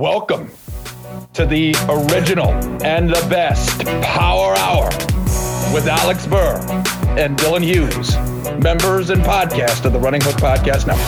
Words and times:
Welcome 0.00 0.50
to 1.34 1.44
the 1.44 1.74
original 1.86 2.48
and 2.82 3.10
the 3.10 3.22
best 3.28 3.84
Power 4.00 4.54
Hour 4.56 4.86
with 5.74 5.86
Alex 5.86 6.26
Burr 6.26 6.56
and 7.18 7.36
Dylan 7.36 7.62
Hughes, 7.62 8.16
members 8.64 9.10
and 9.10 9.20
podcast 9.20 9.84
of 9.84 9.92
the 9.92 9.98
Running 9.98 10.22
Hook 10.22 10.36
Podcast 10.36 10.86
Network. 10.86 11.06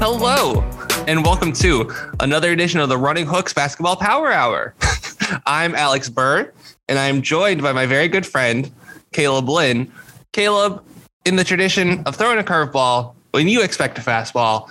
Hello, 0.00 0.60
and 1.08 1.24
welcome 1.24 1.52
to 1.54 1.90
another 2.20 2.52
edition 2.52 2.78
of 2.78 2.88
the 2.88 2.98
Running 2.98 3.26
Hooks 3.26 3.52
Basketball 3.52 3.96
Power 3.96 4.30
Hour. 4.30 4.76
I'm 5.44 5.74
Alex 5.74 6.08
Burr, 6.08 6.52
and 6.88 7.00
I'm 7.00 7.20
joined 7.20 7.62
by 7.62 7.72
my 7.72 7.86
very 7.86 8.06
good 8.06 8.24
friend, 8.24 8.70
Caleb 9.10 9.48
Lynn. 9.48 9.90
Caleb, 10.30 10.84
in 11.24 11.36
the 11.36 11.44
tradition 11.44 12.02
of 12.04 12.16
throwing 12.16 12.38
a 12.38 12.42
curveball 12.42 13.14
when 13.30 13.48
you 13.48 13.62
expect 13.62 13.98
a 13.98 14.00
fastball, 14.00 14.68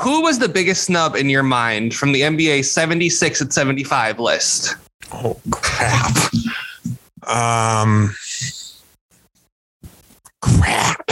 who 0.00 0.22
was 0.22 0.38
the 0.38 0.48
biggest 0.48 0.84
snub 0.84 1.16
in 1.16 1.28
your 1.28 1.42
mind 1.42 1.94
from 1.94 2.12
the 2.12 2.22
NBA 2.22 2.64
76 2.64 3.40
and 3.40 3.52
75 3.52 4.18
list? 4.18 4.76
Oh 5.12 5.38
crap. 5.50 6.16
um 7.28 8.14
crap. 10.40 11.10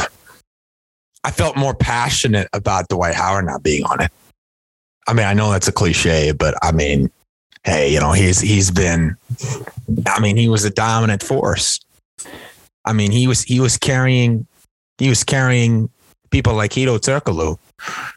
I 1.22 1.30
felt 1.30 1.56
more 1.56 1.74
passionate 1.74 2.48
about 2.52 2.88
Dwight 2.88 3.14
Howard 3.14 3.44
not 3.44 3.62
being 3.62 3.84
on 3.84 4.00
it. 4.00 4.10
I 5.06 5.12
mean, 5.12 5.26
I 5.26 5.34
know 5.34 5.50
that's 5.50 5.68
a 5.68 5.72
cliche, 5.72 6.32
but 6.32 6.54
I 6.62 6.72
mean, 6.72 7.10
hey, 7.64 7.92
you 7.92 8.00
know, 8.00 8.12
he's 8.12 8.40
he's 8.40 8.70
been 8.70 9.16
I 10.06 10.20
mean, 10.20 10.36
he 10.36 10.48
was 10.48 10.64
a 10.64 10.70
dominant 10.70 11.22
force. 11.22 11.80
I 12.84 12.92
mean, 12.92 13.10
he 13.10 13.26
was 13.26 13.42
he 13.42 13.60
was 13.60 13.76
carrying 13.76 14.46
he 15.00 15.08
was 15.08 15.24
carrying 15.24 15.90
people 16.30 16.54
like 16.54 16.72
Hedo 16.72 16.98
Turkoglu. 17.00 17.58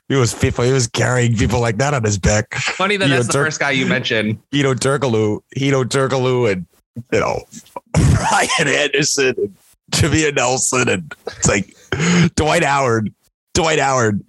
He 0.09 0.15
was 0.15 0.35
people, 0.35 0.65
he 0.65 0.71
was 0.71 0.85
carrying 0.85 1.35
people 1.35 1.61
like 1.61 1.77
that 1.77 1.93
on 1.93 2.03
his 2.03 2.19
back. 2.19 2.53
Funny 2.53 2.97
that 2.97 3.07
Hedo 3.07 3.09
that's 3.09 3.27
the 3.27 3.33
Tur- 3.33 3.45
first 3.45 3.59
guy 3.59 3.71
you 3.71 3.85
mentioned. 3.85 4.37
Hedo 4.51 4.75
Turkoglu, 4.75 5.39
Hedo 5.57 5.85
Turkoglu, 5.85 6.51
and 6.51 6.67
you 7.11 7.19
know 7.21 7.41
Ryan 7.97 8.67
Anderson, 8.67 9.33
and 9.37 9.57
Jameer 9.91 10.35
Nelson, 10.35 10.89
and 10.89 11.15
it's 11.25 11.47
like 11.47 11.73
Dwight 12.35 12.63
Howard. 12.63 13.11
Dwight 13.53 13.79
Howard 13.79 14.21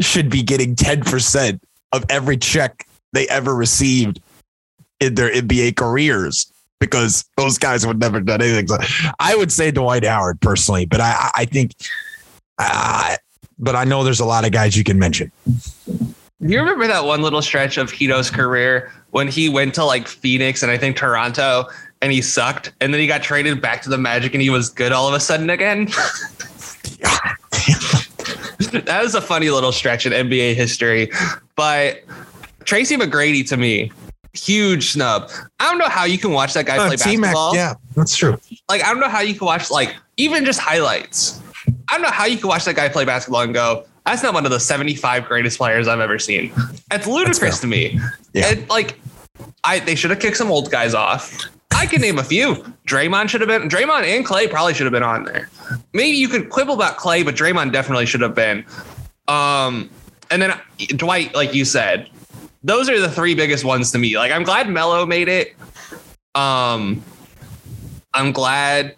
should 0.00 0.28
be 0.28 0.42
getting 0.42 0.76
ten 0.76 1.00
percent 1.00 1.62
of 1.92 2.04
every 2.10 2.36
check 2.36 2.86
they 3.14 3.26
ever 3.28 3.54
received 3.54 4.20
in 5.00 5.14
their 5.14 5.30
NBA 5.30 5.76
careers 5.76 6.51
because 6.82 7.24
those 7.36 7.58
guys 7.58 7.86
would 7.86 8.00
never 8.00 8.20
done 8.20 8.42
anything. 8.42 8.66
So 8.66 8.76
I 9.20 9.36
would 9.36 9.52
say 9.52 9.70
Dwight 9.70 10.04
Howard 10.04 10.40
personally, 10.40 10.84
but 10.84 11.00
I 11.00 11.30
I 11.36 11.44
think, 11.44 11.74
uh, 12.58 13.16
but 13.56 13.76
I 13.76 13.84
know 13.84 14.02
there's 14.02 14.18
a 14.18 14.24
lot 14.24 14.44
of 14.44 14.50
guys 14.50 14.76
you 14.76 14.82
can 14.82 14.98
mention. 14.98 15.30
Do 15.86 16.08
you 16.40 16.58
remember 16.58 16.88
that 16.88 17.04
one 17.04 17.22
little 17.22 17.40
stretch 17.40 17.76
of 17.78 17.92
Hedo's 17.92 18.30
career 18.30 18.90
when 19.10 19.28
he 19.28 19.48
went 19.48 19.74
to 19.74 19.84
like 19.84 20.08
Phoenix 20.08 20.64
and 20.64 20.72
I 20.72 20.76
think 20.76 20.96
Toronto 20.96 21.66
and 22.00 22.10
he 22.10 22.20
sucked 22.20 22.72
and 22.80 22.92
then 22.92 23.00
he 23.00 23.06
got 23.06 23.22
traded 23.22 23.62
back 23.62 23.80
to 23.82 23.88
the 23.88 23.98
Magic 23.98 24.34
and 24.34 24.42
he 24.42 24.50
was 24.50 24.68
good 24.68 24.90
all 24.90 25.06
of 25.06 25.14
a 25.14 25.20
sudden 25.20 25.50
again? 25.50 25.84
that 28.72 29.00
was 29.02 29.14
a 29.14 29.20
funny 29.20 29.50
little 29.50 29.70
stretch 29.70 30.04
in 30.04 30.12
NBA 30.12 30.56
history. 30.56 31.12
But 31.54 32.02
Tracy 32.64 32.96
McGrady 32.96 33.46
to 33.48 33.56
me, 33.56 33.92
huge 34.34 34.92
snub. 34.92 35.30
I 35.60 35.68
don't 35.68 35.78
know 35.78 35.88
how 35.88 36.04
you 36.04 36.18
can 36.18 36.32
watch 36.32 36.54
that 36.54 36.66
guy 36.66 36.76
play 36.76 36.94
Uh, 36.94 36.96
T-Mac, 36.96 37.28
basketball. 37.34 37.54
yeah, 37.54 37.74
that's 37.94 38.16
true. 38.16 38.38
Like 38.68 38.82
I 38.84 38.88
don't 38.90 39.00
know 39.00 39.08
how 39.08 39.20
you 39.20 39.34
can 39.34 39.46
watch 39.46 39.70
like 39.70 39.94
even 40.16 40.44
just 40.44 40.58
highlights. 40.60 41.40
I 41.66 41.92
don't 41.94 42.02
know 42.02 42.10
how 42.10 42.24
you 42.26 42.38
can 42.38 42.48
watch 42.48 42.64
that 42.64 42.74
guy 42.76 42.88
play 42.88 43.04
basketball 43.04 43.42
and 43.42 43.52
go, 43.54 43.84
that's 44.06 44.22
not 44.22 44.34
one 44.34 44.44
of 44.44 44.50
the 44.50 44.58
75 44.58 45.26
greatest 45.26 45.58
players 45.58 45.86
I've 45.86 46.00
ever 46.00 46.18
seen. 46.18 46.52
It's 46.90 47.06
ludicrous 47.06 47.60
to 47.60 47.66
me. 47.66 48.00
Yeah. 48.32 48.48
And 48.48 48.68
like 48.68 48.98
I 49.64 49.78
they 49.80 49.94
should 49.94 50.10
have 50.10 50.18
kicked 50.20 50.36
some 50.36 50.50
old 50.50 50.70
guys 50.70 50.94
off. 50.94 51.38
I 51.74 51.86
can 51.86 52.00
name 52.00 52.18
a 52.18 52.24
few. 52.24 52.54
Draymond 52.86 53.28
should 53.28 53.40
have 53.42 53.48
been 53.48 53.68
Draymond 53.68 54.04
and 54.04 54.24
Clay 54.24 54.46
probably 54.48 54.74
should 54.74 54.86
have 54.86 54.92
been 54.92 55.02
on 55.02 55.24
there. 55.24 55.48
Maybe 55.92 56.16
you 56.16 56.28
could 56.28 56.48
quibble 56.50 56.74
about 56.74 56.96
Clay, 56.96 57.22
but 57.22 57.34
Draymond 57.34 57.72
definitely 57.72 58.06
should 58.06 58.20
have 58.22 58.34
been. 58.34 58.64
Um 59.28 59.90
and 60.30 60.40
then 60.40 60.58
Dwight, 60.96 61.34
like 61.34 61.54
you 61.54 61.64
said, 61.64 62.08
those 62.64 62.88
are 62.88 62.98
the 63.00 63.10
three 63.10 63.34
biggest 63.34 63.64
ones 63.64 63.90
to 63.92 63.98
me. 63.98 64.16
Like 64.16 64.32
I'm 64.32 64.42
glad 64.44 64.68
Melo 64.68 65.06
made 65.06 65.28
it. 65.28 65.54
Um 66.34 67.02
I'm 68.14 68.32
glad 68.32 68.94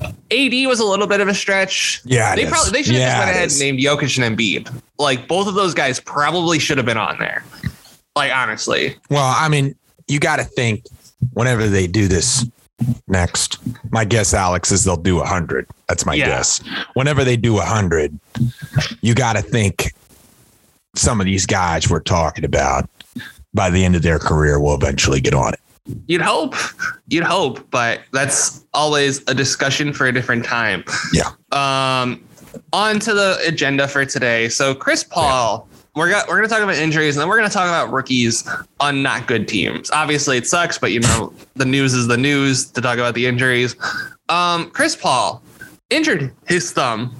AD 0.00 0.52
was 0.66 0.80
a 0.80 0.84
little 0.84 1.06
bit 1.06 1.20
of 1.20 1.28
a 1.28 1.34
stretch. 1.34 2.00
Yeah, 2.04 2.34
they 2.36 2.46
probably 2.46 2.72
they 2.72 2.82
should 2.82 2.94
have 2.94 3.00
Yeah, 3.00 3.08
just 3.10 3.18
went 3.18 3.30
ahead 3.30 3.50
and 3.50 3.58
named 3.58 3.78
Jokic 3.80 4.22
and 4.24 4.36
Embiid. 4.38 4.82
Like 4.98 5.26
both 5.28 5.48
of 5.48 5.54
those 5.54 5.74
guys 5.74 6.00
probably 6.00 6.58
should 6.58 6.76
have 6.78 6.86
been 6.86 6.96
on 6.98 7.18
there. 7.18 7.44
Like 8.16 8.32
honestly, 8.32 8.96
Well, 9.10 9.34
I 9.36 9.48
mean, 9.48 9.74
you 10.08 10.18
got 10.18 10.36
to 10.36 10.44
think 10.44 10.84
whenever 11.32 11.66
they 11.68 11.86
do 11.86 12.08
this 12.08 12.46
next. 13.08 13.58
My 13.90 14.04
guess, 14.04 14.32
Alex, 14.34 14.70
is 14.72 14.84
they'll 14.84 14.96
do 14.96 15.20
a 15.20 15.26
hundred. 15.26 15.66
That's 15.88 16.06
my 16.06 16.14
Yeah. 16.14 16.26
guess. 16.26 16.60
Whenever 16.94 17.24
they 17.24 17.36
do 17.36 17.58
a 17.58 17.62
hundred, 17.64 18.18
you 19.00 19.14
got 19.14 19.34
to 19.34 19.42
think 19.42 19.92
some 20.98 21.20
of 21.20 21.26
these 21.26 21.46
guys 21.46 21.88
we're 21.88 22.00
talking 22.00 22.44
about 22.44 22.88
by 23.54 23.70
the 23.70 23.84
end 23.84 23.96
of 23.96 24.02
their 24.02 24.18
career 24.18 24.60
will 24.60 24.74
eventually 24.74 25.20
get 25.20 25.34
on 25.34 25.54
it. 25.54 25.60
you'd 26.06 26.20
hope, 26.20 26.54
you'd 27.08 27.24
hope, 27.24 27.68
but 27.70 28.00
that's 28.12 28.64
always 28.74 29.22
a 29.28 29.34
discussion 29.34 29.92
for 29.92 30.06
a 30.06 30.12
different 30.12 30.44
time. 30.44 30.84
Yeah. 31.12 31.30
Um, 31.52 32.22
on 32.72 32.98
to 33.00 33.14
the 33.14 33.38
agenda 33.46 33.88
for 33.88 34.04
today. 34.04 34.48
So 34.48 34.74
Chris 34.74 35.04
Paul, 35.04 35.68
we're 35.94 36.10
got, 36.10 36.28
we're 36.28 36.36
gonna 36.36 36.48
talk 36.48 36.62
about 36.62 36.76
injuries 36.76 37.16
and 37.16 37.22
then 37.22 37.28
we're 37.28 37.36
gonna 37.38 37.48
talk 37.48 37.68
about 37.68 37.92
rookies 37.92 38.48
on 38.80 39.02
not 39.02 39.26
good 39.26 39.48
teams. 39.48 39.90
Obviously, 39.90 40.36
it 40.36 40.46
sucks, 40.46 40.78
but 40.78 40.92
you 40.92 41.00
know 41.00 41.32
the 41.54 41.64
news 41.64 41.94
is 41.94 42.06
the 42.06 42.16
news 42.16 42.66
to 42.72 42.80
talk 42.80 42.98
about 42.98 43.14
the 43.14 43.26
injuries. 43.26 43.74
Um, 44.28 44.70
Chris 44.70 44.94
Paul 44.94 45.42
injured 45.90 46.32
his 46.46 46.72
thumb, 46.72 47.16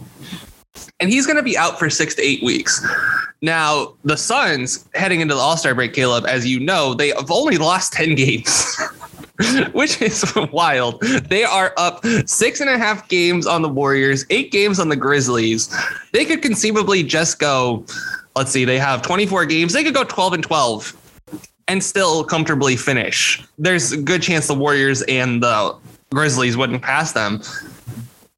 and 1.00 1.10
he's 1.10 1.26
gonna 1.26 1.42
be 1.42 1.56
out 1.56 1.78
for 1.78 1.90
six 1.90 2.14
to 2.16 2.22
eight 2.22 2.42
weeks. 2.42 2.84
Now, 3.40 3.94
the 4.04 4.16
Suns 4.16 4.88
heading 4.94 5.20
into 5.20 5.34
the 5.34 5.40
All 5.40 5.56
Star 5.56 5.74
break, 5.74 5.92
Caleb, 5.92 6.26
as 6.26 6.46
you 6.46 6.58
know, 6.58 6.94
they 6.94 7.08
have 7.08 7.30
only 7.30 7.56
lost 7.56 7.92
10 7.92 8.16
games, 8.16 8.76
which 9.72 10.02
is 10.02 10.34
wild. 10.52 11.00
They 11.00 11.44
are 11.44 11.72
up 11.76 12.04
six 12.26 12.60
and 12.60 12.68
a 12.68 12.76
half 12.76 13.08
games 13.08 13.46
on 13.46 13.62
the 13.62 13.68
Warriors, 13.68 14.26
eight 14.30 14.50
games 14.50 14.80
on 14.80 14.88
the 14.88 14.96
Grizzlies. 14.96 15.72
They 16.12 16.24
could 16.24 16.42
conceivably 16.42 17.04
just 17.04 17.38
go, 17.38 17.84
let's 18.34 18.50
see, 18.50 18.64
they 18.64 18.78
have 18.78 19.02
24 19.02 19.46
games. 19.46 19.72
They 19.72 19.84
could 19.84 19.94
go 19.94 20.04
12 20.04 20.32
and 20.32 20.42
12 20.42 20.96
and 21.68 21.84
still 21.84 22.24
comfortably 22.24 22.76
finish. 22.76 23.44
There's 23.56 23.92
a 23.92 23.98
good 23.98 24.22
chance 24.22 24.48
the 24.48 24.54
Warriors 24.54 25.02
and 25.02 25.40
the 25.42 25.76
Grizzlies 26.10 26.56
wouldn't 26.56 26.82
pass 26.82 27.12
them. 27.12 27.40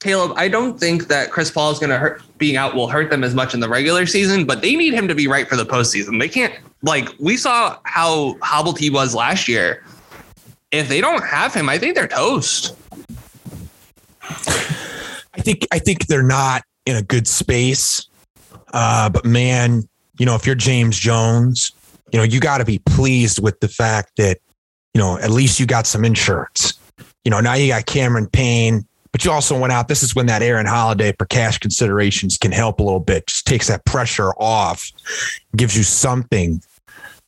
Caleb, 0.01 0.33
I 0.37 0.49
don't 0.49 0.79
think 0.79 1.09
that 1.09 1.31
Chris 1.31 1.51
Paul 1.51 1.71
is 1.71 1.79
going 1.79 1.91
to 1.91 1.99
hurt 1.99 2.23
being 2.41 2.57
out 2.57 2.75
will 2.75 2.89
hurt 2.89 3.11
them 3.11 3.23
as 3.23 3.35
much 3.35 3.55
in 3.55 3.61
the 3.61 3.69
regular 3.69 4.07
season, 4.07 4.45
but 4.45 4.63
they 4.63 4.75
need 4.75 4.93
him 4.93 5.07
to 5.07 5.15
be 5.15 5.29
right 5.29 5.49
for 5.49 5.55
the 5.55 5.65
postseason. 5.65 6.19
They 6.19 6.29
can't 6.29 6.53
like 6.83 7.09
we 7.21 7.37
saw 7.37 7.79
how 7.85 8.37
hobbled 8.43 8.79
he 8.79 8.91
was 8.91 9.15
last 9.15 9.47
year. 9.47 9.85
If 10.73 10.89
they 10.89 11.01
don't 11.01 11.23
have 11.25 11.55
him, 11.55 11.69
I 11.69 11.79
think 11.79 11.95
they're 11.95 12.09
toast. 12.09 12.75
I 14.23 15.43
think 15.43 15.67
I 15.71 15.79
think 15.79 16.07
they're 16.07 16.23
not 16.23 16.63
in 16.87 16.97
a 16.97 17.03
good 17.03 17.29
space. 17.29 18.09
Uh, 18.73 19.09
but 19.11 19.25
man, 19.25 19.89
you 20.19 20.27
know, 20.27 20.35
if 20.35 20.47
you're 20.47 20.55
James 20.55 20.99
Jones, 20.99 21.73
you 22.13 22.19
know, 22.19 22.25
you 22.25 22.41
got 22.41 22.59
to 22.59 22.65
be 22.65 22.79
pleased 22.79 23.43
with 23.43 23.61
the 23.61 23.69
fact 23.69 24.13
that, 24.17 24.39
you 24.95 25.01
know, 25.01 25.19
at 25.19 25.31
least 25.31 25.61
you 25.61 25.67
got 25.67 25.87
some 25.87 26.05
insurance. 26.05 26.75
You 27.25 27.31
know, 27.31 27.41
now 27.41 27.55
you 27.55 27.69
got 27.69 27.87
Cameron 27.87 28.29
Payne, 28.29 28.87
but 29.13 29.25
you 29.25 29.31
also 29.31 29.59
went 29.59 29.73
out. 29.73 29.89
This 29.89 30.03
is 30.03 30.15
when 30.15 30.27
that 30.27 30.43
Aaron 30.43 30.67
Holiday 30.67 31.13
for 31.19 31.27
cash 31.27 31.59
considerations 31.59 32.39
can 32.39 32.53
help 32.53 32.81
a 32.81 32.83
little 32.83 33.01
bit. 33.01 33.27
Just 33.27 33.47
takes 33.47 33.69
that 33.69 33.85
pressure 33.85 34.33
off, 34.39 34.91
gives 35.57 35.77
you 35.77 35.83
something, 35.83 36.63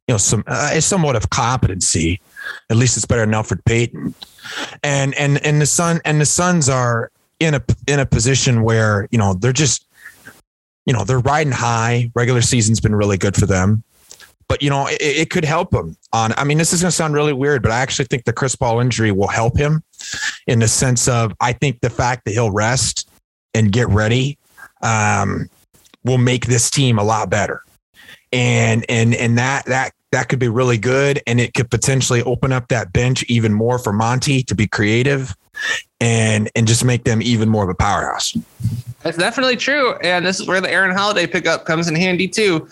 you 0.06 0.14
know, 0.14 0.18
some 0.18 0.44
uh, 0.46 0.80
somewhat 0.80 1.16
of 1.16 1.30
competency. 1.30 2.20
At 2.70 2.76
least 2.76 2.96
it's 2.96 3.06
better 3.06 3.22
than 3.22 3.34
Elfrid 3.34 3.64
Payton. 3.64 4.14
And 4.82 5.14
and 5.14 5.44
and 5.44 5.60
the 5.60 5.66
Sun 5.66 6.00
and 6.04 6.20
the 6.20 6.26
Suns 6.26 6.68
are 6.68 7.10
in 7.40 7.54
a 7.54 7.62
in 7.88 7.98
a 7.98 8.06
position 8.06 8.62
where 8.62 9.08
you 9.10 9.18
know 9.18 9.34
they're 9.34 9.52
just 9.52 9.86
you 10.86 10.92
know 10.92 11.04
they're 11.04 11.18
riding 11.18 11.52
high. 11.52 12.10
Regular 12.14 12.42
season's 12.42 12.80
been 12.80 12.94
really 12.94 13.18
good 13.18 13.34
for 13.34 13.46
them, 13.46 13.82
but 14.52 14.62
you 14.62 14.68
know 14.68 14.86
it, 14.86 14.98
it 15.00 15.30
could 15.30 15.46
help 15.46 15.72
him. 15.72 15.96
On 16.12 16.34
I 16.36 16.44
mean, 16.44 16.58
this 16.58 16.74
is 16.74 16.82
going 16.82 16.90
to 16.90 16.94
sound 16.94 17.14
really 17.14 17.32
weird, 17.32 17.62
but 17.62 17.72
I 17.72 17.80
actually 17.80 18.04
think 18.04 18.26
the 18.26 18.34
Chris 18.34 18.54
Paul 18.54 18.80
injury 18.80 19.10
will 19.10 19.28
help 19.28 19.56
him 19.56 19.82
in 20.46 20.58
the 20.58 20.68
sense 20.68 21.08
of 21.08 21.32
I 21.40 21.54
think 21.54 21.80
the 21.80 21.88
fact 21.88 22.26
that 22.26 22.32
he'll 22.32 22.50
rest 22.50 23.08
and 23.54 23.72
get 23.72 23.88
ready 23.88 24.36
um, 24.82 25.48
will 26.04 26.18
make 26.18 26.44
this 26.44 26.68
team 26.70 26.98
a 26.98 27.02
lot 27.02 27.30
better. 27.30 27.62
And 28.30 28.84
and 28.90 29.14
and 29.14 29.38
that 29.38 29.64
that 29.64 29.94
that 30.10 30.28
could 30.28 30.38
be 30.38 30.48
really 30.48 30.76
good, 30.76 31.22
and 31.26 31.40
it 31.40 31.54
could 31.54 31.70
potentially 31.70 32.22
open 32.24 32.52
up 32.52 32.68
that 32.68 32.92
bench 32.92 33.24
even 33.30 33.54
more 33.54 33.78
for 33.78 33.94
Monty 33.94 34.42
to 34.42 34.54
be 34.54 34.66
creative, 34.66 35.34
and 35.98 36.50
and 36.54 36.68
just 36.68 36.84
make 36.84 37.04
them 37.04 37.22
even 37.22 37.48
more 37.48 37.64
of 37.64 37.70
a 37.70 37.74
powerhouse. 37.74 38.36
That's 39.02 39.16
definitely 39.16 39.56
true, 39.56 39.94
and 40.02 40.26
this 40.26 40.40
is 40.40 40.46
where 40.46 40.60
the 40.60 40.70
Aaron 40.70 40.94
Holiday 40.94 41.26
pickup 41.26 41.64
comes 41.64 41.88
in 41.88 41.96
handy 41.96 42.28
too. 42.28 42.68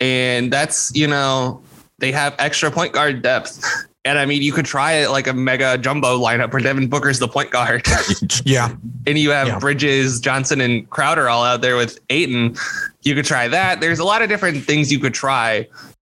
And 0.00 0.52
that's 0.52 0.94
you 0.94 1.06
know 1.06 1.62
they 1.98 2.12
have 2.12 2.34
extra 2.38 2.70
point 2.70 2.92
guard 2.92 3.22
depth. 3.22 3.64
And 4.06 4.18
I 4.18 4.26
mean, 4.26 4.42
you 4.42 4.52
could 4.52 4.66
try 4.66 4.92
it 4.92 5.08
like 5.08 5.26
a 5.26 5.32
mega 5.32 5.78
jumbo 5.78 6.18
lineup 6.20 6.52
where 6.52 6.60
Devin 6.60 6.88
Booker's 6.88 7.20
the 7.20 7.28
point 7.28 7.50
guard. 7.50 7.86
yeah. 8.44 8.76
And 9.06 9.18
you 9.18 9.30
have 9.30 9.46
Yeah. 9.46 9.58
Bridges, 9.58 10.20
Johnson, 10.20 10.60
and 10.60 10.88
Crowder 10.90 11.30
all 11.30 11.42
out 11.42 11.62
there 11.62 11.76
with 11.76 11.98
Ayton. 12.10 12.54
You 13.02 13.14
could 13.14 13.24
try 13.24 13.48
that. 13.48 13.80
There's 13.80 13.98
a 14.00 14.04
lot 14.04 14.20
of 14.20 14.28
different 14.28 14.62
things 14.62 14.92
you 14.92 14.98
could 14.98 15.14
try. 15.14 15.66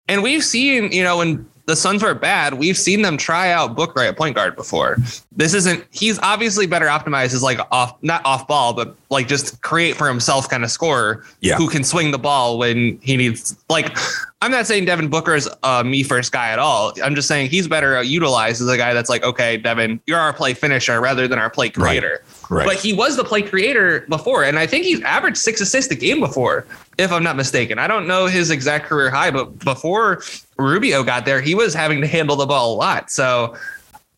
And 0.09 0.21
we've 0.21 0.43
seen, 0.43 0.91
you 0.91 1.05
know, 1.05 1.17
when 1.19 1.45
the 1.67 1.75
Suns 1.75 2.03
were 2.03 2.13
bad, 2.13 2.53
we've 2.55 2.77
seen 2.77 3.01
them 3.01 3.17
try 3.17 3.51
out 3.51 3.75
Booker 3.75 4.01
at 4.01 4.15
point 4.17 4.35
guard 4.35 4.55
before. 4.55 4.97
This 5.31 5.53
isn't, 5.55 5.83
he's 5.91 6.19
obviously 6.19 6.67
better 6.67 6.85
optimized 6.85 7.33
as 7.33 7.41
like 7.41 7.59
off, 7.71 7.95
not 8.03 8.23
off 8.23 8.47
ball, 8.47 8.73
but 8.73 8.95
like 9.09 9.27
just 9.27 9.61
create 9.61 9.95
for 9.95 10.07
himself 10.07 10.47
kind 10.47 10.63
of 10.63 10.69
scorer 10.69 11.23
Yeah. 11.41 11.55
who 11.57 11.67
can 11.67 11.83
swing 11.83 12.11
the 12.11 12.19
ball 12.19 12.57
when 12.59 12.99
he 13.01 13.17
needs, 13.17 13.55
like, 13.69 13.97
I'm 14.41 14.51
not 14.51 14.67
saying 14.67 14.85
Devin 14.85 15.07
Booker 15.07 15.33
is 15.33 15.49
a 15.63 15.83
me 15.83 16.03
first 16.03 16.31
guy 16.31 16.49
at 16.51 16.59
all. 16.59 16.93
I'm 17.03 17.15
just 17.15 17.27
saying 17.27 17.49
he's 17.49 17.67
better 17.67 17.99
utilized 18.03 18.61
as 18.61 18.67
a 18.67 18.77
guy 18.77 18.93
that's 18.93 19.09
like, 19.09 19.23
okay, 19.23 19.57
Devin, 19.57 19.99
you're 20.05 20.19
our 20.19 20.33
play 20.33 20.53
finisher 20.53 21.01
rather 21.01 21.27
than 21.27 21.39
our 21.39 21.49
play 21.49 21.67
Right. 21.67 21.73
creator. 21.73 22.23
Right. 22.51 22.67
But 22.67 22.75
he 22.77 22.93
was 22.93 23.17
the 23.17 23.23
play 23.23 23.41
creator 23.41 24.05
before, 24.07 24.43
and 24.43 24.59
I 24.59 24.67
think 24.67 24.85
he's 24.85 25.01
averaged 25.01 25.37
six 25.37 25.61
assists 25.61 25.91
a 25.91 25.95
game 25.95 26.19
before, 26.19 26.63
if 26.99 27.11
I'm 27.11 27.23
not 27.23 27.35
mistaken. 27.35 27.79
I 27.79 27.87
don't 27.87 28.05
know 28.05 28.27
his 28.27 28.51
exact 28.51 28.85
career 28.85 29.09
high, 29.09 29.31
but 29.31 29.57
before 29.65 30.21
Rubio 30.57 31.03
got 31.03 31.25
there, 31.25 31.41
he 31.41 31.55
was 31.55 31.73
having 31.73 32.01
to 32.01 32.07
handle 32.07 32.35
the 32.35 32.45
ball 32.45 32.73
a 32.73 32.77
lot. 32.77 33.11
So 33.11 33.55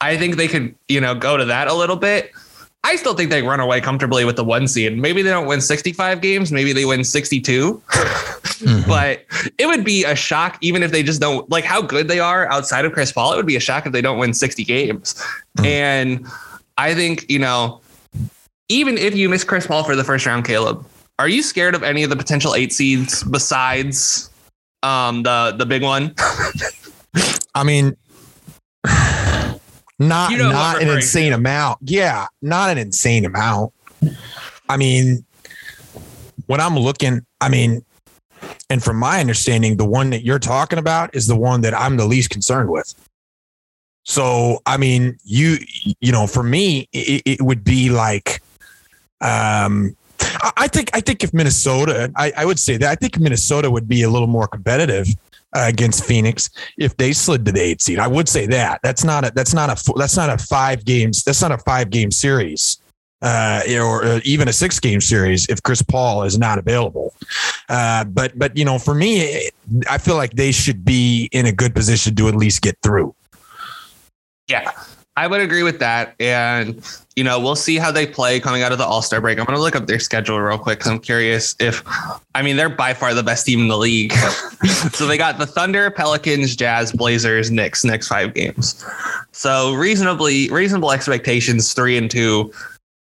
I 0.01 0.17
think 0.17 0.35
they 0.35 0.47
could, 0.47 0.75
you 0.87 1.01
know, 1.01 1.15
go 1.15 1.37
to 1.37 1.45
that 1.45 1.67
a 1.67 1.73
little 1.73 1.95
bit. 1.95 2.31
I 2.83 2.95
still 2.95 3.15
think 3.15 3.31
they 3.31 3.41
run 3.41 3.59
away 3.59 3.81
comfortably 3.81 4.23
with 4.23 4.35
the 4.35 4.43
one 4.43 4.67
seed. 4.67 4.97
Maybe 4.97 5.21
they 5.21 5.29
don't 5.29 5.47
win 5.47 5.59
65 5.61 6.21
games, 6.21 6.51
maybe 6.51 6.73
they 6.73 6.85
win 6.85 7.03
62. 7.03 7.81
Mhm. 8.57 8.87
But 8.87 9.23
it 9.59 9.67
would 9.67 9.83
be 9.83 10.03
a 10.03 10.15
shock, 10.15 10.57
even 10.61 10.81
if 10.81 10.91
they 10.91 11.03
just 11.03 11.21
don't 11.21 11.47
like 11.47 11.63
how 11.63 11.79
good 11.79 12.07
they 12.07 12.19
are 12.19 12.51
outside 12.51 12.85
of 12.85 12.91
Chris 12.91 13.11
Paul. 13.11 13.33
It 13.33 13.35
would 13.35 13.45
be 13.45 13.55
a 13.55 13.59
shock 13.59 13.85
if 13.85 13.91
they 13.91 14.01
don't 14.01 14.17
win 14.17 14.33
60 14.33 14.63
games. 14.63 15.13
Mm. 15.59 15.65
And 15.67 16.27
I 16.77 16.95
think, 16.95 17.29
you 17.29 17.37
know, 17.37 17.81
even 18.67 18.97
if 18.97 19.15
you 19.15 19.29
miss 19.29 19.43
Chris 19.43 19.67
Paul 19.67 19.83
for 19.83 19.95
the 19.95 20.03
first 20.03 20.25
round, 20.25 20.43
Caleb, 20.45 20.83
are 21.19 21.27
you 21.29 21.43
scared 21.43 21.75
of 21.75 21.83
any 21.83 22.01
of 22.03 22.09
the 22.09 22.15
potential 22.15 22.55
eight 22.55 22.73
seeds 22.73 23.23
besides 23.25 24.29
um 24.83 25.23
the 25.23 25.55
the 25.57 25.65
big 25.65 25.83
one? 25.83 26.13
I 27.55 27.63
mean, 27.63 27.95
not 29.99 30.31
You 30.31 30.37
know 30.37 30.51
not 30.51 30.75
an 30.77 30.81
referring 30.83 30.97
insane 30.97 31.33
amount. 31.33 31.79
Yeah, 31.81 32.27
not 32.41 32.69
an 32.69 32.77
insane 32.77 33.25
amount. 33.25 33.73
I 34.69 34.77
mean, 34.77 35.25
when 36.45 36.59
I'm 36.59 36.77
looking, 36.77 37.25
I 37.41 37.49
mean, 37.49 37.83
and 38.69 38.83
from 38.83 38.97
my 38.97 39.19
understanding, 39.19 39.77
the 39.77 39.85
one 39.85 40.09
that 40.11 40.23
you're 40.23 40.39
talking 40.39 40.77
about 40.77 41.15
is 41.15 41.27
the 41.27 41.35
one 41.35 41.61
that 41.61 41.73
I'm 41.73 41.97
the 41.97 42.05
least 42.05 42.29
concerned 42.29 42.69
with. 42.69 42.93
So, 44.03 44.61
I 44.65 44.77
mean, 44.77 45.17
you 45.23 45.57
you 45.99 46.11
know, 46.11 46.27
for 46.27 46.43
me, 46.43 46.87
it, 46.93 47.23
it 47.25 47.41
would 47.41 47.63
be 47.63 47.89
like, 47.89 48.41
um, 49.21 49.95
I 50.57 50.67
think 50.67 50.89
I 50.93 51.01
think 51.01 51.23
if 51.23 51.33
Minnesota, 51.33 52.11
I, 52.15 52.31
I 52.37 52.45
would 52.45 52.59
say 52.59 52.77
that 52.77 52.89
I 52.89 52.95
think 52.95 53.19
Minnesota 53.19 53.69
would 53.69 53.87
be 53.87 54.03
a 54.03 54.09
little 54.09 54.27
more 54.27 54.47
competitive 54.47 55.07
uh, 55.53 55.65
against 55.67 56.05
Phoenix 56.05 56.49
if 56.77 56.95
they 56.97 57.13
slid 57.13 57.45
to 57.45 57.51
the 57.51 57.61
eight 57.61 57.81
seed. 57.81 57.99
I 57.99 58.07
would 58.07 58.27
say 58.27 58.45
that 58.47 58.79
that's 58.83 59.03
not 59.03 59.25
a 59.25 59.31
that's 59.33 59.53
not 59.53 59.69
a 59.69 59.93
that's 59.95 60.17
not 60.17 60.29
a 60.29 60.37
five 60.37 60.85
games 60.85 61.23
that's 61.23 61.41
not 61.41 61.51
a 61.51 61.57
five 61.57 61.89
game 61.89 62.11
series. 62.11 62.81
Uh, 63.19 63.63
or 63.81 64.19
even 64.25 64.47
a 64.47 64.53
six 64.53 64.79
game 64.79 65.01
series 65.01 65.47
if 65.49 65.63
Chris 65.63 65.81
Paul 65.81 66.21
is 66.21 66.37
not 66.37 66.59
available. 66.59 67.15
Uh, 67.67 68.03
but 68.03 68.37
but 68.37 68.55
you 68.55 68.63
know, 68.63 68.77
for 68.77 68.93
me, 68.93 69.49
I 69.89 69.97
feel 69.97 70.15
like 70.17 70.33
they 70.33 70.51
should 70.51 70.85
be 70.85 71.27
in 71.31 71.47
a 71.47 71.51
good 71.51 71.73
position 71.73 72.15
to 72.15 72.27
at 72.27 72.35
least 72.35 72.61
get 72.61 72.77
through. 72.83 73.15
Yeah, 74.47 74.71
I 75.17 75.25
would 75.25 75.41
agree 75.41 75.63
with 75.63 75.79
that. 75.79 76.13
And, 76.19 76.79
you 77.15 77.23
know, 77.23 77.39
we'll 77.39 77.55
see 77.55 77.77
how 77.77 77.91
they 77.91 78.05
play 78.05 78.39
coming 78.39 78.61
out 78.61 78.71
of 78.71 78.77
the 78.77 78.85
All 78.85 79.01
Star 79.01 79.19
break. 79.19 79.39
I'm 79.39 79.45
going 79.45 79.57
to 79.57 79.61
look 79.61 79.75
up 79.75 79.87
their 79.87 79.97
schedule 79.97 80.39
real 80.39 80.59
quick 80.59 80.77
because 80.77 80.91
I'm 80.91 80.99
curious 80.99 81.55
if, 81.59 81.81
I 82.35 82.43
mean, 82.43 82.55
they're 82.55 82.69
by 82.69 82.93
far 82.93 83.15
the 83.15 83.23
best 83.23 83.47
team 83.47 83.61
in 83.61 83.67
the 83.67 83.79
league. 83.79 84.13
so 84.93 85.07
they 85.07 85.17
got 85.17 85.39
the 85.39 85.47
Thunder, 85.47 85.89
Pelicans, 85.89 86.55
Jazz, 86.55 86.91
Blazers, 86.91 87.49
Knicks, 87.49 87.83
next 87.83 88.07
five 88.07 88.35
games. 88.35 88.85
So 89.31 89.73
reasonably, 89.73 90.49
reasonable 90.49 90.91
expectations, 90.91 91.73
three 91.73 91.97
and 91.97 92.11
two. 92.11 92.53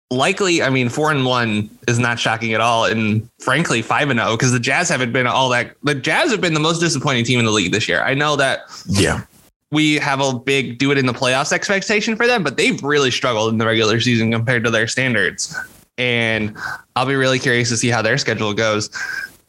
Likely, 0.09 0.63
I 0.63 0.69
mean, 0.69 0.87
four 0.87 1.11
and 1.11 1.25
one 1.25 1.69
is 1.89 1.99
not 1.99 2.17
shocking 2.17 2.53
at 2.53 2.61
all. 2.61 2.85
And 2.85 3.29
frankly, 3.39 3.81
five 3.81 4.09
and 4.09 4.17
oh, 4.21 4.27
zero 4.27 4.37
because 4.37 4.53
the 4.53 4.61
Jazz 4.61 4.87
haven't 4.87 5.11
been 5.11 5.27
all 5.27 5.49
that. 5.49 5.75
The 5.83 5.93
Jazz 5.93 6.31
have 6.31 6.39
been 6.39 6.53
the 6.53 6.61
most 6.61 6.79
disappointing 6.79 7.25
team 7.25 7.39
in 7.39 7.43
the 7.45 7.51
league 7.51 7.73
this 7.73 7.89
year. 7.89 8.01
I 8.01 8.13
know 8.13 8.37
that 8.37 8.61
Yeah. 8.87 9.23
We 9.71 9.95
have 9.95 10.21
a 10.21 10.33
big 10.33 10.77
do 10.77 10.91
it 10.91 10.97
in 10.97 11.05
the 11.05 11.13
playoffs 11.13 11.51
expectation 11.51 12.15
for 12.15 12.27
them, 12.27 12.43
but 12.43 12.57
they've 12.57 12.81
really 12.83 13.11
struggled 13.11 13.51
in 13.51 13.57
the 13.57 13.65
regular 13.65 13.99
season 13.99 14.31
compared 14.31 14.63
to 14.63 14.71
their 14.71 14.87
standards. 14.87 15.55
And 15.97 16.55
I'll 16.95 17.05
be 17.05 17.15
really 17.15 17.39
curious 17.39 17.69
to 17.69 17.77
see 17.77 17.89
how 17.89 18.01
their 18.01 18.17
schedule 18.17 18.53
goes. 18.53 18.89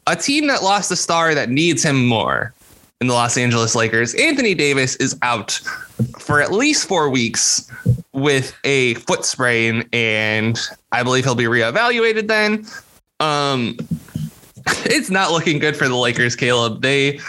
A 0.07 0.15
team 0.15 0.47
that 0.47 0.63
lost 0.63 0.91
a 0.91 0.95
star 0.95 1.35
that 1.35 1.49
needs 1.49 1.83
him 1.83 2.05
more 2.05 2.53
in 3.01 3.07
the 3.07 3.13
Los 3.13 3.37
Angeles 3.37 3.75
Lakers, 3.75 4.13
Anthony 4.15 4.53
Davis 4.53 4.95
is 4.97 5.17
out 5.21 5.51
for 6.19 6.41
at 6.41 6.51
least 6.51 6.87
four 6.87 7.09
weeks 7.09 7.71
with 8.11 8.53
a 8.65 8.95
foot 8.95 9.23
sprain, 9.23 9.87
and 9.93 10.59
I 10.91 11.03
believe 11.03 11.23
he'll 11.23 11.35
be 11.35 11.45
reevaluated 11.45 12.27
then. 12.27 12.65
Um, 13.21 13.77
it's 14.85 15.09
not 15.09 15.31
looking 15.31 15.59
good 15.59 15.77
for 15.77 15.87
the 15.87 15.95
Lakers, 15.95 16.35
Caleb. 16.35 16.81
They 16.81 17.19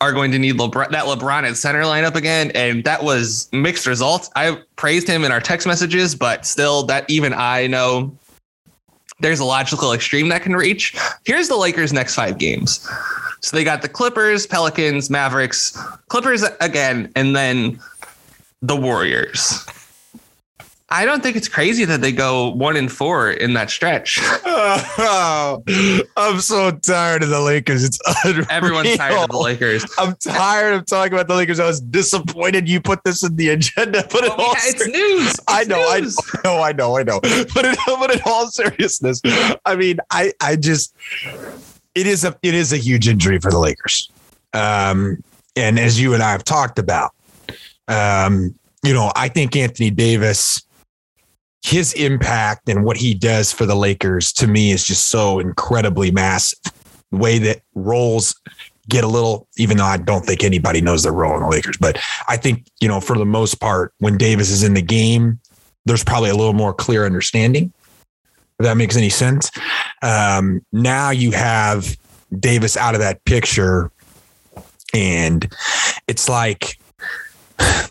are 0.00 0.12
going 0.12 0.32
to 0.32 0.38
need 0.38 0.56
LeBron, 0.56 0.90
that 0.90 1.04
LeBron 1.04 1.48
at 1.48 1.56
center 1.56 1.82
lineup 1.82 2.14
again, 2.14 2.50
and 2.54 2.84
that 2.84 3.04
was 3.04 3.48
mixed 3.52 3.86
results. 3.86 4.30
I 4.34 4.62
praised 4.76 5.06
him 5.06 5.24
in 5.24 5.32
our 5.32 5.40
text 5.40 5.66
messages, 5.66 6.14
but 6.14 6.46
still, 6.46 6.84
that 6.84 7.08
even 7.10 7.34
I 7.34 7.66
know 7.66 8.16
there's 9.20 9.40
a 9.40 9.44
logical 9.44 9.92
extreme 9.92 10.28
that 10.28 10.42
can 10.42 10.56
reach. 10.56 10.96
Here's 11.24 11.48
the 11.48 11.56
Lakers' 11.56 11.92
next 11.92 12.14
five 12.14 12.38
games. 12.38 12.88
So 13.42 13.56
they 13.56 13.64
got 13.64 13.82
the 13.82 13.88
Clippers, 13.88 14.46
Pelicans, 14.46 15.10
Mavericks, 15.10 15.76
Clippers 16.08 16.42
again, 16.60 17.12
and 17.16 17.36
then 17.36 17.78
the 18.62 18.76
Warriors. 18.76 19.66
I 20.92 21.04
don't 21.04 21.22
think 21.22 21.36
it's 21.36 21.46
crazy 21.46 21.84
that 21.84 22.00
they 22.00 22.10
go 22.10 22.48
one 22.48 22.76
and 22.76 22.90
four 22.90 23.30
in 23.30 23.54
that 23.54 23.70
stretch. 23.70 24.18
Oh, 25.02 25.62
I'm 26.16 26.40
so 26.40 26.70
tired 26.72 27.22
of 27.22 27.30
the 27.30 27.40
Lakers. 27.40 27.82
It's 27.84 27.98
unreal. 28.24 28.46
Everyone's 28.50 28.96
tired 28.96 29.18
of 29.24 29.30
the 29.30 29.38
Lakers. 29.38 29.84
I'm 29.98 30.14
tired 30.16 30.74
of 30.74 30.86
talking 30.86 31.12
about 31.14 31.28
the 31.28 31.34
Lakers. 31.34 31.58
I 31.58 31.66
was 31.66 31.80
disappointed 31.80 32.68
you 32.68 32.80
put 32.80 33.02
this 33.04 33.22
in 33.24 33.36
the 33.36 33.48
agenda. 33.50 34.06
But 34.10 34.24
in 34.24 34.30
Well, 34.30 34.40
all 34.40 34.52
yeah, 34.54 34.60
it's 34.64 34.84
ser- 34.84 34.90
news. 34.90 35.36
I 35.48 35.60
It's 35.60 35.68
know, 35.68 35.80
I 35.88 36.00
know, 36.44 36.62
I 36.62 36.72
know, 36.72 36.98
I 36.98 37.02
know. 37.02 37.20
But 37.54 37.64
in, 37.64 37.74
but 37.86 38.14
in 38.14 38.20
all 38.26 38.48
seriousness, 38.48 39.20
I 39.64 39.76
mean, 39.76 39.98
I, 40.10 40.32
I 40.40 40.56
just, 40.56 40.94
it 41.94 42.06
is 42.06 42.24
a, 42.24 42.36
it 42.42 42.54
is 42.54 42.72
a 42.72 42.76
huge 42.76 43.08
injury 43.08 43.38
for 43.38 43.50
the 43.50 43.58
Lakers. 43.58 44.10
Um, 44.52 45.22
and 45.56 45.78
as 45.78 46.00
you 46.00 46.12
and 46.14 46.22
I 46.22 46.32
have 46.32 46.44
talked 46.44 46.78
about, 46.78 47.12
um, 47.88 48.54
you 48.84 48.92
know, 48.92 49.10
I 49.16 49.28
think 49.28 49.56
Anthony 49.56 49.90
Davis, 49.90 50.62
his 51.62 51.92
impact 51.94 52.68
and 52.68 52.84
what 52.84 52.96
he 52.96 53.14
does 53.14 53.52
for 53.52 53.66
the 53.66 53.74
Lakers 53.74 54.32
to 54.34 54.46
me 54.46 54.70
is 54.70 54.84
just 54.84 55.08
so 55.08 55.38
incredibly 55.38 56.10
massive. 56.10 56.58
The 57.10 57.18
way 57.18 57.38
that 57.38 57.60
roles 57.74 58.34
get 58.88 59.04
a 59.04 59.08
little, 59.08 59.46
even 59.56 59.76
though 59.76 59.84
I 59.84 59.98
don't 59.98 60.24
think 60.24 60.42
anybody 60.42 60.80
knows 60.80 61.02
their 61.02 61.12
role 61.12 61.36
in 61.36 61.42
the 61.42 61.48
Lakers, 61.48 61.76
but 61.78 61.98
I 62.28 62.36
think, 62.36 62.66
you 62.80 62.88
know, 62.88 63.00
for 63.00 63.16
the 63.16 63.26
most 63.26 63.60
part, 63.60 63.92
when 63.98 64.16
Davis 64.16 64.50
is 64.50 64.62
in 64.62 64.74
the 64.74 64.82
game, 64.82 65.38
there's 65.84 66.04
probably 66.04 66.30
a 66.30 66.34
little 66.34 66.52
more 66.52 66.74
clear 66.74 67.06
understanding. 67.06 67.72
If 68.58 68.64
that 68.64 68.76
makes 68.76 68.96
any 68.96 69.08
sense. 69.08 69.50
Um, 70.02 70.64
now 70.72 71.10
you 71.10 71.30
have 71.30 71.96
Davis 72.38 72.76
out 72.76 72.94
of 72.94 73.00
that 73.00 73.24
picture, 73.24 73.90
and 74.92 75.50
it's 76.06 76.28
like 76.28 76.78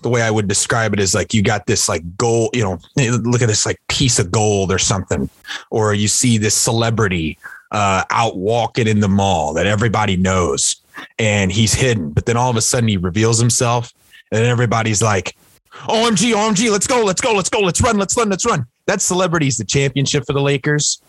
the 0.02 0.10
way 0.10 0.22
I 0.22 0.32
would 0.32 0.48
describe 0.48 0.94
it 0.94 1.00
is 1.00 1.14
like 1.14 1.34
you 1.34 1.42
got 1.42 1.66
this 1.66 1.88
like 1.88 2.18
gold, 2.18 2.56
you 2.56 2.64
know, 2.64 2.80
look 2.96 3.42
at 3.42 3.48
this 3.48 3.66
like 3.66 3.80
piece 3.88 4.20
of 4.20 4.32
gold 4.32 4.72
or 4.72 4.80
something, 4.80 5.30
or 5.70 5.94
you 5.94 6.08
see 6.08 6.38
this 6.38 6.56
celebrity 6.56 7.38
uh, 7.72 8.04
out 8.10 8.38
walking 8.38 8.88
in 8.88 9.00
the 9.00 9.08
mall 9.08 9.54
that 9.54 9.68
everybody 9.68 10.18
knows, 10.18 10.78
and 11.18 11.52
he's 11.52 11.74
hidden, 11.74 12.12
but 12.12 12.26
then 12.26 12.38
all 12.38 12.50
of 12.50 12.56
a 12.56 12.62
sudden 12.62 12.90
he 12.90 12.98
reveals 12.98 13.40
himself, 13.40 13.94
and 14.32 14.44
everybody's 14.44 15.02
like, 15.02 15.36
"OMG, 15.84 16.34
OMG, 16.34 16.72
let's 16.72 16.88
go, 16.88 17.04
let's 17.04 17.22
go, 17.22 17.34
let's 17.34 17.50
go, 17.50 17.60
let's 17.60 17.82
run, 17.82 17.98
let's 17.98 18.18
run, 18.18 18.30
let's 18.30 18.46
run." 18.46 18.66
That 18.88 19.02
celebrity's 19.02 19.58
the 19.58 19.66
championship 19.66 20.26
for 20.26 20.34
the 20.34 20.42
Lakers. 20.42 21.02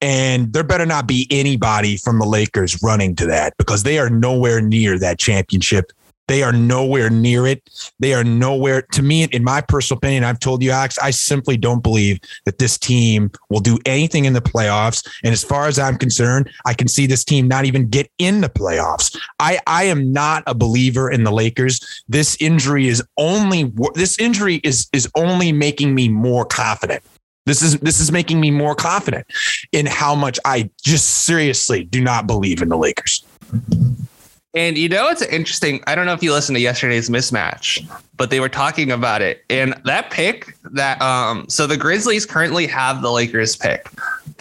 And 0.00 0.52
there 0.52 0.64
better 0.64 0.84
not 0.84 1.06
be 1.06 1.28
anybody 1.30 1.96
from 1.96 2.18
the 2.18 2.24
Lakers 2.24 2.82
running 2.82 3.14
to 3.16 3.26
that 3.26 3.56
because 3.56 3.84
they 3.84 4.00
are 4.00 4.10
nowhere 4.10 4.60
near 4.60 4.98
that 4.98 5.16
championship 5.16 5.92
They 6.28 6.42
are 6.42 6.52
nowhere 6.52 7.10
near 7.10 7.46
it. 7.46 7.68
They 7.98 8.14
are 8.14 8.24
nowhere. 8.24 8.82
To 8.92 9.02
me, 9.02 9.24
in 9.24 9.44
my 9.44 9.60
personal 9.60 9.98
opinion, 9.98 10.24
I've 10.24 10.38
told 10.38 10.62
you, 10.62 10.70
Alex, 10.70 10.98
I 10.98 11.10
simply 11.10 11.56
don't 11.56 11.82
believe 11.82 12.20
that 12.44 12.58
this 12.58 12.78
team 12.78 13.30
will 13.50 13.60
do 13.60 13.78
anything 13.86 14.24
in 14.24 14.32
the 14.32 14.40
playoffs. 14.40 15.06
And 15.24 15.32
as 15.32 15.42
far 15.42 15.66
as 15.66 15.78
I'm 15.78 15.98
concerned, 15.98 16.48
I 16.64 16.74
can 16.74 16.88
see 16.88 17.06
this 17.06 17.24
team 17.24 17.48
not 17.48 17.64
even 17.64 17.88
get 17.88 18.10
in 18.18 18.40
the 18.40 18.48
playoffs. 18.48 19.16
I, 19.40 19.58
I 19.66 19.84
am 19.84 20.12
not 20.12 20.42
a 20.46 20.54
believer 20.54 21.10
in 21.10 21.24
the 21.24 21.32
Lakers. 21.32 22.04
This 22.08 22.36
injury 22.40 22.88
is 22.88 23.02
only 23.16 23.72
this 23.94 24.18
injury 24.18 24.56
is 24.56 24.88
is 24.92 25.08
only 25.16 25.52
making 25.52 25.94
me 25.94 26.08
more 26.08 26.44
confident. 26.44 27.02
This 27.46 27.62
is 27.62 27.78
this 27.80 27.98
is 27.98 28.12
making 28.12 28.40
me 28.40 28.50
more 28.50 28.74
confident 28.74 29.26
in 29.72 29.86
how 29.86 30.14
much 30.14 30.38
I 30.44 30.70
just 30.82 31.24
seriously 31.24 31.84
do 31.84 32.00
not 32.00 32.26
believe 32.26 32.62
in 32.62 32.68
the 32.68 32.76
Lakers. 32.76 33.24
And 34.54 34.76
you 34.76 34.88
know, 34.88 35.08
it's 35.08 35.22
interesting. 35.22 35.82
I 35.86 35.94
don't 35.94 36.04
know 36.04 36.12
if 36.12 36.22
you 36.22 36.32
listened 36.32 36.56
to 36.56 36.60
yesterday's 36.60 37.08
mismatch, 37.08 37.88
but 38.16 38.30
they 38.30 38.38
were 38.38 38.50
talking 38.50 38.90
about 38.90 39.22
it. 39.22 39.44
And 39.48 39.74
that 39.84 40.10
pick 40.10 40.54
that, 40.72 41.00
um, 41.00 41.48
so 41.48 41.66
the 41.66 41.76
Grizzlies 41.76 42.26
currently 42.26 42.66
have 42.66 43.00
the 43.00 43.10
Lakers 43.10 43.56
pick. 43.56 43.88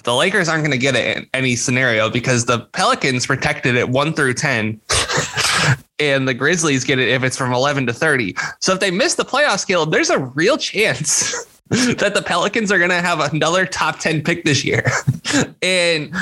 The 0.03 0.13
Lakers 0.13 0.49
aren't 0.49 0.63
going 0.63 0.71
to 0.71 0.77
get 0.77 0.95
it 0.95 1.17
in 1.17 1.27
any 1.33 1.55
scenario 1.55 2.09
because 2.09 2.45
the 2.45 2.59
Pelicans 2.73 3.25
protected 3.25 3.75
it 3.75 3.87
one 3.89 4.13
through 4.13 4.33
10. 4.33 4.81
and 5.99 6.27
the 6.27 6.33
Grizzlies 6.33 6.83
get 6.83 6.99
it 6.99 7.07
if 7.07 7.23
it's 7.23 7.37
from 7.37 7.53
11 7.53 7.85
to 7.85 7.93
30. 7.93 8.35
So 8.59 8.73
if 8.73 8.79
they 8.79 8.91
miss 8.91 9.15
the 9.15 9.23
playoff 9.23 9.59
scale, 9.59 9.85
there's 9.85 10.09
a 10.09 10.19
real 10.19 10.57
chance 10.57 11.45
that 11.71 12.11
the 12.13 12.21
Pelicans 12.21 12.69
are 12.69 12.77
going 12.77 12.89
to 12.89 13.01
have 13.01 13.19
another 13.33 13.65
top 13.65 13.99
10 13.99 14.23
pick 14.23 14.43
this 14.43 14.65
year. 14.65 14.85
and 15.61 16.13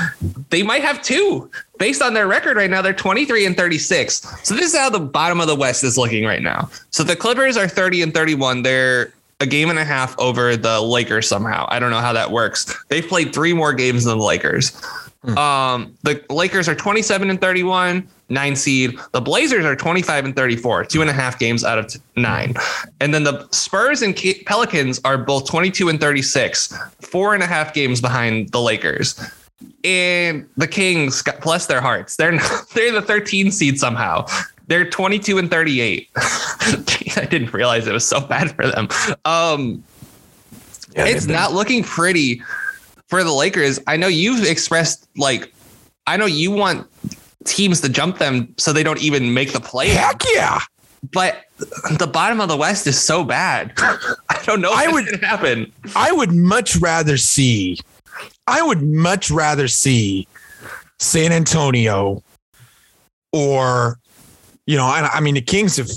they 0.50 0.62
might 0.62 0.84
have 0.84 1.02
two 1.02 1.50
based 1.80 2.04
on 2.04 2.14
their 2.14 2.28
record 2.28 2.56
right 2.56 2.70
now. 2.70 2.84
They're 2.84 2.94
23 2.94 3.48
and 3.48 3.58
36. 3.58 4.46
So 4.48 4.54
this 4.54 4.74
is 4.74 4.78
how 4.78 4.92
the 4.92 5.00
bottom 5.00 5.42
of 5.42 5.48
the 5.48 5.56
West 5.56 5.84
is 5.84 5.98
looking 5.98 6.24
right 6.24 6.44
now. 6.44 6.70
So 6.92 7.04
the 7.04 7.16
Clippers 7.16 7.58
are 7.58 7.68
30 7.68 8.04
and 8.04 8.14
31. 8.14 8.62
They're 8.62 9.12
a 9.40 9.48
game 9.48 9.72
and 9.72 9.80
a 9.80 9.86
half 9.86 10.18
over 10.20 10.56
the 10.56 10.82
Lakers 10.82 11.28
somehow. 11.28 11.66
I 11.70 11.80
don't 11.80 11.90
know 11.90 12.02
how 12.02 12.14
that 12.14 12.30
works. 12.30 12.76
They've 12.90 13.08
played 13.08 13.34
three 13.34 13.54
more 13.54 13.74
games 13.74 14.04
than 14.04 14.20
the 14.20 14.24
Lakers. 14.24 14.80
Hmm. 15.24 15.38
Um, 15.38 15.98
the 16.04 16.24
Lakers 16.30 16.70
are 16.70 16.76
27 16.76 17.30
and 17.30 17.42
31 17.42 18.08
nine 18.30 18.56
seed. 18.56 18.98
The 19.12 19.22
Blazers 19.22 19.66
are 19.66 19.76
25 19.76 20.26
and 20.26 20.36
34, 20.36 20.86
two 20.86 21.02
and 21.02 21.10
a 21.10 21.14
half 21.14 21.40
games 21.40 21.64
out 21.64 21.78
of 21.78 21.96
nine. 22.16 22.54
And 23.00 23.14
then 23.14 23.24
the 23.24 23.48
Spurs 23.52 24.02
and 24.02 24.16
Pelicans 24.46 25.00
are 25.04 25.18
both 25.18 25.48
22 25.48 25.90
and 25.90 26.00
36, 26.00 26.74
four 27.02 27.34
and 27.34 27.44
a 27.44 27.48
half 27.48 27.74
games 27.74 28.02
behind 28.02 28.50
the 28.50 28.62
Lakers. 28.62 29.20
And 29.84 30.48
the 30.58 30.68
Kings, 30.68 31.24
bless 31.42 31.66
their 31.66 31.82
hearts, 31.82 32.16
they're 32.16 32.32
not, 32.32 32.70
they're 32.74 32.92
the 32.92 33.02
13 33.02 33.52
seed 33.52 33.80
somehow. 33.80 34.26
They're 34.68 34.88
22 34.88 35.40
and 35.40 35.50
38. 35.50 36.10
I 36.16 37.28
didn't 37.30 37.54
realize 37.54 37.88
it 37.88 37.94
was 37.94 38.06
so 38.06 38.22
bad 38.22 38.52
for 38.52 38.68
them. 38.68 38.88
Um, 39.26 39.84
yeah, 40.96 41.06
it's 41.06 41.26
not 41.26 41.54
looking 41.54 41.84
pretty 41.84 42.44
for 43.08 43.24
the 43.24 43.34
Lakers. 43.34 43.80
I 43.88 43.98
know 43.98 44.08
you've 44.08 44.46
expressed 44.46 45.10
like 45.18 45.52
I 46.08 46.18
know 46.18 46.26
you 46.26 46.52
want 46.52 46.88
teams 47.46 47.82
to 47.82 47.90
jump 47.90 48.18
them 48.18 48.54
so 48.58 48.74
they 48.74 48.84
don't 48.84 49.02
even 49.02 49.34
make 49.34 49.54
the 49.54 49.60
play. 49.60 49.90
Heck 49.90 50.22
yeah. 50.34 50.60
But 51.12 51.46
the 51.98 52.08
bottom 52.08 52.42
of 52.42 52.50
the 52.50 52.58
West 52.58 52.86
is 52.88 53.00
so 53.00 53.24
bad. 53.24 53.74
I 53.78 54.42
don't 54.44 54.62
know 54.62 54.72
I 54.74 54.88
would 54.88 55.24
happen. 55.24 55.72
I 55.96 56.12
would 56.12 56.34
much 56.34 56.76
rather 56.78 57.18
see 57.18 57.78
I 58.48 58.62
would 58.62 58.82
much 58.82 59.30
rather 59.32 59.68
see 59.68 60.28
San 61.00 61.32
Antonio 61.32 62.24
or 63.32 64.00
you 64.66 64.78
know, 64.78 64.86
I, 64.86 65.10
I 65.14 65.20
mean 65.20 65.36
the 65.36 65.42
Kings 65.42 65.78
have 65.78 65.90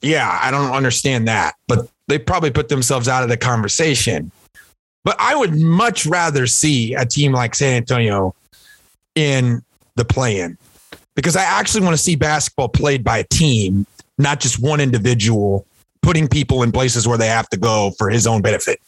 yeah, 0.00 0.38
I 0.42 0.50
don't 0.50 0.70
understand 0.70 1.26
that, 1.28 1.54
but 1.66 1.88
they 2.06 2.18
probably 2.18 2.50
put 2.50 2.68
themselves 2.68 3.08
out 3.08 3.22
of 3.22 3.28
the 3.28 3.36
conversation. 3.36 4.30
But 5.04 5.16
I 5.18 5.34
would 5.34 5.54
much 5.54 6.06
rather 6.06 6.46
see 6.46 6.94
a 6.94 7.04
team 7.04 7.32
like 7.32 7.54
San 7.54 7.76
Antonio 7.76 8.34
in 9.14 9.62
the 9.98 10.04
play 10.04 10.40
in 10.40 10.56
because 11.14 11.36
I 11.36 11.42
actually 11.42 11.84
want 11.84 11.94
to 11.94 12.02
see 12.02 12.16
basketball 12.16 12.68
played 12.68 13.04
by 13.04 13.18
a 13.18 13.24
team, 13.24 13.86
not 14.16 14.40
just 14.40 14.62
one 14.62 14.80
individual 14.80 15.66
putting 16.00 16.28
people 16.28 16.62
in 16.62 16.72
places 16.72 17.06
where 17.06 17.18
they 17.18 17.26
have 17.26 17.48
to 17.50 17.58
go 17.58 17.90
for 17.98 18.08
his 18.08 18.26
own 18.26 18.40
benefit. 18.40 18.80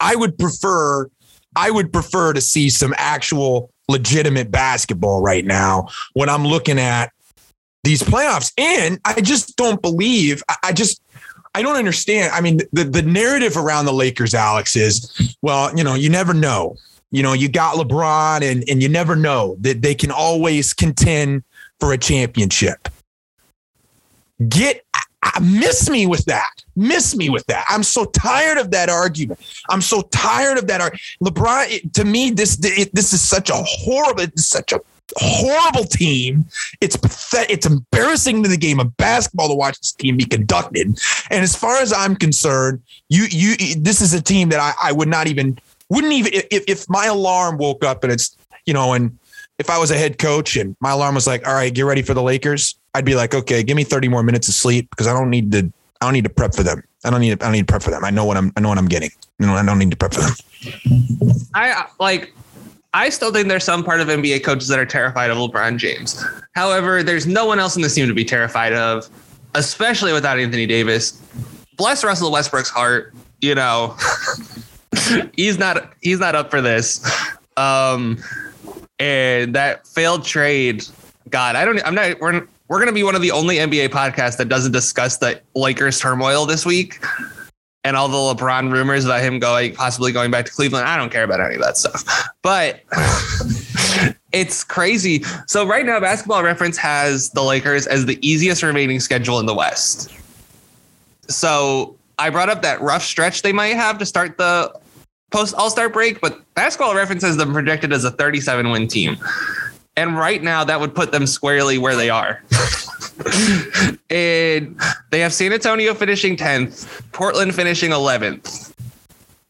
I 0.00 0.16
would 0.16 0.36
prefer 0.36 1.08
I 1.56 1.70
would 1.70 1.92
prefer 1.92 2.32
to 2.32 2.40
see 2.40 2.68
some 2.68 2.92
actual 2.98 3.70
legitimate 3.88 4.50
basketball 4.50 5.22
right 5.22 5.44
now 5.44 5.88
when 6.14 6.28
I'm 6.28 6.44
looking 6.44 6.80
at 6.80 7.12
these 7.84 8.02
playoffs. 8.02 8.52
And 8.58 8.98
I 9.04 9.20
just 9.20 9.56
don't 9.56 9.80
believe 9.80 10.42
I 10.62 10.72
just 10.72 11.00
I 11.54 11.62
don't 11.62 11.76
understand. 11.76 12.32
I 12.32 12.40
mean, 12.40 12.58
the, 12.72 12.82
the 12.82 13.02
narrative 13.02 13.56
around 13.56 13.84
the 13.84 13.92
Lakers, 13.92 14.34
Alex, 14.34 14.74
is 14.74 15.36
well, 15.40 15.74
you 15.76 15.84
know, 15.84 15.94
you 15.94 16.10
never 16.10 16.34
know 16.34 16.76
you 17.14 17.22
know, 17.22 17.32
you 17.32 17.48
got 17.48 17.76
LeBron 17.76 18.42
and, 18.42 18.64
and 18.68 18.82
you 18.82 18.88
never 18.88 19.14
know 19.14 19.56
that 19.60 19.82
they 19.82 19.94
can 19.94 20.10
always 20.10 20.74
contend 20.74 21.44
for 21.78 21.92
a 21.92 21.98
championship. 21.98 22.88
Get 24.48 24.84
miss 25.40 25.88
me 25.88 26.06
with 26.06 26.24
that. 26.24 26.50
Miss 26.74 27.14
me 27.14 27.30
with 27.30 27.46
that. 27.46 27.66
I'm 27.68 27.84
so 27.84 28.06
tired 28.06 28.58
of 28.58 28.72
that 28.72 28.88
argument. 28.88 29.38
I'm 29.70 29.80
so 29.80 30.02
tired 30.10 30.58
of 30.58 30.66
that. 30.66 30.80
Ar- 30.80 30.92
LeBron, 31.22 31.66
it, 31.70 31.94
to 31.94 32.04
me, 32.04 32.30
this 32.30 32.58
it, 32.64 32.92
this 32.92 33.12
is 33.12 33.20
such 33.20 33.48
a 33.48 33.62
horrible, 33.62 34.26
such 34.34 34.72
a 34.72 34.80
horrible 35.16 35.84
team. 35.84 36.46
It's 36.80 36.96
pathetic. 36.96 37.50
It's 37.50 37.66
embarrassing 37.66 38.42
to 38.42 38.48
the 38.48 38.56
game 38.56 38.80
of 38.80 38.96
basketball 38.96 39.48
to 39.48 39.54
watch 39.54 39.78
this 39.78 39.92
team 39.92 40.16
be 40.16 40.24
conducted. 40.24 40.98
And 41.30 41.44
as 41.44 41.54
far 41.54 41.76
as 41.76 41.92
I'm 41.92 42.16
concerned, 42.16 42.82
you 43.08 43.26
you 43.30 43.76
this 43.76 44.00
is 44.00 44.14
a 44.14 44.20
team 44.20 44.48
that 44.48 44.58
I, 44.58 44.88
I 44.88 44.92
would 44.92 45.08
not 45.08 45.28
even 45.28 45.60
wouldn't 45.94 46.12
even 46.12 46.32
if, 46.34 46.64
if 46.68 46.90
my 46.90 47.06
alarm 47.06 47.58
woke 47.58 47.84
up 47.84 48.04
and 48.04 48.12
it's 48.12 48.36
you 48.66 48.74
know 48.74 48.92
and 48.92 49.16
if 49.58 49.70
I 49.70 49.78
was 49.78 49.90
a 49.90 49.96
head 49.96 50.18
coach 50.18 50.56
and 50.56 50.76
my 50.80 50.90
alarm 50.90 51.14
was 51.14 51.26
like, 51.26 51.46
all 51.46 51.54
right, 51.54 51.72
get 51.72 51.82
ready 51.82 52.02
for 52.02 52.12
the 52.12 52.22
Lakers, 52.22 52.74
I'd 52.94 53.04
be 53.04 53.14
like, 53.14 53.34
okay, 53.34 53.62
give 53.62 53.76
me 53.76 53.84
30 53.84 54.08
more 54.08 54.22
minutes 54.22 54.48
of 54.48 54.54
sleep 54.54 54.90
because 54.90 55.06
I 55.06 55.12
don't 55.12 55.30
need 55.30 55.52
to 55.52 55.72
I 56.00 56.06
don't 56.06 56.12
need 56.12 56.24
to 56.24 56.30
prep 56.30 56.54
for 56.54 56.62
them. 56.62 56.82
I 57.04 57.10
don't 57.10 57.20
need 57.20 57.32
I 57.32 57.46
don't 57.46 57.52
need 57.52 57.66
to 57.66 57.72
prep 57.72 57.82
for 57.82 57.90
them. 57.90 58.04
I 58.04 58.10
know 58.10 58.24
what 58.24 58.36
I'm 58.36 58.52
I 58.56 58.60
know 58.60 58.68
what 58.68 58.78
I'm 58.78 58.88
getting. 58.88 59.10
You 59.38 59.46
know, 59.46 59.54
I 59.54 59.64
don't 59.64 59.78
need 59.78 59.90
to 59.90 59.96
prep 59.96 60.14
for 60.14 60.20
them. 60.20 60.34
I 61.54 61.86
like 62.00 62.32
I 62.92 63.08
still 63.08 63.32
think 63.32 63.48
there's 63.48 63.64
some 63.64 63.82
part 63.82 64.00
of 64.00 64.08
NBA 64.08 64.44
coaches 64.44 64.68
that 64.68 64.78
are 64.78 64.86
terrified 64.86 65.30
of 65.30 65.36
LeBron 65.36 65.78
James. 65.78 66.24
However, 66.54 67.02
there's 67.02 67.26
no 67.26 67.44
one 67.44 67.58
else 67.58 67.74
in 67.74 67.82
this 67.82 67.94
team 67.94 68.06
to 68.06 68.14
be 68.14 68.24
terrified 68.24 68.72
of, 68.72 69.10
especially 69.54 70.12
without 70.12 70.38
Anthony 70.38 70.64
Davis. 70.64 71.20
Bless 71.76 72.04
Russell 72.04 72.30
Westbrook's 72.30 72.70
heart, 72.70 73.12
you 73.40 73.56
know. 73.56 73.96
he's 75.36 75.58
not 75.58 75.92
he's 76.00 76.20
not 76.20 76.34
up 76.34 76.50
for 76.50 76.60
this. 76.60 77.00
Um, 77.56 78.18
and 78.98 79.54
that 79.54 79.86
failed 79.86 80.24
trade. 80.24 80.84
God, 81.30 81.56
I 81.56 81.64
don't. 81.64 81.84
I'm 81.86 81.94
not. 81.94 82.20
We're 82.20 82.46
we're 82.68 82.78
gonna 82.78 82.92
be 82.92 83.02
one 83.02 83.14
of 83.14 83.22
the 83.22 83.30
only 83.30 83.56
NBA 83.56 83.88
podcasts 83.88 84.36
that 84.38 84.48
doesn't 84.48 84.72
discuss 84.72 85.18
the 85.18 85.40
Lakers 85.54 86.00
turmoil 86.00 86.46
this 86.46 86.64
week 86.64 87.00
and 87.84 87.96
all 87.96 88.08
the 88.08 88.34
LeBron 88.34 88.72
rumors 88.72 89.04
about 89.04 89.20
him 89.20 89.38
going 89.38 89.74
possibly 89.74 90.10
going 90.10 90.30
back 90.30 90.46
to 90.46 90.52
Cleveland. 90.52 90.86
I 90.88 90.96
don't 90.96 91.10
care 91.10 91.22
about 91.22 91.40
any 91.40 91.56
of 91.56 91.60
that 91.60 91.76
stuff, 91.76 92.04
but 92.42 92.80
it's 94.32 94.64
crazy. 94.64 95.22
So 95.46 95.66
right 95.66 95.84
now, 95.84 96.00
Basketball 96.00 96.42
Reference 96.42 96.78
has 96.78 97.30
the 97.30 97.42
Lakers 97.42 97.86
as 97.86 98.06
the 98.06 98.18
easiest 98.26 98.62
remaining 98.62 99.00
schedule 99.00 99.38
in 99.38 99.46
the 99.46 99.54
West. 99.54 100.10
So 101.28 101.96
I 102.18 102.30
brought 102.30 102.48
up 102.48 102.62
that 102.62 102.80
rough 102.80 103.02
stretch 103.02 103.42
they 103.42 103.52
might 103.52 103.74
have 103.74 103.98
to 103.98 104.06
start 104.06 104.38
the 104.38 104.72
post 105.34 105.54
All 105.56 105.68
Star 105.68 105.88
break, 105.88 106.20
but 106.20 106.42
Basketball 106.54 106.94
Reference 106.94 107.24
has 107.24 107.36
them 107.36 107.52
projected 107.52 107.92
as 107.92 108.04
a 108.04 108.10
37 108.12 108.70
win 108.70 108.86
team. 108.86 109.16
And 109.96 110.16
right 110.16 110.42
now, 110.42 110.64
that 110.64 110.78
would 110.80 110.94
put 110.94 111.12
them 111.12 111.26
squarely 111.26 111.76
where 111.76 111.96
they 111.96 112.08
are. 112.08 112.42
and 114.10 114.80
they 115.10 115.20
have 115.20 115.32
San 115.32 115.52
Antonio 115.52 115.94
finishing 115.94 116.36
10th, 116.36 117.02
Portland 117.12 117.54
finishing 117.54 117.90
11th. 117.90 118.72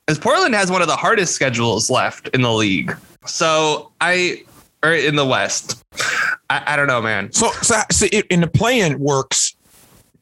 As 0.09 0.19
Portland 0.19 0.55
has 0.55 0.71
one 0.71 0.83
of 0.83 0.89
the 0.89 0.97
hardest 0.97 1.35
schedules 1.35 1.91
left 1.91 2.29
in 2.29 2.43
the 2.43 2.53
league. 2.53 2.95
So 3.27 3.91
I, 4.01 4.45
or 4.83 4.93
in 4.93 5.17
the 5.17 5.25
West. 5.25 5.83
I, 6.51 6.63
I 6.67 6.77
don't 6.77 6.89
know, 6.89 7.01
man. 7.01 7.33
So, 7.33 7.51
so, 7.63 7.81
so 7.91 8.07
it, 8.13 8.27
in 8.27 8.43
the 8.43 8.47
play-in 8.47 8.99
works 8.99 9.55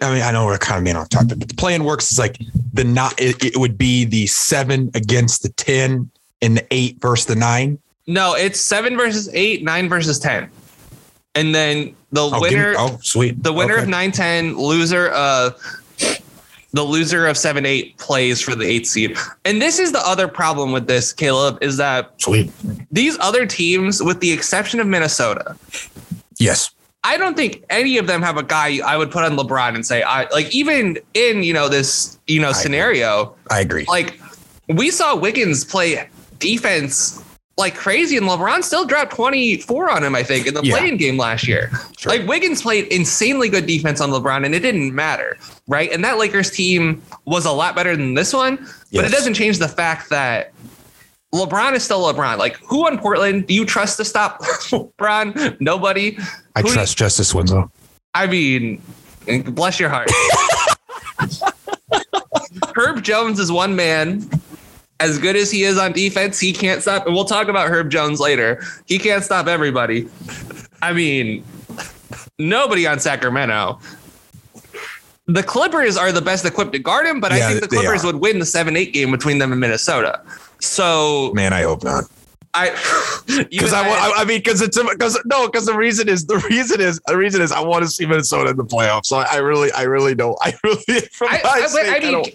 I 0.03 0.13
mean, 0.13 0.23
I 0.23 0.33
know 0.33 0.47
we're 0.47 0.59
kind 0.59 0.79
of 0.79 0.85
being 0.85 0.97
off 0.97 1.09
topic, 1.09 1.39
but 1.39 1.49
the 1.49 1.55
plan 1.55 1.85
works 1.85 2.11
is 2.11 2.19
like 2.19 2.39
the 2.73 2.85
not. 2.85 3.21
It, 3.21 3.45
it, 3.45 3.57
would 3.57 3.79
be 3.79 4.05
the 4.05 4.27
seven 4.27 4.91
against 4.95 5.43
the 5.43 5.49
ten, 5.51 6.11
and 6.41 6.57
the 6.57 6.67
eight 6.71 7.01
versus 7.01 7.27
the 7.27 7.37
nine. 7.37 7.79
No, 8.07 8.35
it's 8.35 8.61
seven 8.61 8.97
versus 8.97 9.29
eight, 9.33 9.63
nine 9.63 9.89
versus 9.89 10.19
ten, 10.19 10.51
and 11.35 11.55
then 11.55 11.95
the 12.11 12.23
oh, 12.23 12.41
winner. 12.41 12.73
Me, 12.73 12.77
oh, 12.79 12.99
sweet. 13.03 13.43
The 13.43 13.53
winner 13.53 13.75
okay. 13.75 13.83
of 13.85 13.89
nine 13.89 14.13
ten, 14.13 14.57
loser. 14.57 15.11
Uh, 15.13 15.51
the 16.73 16.83
loser 16.83 17.27
of 17.27 17.37
seven 17.37 17.67
eight 17.67 17.97
plays 17.99 18.41
for 18.41 18.55
the 18.55 18.65
eighth 18.65 18.87
seed, 18.87 19.17
and 19.45 19.61
this 19.61 19.79
is 19.79 19.93
the 19.93 20.01
other 20.07 20.27
problem 20.27 20.73
with 20.73 20.87
this, 20.87 21.13
Caleb, 21.13 21.59
is 21.61 21.77
that 21.77 22.21
sweet. 22.21 22.51
These 22.91 23.19
other 23.21 23.47
teams, 23.47 24.03
with 24.03 24.21
the 24.21 24.33
exception 24.33 24.81
of 24.81 24.87
Minnesota, 24.87 25.57
yes, 26.39 26.71
I 27.05 27.17
don't 27.17 27.37
think 27.37 27.65
any 27.69 27.99
of 27.99 28.07
them 28.07 28.23
have 28.23 28.37
a 28.37 28.43
guy 28.43 28.79
I 28.87 28.97
would 28.97 29.11
put 29.11 29.25
on 29.25 29.37
LeBron 29.37 29.75
and 29.75 29.85
say 29.85 30.03
I 30.03 30.29
like 30.31 30.55
even 30.55 30.99
in 31.15 31.43
you 31.43 31.53
know 31.53 31.69
this 31.69 32.19
you 32.27 32.41
know 32.41 32.53
scenario. 32.53 33.35
I 33.51 33.61
agree. 33.61 33.85
Like 33.89 34.21
we 34.69 34.91
saw 34.91 35.17
Wiggins 35.17 35.65
play 35.65 36.09
defense 36.39 37.23
like 37.59 37.75
crazy, 37.75 38.17
and 38.17 38.27
LeBron 38.27 38.65
still 38.65 38.87
dropped 38.87 39.15
24 39.15 39.91
on 39.91 40.03
him, 40.03 40.15
I 40.15 40.23
think, 40.23 40.47
in 40.47 40.55
the 40.55 40.63
Yeah. 40.63 40.79
playing 40.79 40.97
game 40.97 41.19
last 41.19 41.47
year. 41.47 41.71
Sure. 41.99 42.11
Like 42.11 42.27
Wiggins 42.27 42.63
played 42.63 42.87
insanely 42.87 43.51
good 43.51 43.67
defense 43.67 44.01
on 44.01 44.11
LeBron, 44.11 44.47
and 44.47 44.55
it 44.55 44.61
didn't 44.61 44.95
matter, 44.95 45.37
right? 45.69 45.93
And 45.93 46.03
that 46.03 46.17
Lakers 46.19 46.51
team 46.51 47.03
was 47.27 47.45
a 47.45 47.53
lot 47.53 47.75
better 47.75 47.95
than 47.95 48.15
this 48.15 48.33
one, 48.33 48.57
but 48.93 49.05
it 49.05 49.13
doesn't 49.13 49.35
change 49.35 49.59
the 49.59 49.69
fact 49.69 50.09
that 50.09 50.52
LeBron 51.35 51.73
is 51.75 51.83
still 51.83 52.03
LeBron. 52.13 52.37
Like, 52.39 52.57
who 52.59 52.87
on 52.87 52.99
Portland 52.99 53.47
do 53.47 53.55
you 53.55 53.65
trust 53.65 53.97
to 53.97 54.05
stop 54.05 54.41
LeBron? 54.43 55.59
Nobody. 55.61 56.19
I 56.55 56.61
Who 56.61 56.65
do 56.65 56.69
you- 56.69 56.75
trust 56.75 56.97
Justice 56.99 57.35
Winslow. 57.35 57.71
I 58.15 58.27
mean, 58.27 58.83
bless 59.47 59.81
your 59.81 59.89
heart. 59.89 60.11
Herb 62.77 63.03
Jones 63.03 63.39
is 63.39 63.51
one 63.51 63.75
man. 63.77 64.29
As 65.01 65.19
good 65.19 65.35
as 65.35 65.51
he 65.51 65.65
is 65.65 65.79
on 65.79 65.93
defense, 65.93 66.39
he 66.39 66.53
can't 66.53 66.81
stop. 66.83 67.07
And 67.07 67.15
we'll 67.15 67.25
talk 67.25 67.49
about 67.49 67.69
Herb 67.69 67.91
Jones 67.91 68.21
later. 68.21 68.63
He 68.87 68.99
can't 68.99 69.25
stop 69.25 69.47
everybody. 69.49 70.09
I 70.81 70.93
mean, 70.93 71.45
nobody 72.39 72.87
on 72.87 73.01
Sacramento. 73.01 73.81
The 75.27 75.43
Clippers 75.43 75.97
are 75.97 76.13
the 76.13 76.21
best 76.23 76.45
equipped 76.45 76.73
to 76.73 76.79
guard 76.79 77.07
him, 77.07 77.19
but 77.21 77.33
I 77.33 77.41
think 77.49 77.61
the 77.61 77.69
Clippers 77.69 78.05
would 78.05 78.17
win 78.17 78.39
the 78.39 78.47
7 78.47 78.77
8 78.77 78.93
game 78.93 79.11
between 79.11 79.39
them 79.39 79.51
and 79.53 79.61
Minnesota. 79.61 80.21
So 80.63 81.33
Man, 81.35 81.53
I 81.53 81.63
hope 81.63 81.85
not. 81.85 82.05
I. 82.55 82.71
Because 83.27 83.73
I, 83.73 83.89
I, 83.89 84.13
I 84.17 84.25
mean, 84.25 84.39
because 84.41 84.61
it's 84.61 84.77
because 84.77 85.19
no, 85.25 85.47
because 85.47 85.65
the 85.65 85.77
reason 85.77 86.09
is 86.09 86.27
the 86.27 86.39
reason 86.51 86.81
is 86.81 87.01
the 87.07 87.17
reason 87.17 87.41
is 87.41 87.53
I 87.53 87.61
want 87.61 87.85
to 87.85 87.89
see 87.91 88.05
Minnesota 88.05 88.51
in 88.51 88.57
the 88.57 88.65
playoffs. 88.65 89.07
So 89.07 89.19
I 89.19 89.37
really, 89.37 89.71
I 89.73 89.83
really 89.83 90.15
don't. 90.15 90.37
I 90.43 90.53
really, 90.65 91.01
from 91.13 91.29
I, 91.29 91.41
my 91.45 91.51
I, 91.51 91.67
sake, 91.67 91.87
I 91.87 91.97
I 91.97 92.11
don't- 92.11 92.29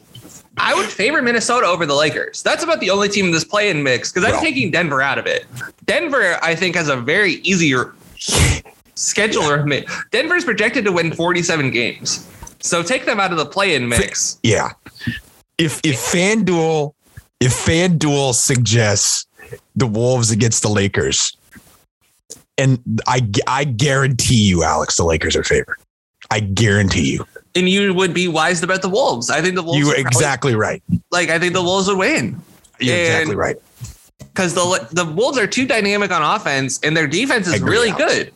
I 0.60 0.74
would 0.74 0.88
favor 0.88 1.22
Minnesota 1.22 1.68
over 1.68 1.86
the 1.86 1.94
Lakers. 1.94 2.42
That's 2.42 2.64
about 2.64 2.80
the 2.80 2.90
only 2.90 3.10
team 3.10 3.26
in 3.26 3.32
this 3.32 3.44
play-in 3.44 3.84
mix 3.84 4.12
because 4.12 4.26
I'm 4.26 4.32
Well. 4.36 4.42
taking 4.42 4.72
Denver 4.72 5.02
out 5.04 5.20
of 5.20 5.28
it. 5.28 5.46
Denver, 5.86 6.40
I 6.42 6.56
think, 6.56 6.76
has 6.76 6.88
a 6.90 6.96
very 6.98 7.34
easier 7.44 7.94
schedule. 8.96 9.44
Denver's 10.12 10.44
projected 10.46 10.84
to 10.86 10.92
win 10.92 11.14
47 11.14 11.70
games, 11.70 12.28
so 12.62 12.82
take 12.82 13.06
them 13.06 13.20
out 13.20 13.32
of 13.32 13.38
the 13.38 13.46
play-in 13.46 13.88
mix. 13.88 14.40
yeah. 14.42 14.72
If 15.60 15.80
if 15.84 15.98
FanDuel 15.98 16.94
if 17.40 17.52
FanDuel 17.54 18.34
suggests 18.34 19.26
the 19.76 19.88
Wolves 19.88 20.32
against 20.32 20.62
the 20.62 20.70
Lakers, 20.70 21.36
and 22.58 22.80
I 23.08 23.28
I 23.46 23.64
guarantee 23.64 24.42
you, 24.48 24.64
Alex, 24.64 24.98
the 24.98 25.04
Lakers 25.06 25.36
are 25.36 25.44
favored. 25.44 25.78
I 26.32 26.40
guarantee 26.40 27.14
you. 27.14 27.26
And 27.56 27.70
you 27.70 27.94
would 27.94 28.14
be 28.14 28.28
wise 28.28 28.60
to 28.62 28.68
bet 28.68 28.82
the 28.82 28.90
Wolves. 28.90 29.30
I 29.30 29.42
think 29.42 29.56
the 29.56 29.64
Wolves. 29.64 29.80
You 29.80 29.86
would 29.86 29.98
were 29.98 30.04
probably- 30.04 30.18
exactly 30.18 30.56
right. 30.56 30.84
like. 31.12 31.30
I 31.30 31.40
think 31.40 31.54
the 31.54 31.62
Wolves 31.64 31.88
would 31.88 31.98
win 31.98 32.42
You're 32.80 32.96
And- 32.96 33.02
exactly 33.08 33.36
right. 33.36 33.56
because 34.20 34.54
the 34.54 34.88
the 34.92 35.06
Wolves 35.06 35.38
are 35.38 35.48
too 35.48 35.66
dynamic 35.66 36.12
on 36.12 36.22
offense 36.22 36.80
and 36.84 36.96
their 36.98 37.08
defense 37.08 37.48
is 37.48 37.62
really 37.62 37.92
good. 37.92 38.34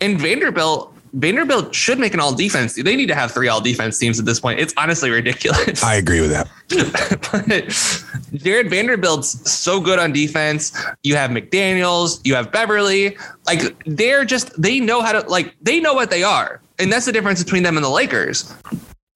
And 0.00 0.18
Vanderbilt. 0.20 0.93
Vanderbilt 1.14 1.74
should 1.74 1.98
make 2.00 2.12
an 2.12 2.20
all 2.20 2.34
defense. 2.34 2.74
They 2.74 2.96
need 2.96 3.06
to 3.06 3.14
have 3.14 3.30
three 3.30 3.48
all 3.48 3.60
defense 3.60 3.98
teams 3.98 4.18
at 4.18 4.24
this 4.24 4.40
point. 4.40 4.58
It's 4.58 4.74
honestly 4.76 5.10
ridiculous. 5.10 5.82
I 5.82 5.94
agree 5.94 6.20
with 6.20 6.30
that. 6.30 6.48
but 8.32 8.40
Jared 8.40 8.68
Vanderbilt's 8.68 9.50
so 9.50 9.80
good 9.80 10.00
on 10.00 10.12
defense. 10.12 10.76
You 11.04 11.14
have 11.14 11.30
McDaniels, 11.30 12.20
you 12.24 12.34
have 12.34 12.50
Beverley. 12.50 13.16
Like 13.46 13.76
they're 13.86 14.24
just 14.24 14.60
they 14.60 14.80
know 14.80 15.02
how 15.02 15.12
to 15.12 15.28
like 15.28 15.54
they 15.62 15.78
know 15.78 15.94
what 15.94 16.10
they 16.10 16.24
are. 16.24 16.60
And 16.80 16.92
that's 16.92 17.06
the 17.06 17.12
difference 17.12 17.42
between 17.42 17.62
them 17.62 17.76
and 17.76 17.84
the 17.84 17.90
Lakers. 17.90 18.52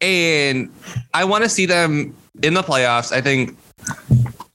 And 0.00 0.72
I 1.14 1.24
want 1.24 1.42
to 1.42 1.50
see 1.50 1.66
them 1.66 2.16
in 2.42 2.54
the 2.54 2.62
playoffs. 2.62 3.12
I 3.12 3.20
think 3.20 3.58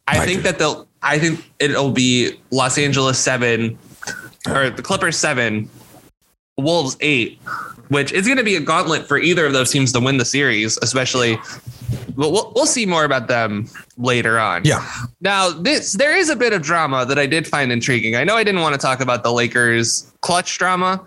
I 0.07 0.19
I 0.19 0.25
think 0.25 0.39
do. 0.39 0.43
that 0.43 0.59
they'll 0.59 0.87
I 1.01 1.19
think 1.19 1.51
it'll 1.59 1.91
be 1.91 2.39
Los 2.51 2.77
Angeles 2.77 3.19
7 3.19 3.77
or 4.47 4.69
the 4.69 4.81
Clippers 4.81 5.17
7, 5.17 5.69
Wolves 6.57 6.97
8, 7.01 7.39
which 7.89 8.11
is 8.11 8.25
going 8.25 8.37
to 8.37 8.43
be 8.43 8.55
a 8.55 8.61
gauntlet 8.61 9.07
for 9.07 9.17
either 9.17 9.45
of 9.45 9.53
those 9.53 9.71
teams 9.71 9.91
to 9.93 9.99
win 9.99 10.17
the 10.17 10.25
series, 10.25 10.77
especially 10.81 11.37
but 12.15 12.31
we'll, 12.31 12.51
we'll 12.55 12.65
see 12.65 12.85
more 12.85 13.05
about 13.05 13.27
them 13.27 13.67
later 13.97 14.39
on. 14.39 14.63
Yeah. 14.63 14.87
Now, 15.21 15.49
this 15.49 15.93
there 15.93 16.15
is 16.15 16.29
a 16.29 16.35
bit 16.35 16.53
of 16.53 16.61
drama 16.61 17.05
that 17.05 17.17
I 17.17 17.25
did 17.25 17.47
find 17.47 17.71
intriguing. 17.71 18.15
I 18.15 18.23
know 18.23 18.35
I 18.35 18.43
didn't 18.43 18.61
want 18.61 18.73
to 18.73 18.79
talk 18.79 18.99
about 18.99 19.23
the 19.23 19.31
Lakers 19.31 20.11
clutch 20.21 20.57
drama, 20.57 21.03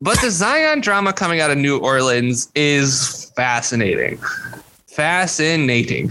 but 0.00 0.20
the 0.20 0.30
Zion 0.30 0.80
drama 0.80 1.12
coming 1.12 1.40
out 1.40 1.50
of 1.50 1.58
New 1.58 1.78
Orleans 1.78 2.50
is 2.54 3.32
fascinating. 3.36 4.18
Fascinating. 4.86 6.10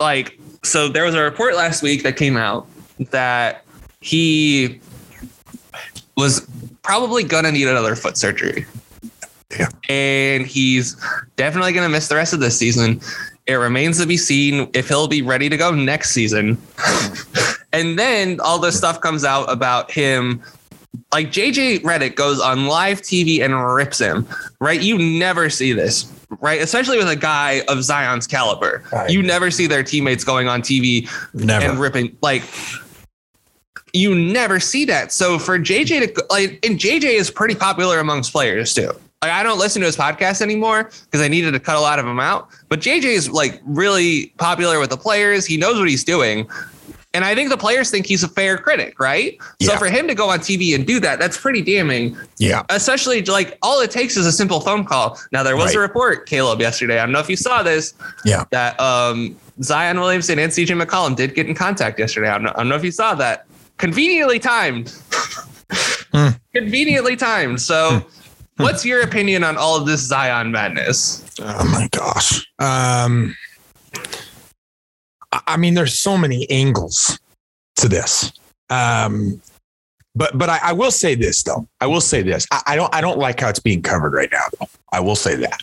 Like, 0.00 0.38
so 0.64 0.88
there 0.88 1.04
was 1.04 1.14
a 1.14 1.22
report 1.22 1.54
last 1.54 1.82
week 1.82 2.02
that 2.04 2.16
came 2.16 2.36
out 2.36 2.66
that 3.10 3.64
he 4.00 4.80
was 6.16 6.46
probably 6.82 7.24
gonna 7.24 7.52
need 7.52 7.68
another 7.68 7.96
foot 7.96 8.16
surgery. 8.16 8.66
Yeah. 9.58 9.68
And 9.88 10.46
he's 10.46 10.96
definitely 11.36 11.72
gonna 11.72 11.88
miss 11.88 12.08
the 12.08 12.16
rest 12.16 12.32
of 12.32 12.40
this 12.40 12.58
season. 12.58 13.00
It 13.46 13.54
remains 13.54 13.98
to 14.00 14.06
be 14.06 14.16
seen 14.16 14.70
if 14.72 14.88
he'll 14.88 15.08
be 15.08 15.22
ready 15.22 15.48
to 15.48 15.56
go 15.56 15.72
next 15.72 16.12
season. 16.12 16.58
and 17.72 17.98
then 17.98 18.40
all 18.40 18.58
this 18.58 18.76
stuff 18.76 19.00
comes 19.00 19.24
out 19.24 19.50
about 19.50 19.90
him. 19.90 20.42
Like 21.12 21.28
JJ 21.28 21.80
Redick 21.80 22.14
goes 22.14 22.40
on 22.40 22.66
live 22.66 23.00
TV 23.00 23.42
and 23.42 23.54
rips 23.74 23.98
him, 23.98 24.26
right? 24.60 24.80
You 24.80 24.98
never 24.98 25.50
see 25.50 25.72
this, 25.72 26.10
right? 26.40 26.60
Especially 26.60 26.98
with 26.98 27.08
a 27.08 27.16
guy 27.16 27.62
of 27.68 27.82
Zion's 27.82 28.26
caliber. 28.26 28.84
Right. 28.92 29.10
You 29.10 29.22
never 29.22 29.50
see 29.50 29.66
their 29.66 29.82
teammates 29.82 30.22
going 30.22 30.48
on 30.48 30.62
TV 30.62 31.08
Never. 31.34 31.66
and 31.66 31.80
ripping 31.80 32.16
like 32.22 32.42
you 33.92 34.14
never 34.14 34.58
see 34.60 34.84
that. 34.86 35.12
So 35.12 35.38
for 35.38 35.58
JJ 35.58 36.14
to 36.14 36.26
like, 36.30 36.64
and 36.64 36.78
JJ 36.78 37.04
is 37.04 37.30
pretty 37.30 37.54
popular 37.54 37.98
amongst 37.98 38.32
players 38.32 38.72
too. 38.74 38.92
Like 39.20 39.30
I 39.30 39.42
don't 39.42 39.58
listen 39.58 39.80
to 39.80 39.86
his 39.86 39.96
podcast 39.96 40.40
anymore 40.40 40.90
because 41.04 41.20
I 41.20 41.28
needed 41.28 41.52
to 41.52 41.60
cut 41.60 41.76
a 41.76 41.80
lot 41.80 41.98
of 41.98 42.04
them 42.04 42.18
out. 42.18 42.48
But 42.68 42.80
JJ 42.80 43.04
is 43.04 43.30
like 43.30 43.60
really 43.64 44.32
popular 44.38 44.80
with 44.80 44.90
the 44.90 44.96
players. 44.96 45.46
He 45.46 45.56
knows 45.56 45.78
what 45.78 45.88
he's 45.88 46.04
doing. 46.04 46.48
And 47.14 47.26
I 47.26 47.34
think 47.34 47.50
the 47.50 47.58
players 47.58 47.90
think 47.90 48.06
he's 48.06 48.22
a 48.24 48.28
fair 48.28 48.56
critic, 48.56 48.98
right? 48.98 49.36
Yeah. 49.60 49.68
So 49.72 49.76
for 49.76 49.86
him 49.90 50.08
to 50.08 50.14
go 50.14 50.30
on 50.30 50.38
TV 50.38 50.74
and 50.74 50.86
do 50.86 50.98
that, 51.00 51.18
that's 51.18 51.36
pretty 51.38 51.60
damning. 51.60 52.16
yeah. 52.38 52.62
Especially 52.70 53.20
like 53.22 53.58
all 53.60 53.80
it 53.82 53.90
takes 53.90 54.16
is 54.16 54.24
a 54.26 54.32
simple 54.32 54.60
phone 54.60 54.86
call. 54.86 55.20
Now 55.30 55.42
there 55.42 55.56
was 55.56 55.74
a 55.74 55.78
report, 55.78 56.26
Caleb, 56.26 56.60
yesterday. 56.60 56.98
I 56.98 57.04
don't 57.04 57.12
know 57.12 57.18
if 57.20 57.28
you 57.28 57.36
saw 57.36 57.62
this 57.62 57.92
Yeah. 58.24 58.44
that 58.50 58.80
um, 58.80 59.36
Zion 59.62 60.00
Williamson 60.00 60.38
and 60.38 60.50
CJ 60.50 60.82
McCollum 60.82 61.14
did 61.14 61.34
get 61.34 61.46
in 61.46 61.54
contact 61.54 61.98
yesterday. 61.98 62.28
I 62.28 62.32
don't, 62.32 62.44
know, 62.44 62.52
I 62.54 62.60
don't 62.60 62.70
know 62.70 62.76
if 62.76 62.84
you 62.84 62.90
saw 62.90 63.14
that. 63.16 63.44
Conveniently 63.82 64.38
timed. 64.38 64.94
Hmm. 66.12 66.28
Conveniently 66.54 67.16
timed. 67.16 67.60
So, 67.60 68.06
what's 68.58 68.84
your 68.84 69.02
opinion 69.02 69.42
on 69.42 69.56
all 69.56 69.76
of 69.76 69.86
this 69.86 70.00
Zion 70.02 70.52
madness? 70.52 71.24
Oh 71.40 71.64
my 71.64 71.88
gosh. 71.90 72.46
Um, 72.60 73.34
I- 75.32 75.40
I 75.48 75.56
mean, 75.56 75.74
there's 75.74 75.98
so 75.98 76.16
many 76.16 76.48
angles 76.48 77.18
to 77.76 77.88
this. 77.88 78.30
Um, 78.70 79.42
but 80.14 80.38
but 80.38 80.48
I, 80.48 80.60
I 80.62 80.72
will 80.74 80.92
say 80.92 81.16
this 81.16 81.42
though. 81.42 81.66
I 81.80 81.86
will 81.86 82.00
say 82.00 82.22
this. 82.22 82.46
I, 82.52 82.62
I 82.68 82.76
don't 82.76 82.94
I 82.94 83.00
don't 83.00 83.18
like 83.18 83.40
how 83.40 83.48
it's 83.48 83.58
being 83.58 83.82
covered 83.82 84.12
right 84.12 84.28
now. 84.30 84.44
Though. 84.60 84.68
I 84.92 85.00
will 85.00 85.16
say 85.16 85.34
that. 85.34 85.60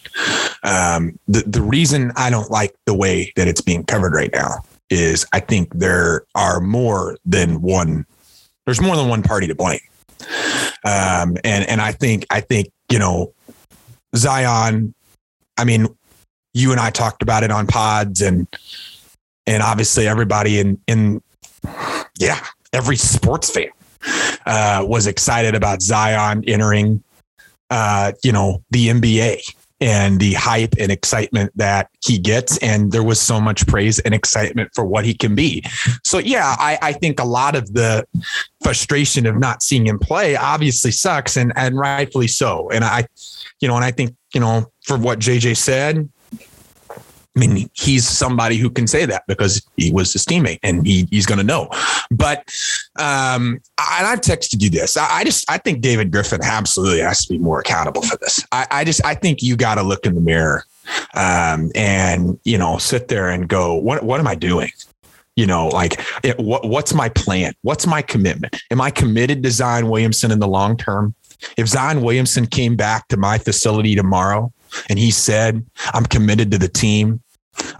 Um, 0.63 1.17
the 1.29 1.43
the 1.47 1.62
reason 1.62 2.12
I 2.17 2.29
don't 2.29 2.51
like 2.51 2.75
the 2.86 2.93
way 2.95 3.32
that 3.38 3.47
it's 3.47 3.62
being 3.62 3.86
covered 3.86 4.13
right 4.13 4.32
now 4.34 4.55
is 4.89 5.25
I 5.34 5.39
think 5.39 5.71
there 5.73 6.23
are 6.36 6.60
more 6.60 7.15
than 7.23 7.62
one. 7.62 8.05
There's 8.69 8.82
more 8.82 8.95
than 8.95 9.10
one 9.10 9.23
party 9.23 9.47
to 9.47 9.55
blame. 9.55 9.79
Um, 10.86 11.38
and 11.43 11.67
and 11.67 11.82
I 11.82 11.91
think 11.91 12.27
I 12.29 12.39
think 12.39 12.69
you 12.91 12.99
know 12.99 13.34
Zion. 14.15 14.93
I 15.58 15.63
mean, 15.63 15.88
you 16.53 16.69
and 16.69 16.79
I 16.79 16.91
talked 16.91 17.23
about 17.23 17.41
it 17.41 17.49
on 17.49 17.65
pods 17.65 18.21
and 18.21 18.47
and 19.47 19.63
obviously 19.63 20.08
everybody 20.08 20.60
in 20.60 20.79
in 20.86 21.19
yeah, 22.19 22.45
every 22.71 22.95
sports 22.95 23.49
fan 23.49 23.69
uh 24.45 24.86
was 24.88 25.08
excited 25.08 25.55
about 25.55 25.82
Zion 25.82 26.43
entering 26.45 27.03
uh 27.71 28.12
you 28.23 28.32
know 28.32 28.63
the 28.69 28.89
NBA 28.89 29.41
and 29.82 30.20
the 30.20 30.34
hype 30.34 30.74
and 30.78 30.92
excitement 30.92 31.52
that 31.56 31.89
he 32.04 32.18
gets 32.18 32.58
and 32.58 32.92
there 32.92 33.04
was 33.04 33.20
so 33.20 33.39
much 33.39 33.65
praise 33.68 34.00
and 34.00 34.13
excitement 34.13 34.70
for 34.74 34.84
what 34.84 35.06
he 35.06 35.13
can 35.13 35.36
be. 35.36 35.63
So 36.04 36.18
yeah, 36.18 36.56
I 36.60 36.78
I 36.82 36.94
think 36.94 37.20
a 37.20 37.26
lot 37.26 37.56
of 37.56 37.74
the 37.74 38.06
frustration 38.62 39.26
of 39.26 39.38
not 39.38 39.63
seeing 39.63 39.88
him 39.88 40.00
play 40.00 40.36
obviously 40.36 40.92
sucks 40.92 41.38
and 41.38 41.54
and 41.56 41.78
rightfully 41.78 42.28
so. 42.28 42.70
And 42.70 42.84
I 42.84 43.08
you 43.60 43.68
know 43.68 43.76
and 43.76 43.86
I 43.86 43.92
think, 43.92 44.15
you 44.34 44.42
know, 44.42 44.72
for 44.84 44.98
what 44.98 45.20
JJ 45.20 45.58
said, 45.58 46.10
I 47.36 47.39
mean, 47.39 47.70
he's 47.74 48.08
somebody 48.08 48.58
who 48.58 48.70
can 48.70 48.88
say 48.88 49.06
that 49.06 49.24
because 49.28 49.65
he 49.78 49.92
was 49.92 50.12
his 50.12 50.26
teammate 50.26 50.60
and 50.63 50.86
he, 50.86 51.08
he's 51.12 51.26
going 51.26 51.38
to 51.38 51.44
know. 51.44 51.70
But 52.12 52.39
um, 52.98 53.62
I, 53.78 54.04
I've 54.04 54.22
texted 54.22 54.62
you 54.62 54.70
this. 54.70 54.98
I, 54.98 55.20
I, 55.20 55.24
just 55.24 55.50
I 55.50 55.58
think 55.60 55.82
David 55.82 56.12
Griffin 56.12 56.42
absolutely 56.44 57.02
has 57.02 57.26
to 57.26 57.34
be 57.34 57.38
more 57.38 57.60
accountable 57.60 58.02
for 58.02 58.18
this. 58.18 58.44
I, 58.52 58.68
I 58.72 58.84
just 58.84 59.06
I 59.06 59.13
think 59.13 59.44
you 59.44 59.56
got 59.56 59.76
to 59.76 59.84
look 59.84 60.06
in 60.06 60.15
the 60.15 60.22
mirror 60.22 60.65
um, 61.13 61.72
and 61.76 62.39
you 62.44 62.58
know 62.58 62.78
sit 62.78 63.08
there 63.08 63.30
and 63.30 63.48
go, 63.48 63.76
what 63.76 64.04
what 64.04 64.20
am 64.20 64.28
I 64.28 64.36
doing? 64.36 64.72
You 65.36 65.46
know, 65.46 65.68
like 65.68 66.02
it, 66.24 66.38
what 66.39 66.68
what's 66.68 66.94
my 66.94 67.10
plan? 67.10 67.54
What's 67.62 67.88
my 67.88 68.02
commitment? 68.02 68.62
Am 68.72 68.82
I 68.82 68.92
committed 68.92 69.44
to 69.44 69.52
Zion 69.52 69.89
Williamson 69.89 70.32
in 70.32 70.39
the 70.39 70.48
long 70.48 70.78
term? 70.78 71.15
If 71.58 71.68
Zion 71.68 72.02
Williamson 72.02 72.48
came 72.48 72.76
back 72.76 73.08
to 73.10 73.18
my 73.18 73.38
facility 73.38 73.96
tomorrow 73.96 74.52
and 74.89 74.99
he 74.99 75.12
said, 75.12 75.65
"I'm 75.93 76.05
committed 76.05 76.51
to 76.51 76.58
the 76.58 76.67
team. 76.67 77.21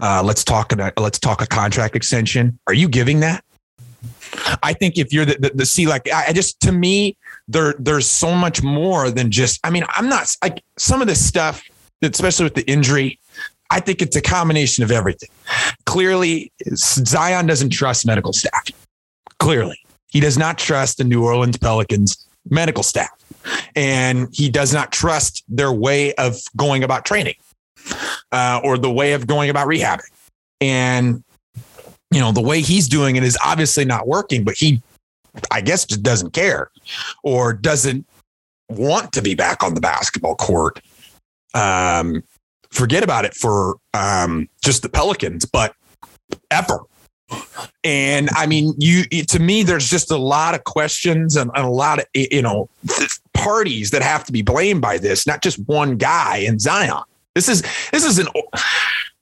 Uh, 0.00 0.22
let's 0.24 0.44
talk. 0.44 0.72
A, 0.72 0.92
let's 0.98 1.18
talk 1.18 1.42
a 1.42 1.46
contract 1.46 1.96
extension." 1.96 2.58
Are 2.66 2.74
you 2.74 2.88
giving 2.88 3.20
that? 3.20 3.44
I 4.62 4.72
think 4.72 4.98
if 4.98 5.12
you're 5.12 5.24
the, 5.24 5.36
the, 5.38 5.50
the 5.54 5.66
see, 5.66 5.86
like 5.86 6.10
I, 6.12 6.26
I 6.28 6.32
just 6.32 6.60
to 6.60 6.72
me, 6.72 7.16
there 7.48 7.74
there's 7.78 8.06
so 8.06 8.34
much 8.34 8.62
more 8.62 9.10
than 9.10 9.30
just. 9.30 9.60
I 9.64 9.70
mean, 9.70 9.84
I'm 9.90 10.08
not 10.08 10.28
like 10.42 10.62
some 10.78 11.00
of 11.00 11.08
this 11.08 11.24
stuff, 11.24 11.62
especially 12.02 12.44
with 12.44 12.54
the 12.54 12.68
injury. 12.70 13.18
I 13.72 13.78
think 13.80 14.02
it's 14.02 14.16
a 14.16 14.22
combination 14.22 14.82
of 14.82 14.90
everything. 14.90 15.28
Clearly, 15.86 16.52
Zion 16.74 17.46
doesn't 17.46 17.70
trust 17.70 18.04
medical 18.04 18.32
staff. 18.32 18.68
Clearly, 19.38 19.78
he 20.08 20.20
does 20.20 20.36
not 20.36 20.58
trust 20.58 20.98
the 20.98 21.04
New 21.04 21.24
Orleans 21.24 21.56
Pelicans 21.56 22.26
medical 22.48 22.82
staff 22.82 23.19
and 23.74 24.28
he 24.32 24.48
does 24.48 24.72
not 24.72 24.92
trust 24.92 25.44
their 25.48 25.72
way 25.72 26.14
of 26.14 26.36
going 26.56 26.84
about 26.84 27.04
training 27.04 27.34
uh, 28.32 28.60
or 28.62 28.78
the 28.78 28.90
way 28.90 29.12
of 29.12 29.26
going 29.26 29.50
about 29.50 29.66
rehabbing. 29.66 30.10
And, 30.60 31.24
you 32.10 32.20
know, 32.20 32.32
the 32.32 32.42
way 32.42 32.60
he's 32.60 32.88
doing 32.88 33.16
it 33.16 33.22
is 33.22 33.38
obviously 33.44 33.84
not 33.84 34.06
working, 34.06 34.44
but 34.44 34.54
he, 34.54 34.82
I 35.50 35.60
guess, 35.60 35.84
just 35.86 36.02
doesn't 36.02 36.32
care 36.32 36.70
or 37.22 37.52
doesn't 37.52 38.06
want 38.68 39.12
to 39.12 39.22
be 39.22 39.34
back 39.34 39.62
on 39.62 39.74
the 39.74 39.80
basketball 39.80 40.36
court. 40.36 40.80
Um, 41.54 42.22
forget 42.70 43.02
about 43.02 43.24
it 43.24 43.34
for 43.34 43.76
um, 43.94 44.48
just 44.62 44.82
the 44.82 44.88
Pelicans, 44.88 45.44
but 45.44 45.74
ever. 46.50 46.80
And 47.84 48.28
I 48.32 48.46
mean, 48.46 48.74
you 48.78 49.04
to 49.04 49.38
me, 49.38 49.62
there's 49.62 49.88
just 49.88 50.10
a 50.10 50.16
lot 50.16 50.54
of 50.54 50.64
questions 50.64 51.36
and, 51.36 51.50
and, 51.54 51.64
a 51.64 51.70
lot 51.70 52.00
of 52.00 52.06
you 52.12 52.42
know 52.42 52.68
parties 53.34 53.90
that 53.90 54.02
have 54.02 54.24
to 54.24 54.32
be 54.32 54.42
blamed 54.42 54.80
by 54.80 54.98
this, 54.98 55.26
not 55.26 55.42
just 55.42 55.58
one 55.66 55.96
guy 55.96 56.38
in 56.38 56.58
Zion. 56.58 57.02
This 57.34 57.48
is 57.48 57.62
this 57.92 58.04
is 58.04 58.18
an 58.18 58.26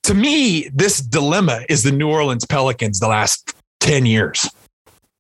to 0.09 0.15
me, 0.15 0.71
this 0.73 1.01
dilemma 1.01 1.67
is 1.69 1.83
the 1.83 1.93
New 1.93 2.09
Orleans 2.09 2.47
Pelicans 2.47 2.99
the 2.99 3.09
last 3.09 3.55
10 3.81 4.07
years. 4.07 4.49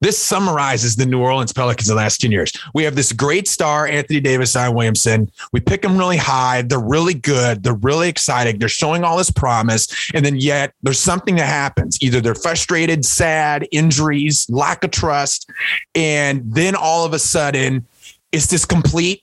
This 0.00 0.16
summarizes 0.16 0.96
the 0.96 1.04
New 1.04 1.20
Orleans 1.20 1.52
Pelicans 1.52 1.88
the 1.88 1.94
last 1.94 2.22
10 2.22 2.30
years. 2.30 2.52
We 2.72 2.84
have 2.84 2.94
this 2.94 3.12
great 3.12 3.48
star, 3.48 3.86
Anthony 3.86 4.20
Davis, 4.20 4.52
Zion 4.52 4.74
Williamson. 4.74 5.30
We 5.52 5.60
pick 5.60 5.82
them 5.82 5.98
really 5.98 6.16
high. 6.16 6.62
They're 6.62 6.78
really 6.78 7.12
good. 7.12 7.64
They're 7.64 7.74
really 7.74 8.08
exciting. 8.08 8.58
They're 8.58 8.68
showing 8.70 9.04
all 9.04 9.18
this 9.18 9.30
promise. 9.30 10.10
And 10.14 10.24
then 10.24 10.36
yet 10.36 10.72
there's 10.82 11.00
something 11.00 11.34
that 11.36 11.46
happens. 11.46 11.98
Either 12.00 12.22
they're 12.22 12.34
frustrated, 12.34 13.04
sad, 13.04 13.68
injuries, 13.72 14.48
lack 14.48 14.84
of 14.84 14.92
trust. 14.92 15.50
And 15.94 16.42
then 16.46 16.76
all 16.76 17.04
of 17.04 17.12
a 17.12 17.18
sudden, 17.18 17.84
it's 18.32 18.46
this 18.46 18.64
complete 18.64 19.22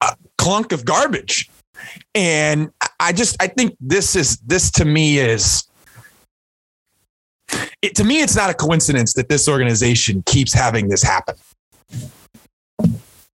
uh, 0.00 0.14
clunk 0.36 0.72
of 0.72 0.84
garbage. 0.84 1.50
And 2.14 2.70
I 3.00 3.12
just, 3.12 3.36
I 3.40 3.46
think 3.46 3.76
this 3.80 4.16
is, 4.16 4.38
this 4.38 4.70
to 4.72 4.84
me 4.84 5.18
is, 5.18 5.64
it, 7.80 7.94
to 7.94 8.04
me, 8.04 8.20
it's 8.20 8.36
not 8.36 8.50
a 8.50 8.54
coincidence 8.54 9.14
that 9.14 9.28
this 9.28 9.48
organization 9.48 10.22
keeps 10.26 10.52
having 10.52 10.88
this 10.88 11.02
happen. 11.02 11.36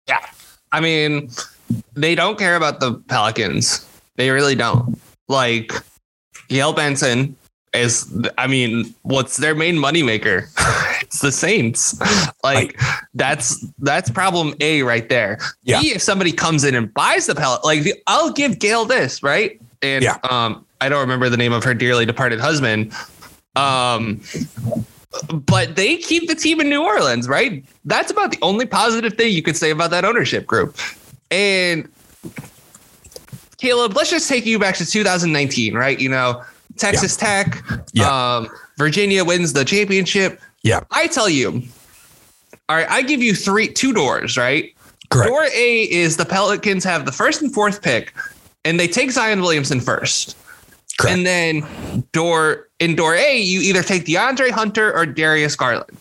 Yeah. 0.08 0.26
I 0.72 0.80
mean, 0.80 1.30
they 1.94 2.14
don't 2.14 2.38
care 2.38 2.56
about 2.56 2.80
the 2.80 2.94
Pelicans. 3.08 3.88
They 4.16 4.30
really 4.30 4.54
don't. 4.54 5.00
Like, 5.28 5.72
Gayle 6.48 6.72
Benson 6.72 7.36
is, 7.74 8.12
I 8.38 8.46
mean, 8.46 8.94
what's 9.02 9.38
their 9.38 9.54
main 9.54 9.76
moneymaker? 9.76 10.48
it's 11.02 11.20
the 11.20 11.32
Saints. 11.32 12.00
Like, 12.42 12.78
that's 13.14 13.64
that's 13.78 14.10
problem 14.10 14.54
A 14.60 14.82
right 14.82 15.08
there. 15.08 15.38
Yeah. 15.64 15.80
B, 15.80 15.92
if 15.92 16.02
somebody 16.02 16.32
comes 16.32 16.64
in 16.64 16.74
and 16.74 16.92
buys 16.92 17.26
the 17.26 17.34
pellet, 17.34 17.64
like, 17.64 17.86
I'll 18.06 18.32
give 18.32 18.58
Gayle 18.58 18.84
this, 18.84 19.22
right? 19.22 19.60
And 19.82 20.04
yeah. 20.04 20.18
um, 20.30 20.64
I 20.80 20.88
don't 20.88 21.00
remember 21.00 21.28
the 21.28 21.36
name 21.36 21.52
of 21.52 21.64
her 21.64 21.74
dearly 21.74 22.06
departed 22.06 22.40
husband, 22.40 22.92
um, 23.56 24.20
but 25.30 25.76
they 25.76 25.96
keep 25.96 26.28
the 26.28 26.34
team 26.34 26.60
in 26.60 26.68
New 26.68 26.82
Orleans, 26.82 27.28
right? 27.28 27.64
That's 27.84 28.10
about 28.10 28.30
the 28.30 28.38
only 28.42 28.66
positive 28.66 29.14
thing 29.14 29.32
you 29.32 29.42
could 29.42 29.56
say 29.56 29.70
about 29.70 29.90
that 29.90 30.04
ownership 30.04 30.46
group. 30.46 30.76
And 31.30 31.88
Caleb, 33.58 33.94
let's 33.94 34.10
just 34.10 34.28
take 34.28 34.44
you 34.44 34.58
back 34.58 34.76
to 34.76 34.86
2019, 34.86 35.74
right? 35.74 35.98
You 35.98 36.08
know, 36.08 36.42
Texas 36.76 37.18
yeah. 37.20 37.44
Tech, 37.44 37.64
yeah. 37.92 38.36
Um, 38.36 38.48
Virginia 38.78 39.24
wins 39.24 39.52
the 39.52 39.64
championship. 39.64 40.40
Yeah. 40.62 40.80
I 40.90 41.06
tell 41.06 41.28
you, 41.28 41.62
all 42.68 42.76
right, 42.76 42.88
I 42.88 43.02
give 43.02 43.22
you 43.22 43.34
three, 43.34 43.68
two 43.68 43.92
doors, 43.92 44.36
right? 44.36 44.74
Correct. 45.10 45.28
Door 45.28 45.44
A 45.54 45.82
is 45.90 46.16
the 46.16 46.24
Pelicans 46.24 46.84
have 46.84 47.04
the 47.04 47.12
first 47.12 47.42
and 47.42 47.52
fourth 47.52 47.82
pick, 47.82 48.14
and 48.64 48.80
they 48.80 48.88
take 48.88 49.10
Zion 49.10 49.40
Williamson 49.40 49.80
first. 49.80 50.36
Correct. 50.98 51.16
And 51.16 51.26
then 51.26 52.04
door 52.12 52.68
in 52.78 52.94
door 52.94 53.14
A, 53.14 53.38
you 53.38 53.60
either 53.60 53.82
take 53.82 54.04
DeAndre 54.04 54.50
Hunter 54.50 54.94
or 54.94 55.06
Darius 55.06 55.56
Garland, 55.56 55.98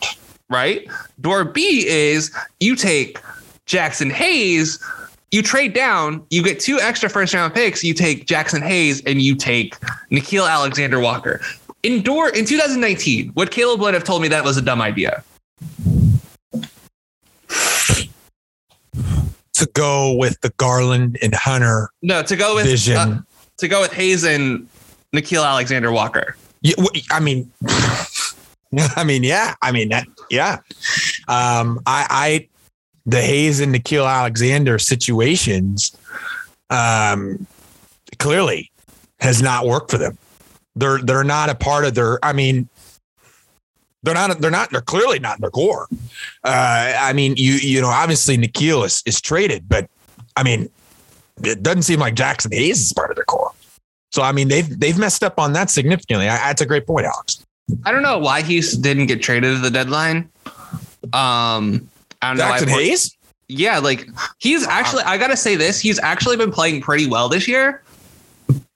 right? 0.49 0.87
Door 1.19 1.45
B 1.45 1.85
is 1.87 2.31
you 2.59 2.75
take 2.75 3.19
Jaxson 3.65 4.11
Hayes, 4.11 4.83
you 5.31 5.41
trade 5.41 5.73
down, 5.73 6.25
you 6.29 6.43
get 6.43 6.59
two 6.59 6.79
extra 6.79 7.09
first 7.09 7.33
round 7.33 7.53
picks, 7.53 7.83
you 7.83 7.93
take 7.93 8.25
Jaxson 8.27 8.61
Hayes 8.61 9.01
and 9.05 9.21
you 9.21 9.35
take 9.35 9.79
Nickeil 10.11 10.49
Alexander 10.49 10.99
Walker. 10.99 11.41
In 11.83 12.03
door 12.03 12.29
in 12.29 12.45
2019, 12.45 13.31
would 13.35 13.49
Caleb 13.49 13.79
would 13.79 13.93
have 13.93 14.03
told 14.03 14.21
me 14.21 14.27
that 14.27 14.43
was 14.43 14.57
a 14.57 14.61
dumb 14.61 14.81
idea? 14.81 15.23
To 19.53 19.65
go 19.73 20.13
with 20.13 20.39
the 20.41 20.51
Garland 20.57 21.17
and 21.21 21.33
Hunter. 21.33 21.89
No, 22.01 22.21
to 22.23 22.35
go 22.35 22.55
with 22.55 22.65
vision. 22.65 22.97
Uh, 22.97 23.21
to 23.57 23.67
go 23.67 23.81
with 23.81 23.93
Hayes 23.93 24.23
and 24.23 24.67
Nickeil 25.15 25.45
Alexander 25.45 25.91
Walker. 25.91 26.35
Yeah, 26.61 26.75
I 27.09 27.19
mean, 27.19 27.51
I 28.95 29.03
mean, 29.03 29.23
yeah, 29.23 29.55
I 29.61 29.71
mean 29.71 29.89
that, 29.89 30.07
yeah. 30.29 30.59
Um, 31.27 31.79
I, 31.85 32.05
I, 32.09 32.47
the 33.05 33.21
Hayes 33.21 33.59
and 33.59 33.73
Nickeil 33.73 34.09
Alexander 34.09 34.79
situations, 34.79 35.97
um, 36.69 37.45
clearly 38.17 38.71
has 39.19 39.41
not 39.41 39.65
worked 39.65 39.91
for 39.91 39.97
them. 39.97 40.17
They're 40.75 40.99
they're 40.99 41.23
not 41.23 41.49
a 41.49 41.55
part 41.55 41.85
of 41.85 41.95
their. 41.95 42.23
I 42.23 42.33
mean, 42.33 42.69
they're 44.03 44.13
not. 44.13 44.39
They're 44.39 44.51
not. 44.51 44.71
They're 44.71 44.81
clearly 44.81 45.19
not 45.19 45.37
in 45.37 45.41
their 45.41 45.51
core. 45.51 45.87
Uh, 46.43 46.93
I 46.97 47.13
mean, 47.13 47.35
you 47.35 47.53
you 47.53 47.81
know, 47.81 47.89
obviously 47.89 48.37
Nickeil 48.37 48.85
is 48.85 49.03
is 49.05 49.19
traded, 49.19 49.67
but 49.67 49.89
I 50.35 50.43
mean, 50.43 50.69
it 51.43 51.61
doesn't 51.61 51.83
seem 51.83 51.99
like 51.99 52.15
Jaxson 52.15 52.53
Hayes 52.53 52.79
is 52.79 52.93
part 52.93 53.09
of 53.09 53.15
their 53.15 53.25
core. 53.25 53.51
So 54.11 54.21
I 54.21 54.31
mean, 54.31 54.47
they've 54.47 54.79
they've 54.79 54.97
messed 54.97 55.23
up 55.23 55.39
on 55.39 55.53
that 55.53 55.69
significantly. 55.69 56.29
I, 56.29 56.37
that's 56.37 56.61
a 56.61 56.65
great 56.65 56.87
point, 56.87 57.05
Alex. 57.05 57.45
I 57.85 57.91
don't 57.91 58.03
know 58.03 58.17
why 58.17 58.41
he 58.41 58.61
didn't 58.61 59.07
get 59.07 59.21
traded 59.21 59.55
at 59.55 59.61
the 59.61 59.69
deadline. 59.69 60.29
Um, 61.13 61.89
I 62.21 62.33
don't 62.33 62.37
Jaxson 62.37 62.67
know. 62.67 62.73
Hayes. 62.73 63.17
Yeah, 63.47 63.79
like 63.79 64.07
he's 64.39 64.65
actually. 64.65 65.03
I 65.03 65.17
gotta 65.17 65.37
say 65.37 65.55
this. 65.55 65.79
He's 65.79 65.99
actually 65.99 66.37
been 66.37 66.51
playing 66.51 66.81
pretty 66.81 67.07
well 67.07 67.27
this 67.27 67.47
year, 67.47 67.83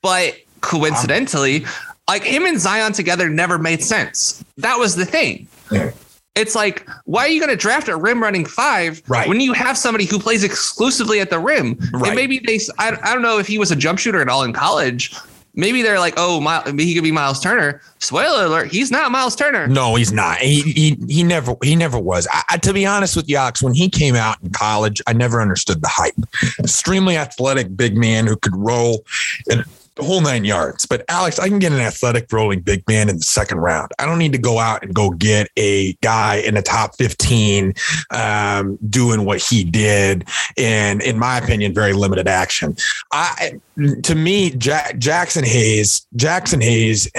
but 0.01 0.35
coincidentally, 0.61 1.65
like 2.09 2.23
him 2.23 2.45
and 2.45 2.59
Zion 2.59 2.91
together 2.93 3.29
never 3.29 3.57
made 3.57 3.81
sense. 3.83 4.43
That 4.57 4.77
was 4.77 4.95
the 4.95 5.05
thing. 5.05 5.47
Yeah. 5.71 5.91
It's 6.35 6.53
like, 6.53 6.85
why 7.05 7.21
are 7.21 7.27
you 7.29 7.39
going 7.39 7.49
to 7.49 7.55
draft 7.55 7.87
a 7.87 7.95
rim 7.95 8.21
running 8.21 8.43
five 8.43 9.01
right. 9.07 9.27
when 9.27 9.39
you 9.39 9.53
have 9.53 9.77
somebody 9.77 10.03
who 10.03 10.19
plays 10.19 10.43
exclusively 10.43 11.21
at 11.21 11.29
the 11.29 11.39
rim? 11.39 11.79
Right. 11.93 12.07
And 12.07 12.15
maybe 12.15 12.39
they, 12.45 12.59
I, 12.77 12.97
I 13.03 13.13
don't 13.13 13.21
know 13.21 13.39
if 13.39 13.47
he 13.47 13.57
was 13.57 13.71
a 13.71 13.75
jump 13.75 13.99
shooter 13.99 14.21
at 14.21 14.27
all 14.27 14.43
in 14.43 14.51
college. 14.51 15.15
Maybe 15.55 15.81
they're 15.81 15.99
like, 15.99 16.15
oh, 16.17 16.41
my, 16.41 16.61
he 16.77 16.93
could 16.93 17.03
be 17.03 17.11
Miles 17.11 17.39
Turner. 17.39 17.81
Spoiler 17.99 18.45
alert: 18.45 18.71
he's 18.71 18.91
not 18.91 19.11
Miles 19.11 19.35
Turner. 19.35 19.67
No, 19.67 19.95
he's 19.95 20.11
not. 20.11 20.37
He 20.37 20.61
he, 20.61 20.97
he 21.07 21.23
never 21.23 21.55
he 21.63 21.75
never 21.75 21.97
was. 21.97 22.27
I, 22.31 22.43
I, 22.51 22.57
to 22.57 22.73
be 22.73 22.85
honest 22.85 23.15
with 23.15 23.31
Alex, 23.33 23.63
when 23.63 23.73
he 23.73 23.89
came 23.89 24.15
out 24.15 24.37
in 24.43 24.51
college, 24.51 25.01
I 25.07 25.13
never 25.13 25.41
understood 25.41 25.81
the 25.81 25.87
hype. 25.87 26.15
Extremely 26.59 27.17
athletic, 27.17 27.75
big 27.75 27.95
man 27.95 28.27
who 28.27 28.35
could 28.35 28.55
roll 28.55 29.05
and 29.49 29.63
the 29.95 30.03
whole 30.03 30.21
nine 30.21 30.45
yards. 30.45 30.85
But 30.85 31.05
Alex, 31.09 31.39
I 31.39 31.47
can 31.47 31.59
get 31.59 31.71
an 31.71 31.79
athletic 31.79 32.31
rolling 32.31 32.61
big 32.61 32.87
man 32.87 33.09
in 33.09 33.17
the 33.17 33.23
second 33.23 33.59
round. 33.59 33.91
I 33.99 34.05
don't 34.05 34.19
need 34.19 34.33
to 34.33 34.37
go 34.37 34.59
out 34.59 34.83
and 34.83 34.93
go 34.93 35.11
get 35.11 35.49
a 35.57 35.93
guy 36.01 36.35
in 36.35 36.55
the 36.55 36.61
top 36.61 36.95
15 36.97 37.73
um, 38.11 38.77
doing 38.89 39.25
what 39.25 39.41
he 39.41 39.63
did. 39.63 40.27
And 40.57 41.01
in 41.01 41.17
my 41.17 41.37
opinion, 41.37 41.73
very 41.73 41.93
limited 41.93 42.27
action. 42.27 42.75
I, 43.11 43.59
to 44.03 44.15
me, 44.15 44.51
Jack, 44.51 44.97
Jaxson 44.97 45.45
Hayes, 45.45 46.05
Jaxson 46.15 46.61
Hayes, 46.61 47.09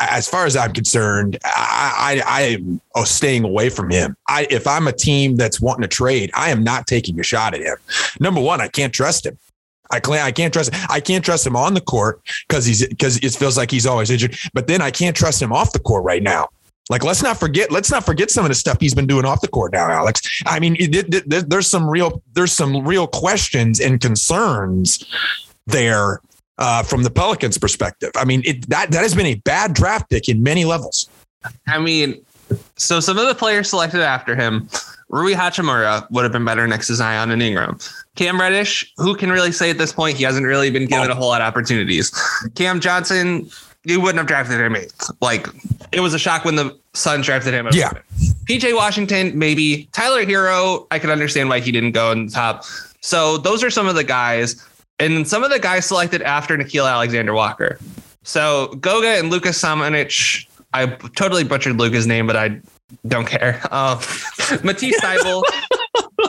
as 0.00 0.28
far 0.28 0.46
as 0.46 0.56
I'm 0.56 0.72
concerned, 0.72 1.38
I, 1.44 2.22
I, 2.26 2.40
I 2.40 2.42
am 2.42 2.80
staying 3.04 3.44
away 3.44 3.68
from 3.68 3.90
him. 3.90 4.16
I, 4.28 4.46
if 4.50 4.66
I'm 4.66 4.88
a 4.88 4.92
team 4.92 5.36
that's 5.36 5.60
wanting 5.60 5.82
to 5.82 5.88
trade, 5.88 6.30
I 6.34 6.50
am 6.50 6.64
not 6.64 6.86
taking 6.86 7.18
a 7.20 7.22
shot 7.22 7.54
at 7.54 7.60
him. 7.60 7.76
Number 8.20 8.40
one, 8.40 8.60
I 8.60 8.68
can't 8.68 8.92
trust 8.92 9.26
him. 9.26 9.38
I 9.92 10.00
can't, 10.00 10.22
I 10.22 10.32
can't 10.32 10.52
trust 10.52 10.70
I 10.90 11.00
can't 11.00 11.24
trust 11.24 11.46
him 11.46 11.56
on 11.56 11.74
the 11.74 11.80
court 11.80 12.20
because 12.48 12.64
he's 12.64 12.86
because 12.86 13.18
it 13.18 13.34
feels 13.34 13.56
like 13.56 13.70
he's 13.70 13.86
always 13.86 14.10
injured. 14.10 14.36
But 14.54 14.66
then 14.66 14.80
I 14.80 14.90
can't 14.90 15.16
trust 15.16 15.40
him 15.40 15.52
off 15.52 15.72
the 15.72 15.78
court 15.78 16.04
right 16.04 16.22
now. 16.22 16.48
Like 16.90 17.04
let's 17.04 17.22
not 17.22 17.38
forget 17.38 17.70
let's 17.70 17.90
not 17.90 18.04
forget 18.04 18.30
some 18.30 18.44
of 18.44 18.48
the 18.48 18.54
stuff 18.54 18.78
he's 18.80 18.94
been 18.94 19.06
doing 19.06 19.24
off 19.24 19.40
the 19.40 19.48
court 19.48 19.72
now, 19.72 19.88
Alex. 19.88 20.42
I 20.46 20.58
mean, 20.58 20.76
it, 20.80 20.94
it, 20.94 21.14
it, 21.32 21.48
there's 21.48 21.68
some 21.68 21.88
real 21.88 22.22
there's 22.32 22.52
some 22.52 22.84
real 22.86 23.06
questions 23.06 23.80
and 23.80 24.00
concerns 24.00 25.04
there 25.66 26.20
uh, 26.58 26.82
from 26.82 27.02
the 27.02 27.10
Pelicans' 27.10 27.58
perspective. 27.58 28.10
I 28.16 28.24
mean, 28.24 28.42
that 28.68 28.90
that 28.90 29.02
has 29.02 29.14
been 29.14 29.26
a 29.26 29.36
bad 29.36 29.74
draft 29.74 30.10
pick 30.10 30.28
in 30.28 30.42
many 30.42 30.64
levels. 30.64 31.08
I 31.66 31.78
mean, 31.78 32.24
so 32.76 33.00
some 33.00 33.18
of 33.18 33.26
the 33.26 33.34
players 33.34 33.70
selected 33.70 34.00
after 34.00 34.34
him, 34.36 34.68
Rui 35.08 35.34
Hachimura 35.34 36.10
would 36.10 36.24
have 36.24 36.32
been 36.32 36.44
better 36.44 36.66
next 36.66 36.88
to 36.88 36.94
Zion 36.94 37.30
and 37.30 37.42
Ingram. 37.42 37.78
Cam 38.16 38.40
Reddish, 38.40 38.92
who 38.98 39.16
can 39.16 39.30
really 39.30 39.52
say 39.52 39.70
at 39.70 39.78
this 39.78 39.92
point 39.92 40.16
he 40.16 40.24
hasn't 40.24 40.46
really 40.46 40.70
been 40.70 40.86
given 40.86 41.10
a 41.10 41.14
whole 41.14 41.28
lot 41.28 41.40
of 41.40 41.46
opportunities. 41.46 42.10
Cam 42.54 42.78
Johnson, 42.80 43.48
you 43.84 44.00
wouldn't 44.00 44.18
have 44.18 44.26
drafted 44.26 44.60
him 44.60 44.76
eighth. 44.76 45.10
Like 45.20 45.46
it 45.92 46.00
was 46.00 46.12
a 46.14 46.18
shock 46.18 46.44
when 46.44 46.56
the 46.56 46.78
Suns 46.94 47.26
drafted 47.26 47.54
him. 47.54 47.68
Yeah. 47.72 47.92
PJ 48.44 48.74
Washington, 48.76 49.38
maybe. 49.38 49.88
Tyler 49.92 50.24
Herro. 50.24 50.86
I 50.90 50.98
can 50.98 51.10
understand 51.10 51.48
why 51.48 51.60
he 51.60 51.72
didn't 51.72 51.92
go 51.92 52.12
in 52.12 52.26
the 52.26 52.32
top. 52.32 52.64
So 53.00 53.38
those 53.38 53.64
are 53.64 53.70
some 53.70 53.88
of 53.88 53.94
the 53.94 54.04
guys. 54.04 54.66
And 54.98 55.26
some 55.26 55.42
of 55.42 55.50
the 55.50 55.58
guys 55.58 55.86
selected 55.86 56.22
after 56.22 56.56
Nickeil 56.56 56.90
Alexander 56.90 57.32
Walker. 57.32 57.78
So 58.24 58.68
Goga 58.80 59.08
and 59.08 59.30
Lucas 59.30 59.60
Samanich. 59.60 60.46
I 60.74 60.86
totally 61.16 61.44
butchered 61.44 61.78
Luca's 61.78 62.06
name, 62.06 62.26
but 62.26 62.36
I 62.36 62.60
don't 63.06 63.26
care. 63.26 63.60
Uh, 63.70 64.00
Matisse 64.62 65.00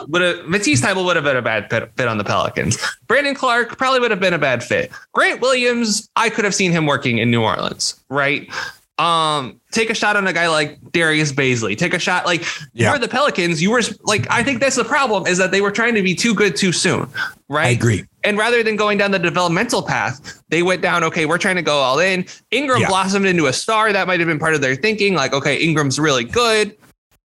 Would 0.08 0.22
have 0.22 0.46
Matisse 0.46 0.80
Thybulle 0.80 1.04
would 1.04 1.16
have 1.16 1.24
been 1.24 1.36
a 1.36 1.42
bad 1.42 1.70
fit, 1.70 2.08
on 2.08 2.18
the 2.18 2.24
Pelicans. 2.24 2.78
Brandon 3.06 3.34
Clarke 3.34 3.78
probably 3.78 4.00
would 4.00 4.10
have 4.10 4.20
been 4.20 4.34
a 4.34 4.38
bad 4.38 4.62
fit. 4.62 4.90
Grant 5.12 5.40
Williams, 5.40 6.08
I 6.16 6.30
could 6.30 6.44
have 6.44 6.54
seen 6.54 6.72
him 6.72 6.86
working 6.86 7.18
in 7.18 7.30
New 7.30 7.42
Orleans, 7.42 8.00
right? 8.08 8.48
Um, 8.96 9.60
take 9.72 9.90
a 9.90 9.94
shot 9.94 10.14
on 10.16 10.24
a 10.28 10.32
guy 10.32 10.48
like 10.48 10.78
Darius 10.92 11.32
Bazley. 11.32 11.76
Take 11.76 11.94
a 11.94 11.98
shot 11.98 12.26
like 12.26 12.44
yeah. 12.74 12.90
you're 12.90 12.98
the 12.98 13.08
Pelicans. 13.08 13.60
You 13.60 13.72
were 13.72 13.82
like, 14.02 14.30
I 14.30 14.44
think 14.44 14.60
that's 14.60 14.76
the 14.76 14.84
problem 14.84 15.26
is 15.26 15.36
that 15.38 15.50
they 15.50 15.60
were 15.60 15.72
trying 15.72 15.94
to 15.96 16.02
be 16.02 16.14
too 16.14 16.32
good 16.32 16.54
too 16.54 16.70
soon, 16.70 17.08
right? 17.48 17.66
I 17.66 17.70
agree. 17.70 18.04
And 18.22 18.38
rather 18.38 18.62
than 18.62 18.76
going 18.76 18.96
down 18.96 19.10
the 19.10 19.18
developmental 19.18 19.82
path, 19.82 20.40
they 20.48 20.62
went 20.62 20.80
down. 20.80 21.02
Okay, 21.04 21.26
we're 21.26 21.38
trying 21.38 21.56
to 21.56 21.62
go 21.62 21.78
all 21.78 21.98
in. 21.98 22.24
Ingram 22.52 22.82
yeah. 22.82 22.88
blossomed 22.88 23.26
into 23.26 23.46
a 23.46 23.52
star. 23.52 23.92
That 23.92 24.06
might 24.06 24.20
have 24.20 24.28
been 24.28 24.38
part 24.38 24.54
of 24.54 24.60
their 24.60 24.76
thinking. 24.76 25.14
Like, 25.14 25.32
okay, 25.32 25.56
Ingram's 25.56 25.98
really 25.98 26.24
good. 26.24 26.76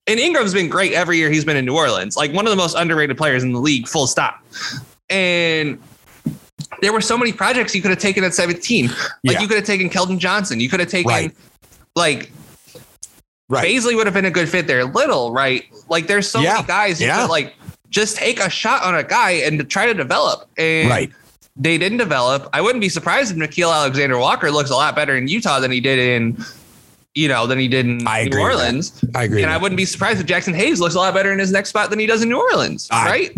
And 0.08 0.20
Ingram's 0.20 0.54
been 0.54 0.70
great 0.70 0.94
every 0.94 1.18
year 1.18 1.30
he's 1.30 1.46
been 1.46 1.56
in 1.56 1.66
New 1.66 1.76
Orleans, 1.76 2.18
like 2.18 2.34
one 2.34 2.46
of 2.46 2.52
the 2.52 2.58
most 2.58 2.76
underrated 2.76 3.18
players 3.18 3.44
in 3.44 3.54
the 3.54 3.60
league, 3.60 3.88
full 3.88 4.08
stop. 4.08 4.44
And 5.10 5.80
there 6.82 6.92
were 6.92 7.02
so 7.02 7.18
many 7.18 7.32
projects 7.32 7.74
you 7.74 7.82
could 7.82 7.92
have 7.92 8.00
taken 8.00 8.24
at 8.24 8.34
17. 8.34 8.88
Like 8.88 8.98
yeah. 9.24 9.40
you 9.40 9.48
could 9.48 9.58
have 9.58 9.66
taken 9.66 9.90
Keldon 9.90 10.18
Johnson. 10.18 10.60
You 10.60 10.70
could 10.70 10.82
have 10.82 10.90
taken 10.90 11.10
right. 11.10 11.36
like 11.96 12.32
right. 13.48 13.66
Bazley 13.66 13.96
would 13.96 14.06
have 14.06 14.14
been 14.14 14.26
a 14.26 14.32
good 14.32 14.50
fit 14.50 14.68
there. 14.68 14.84
Little, 14.84 15.32
right? 15.32 15.64
Like 15.88 16.08
there's 16.08 16.30
so 16.30 16.42
yeah. 16.42 16.56
many 16.56 16.68
guys 16.68 17.00
who 17.00 17.06
yeah. 17.06 17.22
could 17.22 17.30
like 17.30 17.56
just 17.90 18.18
take 18.18 18.40
a 18.40 18.50
shot 18.50 18.84
on 18.84 18.96
a 18.96 19.04
guy 19.04 19.32
and 19.32 19.70
try 19.70 19.86
to 19.86 19.94
develop. 19.94 20.50
And 20.58 20.90
right. 20.90 21.12
they 21.56 21.78
didn't 21.78 22.00
develop. 22.00 22.50
I 22.52 22.60
wouldn't 22.60 22.82
be 22.82 22.90
surprised 22.90 23.32
if 23.32 23.38
Nickeil 23.38 23.74
Alexander 23.74 24.18
Walker 24.18 24.52
looks 24.52 24.70
a 24.70 24.76
lot 24.76 24.96
better 24.96 25.16
in 25.16 25.30
Utah 25.30 25.62
than 25.62 25.72
he 25.72 25.80
did 25.80 26.00
in 26.00 26.44
you 27.16 27.28
know, 27.28 27.46
than 27.46 27.60
he 27.60 27.68
did 27.68 27.86
in 27.86 28.08
I 28.08 28.26
New 28.26 28.40
Orleans. 28.40 29.04
I 29.16 29.24
agree. 29.24 29.44
And 29.44 29.52
I 29.52 29.58
wouldn't 29.58 29.78
be 29.78 29.86
surprised 29.86 30.20
if 30.20 30.26
Jaxson 30.26 30.56
Hayes 30.56 30.80
looks 30.80 30.96
a 30.96 31.00
lot 31.00 31.14
better 31.14 31.32
in 31.32 31.40
his 31.40 31.52
next 31.52 31.70
spot 31.70 31.90
than 31.90 32.00
he 32.00 32.06
does 32.06 32.24
in 32.24 32.30
New 32.30 32.40
Orleans, 32.40 32.88
I, 32.92 33.06
right? 33.06 33.32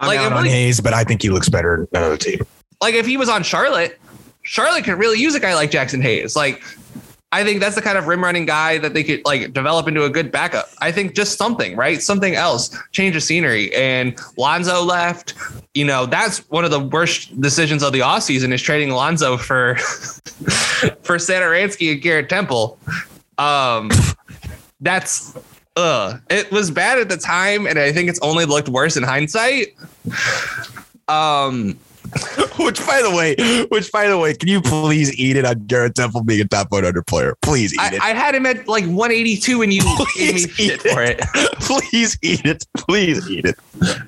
I'm 0.00 0.08
like 0.08 0.18
out 0.18 0.32
on 0.32 0.44
Hayes, 0.44 0.80
but 0.80 0.92
I 0.92 1.04
think 1.04 1.22
he 1.22 1.30
looks 1.30 1.48
better 1.48 1.74
in 1.76 1.88
another 1.92 2.16
team. 2.16 2.40
Like 2.80 2.94
if 2.94 3.06
he 3.06 3.16
was 3.16 3.28
on 3.28 3.42
Charlotte, 3.42 3.98
Charlotte 4.42 4.84
could 4.84 4.98
really 4.98 5.18
use 5.18 5.34
a 5.34 5.40
guy 5.40 5.54
like 5.54 5.70
Jaxson 5.70 6.02
Hayes. 6.02 6.36
Like 6.36 6.62
I 7.34 7.42
think 7.42 7.58
that's 7.58 7.74
the 7.74 7.82
kind 7.82 7.98
of 7.98 8.06
rim 8.06 8.22
running 8.22 8.46
guy 8.46 8.78
that 8.78 8.94
they 8.94 9.02
could 9.02 9.24
like 9.24 9.52
develop 9.52 9.88
into 9.88 10.04
a 10.04 10.08
good 10.08 10.30
backup. 10.30 10.68
I 10.78 10.92
think 10.92 11.16
just 11.16 11.36
something, 11.36 11.74
right? 11.74 12.00
Something 12.00 12.36
else, 12.36 12.70
change 12.92 13.16
of 13.16 13.24
scenery. 13.24 13.74
And 13.74 14.16
Lonzo 14.36 14.84
left. 14.84 15.34
You 15.74 15.84
know, 15.84 16.06
that's 16.06 16.48
one 16.50 16.64
of 16.64 16.70
the 16.70 16.78
worst 16.78 17.40
decisions 17.40 17.82
of 17.82 17.92
the 17.92 17.98
offseason 17.98 18.52
is 18.52 18.62
trading 18.62 18.90
Lonzo 18.90 19.36
for 19.36 19.74
for 21.02 21.16
Satoransky 21.16 21.94
and 21.94 22.00
Garrett 22.00 22.28
Temple. 22.28 22.78
Um 23.36 23.90
that's 24.80 25.36
uh 25.74 26.18
it 26.30 26.52
was 26.52 26.70
bad 26.70 27.00
at 27.00 27.08
the 27.08 27.16
time, 27.16 27.66
and 27.66 27.80
I 27.80 27.90
think 27.90 28.08
it's 28.08 28.20
only 28.20 28.44
looked 28.44 28.68
worse 28.68 28.96
in 28.96 29.02
hindsight. 29.02 29.74
Um 31.08 31.80
which, 32.58 32.84
by 32.86 33.02
the 33.02 33.10
way, 33.10 33.34
which 33.68 33.90
by 33.90 34.08
the 34.08 34.18
way, 34.18 34.34
can 34.34 34.48
you 34.48 34.60
please 34.60 35.18
eat 35.18 35.36
it 35.36 35.44
on 35.44 35.66
Garrett 35.66 35.94
Temple 35.94 36.22
being 36.22 36.40
a 36.40 36.44
top 36.44 36.70
100 36.70 37.06
player? 37.06 37.34
Please 37.42 37.72
eat 37.74 37.80
I, 37.80 37.94
it. 37.94 38.02
I 38.02 38.08
had 38.10 38.34
him 38.34 38.46
at 38.46 38.68
like 38.68 38.84
182, 38.84 39.62
and 39.62 39.72
you 39.72 39.82
gave 40.16 40.34
me 40.34 40.40
shit 40.48 40.82
for 40.82 41.02
it. 41.02 41.20
Please 41.60 42.18
eat 42.22 42.44
it. 42.44 42.66
Please 42.76 43.28
eat 43.30 43.46
it. 43.46 43.56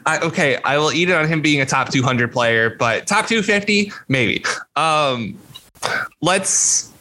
I, 0.04 0.18
okay, 0.20 0.58
I 0.64 0.78
will 0.78 0.92
eat 0.92 1.08
it 1.08 1.14
on 1.14 1.26
him 1.26 1.40
being 1.40 1.60
a 1.60 1.66
top 1.66 1.90
200 1.90 2.32
player, 2.32 2.70
but 2.70 3.06
top 3.06 3.26
250, 3.26 3.92
maybe. 4.08 4.44
Um, 4.76 5.38
let's 6.22 6.92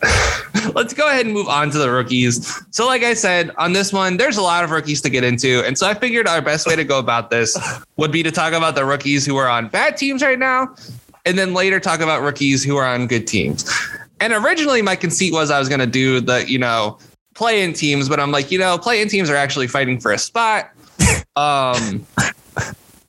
let's 0.73 0.93
go 0.93 1.07
ahead 1.07 1.25
and 1.25 1.33
move 1.33 1.47
on 1.47 1.69
to 1.71 1.77
the 1.77 1.89
rookies. 1.89 2.61
So, 2.71 2.85
like 2.85 3.03
I 3.03 3.13
said, 3.13 3.51
on 3.57 3.73
this 3.73 3.91
one, 3.91 4.17
there's 4.17 4.37
a 4.37 4.41
lot 4.41 4.63
of 4.63 4.71
rookies 4.71 5.01
to 5.01 5.09
get 5.09 5.23
into. 5.23 5.63
And 5.65 5.77
so 5.77 5.87
I 5.87 5.93
figured 5.93 6.27
our 6.27 6.41
best 6.41 6.67
way 6.67 6.75
to 6.75 6.83
go 6.83 6.99
about 6.99 7.29
this 7.29 7.57
would 7.97 8.11
be 8.11 8.23
to 8.23 8.31
talk 8.31 8.53
about 8.53 8.75
the 8.75 8.85
rookies 8.85 9.25
who 9.25 9.35
are 9.37 9.47
on 9.47 9.67
bad 9.67 9.97
teams 9.97 10.21
right 10.21 10.39
now, 10.39 10.75
and 11.25 11.37
then 11.37 11.53
later 11.53 11.79
talk 11.79 11.99
about 11.99 12.21
rookies 12.21 12.63
who 12.63 12.77
are 12.77 12.85
on 12.85 13.07
good 13.07 13.27
teams. 13.27 13.69
And 14.19 14.33
originally 14.33 14.81
my 14.81 14.95
conceit 14.95 15.33
was 15.33 15.51
I 15.51 15.59
was 15.59 15.69
gonna 15.69 15.85
do 15.85 16.21
the, 16.21 16.49
you 16.49 16.59
know, 16.59 16.97
play 17.33 17.63
in 17.63 17.73
teams, 17.73 18.07
but 18.07 18.19
I'm 18.19 18.31
like, 18.31 18.51
you 18.51 18.57
know, 18.59 18.77
play 18.77 19.01
in 19.01 19.09
teams 19.09 19.29
are 19.29 19.35
actually 19.35 19.67
fighting 19.67 19.99
for 19.99 20.11
a 20.11 20.17
spot. 20.17 20.71
Um 21.35 22.05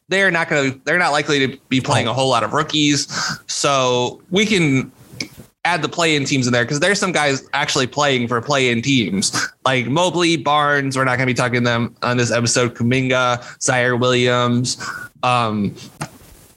they're 0.08 0.30
not 0.30 0.48
going 0.48 0.72
to 0.72 0.80
they're 0.84 0.98
not 0.98 1.12
likely 1.12 1.46
to 1.46 1.58
be 1.68 1.80
playing 1.80 2.06
a 2.06 2.12
whole 2.12 2.28
lot 2.28 2.44
of 2.44 2.52
rookies 2.52 3.08
so 3.46 4.22
we 4.30 4.46
can 4.46 4.90
add 5.66 5.82
the 5.82 5.88
play-in 5.88 6.24
teams 6.24 6.46
in 6.46 6.52
there 6.52 6.64
because 6.64 6.78
there's 6.78 6.98
some 6.98 7.10
guys 7.10 7.46
actually 7.52 7.88
playing 7.88 8.28
for 8.28 8.40
play-in 8.40 8.80
teams 8.80 9.36
like 9.64 9.86
Mobley, 9.86 10.36
Barnes. 10.36 10.96
We're 10.96 11.04
not 11.04 11.16
going 11.16 11.26
to 11.26 11.34
be 11.34 11.34
talking 11.34 11.64
them 11.64 11.94
on 12.02 12.16
this 12.16 12.30
episode. 12.30 12.74
Kuminga, 12.74 13.38
Ziaire 13.58 13.98
Williams, 13.98 14.82
um, 15.22 15.74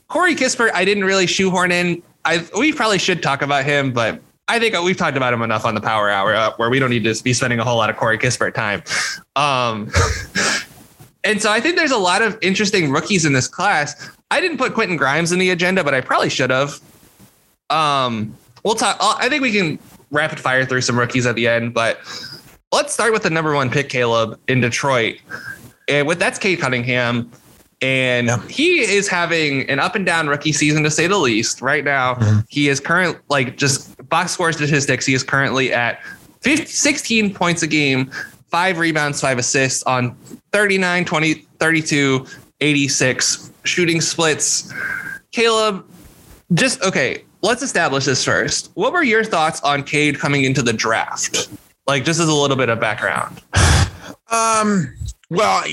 Corey 0.08 0.36
Kispert. 0.36 0.72
I 0.74 0.86
didn't 0.86 1.06
really 1.06 1.26
shoehorn 1.28 1.72
in. 1.72 2.04
I 2.24 2.46
we 2.58 2.72
probably 2.72 3.00
should 3.00 3.24
talk 3.24 3.42
about 3.42 3.66
him, 3.66 3.92
but 3.92 4.22
I 4.48 4.60
think 4.60 4.76
we've 4.84 4.98
talked 4.98 5.18
about 5.18 5.34
him 5.34 5.42
enough 5.42 5.66
on 5.66 5.76
the 5.76 5.82
Power 5.82 6.10
Hour 6.10 6.36
uh, 6.36 6.54
where 6.58 6.70
we 6.70 6.80
don't 6.80 6.90
need 6.90 7.04
to 7.04 7.24
be 7.24 7.34
spending 7.34 7.60
a 7.60 7.64
whole 7.64 7.78
lot 7.78 7.90
of 7.90 7.98
Corey 7.98 8.18
Kispert 8.18 8.54
time. 8.54 8.84
Um, 9.36 9.92
and 11.24 11.42
so 11.42 11.52
I 11.52 11.60
think 11.60 11.78
there's 11.78 11.92
a 11.92 11.98
lot 11.98 12.22
of 12.22 12.38
interesting 12.42 12.92
rookies 12.92 13.26
in 13.26 13.34
this 13.34 13.48
class. 13.48 14.10
I 14.32 14.42
didn't 14.42 14.58
put 14.58 14.74
Quentin 14.74 14.98
Grimes 14.98 15.32
in 15.32 15.40
the 15.40 15.50
agenda, 15.50 15.84
but 15.84 15.94
I 15.94 16.02
probably 16.02 16.30
should 16.30 16.50
have. 16.50 16.80
Um, 17.70 18.36
we'll 18.64 18.76
talk. 18.76 18.98
Uh, 19.00 19.16
I 19.18 19.30
think 19.30 19.42
we 19.42 19.52
can 19.52 19.80
rapid 20.12 20.40
fire 20.40 20.66
through 20.66 20.82
some 20.82 20.98
rookies 20.98 21.26
at 21.26 21.36
the 21.36 21.48
end, 21.48 21.74
but 21.74 22.00
let's 22.72 22.94
start 22.94 23.14
with 23.14 23.24
the 23.24 23.30
number 23.30 23.54
one 23.54 23.70
pick, 23.70 23.90
Caleb, 23.90 24.40
in 24.48 24.62
Detroit. 24.62 25.20
And 25.88 26.08
with 26.08 26.20
that's 26.20 26.40
Cade 26.40 26.60
Cunningham. 26.60 27.32
And 27.82 28.30
he 28.50 28.82
is 28.82 29.08
having 29.08 29.70
an 29.70 29.80
up 29.80 29.96
and 29.96 30.06
down 30.06 30.28
rookie 30.28 30.52
season 30.52 30.84
to 30.84 30.92
say 30.92 31.08
the 31.08 31.18
least. 31.18 31.62
Right 31.62 31.84
now, 31.84 32.16
mm-hmm. 32.16 32.40
he 32.50 32.68
is 32.68 32.82
current 32.82 33.18
like 33.30 33.56
just 33.56 33.96
box 34.10 34.34
score 34.34 34.52
statistics. 34.52 35.06
He 35.06 35.14
is 35.14 35.24
currently 35.24 35.72
at 35.72 36.04
15, 36.42 36.66
16 36.66 37.34
points 37.34 37.64
a 37.64 37.68
game, 37.68 38.12
five 38.48 38.80
rebounds, 38.80 39.22
five 39.22 39.38
assists 39.38 39.82
on 39.84 40.14
39, 40.52 41.06
20, 41.06 41.34
32, 41.34 42.26
86 42.60 43.52
shooting 43.64 44.02
splits. 44.02 44.74
Caleb, 45.32 45.86
just 46.54 46.82
okay 46.84 47.24
let's 47.42 47.62
establish 47.62 48.06
this 48.06 48.24
first. 48.24 48.72
What 48.74 48.94
were 48.94 49.04
your 49.04 49.24
thoughts 49.24 49.62
on 49.62 49.84
Cade 49.84 50.20
coming 50.20 50.44
into 50.44 50.62
the 50.62 50.74
draft? 50.74 51.50
Like, 51.88 52.06
just 52.06 52.20
as 52.20 52.28
a 52.28 52.34
little 52.34 52.58
bit 52.58 52.70
of 52.70 52.80
background. 52.80 53.42
Um, 54.32 54.94
well, 55.30 55.64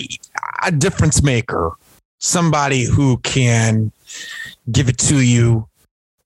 a 0.65 0.73
difference 0.73 1.23
maker, 1.23 1.73
somebody 2.19 2.85
who 2.85 3.19
can 3.19 3.93
give 4.73 4.89
it 4.89 4.99
to 4.99 5.21
you, 5.21 5.69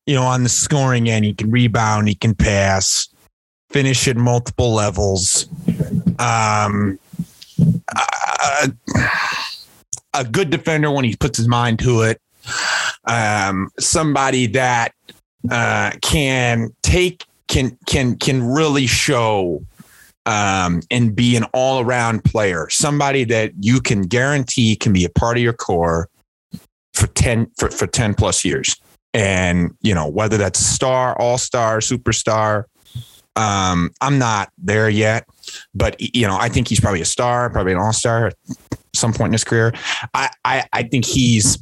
you 0.06 0.14
know, 0.14 0.22
on 0.22 0.42
the 0.42 0.48
scoring 0.48 1.08
end. 1.08 1.24
He 1.24 1.34
can 1.34 1.50
rebound, 1.50 2.08
he 2.08 2.14
can 2.14 2.34
pass, 2.34 3.08
finish 3.70 4.06
at 4.08 4.16
multiple 4.16 4.72
levels. 4.72 5.48
Um, 6.18 6.98
uh, 7.94 8.68
a 10.14 10.24
good 10.24 10.50
defender 10.50 10.90
when 10.90 11.04
he 11.04 11.16
puts 11.16 11.36
his 11.36 11.48
mind 11.48 11.78
to 11.80 12.02
it. 12.02 12.20
Um, 13.04 13.70
somebody 13.78 14.46
that 14.48 14.92
uh, 15.50 15.92
can 16.02 16.74
take 16.82 17.24
can 17.48 17.76
can 17.86 18.16
can 18.16 18.42
really 18.42 18.86
show 18.86 19.64
um, 20.26 20.80
and 20.90 21.14
be 21.14 21.36
an 21.36 21.44
all 21.52 21.80
around 21.80 22.24
player. 22.24 22.68
Somebody 22.70 23.24
that 23.24 23.52
you 23.60 23.80
can 23.80 24.02
guarantee 24.02 24.76
can 24.76 24.92
be 24.92 25.04
a 25.04 25.10
part 25.10 25.36
of 25.36 25.42
your 25.42 25.52
core 25.52 26.08
for 26.94 27.06
ten 27.08 27.50
for, 27.58 27.70
for 27.70 27.86
ten 27.86 28.14
plus 28.14 28.44
years. 28.44 28.76
And 29.12 29.74
you 29.80 29.94
know 29.94 30.08
whether 30.08 30.36
that's 30.36 30.58
star, 30.58 31.18
all 31.18 31.38
star, 31.38 31.78
superstar. 31.78 32.64
Um, 33.36 33.90
I'm 34.00 34.18
not 34.18 34.50
there 34.58 34.88
yet, 34.88 35.26
but 35.74 35.96
you 36.00 36.26
know 36.26 36.36
I 36.38 36.48
think 36.48 36.68
he's 36.68 36.80
probably 36.80 37.00
a 37.00 37.06
star, 37.06 37.50
probably 37.50 37.72
an 37.72 37.78
all 37.78 37.92
star 37.92 38.28
at 38.28 38.34
some 38.94 39.12
point 39.12 39.28
in 39.30 39.32
his 39.32 39.44
career. 39.44 39.72
I, 40.14 40.30
I 40.44 40.64
I 40.72 40.82
think 40.84 41.04
he's 41.04 41.58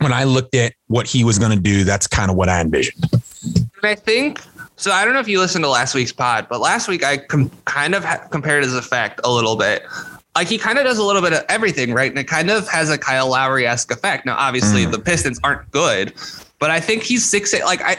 when 0.00 0.12
I 0.12 0.24
looked 0.24 0.54
at 0.54 0.72
what 0.88 1.06
he 1.06 1.24
was 1.24 1.38
going 1.38 1.52
to 1.52 1.60
do, 1.60 1.84
that's 1.84 2.06
kind 2.06 2.30
of 2.30 2.36
what 2.36 2.48
I 2.48 2.60
envisioned. 2.60 3.04
And 3.12 3.70
I 3.84 3.94
think 3.94 4.40
so. 4.76 4.90
I 4.90 5.04
don't 5.04 5.14
know 5.14 5.20
if 5.20 5.28
you 5.28 5.38
listened 5.40 5.64
to 5.64 5.68
last 5.70 5.94
week's 5.94 6.12
pod, 6.12 6.46
but 6.48 6.60
last 6.60 6.88
week 6.88 7.04
I 7.04 7.18
com- 7.18 7.50
kind 7.66 7.94
of 7.94 8.04
ha- 8.04 8.26
compared 8.30 8.64
his 8.64 8.74
effect 8.74 9.20
a 9.24 9.30
little 9.32 9.56
bit. 9.56 9.84
Like 10.36 10.48
he 10.48 10.58
kind 10.58 10.78
of 10.78 10.84
does 10.84 10.98
a 10.98 11.02
little 11.04 11.22
bit 11.22 11.32
of 11.32 11.44
everything, 11.48 11.92
right? 11.92 12.10
And 12.10 12.18
it 12.18 12.24
kind 12.28 12.50
of 12.50 12.68
has 12.68 12.88
a 12.88 12.96
Kyle 12.96 13.28
Lowry 13.28 13.66
esque 13.66 13.90
effect. 13.92 14.24
Now, 14.26 14.36
obviously, 14.38 14.84
Mm. 14.86 14.92
the 14.92 14.98
Pistons 14.98 15.38
aren't 15.44 15.70
good, 15.70 16.14
but 16.58 16.70
I 16.70 16.80
think 16.80 17.02
he's 17.02 17.24
six. 17.24 17.52
Like 17.52 17.82
I, 17.82 17.96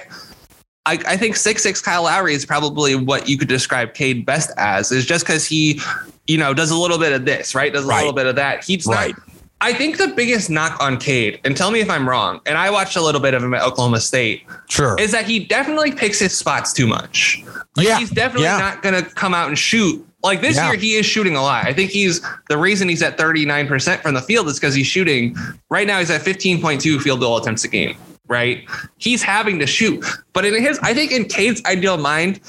I, 0.85 0.93
I 1.07 1.17
think 1.17 1.35
six 1.35 1.61
six 1.61 1.81
Kyle 1.81 2.03
Lowry 2.03 2.33
is 2.33 2.45
probably 2.45 2.95
what 2.95 3.27
you 3.29 3.37
could 3.37 3.47
describe 3.49 3.93
Cade 3.93 4.25
best 4.25 4.49
as. 4.57 4.91
Is 4.91 5.05
just 5.05 5.25
because 5.25 5.45
he, 5.45 5.79
you 6.25 6.37
know, 6.37 6.53
does 6.53 6.71
a 6.71 6.75
little 6.77 6.97
bit 6.97 7.11
of 7.13 7.25
this, 7.25 7.53
right? 7.53 7.71
Does 7.71 7.85
a 7.85 7.87
Right. 7.87 7.97
little 7.99 8.13
bit 8.13 8.25
of 8.27 8.35
that. 8.37 8.63
He's 8.63 8.87
Right. 8.87 9.15
not. 9.15 9.27
I 9.63 9.73
think 9.73 9.97
the 9.97 10.07
biggest 10.07 10.49
knock 10.49 10.75
on 10.81 10.97
Cade, 10.97 11.39
and 11.45 11.55
tell 11.55 11.69
me 11.69 11.79
if 11.81 11.89
I'm 11.89 12.09
wrong, 12.09 12.41
and 12.47 12.57
I 12.57 12.71
watched 12.71 12.95
a 12.95 13.01
little 13.01 13.21
bit 13.21 13.35
of 13.35 13.43
him 13.43 13.53
at 13.53 13.61
Oklahoma 13.61 13.99
State, 14.01 14.43
Sure. 14.67 14.95
is 14.99 15.11
that 15.11 15.25
he 15.25 15.39
definitely 15.39 15.91
picks 15.91 16.17
his 16.19 16.35
spots 16.35 16.73
too 16.73 16.87
much. 16.87 17.43
Like 17.77 17.87
Yeah, 17.87 17.99
he's 17.99 18.09
definitely 18.09 18.45
yeah. 18.45 18.57
not 18.57 18.81
going 18.81 18.95
to 19.01 19.07
come 19.11 19.33
out 19.35 19.47
and 19.49 19.57
shoot. 19.57 20.03
Like 20.23 20.41
this 20.41 20.55
Yeah. 20.55 20.71
year, 20.71 20.79
he 20.79 20.95
is 20.95 21.05
shooting 21.05 21.35
a 21.35 21.41
lot. 21.41 21.65
I 21.65 21.73
think 21.73 21.91
he's 21.91 22.21
the 22.49 22.57
reason 22.57 22.89
he's 22.89 23.01
at 23.03 23.17
39% 23.17 24.01
from 24.01 24.13
the 24.15 24.21
field 24.21 24.47
is 24.47 24.59
because 24.59 24.73
he's 24.75 24.87
shooting. 24.87 25.35
Right 25.69 25.85
now, 25.87 25.99
he's 25.99 26.09
at 26.11 26.21
15.2 26.21 26.99
field 26.99 27.19
goal 27.19 27.37
attempts 27.37 27.63
a 27.63 27.67
game. 27.67 27.95
Right, 28.31 28.65
he's 28.97 29.21
having 29.21 29.59
to 29.59 29.67
shoot. 29.67 30.05
But 30.31 30.45
in 30.45 30.53
his, 30.53 30.79
I 30.79 30.93
think 30.93 31.11
in 31.11 31.25
Cade's 31.25 31.61
ideal 31.65 31.97
mind, 31.97 32.39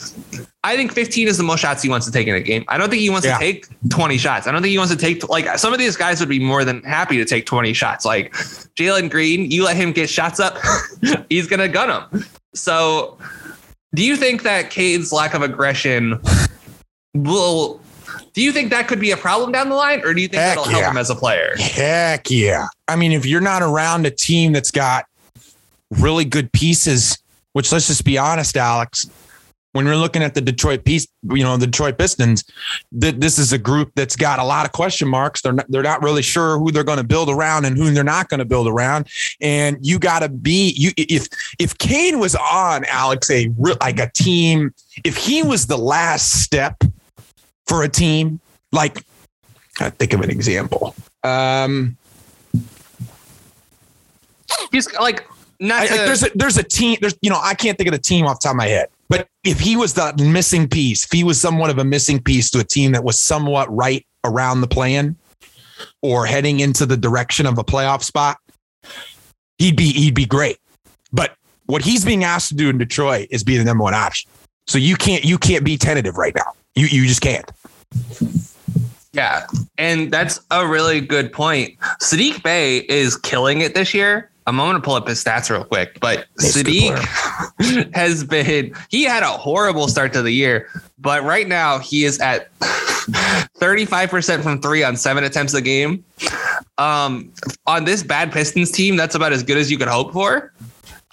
I 0.62 0.76
think 0.76 0.92
15 0.92 1.26
is 1.26 1.38
the 1.38 1.42
most 1.42 1.58
shots 1.58 1.82
he 1.82 1.88
wants 1.88 2.06
to 2.06 2.12
take 2.12 2.28
in 2.28 2.36
a 2.36 2.40
game. 2.40 2.64
I 2.68 2.78
don't 2.78 2.88
think 2.88 3.02
he 3.02 3.10
wants 3.10 3.26
Yeah. 3.26 3.36
to 3.36 3.40
take 3.40 3.66
20 3.90 4.16
shots. 4.16 4.46
I 4.46 4.52
don't 4.52 4.62
think 4.62 4.70
he 4.70 4.78
wants 4.78 4.92
to 4.92 4.98
take 4.98 5.28
like 5.28 5.58
some 5.58 5.72
of 5.72 5.80
these 5.80 5.96
guys 5.96 6.20
would 6.20 6.28
be 6.28 6.38
more 6.38 6.64
than 6.64 6.84
happy 6.84 7.16
to 7.16 7.24
take 7.24 7.46
20 7.46 7.72
shots. 7.72 8.04
Like 8.04 8.32
Jalen 8.76 9.10
Green, 9.10 9.50
you 9.50 9.64
let 9.64 9.74
him 9.74 9.90
get 9.90 10.08
shots 10.08 10.38
up, 10.38 10.56
he's 11.28 11.48
gonna 11.48 11.66
gun 11.66 11.88
them. 11.88 12.24
So, 12.54 13.18
do 13.92 14.04
you 14.04 14.14
think 14.16 14.44
that 14.44 14.70
Cade's 14.70 15.12
lack 15.12 15.34
of 15.34 15.42
aggression 15.42 16.20
will? 17.12 17.80
Do 18.34 18.40
you 18.40 18.52
think 18.52 18.70
that 18.70 18.86
could 18.86 19.00
be 19.00 19.10
a 19.10 19.16
problem 19.16 19.50
down 19.50 19.68
the 19.68 19.74
line, 19.74 20.00
or 20.04 20.14
do 20.14 20.20
you 20.22 20.28
think 20.28 20.40
Heck 20.42 20.56
that'll 20.56 20.70
help 20.70 20.82
yeah. 20.82 20.90
him 20.90 20.96
as 20.96 21.10
a 21.10 21.16
player? 21.16 21.54
Heck 21.58 22.30
yeah. 22.30 22.68
I 22.86 22.94
mean, 22.94 23.10
if 23.10 23.26
you're 23.26 23.40
not 23.40 23.62
around 23.62 24.06
a 24.06 24.10
team 24.10 24.52
that's 24.52 24.70
got 24.70 25.06
really 25.98 26.24
good 26.24 26.52
pieces, 26.52 27.18
which 27.52 27.72
let's 27.72 27.86
just 27.86 28.04
be 28.04 28.18
honest, 28.18 28.56
Alex, 28.56 29.08
when 29.72 29.86
you're 29.86 29.96
looking 29.96 30.22
at 30.22 30.34
the 30.34 30.40
Detroit 30.40 30.84
piece, 30.84 31.06
you 31.30 31.42
know, 31.42 31.56
the 31.56 31.66
Detroit 31.66 31.96
Pistons, 31.96 32.44
th- 32.98 33.16
this 33.16 33.38
is 33.38 33.52
a 33.52 33.58
group 33.58 33.90
that's 33.94 34.16
got 34.16 34.38
a 34.38 34.44
lot 34.44 34.66
of 34.66 34.72
question 34.72 35.08
marks. 35.08 35.40
They're 35.40 35.54
not, 35.54 35.66
they're 35.70 35.82
not 35.82 36.02
really 36.02 36.22
sure 36.22 36.58
who 36.58 36.70
they're 36.70 36.84
going 36.84 36.98
to 36.98 37.04
build 37.04 37.30
around 37.30 37.64
and 37.64 37.76
who 37.76 37.90
they're 37.90 38.04
not 38.04 38.28
going 38.28 38.38
to 38.38 38.44
build 38.44 38.68
around. 38.68 39.08
And 39.40 39.78
you 39.80 39.98
got 39.98 40.20
to 40.20 40.28
be 40.28 40.74
you 40.76 40.90
if 40.96 41.28
if 41.58 41.76
Kane 41.78 42.18
was 42.18 42.34
on 42.34 42.84
Alex 42.84 43.30
a 43.30 43.50
like 43.80 43.98
a 43.98 44.10
team, 44.14 44.74
if 45.04 45.16
he 45.16 45.42
was 45.42 45.66
the 45.66 45.78
last 45.78 46.42
step 46.42 46.82
for 47.66 47.82
a 47.82 47.88
team, 47.88 48.40
like 48.72 49.02
I 49.80 49.88
think 49.88 50.12
of 50.12 50.20
an 50.20 50.30
example. 50.30 50.94
Um, 51.24 51.96
He's 54.70 54.92
like 54.94 55.26
not 55.62 55.82
I, 55.82 55.86
to, 55.86 55.94
there's 55.94 56.22
a 56.24 56.30
there's 56.34 56.58
a 56.58 56.62
team. 56.62 56.98
There's 57.00 57.14
you 57.22 57.30
know 57.30 57.40
I 57.40 57.54
can't 57.54 57.78
think 57.78 57.88
of 57.88 57.92
the 57.92 58.00
team 58.00 58.26
off 58.26 58.40
the 58.40 58.48
top 58.48 58.52
of 58.52 58.56
my 58.56 58.66
head. 58.66 58.88
But 59.08 59.28
if 59.44 59.60
he 59.60 59.76
was 59.76 59.94
the 59.94 60.12
missing 60.18 60.68
piece, 60.68 61.04
if 61.04 61.12
he 61.12 61.22
was 61.22 61.40
somewhat 61.40 61.70
of 61.70 61.78
a 61.78 61.84
missing 61.84 62.20
piece 62.20 62.50
to 62.50 62.58
a 62.58 62.64
team 62.64 62.92
that 62.92 63.04
was 63.04 63.18
somewhat 63.18 63.74
right 63.74 64.06
around 64.24 64.60
the 64.60 64.66
plan 64.66 65.16
or 66.00 66.26
heading 66.26 66.60
into 66.60 66.86
the 66.86 66.96
direction 66.96 67.46
of 67.46 67.58
a 67.58 67.64
playoff 67.64 68.02
spot, 68.02 68.38
he'd 69.58 69.76
be 69.76 69.92
he'd 69.92 70.14
be 70.14 70.26
great. 70.26 70.58
But 71.12 71.36
what 71.66 71.82
he's 71.82 72.04
being 72.04 72.24
asked 72.24 72.48
to 72.48 72.54
do 72.54 72.68
in 72.68 72.78
Detroit 72.78 73.28
is 73.30 73.44
be 73.44 73.56
the 73.56 73.64
number 73.64 73.84
one 73.84 73.94
option. 73.94 74.30
So 74.66 74.78
you 74.78 74.96
can't 74.96 75.24
you 75.24 75.38
can't 75.38 75.64
be 75.64 75.76
tentative 75.76 76.16
right 76.16 76.34
now. 76.34 76.54
You 76.74 76.86
you 76.86 77.06
just 77.06 77.20
can't. 77.20 77.50
Yeah, 79.12 79.46
and 79.76 80.10
that's 80.10 80.40
a 80.50 80.66
really 80.66 81.00
good 81.00 81.32
point. 81.32 81.78
Saddiq 82.00 82.42
Bey 82.42 82.78
is 82.88 83.16
killing 83.16 83.60
it 83.60 83.74
this 83.74 83.92
year. 83.92 84.31
I'm 84.46 84.56
going 84.56 84.74
to 84.74 84.80
pull 84.80 84.94
up 84.94 85.06
his 85.06 85.22
stats 85.22 85.50
real 85.50 85.64
quick, 85.64 86.00
but 86.00 86.26
good 86.36 86.66
Saddiq 86.66 87.94
has 87.94 88.24
been, 88.24 88.74
he 88.88 89.04
had 89.04 89.22
a 89.22 89.28
horrible 89.28 89.88
start 89.88 90.12
to 90.14 90.22
the 90.22 90.32
year, 90.32 90.68
but 90.98 91.22
right 91.22 91.46
now 91.46 91.78
he 91.78 92.04
is 92.04 92.18
at 92.20 92.52
35% 92.58 94.42
from 94.42 94.60
three 94.60 94.82
on 94.82 94.96
seven 94.96 95.24
attempts 95.24 95.54
a 95.54 95.60
game. 95.60 96.04
Um, 96.78 97.32
on 97.66 97.84
this 97.84 98.02
bad 98.02 98.32
Pistons 98.32 98.70
team, 98.70 98.96
that's 98.96 99.14
about 99.14 99.32
as 99.32 99.42
good 99.42 99.58
as 99.58 99.70
you 99.70 99.78
could 99.78 99.88
hope 99.88 100.12
for. 100.12 100.52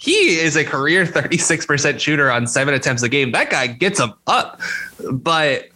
He 0.00 0.38
is 0.40 0.56
a 0.56 0.64
career 0.64 1.04
36% 1.04 2.00
shooter 2.00 2.30
on 2.30 2.46
seven 2.46 2.74
attempts 2.74 3.02
a 3.02 3.08
game. 3.08 3.32
That 3.32 3.50
guy 3.50 3.66
gets 3.66 4.00
him 4.00 4.14
up, 4.26 4.60
but 5.12 5.68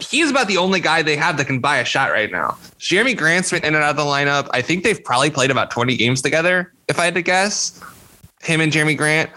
he's 0.00 0.30
about 0.30 0.48
the 0.48 0.56
only 0.56 0.80
guy 0.80 1.02
they 1.02 1.16
have 1.16 1.36
that 1.36 1.46
can 1.46 1.60
buy 1.60 1.78
a 1.78 1.84
shot 1.84 2.10
right 2.10 2.30
now. 2.30 2.56
Jerami 2.78 3.16
Grant's 3.16 3.50
been 3.50 3.64
in 3.64 3.74
and 3.74 3.84
out 3.84 3.90
of 3.90 3.96
the 3.96 4.02
lineup. 4.02 4.48
I 4.52 4.62
think 4.62 4.84
they've 4.84 5.02
probably 5.02 5.30
played 5.30 5.50
about 5.50 5.70
20 5.70 5.96
games 5.96 6.22
together, 6.22 6.72
if 6.88 6.98
I 6.98 7.04
had 7.04 7.14
to 7.14 7.22
guess. 7.22 7.80
Him 8.40 8.60
and 8.60 8.72
Jerami 8.72 8.96
Grant. 8.96 9.30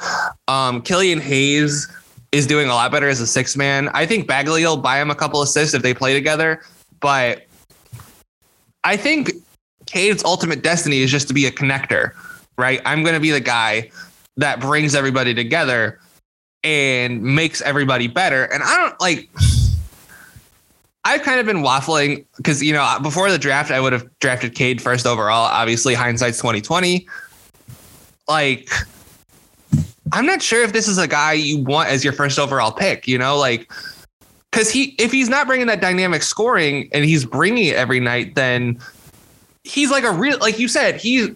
Um, 0.48 0.82
Killian 0.82 1.20
Hayes 1.20 1.88
is 2.32 2.48
doing 2.48 2.70
a 2.70 2.74
lot 2.74 2.92
better 2.92 3.08
as 3.08 3.22
a 3.22 3.28
six 3.28 3.56
man. 3.56 3.90
I 3.90 4.06
think 4.06 4.28
Bagley 4.28 4.64
will 4.66 4.78
buy 4.78 5.00
him 5.00 5.12
a 5.12 5.16
couple 5.16 5.42
assists 5.42 5.74
if 5.74 5.82
they 5.82 5.94
play 5.94 6.14
together, 6.14 6.62
but 7.00 7.46
I 8.84 8.98
think 8.98 9.32
Cade's 9.86 10.24
ultimate 10.24 10.64
destiny 10.64 11.02
is 11.02 11.12
just 11.12 11.28
to 11.28 11.34
be 11.34 11.46
a 11.46 11.52
connector, 11.52 12.12
right? 12.58 12.82
I'm 12.86 13.04
going 13.04 13.16
to 13.16 13.20
be 13.20 13.32
the 13.32 13.40
guy 13.40 13.92
that 14.38 14.60
brings 14.60 14.96
everybody 14.96 15.34
together 15.34 16.00
and 16.64 17.22
makes 17.22 17.62
everybody 17.62 18.08
better. 18.08 18.46
And 18.46 18.64
I 18.64 18.78
don't 18.78 19.00
like. 19.00 19.30
I've 21.06 21.22
kind 21.22 21.40
of 21.40 21.46
been 21.46 21.58
waffling 21.60 22.26
because 22.36 22.64
you 22.64 22.74
know 22.74 22.98
before 23.02 23.32
the 23.32 23.38
draft 23.38 23.72
I 23.72 23.80
would 23.80 23.94
have 23.94 24.10
drafted 24.20 24.56
Cade 24.56 24.82
first 24.82 25.06
overall. 25.06 25.46
Obviously, 25.46 25.94
hindsight's 25.94 26.40
twenty 26.40 26.62
twenty. 26.62 27.08
Like, 28.28 28.72
I'm 30.12 30.26
not 30.26 30.42
sure 30.42 30.64
if 30.64 30.74
this 30.74 30.88
is 30.88 30.98
a 30.98 31.08
guy 31.08 31.34
you 31.34 31.60
want 31.60 31.90
as 31.90 32.04
your 32.04 32.12
first 32.12 32.40
overall 32.40 32.72
pick. 32.72 33.08
You 33.08 33.20
know, 33.20 33.38
like 33.38 33.72
because 34.52 34.72
he 34.72 34.96
if 34.98 35.12
he's 35.12 35.30
not 35.30 35.46
bringing 35.46 35.68
that 35.68 35.80
dynamic 35.80 36.24
scoring 36.24 36.90
and 36.92 37.06
he's 37.06 37.24
bringing 37.24 37.66
it 37.66 37.76
every 37.76 38.00
night, 38.00 38.34
then 38.34 38.80
he's 39.64 39.92
like 39.92 40.04
a 40.04 40.12
real 40.12 40.40
like 40.40 40.58
you 40.60 40.68
said 40.68 41.00
he's. 41.00 41.30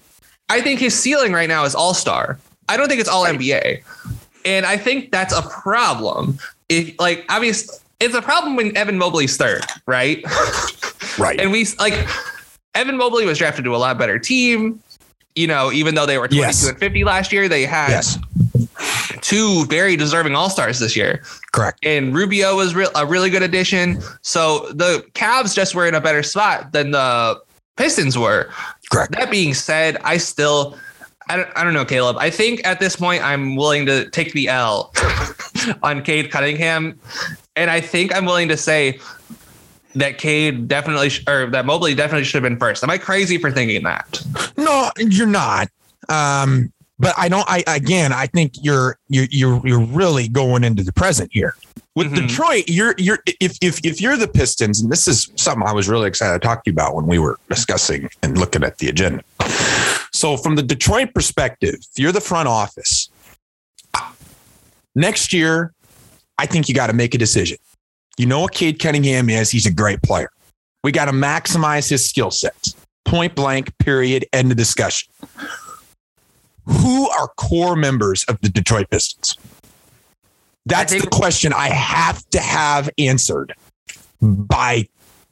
I 0.51 0.61
think 0.61 0.79
his 0.79 0.97
ceiling 0.97 1.31
right 1.31 1.47
now 1.47 1.63
is 1.63 1.75
all 1.75 1.93
star. 1.93 2.39
I 2.69 2.75
don't 2.75 2.87
think 2.87 2.99
it's 2.99 3.09
all 3.09 3.23
NBA, 3.23 3.83
and 4.45 4.65
I 4.65 4.77
think 4.77 5.11
that's 5.11 5.31
a 5.31 5.43
problem. 5.43 6.39
If 6.69 6.99
like 6.99 7.23
obviously 7.29 7.77
it's 7.99 8.15
a 8.15 8.21
problem 8.21 8.55
when 8.55 8.75
Evan 8.77 8.97
Mobley's 8.97 9.37
third, 9.37 9.63
right? 9.85 10.23
Right. 11.17 11.41
and 11.41 11.51
we 11.51 11.65
like 11.79 12.07
Evan 12.75 12.95
Mobley 12.95 13.25
was 13.25 13.37
drafted 13.39 13.65
to 13.65 13.75
a 13.75 13.77
lot 13.77 13.97
better 13.97 14.17
team. 14.17 14.81
You 15.35 15.47
know, 15.47 15.69
even 15.71 15.95
though 15.95 16.05
they 16.05 16.17
were 16.17 16.27
22 16.27 16.41
Yes. 16.41 16.67
and 16.67 16.77
50 16.77 17.03
last 17.03 17.33
year, 17.33 17.49
they 17.49 17.65
had 17.65 17.89
yes. 17.89 18.17
two 19.21 19.65
very 19.65 19.95
deserving 19.97 20.35
All 20.35 20.49
Stars 20.49 20.79
this 20.79 20.95
year. 20.95 21.23
Correct. 21.51 21.79
And 21.83 22.15
Rubio 22.15 22.55
was 22.55 22.73
real, 22.73 22.89
a 22.95 23.05
really 23.05 23.29
good 23.29 23.43
addition. 23.43 24.01
So 24.21 24.69
the 24.73 25.05
Cavs 25.13 25.53
just 25.53 25.75
were 25.75 25.87
in 25.87 25.95
a 25.95 26.01
better 26.01 26.23
spot 26.23 26.71
than 26.71 26.91
the 26.91 27.41
Pistons 27.75 28.17
were. 28.17 28.49
Correct. 28.91 29.11
That 29.13 29.29
being 29.29 29.53
said, 29.53 29.97
I 30.03 30.17
still, 30.17 30.77
I 31.27 31.35
don't, 31.37 31.49
I 31.55 31.63
don't 31.65 31.73
know, 31.73 31.85
Caleb. 31.85 32.15
I 32.17 32.29
think 32.29 32.65
at 32.65 32.79
this 32.79 32.95
point, 32.95 33.23
I'm 33.23 33.55
willing 33.55 33.85
to 33.87 34.09
take 34.11 34.31
the 34.33 34.47
L 34.47 34.93
on 35.83 36.01
Cade 36.01 36.31
Cunningham. 36.31 36.97
And 37.59 37.69
I 37.69 37.81
think 37.81 38.15
I'm 38.15 38.23
willing 38.23 38.47
to 38.47 38.55
say 38.57 38.99
that 39.95 40.17
Cade 40.17 40.69
definitely, 40.69 41.09
sh- 41.09 41.25
or 41.27 41.47
that 41.47 41.65
Mobley 41.65 41.93
definitely 41.93 42.23
should 42.23 42.41
have 42.41 42.49
been 42.49 42.57
first. 42.57 42.81
Am 42.85 42.89
I 42.89 42.97
crazy 42.97 43.37
for 43.37 43.51
thinking 43.51 43.83
that? 43.83 44.23
No, 44.55 44.89
you're 44.97 45.27
not. 45.27 45.67
Um, 46.07 46.71
but 46.99 47.13
I 47.17 47.27
don't. 47.27 47.45
I 47.49 47.63
again, 47.67 48.13
I 48.13 48.27
think 48.27 48.53
you're 48.61 48.97
you're 49.09 49.27
you're 49.29 49.61
you're 49.67 49.79
really 49.85 50.29
going 50.29 50.63
into 50.63 50.83
the 50.83 50.93
present 50.93 51.31
here 51.33 51.55
with 51.95 52.07
Mhm. 52.13 52.27
Detroit. 52.27 52.63
You're 52.67 52.95
you're 52.97 53.19
if 53.41 53.57
if 53.61 53.85
if 53.85 53.99
you're 53.99 54.15
the 54.15 54.27
Pistons, 54.29 54.79
and 54.81 54.89
this 54.89 55.05
is 55.07 55.29
something 55.35 55.67
I 55.67 55.73
was 55.73 55.89
really 55.89 56.07
excited 56.07 56.41
to 56.41 56.47
talk 56.47 56.63
to 56.63 56.69
you 56.71 56.73
about 56.73 56.95
when 56.95 57.05
we 57.07 57.19
were 57.19 57.37
discussing 57.49 58.09
and 58.23 58.37
looking 58.37 58.63
at 58.63 58.77
the 58.77 58.87
agenda. 58.87 59.21
So, 60.13 60.37
from 60.37 60.55
the 60.55 60.63
Detroit 60.63 61.13
perspective, 61.13 61.75
you're 61.95 62.11
the 62.13 62.21
front 62.21 62.47
office 62.47 63.09
next 64.95 65.33
year, 65.33 65.73
I 66.39 66.45
think 66.45 66.69
you 66.69 66.73
got 66.73 66.87
to 66.87 66.93
make 66.93 67.13
a 67.13 67.17
decision. 67.17 67.57
You 68.17 68.25
know 68.25 68.39
what 68.39 68.53
Cade 68.53 68.79
Cunningham 68.79 69.29
is? 69.29 69.51
He's 69.51 69.65
a 69.65 69.73
great 69.73 70.01
player. 70.01 70.29
We 70.85 70.93
got 70.93 71.05
to 71.05 71.11
maximize 71.11 71.89
his 71.89 72.07
skill 72.07 72.31
sets. 72.31 72.77
Point 73.03 73.35
blank, 73.35 73.77
period, 73.79 74.25
end 74.31 74.49
of 74.49 74.55
discussion. 74.55 75.11
Who 76.65 77.09
are 77.09 77.27
core 77.35 77.75
members 77.75 78.23
of 78.25 78.39
the 78.39 78.47
Detroit 78.47 78.89
Pistons? 78.89 79.35
That's 80.65 80.93
I 80.93 80.99
the 80.99 81.07
question 81.07 81.51
I 81.51 81.67
have 81.67 82.23
to 82.29 82.39
have 82.39 82.89
answered 82.97 83.53
by 84.21 84.87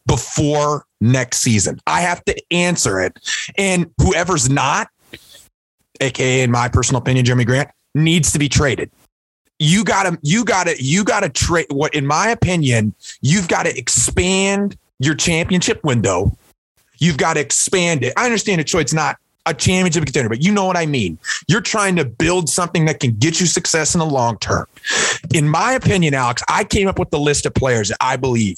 before 0.07 0.83
next 0.99 1.37
season. 1.37 1.79
I 1.87 2.01
have 2.01 2.21
to 2.25 2.35
answer 2.51 2.99
it. 2.99 3.17
And 3.57 3.89
whoever's 4.01 4.49
not, 4.49 4.89
aka 6.01 6.41
in 6.41 6.51
my 6.51 6.67
personal 6.67 7.01
opinion, 7.01 7.25
Jerami 7.25 7.45
Grant, 7.45 7.69
needs 7.95 8.33
to 8.33 8.39
be 8.39 8.49
traded. 8.49 8.91
You 9.59 9.83
gotta, 9.83 10.17
you 10.21 10.45
gotta, 10.45 10.75
you 10.81 11.03
gotta 11.03 11.29
trade 11.29 11.67
what 11.69 11.93
in 11.93 12.05
my 12.05 12.29
opinion, 12.29 12.93
you've 13.21 13.47
got 13.47 13.63
to 13.63 13.77
expand 13.77 14.77
your 14.99 15.15
championship 15.15 15.83
window. 15.83 16.37
You've 16.99 17.17
got 17.17 17.35
to 17.35 17.39
expand 17.39 18.03
it. 18.03 18.13
I 18.17 18.25
understand 18.25 18.59
Detroit's 18.59 18.93
not 18.93 19.17
a 19.45 19.53
championship 19.53 20.03
contender, 20.03 20.29
but 20.29 20.43
you 20.43 20.51
know 20.51 20.65
what 20.65 20.77
I 20.77 20.85
mean. 20.85 21.17
You're 21.47 21.61
trying 21.61 21.95
to 21.95 22.05
build 22.05 22.49
something 22.49 22.85
that 22.85 22.99
can 22.99 23.13
get 23.13 23.39
you 23.39 23.45
success 23.45 23.95
in 23.95 23.99
the 23.99 24.05
long 24.05 24.37
term. 24.39 24.67
In 25.33 25.47
my 25.47 25.73
opinion, 25.73 26.13
Alex, 26.13 26.43
I 26.49 26.63
came 26.63 26.87
up 26.87 26.99
with 26.99 27.09
the 27.11 27.19
list 27.19 27.45
of 27.45 27.53
players 27.53 27.89
that 27.89 27.97
I 28.01 28.17
believe 28.17 28.57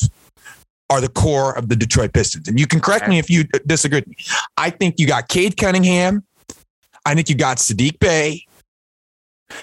are 0.89 0.99
the 0.99 1.09
core 1.09 1.55
of 1.55 1.69
the 1.69 1.75
Detroit 1.75 2.13
Pistons. 2.13 2.47
And 2.47 2.59
you 2.59 2.65
can 2.65 2.79
correct 2.79 3.07
me 3.07 3.19
if 3.19 3.29
you 3.29 3.43
disagree. 3.67 4.01
I 4.57 4.71
think 4.71 4.95
you 4.97 5.05
got 5.05 5.27
Cade 5.27 5.55
Cunningham. 5.55 6.23
I 7.05 7.13
think 7.13 7.29
you 7.29 7.35
got 7.35 7.57
Saddiq 7.57 7.99
Bey. 7.99 8.45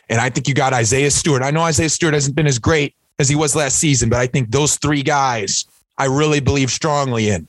And 0.09 0.21
I 0.21 0.31
think 0.31 0.49
you 0.49 0.55
got 0.55 0.73
Isaiah 0.73 1.11
Stewart. 1.11 1.43
I 1.43 1.51
know 1.51 1.63
Isaiah 1.63 1.89
Stewart 1.89 2.15
hasn't 2.15 2.37
been 2.37 2.47
as 2.47 2.59
great 2.59 2.95
as 3.19 3.29
he 3.29 3.35
was 3.37 3.55
last 3.57 3.79
season, 3.79 4.09
but 4.09 4.19
I 4.19 4.27
think 4.27 4.51
those 4.51 4.77
three 4.77 5.03
guys 5.03 5.65
I 5.99 6.07
really 6.07 6.41
believe 6.41 6.71
strongly 6.71 7.29
in. 7.31 7.49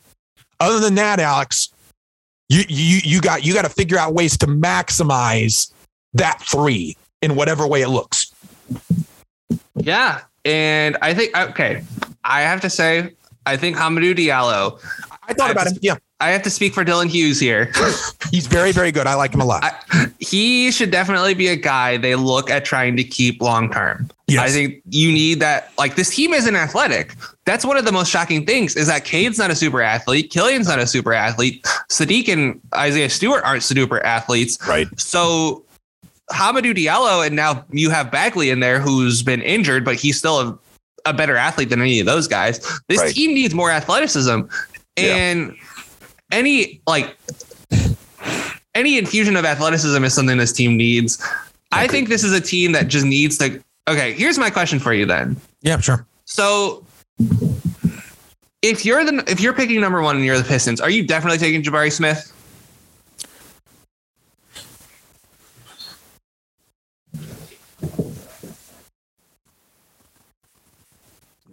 Other 0.60 0.80
than 0.80 0.96
that, 0.96 1.20
Alex, 1.20 1.70
you 2.50 2.64
you 2.68 3.00
you 3.04 3.22
got 3.22 3.44
you 3.46 3.54
got 3.54 3.64
to 3.64 3.70
figure 3.70 3.98
out 3.98 4.14
ways 4.14 4.38
to 4.38 4.48
maximize 4.48 5.72
that 6.14 6.42
three 6.42 6.96
in 7.22 7.36
whatever 7.36 7.68
way 7.68 7.82
it 7.82 7.90
looks. 7.90 8.32
Yeah. 9.76 10.22
And 10.46 10.98
I 11.02 11.14
think, 11.14 11.36
okay, 11.38 11.84
I 12.24 12.42
have 12.42 12.62
to 12.62 12.70
say, 12.70 13.14
I 13.46 13.58
think 13.58 13.76
Hamidou 13.76 14.16
Diallo, 14.16 14.80
I 15.28 15.34
thought 15.34 15.50
I 15.50 15.52
about 15.52 15.64
just- 15.66 15.76
him. 15.76 15.82
Yeah, 15.84 15.96
I 16.20 16.30
have 16.30 16.42
to 16.44 16.50
speak 16.50 16.74
for 16.74 16.84
Dylan 16.84 17.08
Hughes 17.10 17.40
here. 17.40 17.72
he's 18.32 18.48
very 18.48 18.72
very 18.72 18.92
good. 18.92 19.06
I 19.06 19.14
like 19.14 19.34
him 19.34 19.42
a 19.42 19.46
lot. 19.46 19.64
I, 19.92 20.08
he 20.20 20.72
should 20.72 20.90
definitely 20.90 21.34
be 21.36 21.48
a 21.48 21.56
guy 21.56 21.98
they 21.98 22.16
look 22.16 22.50
at 22.50 22.66
trying 22.66 22.96
to 22.98 23.04
keep 23.04 23.40
long 23.42 23.72
term. 23.72 24.10
Yes. 24.28 24.50
I 24.50 24.52
think 24.52 24.82
you 24.90 25.12
need 25.12 25.40
that. 25.42 25.72
Like 25.78 25.96
this 25.96 26.14
team 26.16 26.34
isn't 26.34 26.56
athletic. 26.56 27.14
That's 27.46 27.64
one 27.64 27.78
of 27.78 27.86
the 27.86 27.92
most 27.92 28.10
shocking 28.10 28.46
things 28.46 28.76
is 28.76 28.88
that 28.88 29.06
Cade's 29.06 29.38
not 29.38 29.52
a 29.52 29.56
super 29.56 29.82
athlete. 29.82 30.32
Killian's 30.32 30.68
not 30.68 30.80
a 30.80 30.88
super 30.88 31.14
athlete. 31.14 31.64
Saddiq 31.90 32.28
and 32.34 32.60
Isaiah 32.76 33.10
Stewart 33.10 33.44
aren't 33.44 33.64
super 33.64 34.04
athletes. 34.04 34.58
right. 34.68 34.88
So 35.00 35.64
Hamidou 36.32 36.76
Diallo, 36.76 37.26
and 37.26 37.36
now 37.36 37.64
you 37.72 37.90
have 37.90 38.12
Bagley 38.12 38.50
in 38.50 38.60
there 38.60 38.80
who's 38.82 39.22
been 39.24 39.42
injured, 39.42 39.86
but 39.86 39.96
he's 39.96 40.18
still 40.18 40.40
a, 40.42 40.60
a 41.06 41.14
better 41.14 41.38
athlete 41.38 41.70
than 41.70 41.80
any 41.80 42.00
of 42.02 42.06
those 42.06 42.28
guys. 42.28 42.60
This 42.90 43.00
Right. 43.00 43.14
team 43.16 43.34
needs 43.34 43.54
more 43.54 43.72
athleticism. 43.72 44.42
Yeah. 44.98 45.52
Any 46.32 46.82
like 46.88 47.18
any 48.76 48.98
infusion 48.98 49.36
of 49.36 49.46
athleticism 49.46 50.04
is 50.04 50.14
something 50.14 50.38
this 50.38 50.52
team 50.52 50.78
needs. 50.78 51.24
I 51.72 51.88
think 51.88 52.10
this 52.10 52.24
is 52.24 52.34
a 52.34 52.42
team 52.42 52.72
that 52.74 52.88
just 52.88 53.06
needs 53.06 53.38
to 53.40 53.62
okay, 53.88 54.14
here's 54.14 54.38
my 54.38 54.50
question 54.50 54.80
for 54.80 54.94
you 54.94 55.06
then. 55.06 55.38
Yeah, 55.62 55.80
sure. 55.80 56.06
So 56.26 56.86
if 58.62 58.86
you're 58.86 59.04
the 59.04 59.24
if 59.28 59.40
you're 59.40 59.54
picking 59.54 59.80
number 59.80 60.02
one 60.02 60.16
and 60.16 60.26
you're 60.26 60.38
the 60.38 60.48
Pistons, 60.48 60.82
are 60.82 60.90
you 60.90 61.06
definitely 61.06 61.38
taking 61.38 61.64
Jabari 61.64 61.92
Smith? 61.92 62.34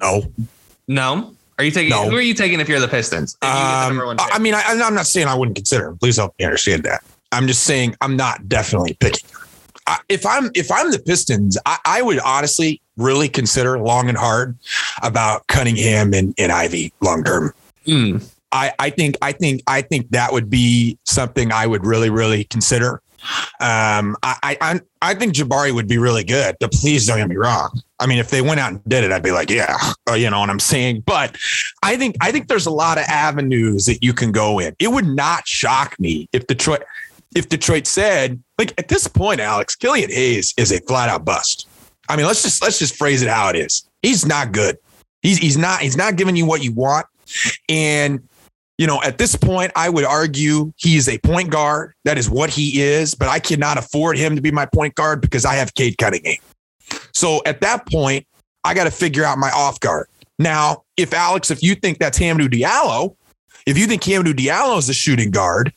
No. 0.01 0.23
No. 0.87 1.35
Are 1.59 1.65
you 1.65 1.71
taking 1.71 1.91
No. 1.91 2.09
who 2.11 2.17
are 2.17 2.21
you 2.21 2.35
taking 2.35 2.61
if 2.61 2.69
you're 2.69 2.81
the 2.81 2.89
Pistons? 2.89 3.37
You 3.43 3.49
Um, 3.49 4.17
I 4.19 4.39
mean, 4.39 4.55
I, 4.55 4.63
I'm 4.67 4.95
not 4.95 5.07
saying 5.07 5.29
I 5.29 5.35
wouldn't 5.35 5.57
consider 5.57 5.89
him. 5.89 5.99
Please 5.99 6.17
help 6.17 6.35
me 6.39 6.45
understand 6.45 6.83
that. 6.85 7.03
I'm 7.33 7.47
just 7.47 7.63
saying 7.65 7.97
I'm 8.01 8.17
not 8.17 8.49
definitely 8.49 8.95
picking. 9.01 9.29
I, 9.87 9.99
if 10.09 10.25
I'm 10.25 10.51
if 10.55 10.71
I'm 10.71 10.91
the 10.91 10.99
Pistons, 10.99 11.59
I, 11.67 11.79
I 11.85 12.03
would 12.03 12.19
honestly 12.21 12.81
really 12.97 13.29
consider 13.29 13.79
long 13.79 14.09
and 14.09 14.17
hard 14.17 14.57
about 15.03 15.47
Cunningham 15.49 16.15
and, 16.15 16.35
and 16.39 16.51
Ivey 16.53 16.93
long 17.01 17.23
term. 17.25 17.53
Hmm. 17.85 18.19
I, 18.53 18.73
I 18.79 18.91
think 18.91 19.17
I 19.21 19.33
think 19.33 19.63
I 19.67 19.83
think 19.83 20.11
that 20.11 20.33
would 20.33 20.49
be 20.49 20.97
something 21.05 21.53
I 21.53 21.67
would 21.67 21.85
really 21.85 22.09
really 22.11 22.45
consider. 22.45 23.03
Um, 23.61 24.17
I 24.23 24.37
I 24.43 24.57
I- 24.61 24.81
I 25.03 25.15
think 25.15 25.35
Jabari 25.35 25.71
would 25.75 25.87
be 25.87 25.99
really 25.99 26.25
good. 26.25 26.57
But 26.61 26.73
please 26.73 27.07
don't 27.07 27.19
get 27.19 27.29
me 27.29 27.37
wrong. 27.37 27.79
I 28.05 28.07
mean, 28.07 28.19
if 28.19 28.29
they 28.29 28.43
went 28.43 28.61
out 28.61 28.71
and 28.71 28.85
did 28.85 29.03
it, 29.03 29.11
I'd 29.13 29.23
be 29.23 29.31
like, 29.31 29.49
yeah, 29.49 29.79
uh, 30.11 30.13
you 30.13 30.29
know 30.29 30.39
what 30.39 30.51
I'm 30.51 30.61
saying. 30.61 31.05
But 31.07 31.39
I 31.83 31.97
think 31.97 32.17
I 32.21 32.33
think 32.33 32.49
there's 32.49 32.67
a 32.67 32.71
lot 32.71 32.99
of 32.99 33.05
avenues 33.05 33.87
that 33.87 34.05
you 34.05 34.13
can 34.13 34.31
go 34.31 34.59
in. 34.59 34.77
It 34.79 34.89
would 34.89 35.07
not 35.07 35.49
shock 35.49 35.99
me 35.99 36.29
if 36.35 36.47
Detroit 36.47 36.83
if 37.35 37.49
Detroit 37.49 37.87
said 37.87 38.43
like 38.59 38.75
at 38.77 38.89
this 38.89 39.09
point, 39.09 39.41
Alex 39.41 39.75
Killian 39.75 40.11
Hayes 40.11 40.53
is 40.59 40.71
a 40.71 40.81
flat 40.83 41.09
out 41.09 41.25
bust. 41.25 41.67
I 42.11 42.17
mean, 42.17 42.27
let's 42.27 42.43
just 42.43 42.61
let's 42.61 42.79
just 42.79 42.95
phrase 42.95 43.23
it 43.23 43.29
how 43.31 43.49
it 43.49 43.57
is. 43.57 43.89
He's 44.03 44.27
not 44.27 44.53
good. 44.53 44.77
He's 45.23 45.39
he's 45.39 45.57
not 45.57 45.81
he's 45.81 45.97
not 45.97 46.17
giving 46.17 46.37
you 46.37 46.45
what 46.45 46.63
you 46.63 46.73
want. 46.73 47.07
And 47.71 48.29
you 48.77 48.87
know, 48.87 49.01
at 49.03 49.17
this 49.17 49.35
point, 49.35 49.73
I 49.77 49.89
would 49.89 50.05
argue 50.05 50.75
he 50.77 50.97
is 50.97 51.09
a 51.09 51.17
point 51.21 51.49
guard. 51.49 51.95
That 52.05 52.19
is 52.19 52.29
what 52.29 52.51
he 52.51 52.83
is, 52.83 53.15
but 53.15 53.29
I 53.29 53.39
cannot 53.39 53.79
afford 53.79 54.19
him 54.19 54.37
to 54.37 54.43
be 54.43 54.51
my 54.51 54.67
point 54.67 54.95
guard 54.95 55.23
because 55.23 55.47
I 55.47 55.55
have 55.55 55.75
Cade 55.75 55.97
Cunningham. 55.97 56.37
So 57.13 57.43
at 57.47 57.61
that 57.61 57.87
point, 57.87 58.27
I 58.65 58.75
got 58.75 58.85
to 58.85 58.91
figure 58.91 59.25
out 59.25 59.39
my 59.39 59.51
off 59.51 59.81
guard. 59.81 60.09
Now, 60.39 60.85
if 60.97 61.13
Alex, 61.13 61.51
if 61.51 61.63
you 61.63 61.75
think 61.75 61.99
that's 61.99 62.19
Hamidou 62.19 62.49
Diallo, 62.49 63.17
if 63.67 63.79
you 63.79 63.87
think 63.87 64.03
Hamidou 64.03 64.35
Diallo 64.35 64.79
is 64.79 64.89
a 64.89 64.95
shooting 64.95 65.31
guard, 65.31 65.73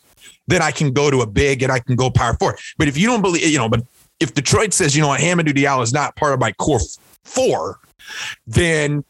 then 0.48 0.62
I 0.62 0.72
can 0.72 0.94
go 0.94 1.12
to 1.12 1.22
a 1.22 1.28
big 1.28 1.62
and 1.62 1.72
I 1.72 1.80
can 1.80 1.96
go 1.96 2.10
power 2.10 2.36
four. 2.40 2.58
But 2.78 2.88
if 2.88 2.98
you 2.98 3.08
don't 3.08 3.22
believe, 3.22 3.48
you 3.48 3.58
know, 3.58 3.70
but 3.70 3.84
if 4.20 4.34
Detroit 4.34 4.74
says, 4.74 4.96
you 4.96 5.02
know 5.02 5.10
what, 5.10 5.20
Hamidou 5.20 5.54
Diallo 5.54 5.84
is 5.84 5.94
not 5.94 6.16
part 6.16 6.34
of 6.34 6.40
my 6.40 6.52
core 6.54 6.80
four, 7.24 7.80
then 8.46 9.04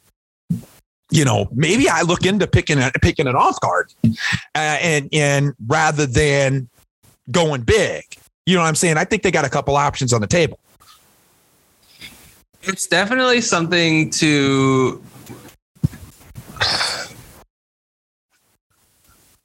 you 1.12 1.24
know 1.24 1.48
maybe 1.54 1.88
I 1.88 2.02
look 2.02 2.26
into 2.26 2.48
picking 2.48 2.80
a, 2.80 2.92
picking 3.02 3.28
an 3.28 3.36
off 3.36 3.60
guard, 3.62 3.94
uh, 4.04 4.18
and 4.56 5.10
and 5.14 5.54
rather 5.68 6.06
than 6.06 6.68
going 7.32 7.62
big, 7.62 8.04
you 8.46 8.56
know 8.56 8.62
what 8.62 8.68
I'm 8.68 8.76
saying? 8.76 8.98
I 8.98 9.06
think 9.06 9.24
they 9.24 9.32
got 9.32 9.46
a 9.46 9.50
couple 9.50 9.76
options 9.76 10.12
on 10.12 10.22
the 10.22 10.28
table. 10.28 10.60
It's 12.68 12.88
definitely 12.88 13.42
something 13.42 14.10
to. 14.12 15.02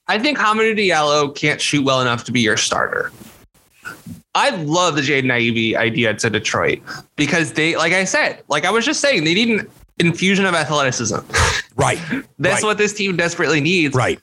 I 0.09 0.19
think 0.19 0.37
Hamidou 0.37 0.77
Diallo 0.77 1.35
can't 1.35 1.61
shoot 1.61 1.85
well 1.85 2.01
enough 2.01 2.25
to 2.25 2.33
be 2.33 2.41
your 2.41 2.57
starter. 2.57 3.13
I 4.35 4.51
love 4.51 4.97
the 4.97 5.03
Jaden 5.03 5.31
Ivey 5.31 5.77
idea 5.77 6.15
to 6.15 6.31
Detroit 6.31 6.81
because 7.17 7.53
they, 7.53 7.77
like 7.77 7.93
I 7.93 8.05
said, 8.05 8.43
like 8.49 8.65
I 8.65 8.71
was 8.71 8.85
just 8.85 9.01
saying, 9.01 9.25
they 9.25 9.35
need 9.35 9.61
an 9.61 9.69
infusion 9.99 10.45
of 10.45 10.55
athleticism. 10.55 11.19
Right. 11.77 11.99
That's 12.39 12.63
right, 12.63 12.65
what 12.65 12.79
this 12.79 12.93
team 12.93 13.17
desperately 13.17 13.61
needs. 13.61 13.95
Right. 13.95 14.19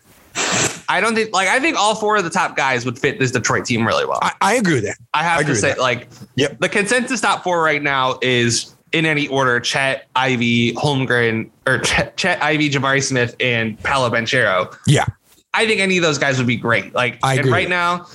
I 0.89 0.99
don't 0.99 1.13
think, 1.13 1.31
like, 1.33 1.47
I 1.47 1.59
think 1.59 1.77
all 1.77 1.93
four 1.95 2.17
of 2.17 2.23
the 2.23 2.29
top 2.31 2.57
guys 2.57 2.83
would 2.83 2.97
fit 2.97 3.19
this 3.19 3.31
Detroit 3.31 3.65
team 3.65 3.85
really 3.85 4.05
well. 4.05 4.19
I, 4.21 4.33
I 4.41 4.53
agree 4.55 4.75
with 4.75 4.85
that. 4.85 4.97
I 5.13 5.23
have 5.23 5.41
I 5.41 5.43
to 5.43 5.55
say, 5.55 5.75
like, 5.75 6.07
Yep. 6.35 6.59
the 6.59 6.69
consensus 6.69 7.21
top 7.21 7.43
four 7.43 7.61
right 7.61 7.81
now 7.81 8.17
is 8.23 8.75
in 8.91 9.05
any 9.05 9.27
order: 9.27 9.59
Chet, 9.59 10.07
Ivey, 10.15 10.73
Holmgren, 10.73 11.49
or 11.67 11.79
Chet, 11.79 12.17
Chet 12.17 12.41
Ivey, 12.41 12.69
Jabari 12.69 13.03
Smith, 13.03 13.35
and 13.39 13.81
Paolo 13.83 14.09
Banchero. 14.09 14.75
Yeah. 14.87 15.05
I 15.53 15.65
think 15.65 15.81
any 15.81 15.97
of 15.97 16.03
those 16.03 16.17
guys 16.17 16.37
would 16.37 16.47
be 16.47 16.57
great. 16.57 16.93
Like, 16.93 17.17
I 17.23 17.35
and 17.35 17.47
right 17.47 17.69
now, 17.69 18.07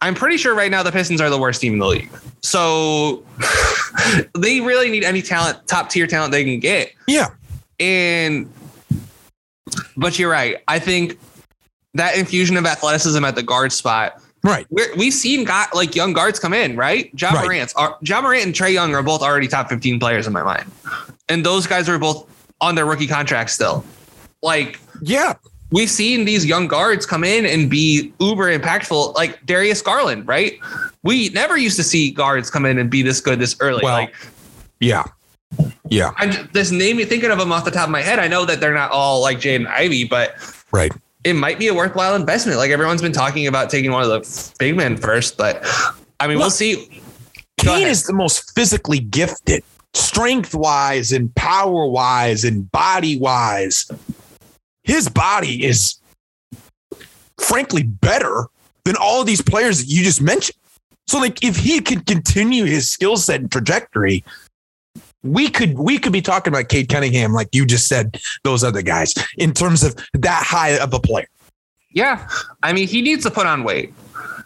I'm 0.00 0.14
pretty 0.14 0.36
sure 0.36 0.54
right 0.54 0.70
now 0.70 0.82
the 0.82 0.92
Pistons 0.92 1.20
are 1.20 1.30
the 1.30 1.38
worst 1.38 1.60
team 1.60 1.72
in 1.72 1.78
the 1.78 1.86
league. 1.86 2.10
So 2.42 3.24
they 4.34 4.60
really 4.60 4.90
need 4.90 5.02
any 5.02 5.22
talent, 5.22 5.66
top 5.66 5.88
tier 5.88 6.06
talent 6.06 6.30
they 6.30 6.44
can 6.44 6.60
get. 6.60 6.92
Yeah. 7.08 7.28
And 7.80 8.52
but 9.96 10.18
you're 10.18 10.30
right. 10.30 10.62
I 10.68 10.78
think 10.78 11.18
that 11.94 12.16
infusion 12.16 12.56
of 12.56 12.66
athleticism 12.66 13.24
at 13.24 13.34
the 13.34 13.42
guard 13.42 13.72
spot 13.72 14.20
Right. 14.44 14.66
We're, 14.68 14.94
we've 14.96 15.14
seen 15.14 15.44
got 15.44 15.74
like 15.74 15.96
young 15.96 16.12
guards 16.12 16.38
come 16.38 16.52
in, 16.52 16.76
right? 16.76 17.10
Ja 17.18 17.30
Right. 17.32 17.46
Morant's, 17.46 17.72
are, 17.74 17.94
uh, 17.94 17.96
Ja 18.02 18.20
Morant 18.20 18.44
and 18.44 18.54
Trae 18.54 18.72
Young 18.72 18.94
are 18.94 19.02
both 19.02 19.22
already 19.22 19.48
top 19.48 19.70
15 19.70 19.98
players 19.98 20.26
in 20.26 20.32
my 20.34 20.42
mind. 20.42 20.70
And 21.30 21.44
those 21.44 21.66
guys 21.66 21.88
are 21.88 21.98
both 21.98 22.28
on 22.60 22.74
their 22.74 22.84
rookie 22.84 23.06
contracts 23.06 23.54
still. 23.54 23.84
Like, 24.42 24.78
Yeah. 25.00 25.32
we've 25.70 25.88
seen 25.90 26.26
these 26.26 26.44
young 26.44 26.68
guards 26.68 27.06
come 27.06 27.24
in 27.24 27.46
and 27.46 27.70
be 27.70 28.12
uber 28.20 28.56
impactful, 28.56 29.14
like 29.14 29.44
Darius 29.46 29.80
Garland, 29.80 30.28
right? 30.28 30.58
We 31.02 31.30
never 31.30 31.56
used 31.56 31.76
to 31.78 31.82
see 31.82 32.10
guards 32.10 32.50
come 32.50 32.66
in 32.66 32.78
and 32.78 32.90
be 32.90 33.00
this 33.02 33.20
good 33.22 33.38
this 33.38 33.56
early. 33.60 33.82
Well, 33.82 33.94
like, 33.94 34.14
Yeah. 34.78 35.04
Yeah. 35.88 36.12
I'm 36.16 36.30
just, 36.32 36.52
this 36.52 36.70
name 36.70 36.98
thinking 36.98 37.30
of 37.30 37.38
them 37.38 37.50
off 37.50 37.64
the 37.64 37.70
top 37.70 37.84
of 37.84 37.90
my 37.90 38.02
head. 38.02 38.18
I 38.18 38.28
know 38.28 38.44
that 38.44 38.60
they're 38.60 38.74
not 38.74 38.90
all 38.90 39.22
like 39.22 39.38
Jaden 39.38 39.66
Ivey, 39.68 40.04
but 40.04 40.34
Right. 40.70 40.92
It 41.24 41.34
might 41.34 41.58
be 41.58 41.68
a 41.68 41.74
worthwhile 41.74 42.14
investment. 42.14 42.58
Like 42.58 42.70
everyone's 42.70 43.02
been 43.02 43.12
talking 43.12 43.46
about 43.46 43.70
taking 43.70 43.90
one 43.90 44.02
of 44.02 44.08
the 44.08 44.52
big 44.58 44.76
men 44.76 44.96
first, 44.96 45.36
but 45.36 45.64
I 46.20 46.28
mean, 46.28 46.38
we'll 46.38 46.50
see. 46.50 46.86
Go 47.58 47.72
Kane 47.72 47.76
ahead. 47.78 47.88
is 47.88 48.04
the 48.04 48.12
most 48.12 48.54
physically 48.54 49.00
gifted, 49.00 49.64
strength 49.94 50.54
wise 50.54 51.12
and 51.12 51.34
power 51.34 51.86
wise 51.86 52.44
and 52.44 52.70
body 52.70 53.18
wise. 53.18 53.90
His 54.84 55.08
body 55.08 55.64
is 55.64 55.98
frankly 57.40 57.82
better 57.82 58.46
than 58.84 58.96
all 58.96 59.20
of 59.20 59.26
these 59.26 59.40
players 59.40 59.78
that 59.80 59.86
you 59.86 60.04
just 60.04 60.20
mentioned. 60.20 60.58
So, 61.06 61.18
like, 61.18 61.42
if 61.42 61.56
he 61.56 61.80
could 61.80 62.06
continue 62.06 62.64
his 62.64 62.90
skill 62.90 63.16
set 63.16 63.40
and 63.40 63.50
trajectory, 63.50 64.24
we 65.24 65.48
could 65.48 65.78
we 65.78 65.98
could 65.98 66.12
be 66.12 66.22
talking 66.22 66.52
about 66.52 66.68
Cade 66.68 66.88
Cunningham, 66.88 67.32
like 67.32 67.48
you 67.52 67.66
just 67.66 67.88
said, 67.88 68.20
those 68.44 68.62
other 68.62 68.82
guys, 68.82 69.14
in 69.36 69.52
terms 69.52 69.82
of 69.82 69.96
that 70.12 70.44
high 70.44 70.78
of 70.78 70.92
a 70.92 71.00
player. 71.00 71.28
Yeah, 71.90 72.28
I 72.62 72.72
mean, 72.72 72.86
he 72.86 73.02
needs 73.02 73.24
to 73.24 73.30
put 73.30 73.46
on 73.46 73.64
weight. 73.64 73.94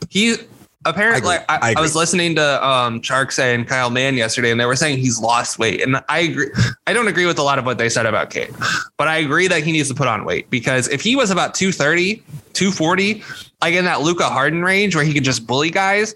He 0.08 0.36
apparently, 0.84 1.36
I 1.36 1.44
I. 1.48 1.58
I 1.62 1.74
I, 1.76 1.80
was 1.80 1.96
listening 1.96 2.36
to 2.36 2.66
um, 2.66 3.02
Sharks 3.02 3.38
and 3.38 3.66
Kyle 3.66 3.90
Mann 3.90 4.14
yesterday, 4.14 4.50
and 4.50 4.60
they 4.60 4.66
were 4.66 4.76
saying 4.76 4.98
he's 4.98 5.18
lost 5.18 5.58
weight, 5.58 5.82
and 5.82 6.00
I 6.08 6.20
agree. 6.20 6.50
I 6.86 6.92
don't 6.92 7.08
agree 7.08 7.26
with 7.26 7.38
a 7.38 7.42
lot 7.42 7.58
of 7.58 7.66
what 7.66 7.78
they 7.78 7.88
said 7.88 8.06
about 8.06 8.30
Cade, 8.30 8.54
but 8.96 9.08
I 9.08 9.16
agree 9.16 9.48
that 9.48 9.64
he 9.64 9.72
needs 9.72 9.88
to 9.88 9.94
put 9.94 10.06
on 10.06 10.24
weight 10.24 10.48
because 10.50 10.88
if 10.88 11.00
he 11.00 11.16
was 11.16 11.30
about 11.30 11.54
230, 11.54 12.22
240, 12.52 13.24
like 13.62 13.74
in 13.74 13.84
that 13.84 14.02
Luka 14.02 14.28
Harden 14.28 14.62
range 14.62 14.94
where 14.94 15.04
he 15.04 15.12
could 15.12 15.24
just 15.24 15.46
bully 15.46 15.70
guys, 15.70 16.14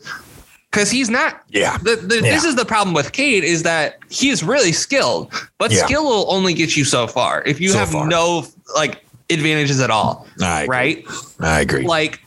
because 0.72 0.90
he's 0.90 1.10
not 1.10 1.42
Yeah. 1.50 1.76
the, 1.78 1.96
the, 1.96 2.20
This 2.22 2.44
is 2.44 2.56
the 2.56 2.64
problem 2.64 2.94
with 2.94 3.12
Cade 3.12 3.44
is 3.44 3.62
that 3.62 3.98
he 4.08 4.30
is 4.30 4.42
really 4.42 4.72
skilled, 4.72 5.30
but 5.58 5.70
Yeah. 5.70 5.84
skill 5.84 6.04
will 6.04 6.26
only 6.32 6.54
get 6.54 6.76
you 6.76 6.84
so 6.84 7.06
far 7.06 7.42
if 7.46 7.60
you 7.60 7.70
So 7.70 7.78
have 7.78 7.90
far. 7.90 8.08
no 8.08 8.46
like 8.74 9.04
advantages 9.30 9.80
at 9.80 9.90
all, 9.90 10.26
I 10.42 10.64
right? 10.66 11.04
I 11.40 11.60
agree. 11.60 11.84
Like 11.86 12.20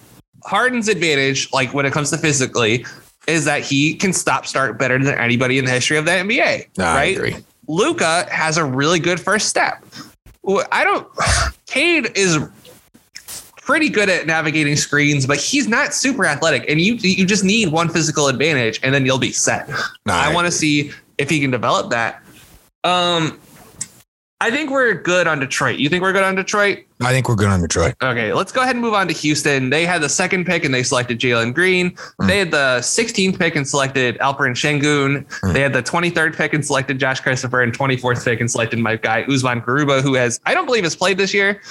Harden's 0.43 0.87
advantage, 0.87 1.51
like 1.51 1.73
when 1.73 1.85
it 1.87 1.91
comes 1.91 2.11
to 2.11 2.17
physically, 2.17 2.85
is 3.27 3.45
that 3.45 3.61
he 3.61 3.95
can 3.95 4.13
stop 4.13 4.45
start 4.45 4.77
better 4.77 4.99
than 5.03 5.17
anybody 5.17 5.57
in 5.57 5.65
the 5.65 5.71
history 5.71 5.97
of 5.97 6.05
the 6.05 6.11
NBA, 6.11 6.67
I 6.79 6.95
right? 6.95 7.15
agree. 7.17 7.35
Luka 7.67 8.27
has 8.31 8.57
a 8.57 8.63
really 8.63 8.99
good 8.99 9.19
first 9.19 9.49
step. 9.49 9.83
I 10.71 10.83
don't. 10.83 11.07
Cade 11.65 12.11
is 12.15 12.37
pretty 13.65 13.89
good 13.89 14.09
at 14.09 14.27
navigating 14.27 14.75
screens, 14.75 15.25
but 15.25 15.37
he's 15.37 15.67
not 15.67 15.93
super 15.93 16.25
athletic, 16.25 16.69
and 16.69 16.79
you 16.79 16.95
you 16.95 17.25
just 17.25 17.43
need 17.43 17.69
one 17.71 17.89
physical 17.89 18.27
advantage, 18.27 18.79
and 18.83 18.93
then 18.93 19.05
you'll 19.05 19.19
be 19.19 19.31
set. 19.31 19.67
No, 20.05 20.13
I 20.13 20.29
I 20.29 20.33
want 20.33 20.45
to 20.45 20.51
see 20.51 20.91
if 21.17 21.29
he 21.29 21.41
can 21.41 21.51
develop 21.51 21.89
that. 21.89 22.21
Um, 22.83 23.39
I 24.41 24.51
think 24.51 24.69
we're 24.69 24.93
good 24.93 25.27
on 25.27 25.39
Detroit. 25.39 25.79
You 25.79 25.89
think 25.89 26.03
we're 26.03 26.11
good 26.11 26.23
on 26.23 26.35
Detroit? 26.35 26.79
I 27.01 27.11
think 27.11 27.27
we're 27.27 27.35
good 27.35 27.47
on 27.47 27.61
Detroit. 27.61 27.95
Okay, 28.03 28.33
let's 28.33 28.51
go 28.51 28.61
ahead 28.61 28.75
and 28.75 28.81
move 28.83 28.93
on 28.93 29.07
to 29.07 29.13
Houston. 29.13 29.69
They 29.69 29.85
had 29.85 30.01
the 30.01 30.09
second 30.09 30.45
pick 30.45 30.65
and 30.65 30.73
they 30.73 30.83
selected 30.83 31.19
Jalen 31.19 31.53
Green. 31.53 31.91
Mm. 32.21 32.27
They 32.27 32.39
had 32.39 32.51
the 32.51 32.79
16th 32.81 33.39
pick 33.39 33.55
and 33.55 33.67
selected 33.67 34.17
Alperen 34.19 34.51
Sengun. 34.51 35.25
Mm. 35.39 35.53
They 35.53 35.61
had 35.61 35.73
the 35.73 35.81
23rd 35.81 36.35
pick 36.35 36.53
and 36.53 36.65
selected 36.65 36.99
Josh 36.99 37.21
Christopher 37.21 37.61
and 37.61 37.75
24th 37.75 38.23
pick 38.25 38.41
and 38.41 38.51
selected 38.51 38.77
my 38.77 38.97
guy 38.97 39.23
Usman 39.23 39.61
Garuba, 39.61 40.01
who 40.01 40.13
has 40.15 40.39
I 40.45 40.53
don't 40.53 40.65
believe 40.65 40.83
has 40.83 40.97
played 40.97 41.17
this 41.17 41.33
year, 41.33 41.61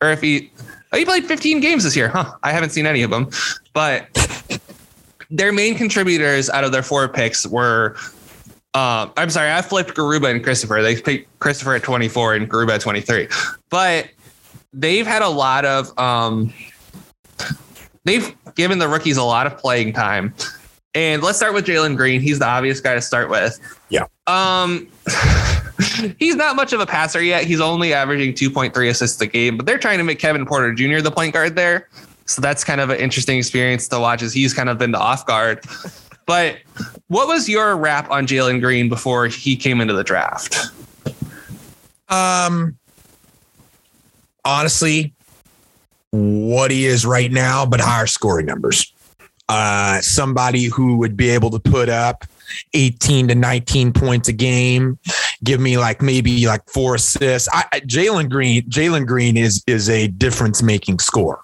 or 0.00 0.10
if 0.10 0.22
he 0.22 0.50
oh 0.92 0.98
he 0.98 1.04
played 1.04 1.26
15 1.26 1.60
games 1.60 1.84
this 1.84 1.96
year. 1.96 2.08
Huh? 2.08 2.32
I 2.42 2.52
haven't 2.52 2.70
seen 2.70 2.86
any 2.86 3.02
of 3.02 3.10
them, 3.10 3.30
but 3.72 4.08
their 5.30 5.52
main 5.52 5.74
contributors 5.76 6.50
out 6.50 6.64
of 6.64 6.72
their 6.72 6.82
four 6.82 7.08
picks 7.08 7.46
were. 7.46 7.96
Um, 8.72 9.12
I'm 9.16 9.30
sorry, 9.30 9.50
I 9.50 9.62
flipped 9.62 9.94
Garuba 9.94 10.30
and 10.30 10.44
Christopher. 10.44 10.80
They 10.80 11.00
picked 11.00 11.40
Christopher 11.40 11.74
at 11.74 11.82
24 11.82 12.34
and 12.34 12.48
Garuba 12.48 12.76
at 12.76 12.80
23. 12.80 13.26
But 13.68 14.08
they've 14.72 15.06
had 15.06 15.22
a 15.22 15.28
lot 15.28 15.64
of 15.64 15.96
um 15.98 16.52
they've 18.04 18.34
given 18.54 18.78
the 18.78 18.88
rookies 18.88 19.16
a 19.16 19.24
lot 19.24 19.46
of 19.46 19.58
playing 19.58 19.92
time. 19.92 20.34
And 20.94 21.22
let's 21.22 21.38
start 21.38 21.54
with 21.54 21.66
Jalen 21.66 21.96
Green. 21.96 22.20
He's 22.20 22.40
the 22.40 22.46
obvious 22.46 22.80
guy 22.80 22.94
to 22.94 23.00
start 23.00 23.30
with. 23.30 23.58
Yeah. 23.88 24.06
Um 24.26 24.88
he's 26.18 26.36
not 26.36 26.56
much 26.56 26.72
of 26.72 26.80
a 26.80 26.86
passer 26.86 27.22
yet. 27.22 27.44
He's 27.44 27.60
only 27.60 27.92
averaging 27.92 28.34
2.3 28.34 28.90
assists 28.90 29.20
a 29.20 29.26
game, 29.26 29.56
but 29.56 29.66
they're 29.66 29.78
trying 29.78 29.98
to 29.98 30.04
make 30.04 30.18
Kevin 30.18 30.46
Porter 30.46 30.72
Jr. 30.74 31.00
the 31.00 31.10
point 31.10 31.34
guard 31.34 31.56
there. 31.56 31.88
So 32.26 32.40
that's 32.40 32.62
kind 32.62 32.80
of 32.80 32.90
an 32.90 32.98
interesting 32.98 33.38
experience 33.38 33.88
to 33.88 33.98
watch 33.98 34.22
as 34.22 34.32
he's 34.32 34.54
kind 34.54 34.68
of 34.68 34.78
been 34.78 34.92
the 34.92 35.00
off 35.00 35.26
guard. 35.26 35.64
But 36.26 36.58
what 37.08 37.26
was 37.26 37.48
your 37.48 37.76
rap 37.76 38.08
on 38.10 38.26
Jalen 38.26 38.60
Green 38.60 38.88
before 38.88 39.26
he 39.26 39.56
came 39.56 39.80
into 39.80 39.94
the 39.94 40.04
draft? 40.04 40.56
Um, 42.08 42.78
honestly, 44.44 45.12
what 46.10 46.70
he 46.70 46.86
is 46.86 47.04
right 47.04 47.30
now, 47.30 47.66
but 47.66 47.80
higher 47.80 48.06
scoring 48.06 48.46
numbers. 48.46 48.92
Uh, 49.48 50.00
somebody 50.00 50.64
who 50.66 50.96
would 50.98 51.16
be 51.16 51.30
able 51.30 51.50
to 51.50 51.58
put 51.58 51.88
up 51.88 52.24
18 52.74 53.28
to 53.28 53.34
19 53.34 53.92
points 53.92 54.28
a 54.28 54.32
game, 54.32 54.98
give 55.44 55.60
me 55.60 55.78
like 55.78 56.02
maybe 56.02 56.46
like 56.46 56.68
four 56.68 56.96
assists. 56.96 57.48
I, 57.52 57.64
I- 57.72 57.80
Jalen 57.80 58.30
Green, 58.30 58.62
Jalen 58.68 59.06
Green 59.06 59.36
is 59.36 59.62
is 59.66 59.88
a 59.88 60.08
difference 60.08 60.62
making 60.62 60.98
scorer. 60.98 61.40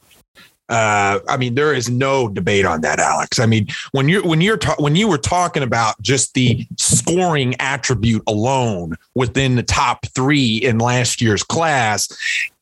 Uh, 0.69 1.21
I 1.29 1.37
mean, 1.37 1.55
there 1.55 1.73
is 1.73 1.89
no 1.89 2.27
debate 2.29 2.65
on 2.65 2.81
that, 2.81 2.99
Alex. 2.99 3.39
I 3.39 3.47
mean, 3.47 3.69
when 3.93 4.09
you're 4.09 4.27
when 4.27 4.41
you're 4.41 4.57
ta- 4.57 4.75
when 4.79 4.97
you 4.97 5.07
were 5.07 5.19
talking 5.19 5.63
about 5.63 6.01
just 6.03 6.35
the 6.35 6.67
scoring 6.77 7.55
attribute 7.61 8.23
alone 8.27 8.97
within 9.15 9.55
the 9.55 9.63
top 9.63 10.07
three 10.07 10.57
in 10.57 10.79
last 10.79 11.21
year's 11.21 11.45
class, 11.45 12.09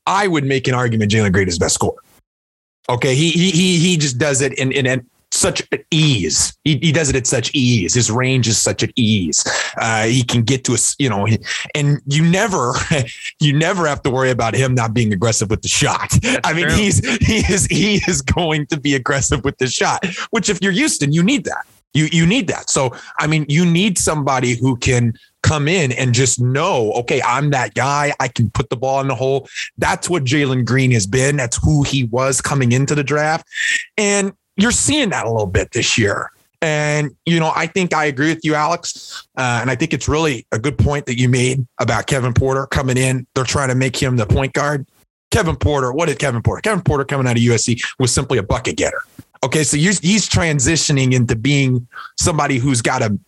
I 0.07 0.26
would 0.26 0.45
make 0.45 0.68
an 0.68 0.74
argument 0.74 1.11
Jalen 1.12 1.32
Green 1.32 1.49
is 1.49 1.59
best 1.59 1.74
scorer. 1.76 1.97
Okay, 2.91 3.14
he 3.14 3.30
he 3.30 3.51
he 3.51 3.78
he 3.78 3.97
just 3.97 4.18
does 4.18 4.43
it 4.43 4.53
in 4.59 4.70
in, 4.70 4.85
in 4.85 5.07
such 5.35 5.62
ease. 5.91 6.57
He, 6.64 6.78
he 6.78 6.93
does 6.93 7.09
it 7.11 7.16
at 7.16 7.26
such 7.26 7.55
ease. 7.55 7.95
His 7.95 8.11
range 8.11 8.49
is 8.49 8.59
such 8.59 8.82
at 8.82 8.91
ease. 8.97 9.45
Uh, 9.76 10.05
he 10.05 10.22
can 10.22 10.43
get 10.43 10.64
to 10.64 10.74
us, 10.74 10.95
you 10.99 11.09
know, 11.09 11.26
and 11.74 12.01
you 12.07 12.24
never, 12.24 12.72
you 13.41 13.53
never 13.53 13.87
have 13.87 14.03
to 14.05 14.11
worry 14.11 14.30
about 14.30 14.55
him 14.55 14.74
not 14.74 14.95
being 14.95 15.12
aggressive 15.12 15.51
with 15.51 15.62
the 15.62 15.68
shot. 15.68 16.12
I 16.45 16.53
mean, 16.53 16.68
true. 16.68 16.76
he's 16.76 16.99
he 17.26 17.39
is 17.53 17.66
he 17.66 18.01
is 18.07 18.22
going 18.22 18.66
to 18.66 18.78
be 18.78 18.95
aggressive 18.95 19.45
with 19.45 19.59
the 19.59 19.66
shot. 19.66 20.05
Which, 20.30 20.49
if 20.49 20.61
you're 20.62 20.72
Houston, 20.72 21.12
you 21.12 21.22
need 21.22 21.45
that. 21.45 21.66
You 21.93 22.09
you 22.11 22.26
need 22.26 22.49
that. 22.49 22.70
So, 22.70 22.95
I 23.18 23.26
mean, 23.26 23.47
you 23.49 23.64
need 23.64 23.99
somebody 23.99 24.55
who 24.55 24.76
can 24.76 25.14
come 25.43 25.68
in 25.68 25.93
and 25.93 26.14
just 26.14 26.41
know, 26.41 26.91
okay, 26.93 27.20
I'm 27.22 27.51
that 27.51 27.74
guy. 27.74 28.14
I 28.18 28.28
can 28.28 28.51
put 28.51 28.70
the 28.70 28.76
ball 28.76 29.01
in 29.01 29.09
the 29.09 29.14
hole. 29.14 29.47
That's 29.76 30.09
what 30.09 30.24
Jalen 30.24 30.64
Green 30.64 30.91
has 30.93 31.07
been. 31.07 31.37
That's 31.37 31.59
who 31.62 31.82
he 31.82 32.05
was 32.05 32.41
coming 32.41 32.72
into 32.72 32.95
the 32.95 33.05
draft. 33.05 33.47
And 33.99 34.32
you're 34.57 34.71
seeing 34.71 35.11
that 35.11 35.27
a 35.27 35.31
little 35.31 35.47
bit 35.47 35.71
this 35.73 35.99
year. 35.99 36.31
And, 36.63 37.15
you 37.27 37.39
know, 37.41 37.53
I 37.55 37.67
think 37.67 37.93
I 37.93 38.07
agree 38.07 38.29
with 38.29 38.43
you, 38.43 38.55
Alex. 38.55 39.27
Uh, 39.37 39.59
and 39.61 39.71
I 39.71 39.75
think 39.75 39.93
it's 39.93 40.09
really 40.09 40.47
a 40.51 40.59
good 40.59 40.79
point 40.79 41.05
that 41.07 41.19
you 41.19 41.29
made 41.29 41.67
about 41.79 42.07
Kevin 42.07 42.33
Porter 42.33 42.67
coming 42.67 42.97
in. 42.97 43.27
They're 43.35 43.45
trying 43.45 43.69
to 43.69 43.75
make 43.75 44.01
him 44.01 44.17
the 44.17 44.25
point 44.25 44.55
guard. 44.55 44.87
Kevin 45.31 45.57
Porter, 45.57 45.93
what 45.93 46.07
did 46.07 46.19
Kevin 46.19 46.43
Porter? 46.43 46.63
Kevin 46.63 46.83
Porter 46.83 47.05
coming 47.05 47.27
out 47.27 47.37
of 47.37 47.43
USC 47.43 47.83
was 47.99 48.15
simply 48.15 48.39
a 48.39 48.43
bucket 48.43 48.77
getter. 48.77 49.03
Okay. 49.43 49.63
So 49.63 49.77
he's, 49.77 50.01
transitioning 50.01 51.13
into 51.13 51.37
being 51.37 51.87
somebody 52.19 52.59
who's 52.59 52.81
got 52.81 53.01
to 53.01 53.19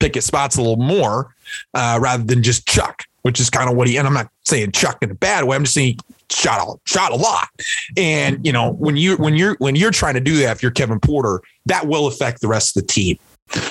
pick 0.00 0.16
his 0.16 0.24
spots 0.24 0.56
a 0.56 0.60
little 0.60 0.76
more 0.76 1.34
uh, 1.74 1.98
rather 2.02 2.24
than 2.24 2.42
just 2.42 2.66
Chuck, 2.66 3.04
which 3.22 3.38
is 3.38 3.48
kind 3.48 3.70
of 3.70 3.76
what 3.76 3.86
he, 3.86 3.96
and 3.96 4.08
I'm 4.08 4.14
not 4.14 4.28
saying 4.44 4.72
Chuck 4.72 4.98
in 5.02 5.10
a 5.10 5.14
bad 5.14 5.44
way. 5.44 5.54
I'm 5.54 5.62
just 5.62 5.74
saying 5.74 5.98
shot 6.30 6.60
a, 6.60 6.74
shot 6.84 7.12
a 7.12 7.16
lot. 7.16 7.48
And, 7.96 8.44
you 8.44 8.52
know, 8.52 8.72
when 8.72 8.96
you, 8.96 9.16
when 9.16 9.34
you're, 9.34 9.56
when 9.58 9.76
you're 9.76 9.90
trying 9.90 10.14
to 10.14 10.20
do 10.20 10.36
that, 10.38 10.56
if 10.56 10.62
you're 10.62 10.72
Kevin 10.72 11.00
Porter, 11.00 11.40
that 11.66 11.86
will 11.86 12.06
affect 12.06 12.40
the 12.40 12.48
rest 12.48 12.76
of 12.76 12.82
the 12.82 12.92
team. 12.92 13.18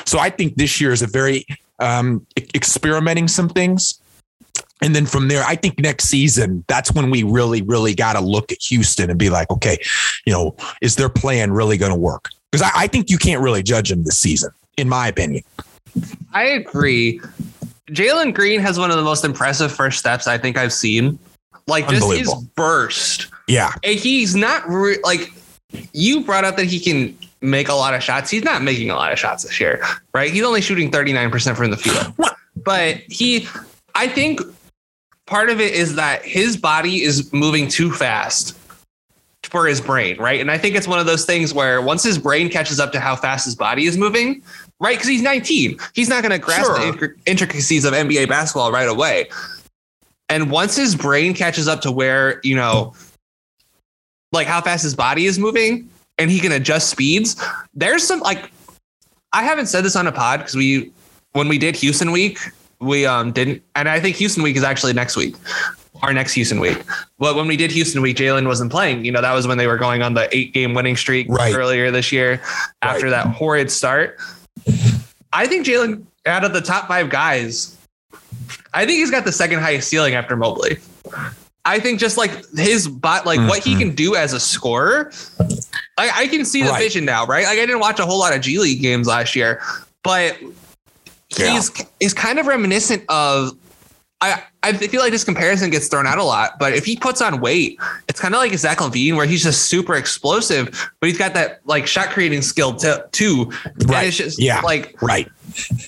So 0.05 0.19
I 0.19 0.29
think 0.29 0.55
this 0.55 0.79
year 0.79 0.91
is 0.91 1.01
a 1.01 1.07
very 1.07 1.45
um, 1.79 2.25
experimenting 2.53 3.27
some 3.27 3.49
things. 3.49 3.99
And 4.81 4.95
then 4.95 5.05
from 5.05 5.29
there, 5.29 5.43
I 5.43 5.55
think 5.55 5.79
next 5.79 6.05
season, 6.05 6.63
that's 6.67 6.93
when 6.93 7.09
we 7.09 7.23
really, 7.23 7.61
really 7.61 7.95
got 7.95 8.13
to 8.13 8.19
look 8.19 8.51
at 8.51 8.57
Houston 8.61 9.09
and 9.09 9.17
be 9.17 9.29
like, 9.29 9.49
okay, 9.49 9.77
you 10.25 10.33
know, 10.33 10.55
is 10.81 10.95
their 10.95 11.09
plan 11.09 11.51
really 11.51 11.77
going 11.77 11.91
to 11.91 11.97
work? 11.97 12.29
Because 12.51 12.61
I, 12.61 12.83
I 12.83 12.87
think 12.87 13.09
you 13.09 13.17
can't 13.17 13.41
really 13.41 13.63
judge 13.63 13.89
them 13.89 14.03
this 14.03 14.17
season, 14.17 14.51
in 14.77 14.89
my 14.89 15.07
opinion. 15.07 15.43
I 16.33 16.43
agree. 16.43 17.21
Jalen 17.87 18.33
Green 18.33 18.59
has 18.59 18.77
one 18.77 18.91
of 18.91 18.97
the 18.97 19.03
most 19.03 19.23
impressive 19.23 19.71
first 19.71 19.97
steps 19.97 20.27
I 20.27 20.37
think 20.37 20.57
I've 20.57 20.73
seen. 20.73 21.19
Like 21.67 21.87
this 21.87 22.03
is 22.03 22.33
burst. 22.55 23.27
Yeah. 23.47 23.71
And 23.83 23.97
he's 23.99 24.35
not 24.35 24.67
re- 24.67 24.99
like 25.03 25.31
you 25.93 26.23
brought 26.23 26.43
up 26.45 26.57
that 26.57 26.65
he 26.65 26.79
can 26.79 27.17
make 27.41 27.69
a 27.69 27.73
lot 27.73 27.93
of 27.93 28.03
shots. 28.03 28.29
He's 28.29 28.43
not 28.43 28.61
making 28.61 28.89
a 28.89 28.95
lot 28.95 29.11
of 29.11 29.19
shots 29.19 29.43
this 29.43 29.59
year, 29.59 29.83
right? 30.13 30.31
He's 30.31 30.43
only 30.43 30.61
shooting 30.61 30.91
39% 30.91 31.55
from 31.55 31.71
the 31.71 31.77
field. 31.77 32.13
But 32.63 32.97
he, 33.07 33.47
I 33.93 34.07
think 34.07 34.41
part 35.27 35.49
of 35.49 35.59
it 35.59 35.73
is 35.73 35.95
that 35.95 36.23
his 36.23 36.57
body 36.57 37.03
is 37.03 37.31
moving 37.33 37.67
too 37.67 37.91
fast 37.91 38.57
for 39.43 39.67
his 39.67 39.79
brain, 39.79 40.17
right? 40.17 40.41
And 40.41 40.49
I 40.49 40.57
think 40.57 40.75
it's 40.75 40.87
one 40.87 40.97
of 40.99 41.05
those 41.05 41.25
things 41.25 41.53
where 41.53 41.81
once 41.81 42.03
his 42.03 42.17
brain 42.17 42.49
catches 42.49 42.79
up 42.79 42.91
to 42.93 42.99
how 42.99 43.15
fast 43.15 43.45
his 43.45 43.55
body 43.55 43.85
is 43.85 43.97
moving, 43.97 44.41
right? 44.79 44.95
Because 44.97 45.07
he's 45.07 45.21
19, 45.21 45.77
he's 45.93 46.09
not 46.09 46.23
going 46.23 46.31
to 46.31 46.39
grasp 46.39 46.65
Sure. 46.65 46.79
the 46.79 46.97
intric- 46.97 47.15
intricacies 47.27 47.85
of 47.85 47.93
NBA 47.93 48.27
basketball 48.27 48.71
right 48.71 48.87
away. 48.89 49.27
And 50.29 50.49
once 50.49 50.75
his 50.75 50.95
brain 50.95 51.33
catches 51.33 51.67
up 51.67 51.81
to 51.81 51.91
where, 51.91 52.39
you 52.43 52.55
know, 52.55 52.93
like 54.31 54.47
how 54.47 54.61
fast 54.61 54.83
his 54.83 54.95
body 54.95 55.25
is 55.25 55.37
moving 55.39 55.89
and 56.17 56.31
he 56.31 56.39
can 56.39 56.51
adjust 56.51 56.89
speeds, 56.89 57.41
there's 57.73 58.03
some 58.03 58.19
like, 58.21 58.51
I 59.33 59.43
haven't 59.43 59.67
said 59.67 59.83
this 59.83 59.95
on 59.95 60.07
a 60.07 60.11
pod 60.11 60.39
because 60.39 60.55
we, 60.55 60.91
when 61.33 61.47
we 61.47 61.57
did 61.57 61.75
Houston 61.77 62.11
week, 62.11 62.39
we 62.79 63.05
um 63.05 63.31
didn't, 63.31 63.61
and 63.75 63.87
I 63.87 63.99
think 63.99 64.15
Houston 64.17 64.43
week 64.43 64.55
is 64.57 64.63
actually 64.63 64.93
next 64.93 65.15
week, 65.15 65.35
our 66.03 66.11
next 66.13 66.33
Houston 66.33 66.59
week. 66.59 66.81
But 67.19 67.35
when 67.35 67.47
we 67.47 67.55
did 67.55 67.71
Houston 67.71 68.01
week, 68.01 68.17
Jalen 68.17 68.47
wasn't 68.47 68.71
playing. 68.71 69.05
You 69.05 69.11
know, 69.11 69.21
that 69.21 69.33
was 69.33 69.47
when 69.47 69.57
they 69.57 69.67
were 69.67 69.77
going 69.77 70.01
on 70.01 70.13
the 70.13 70.27
eight 70.35 70.53
game 70.53 70.73
winning 70.73 70.95
streak 70.97 71.27
Right. 71.29 71.53
earlier 71.55 71.89
this 71.91 72.11
year 72.11 72.41
after 72.81 73.05
Right. 73.05 73.11
that 73.11 73.27
horrid 73.27 73.71
start. 73.71 74.17
I 75.31 75.47
think 75.47 75.65
Jalen, 75.65 76.03
out 76.25 76.43
of 76.43 76.53
the 76.53 76.61
top 76.61 76.87
five 76.87 77.09
guys, 77.09 77.74
I 78.75 78.85
think 78.85 78.99
he's 78.99 79.09
got 79.11 79.25
the 79.25 79.31
second 79.31 79.59
highest 79.59 79.87
ceiling 79.89 80.13
after 80.13 80.35
Mobley. 80.35 80.77
I 81.65 81.79
think 81.79 81.99
just 81.99 82.17
like 82.17 82.31
his 82.55 82.87
bot, 82.87 83.25
like 83.25 83.39
what 83.49 83.63
he 83.63 83.73
mhm. 83.73 83.79
can 83.79 83.95
do 83.95 84.15
as 84.15 84.33
a 84.33 84.39
scorer, 84.39 85.11
I, 85.97 86.11
I 86.13 86.27
can 86.27 86.45
see 86.45 86.61
the 86.61 86.69
Right. 86.69 86.79
vision 86.83 87.05
now, 87.05 87.25
right? 87.25 87.45
Like 87.45 87.57
I 87.57 87.65
didn't 87.65 87.79
watch 87.79 87.99
a 87.99 88.05
whole 88.05 88.19
lot 88.19 88.35
of 88.35 88.41
G 88.41 88.59
League 88.59 88.81
games 88.81 89.07
last 89.07 89.35
year, 89.35 89.61
but 90.03 90.37
Yeah. 91.37 91.53
he's 91.53 91.71
he's 91.99 92.13
kind 92.13 92.37
of 92.37 92.45
reminiscent 92.47 93.03
of. 93.09 93.57
I, 94.21 94.41
I 94.63 94.71
feel 94.73 95.01
like 95.01 95.11
this 95.11 95.25
comparison 95.25 95.69
gets 95.69 95.87
thrown 95.89 96.07
out 96.07 96.17
a 96.17 96.23
lot, 96.23 96.57
but 96.57 96.73
if 96.73 96.85
he 96.85 96.95
puts 96.95 97.21
on 97.21 97.41
weight, 97.41 97.77
it's 98.07 98.19
kind 98.19 98.33
of 98.33 98.39
like 98.39 98.53
Zach 98.53 98.77
LaVine, 98.77 99.15
where 99.17 99.25
he's 99.25 99.43
just 99.43 99.63
super 99.63 99.93
explosive, 99.95 100.89
but 100.99 101.09
he's 101.09 101.17
got 101.17 101.33
that 101.33 101.59
like 101.65 101.85
shot 101.85 102.07
creating 102.09 102.41
skill 102.41 102.73
to, 102.77 103.05
too. 103.11 103.51
Right. 103.85 104.11
just 104.11 104.39
Yeah. 104.41 104.61
like 104.61 104.95
Right. 105.01 105.27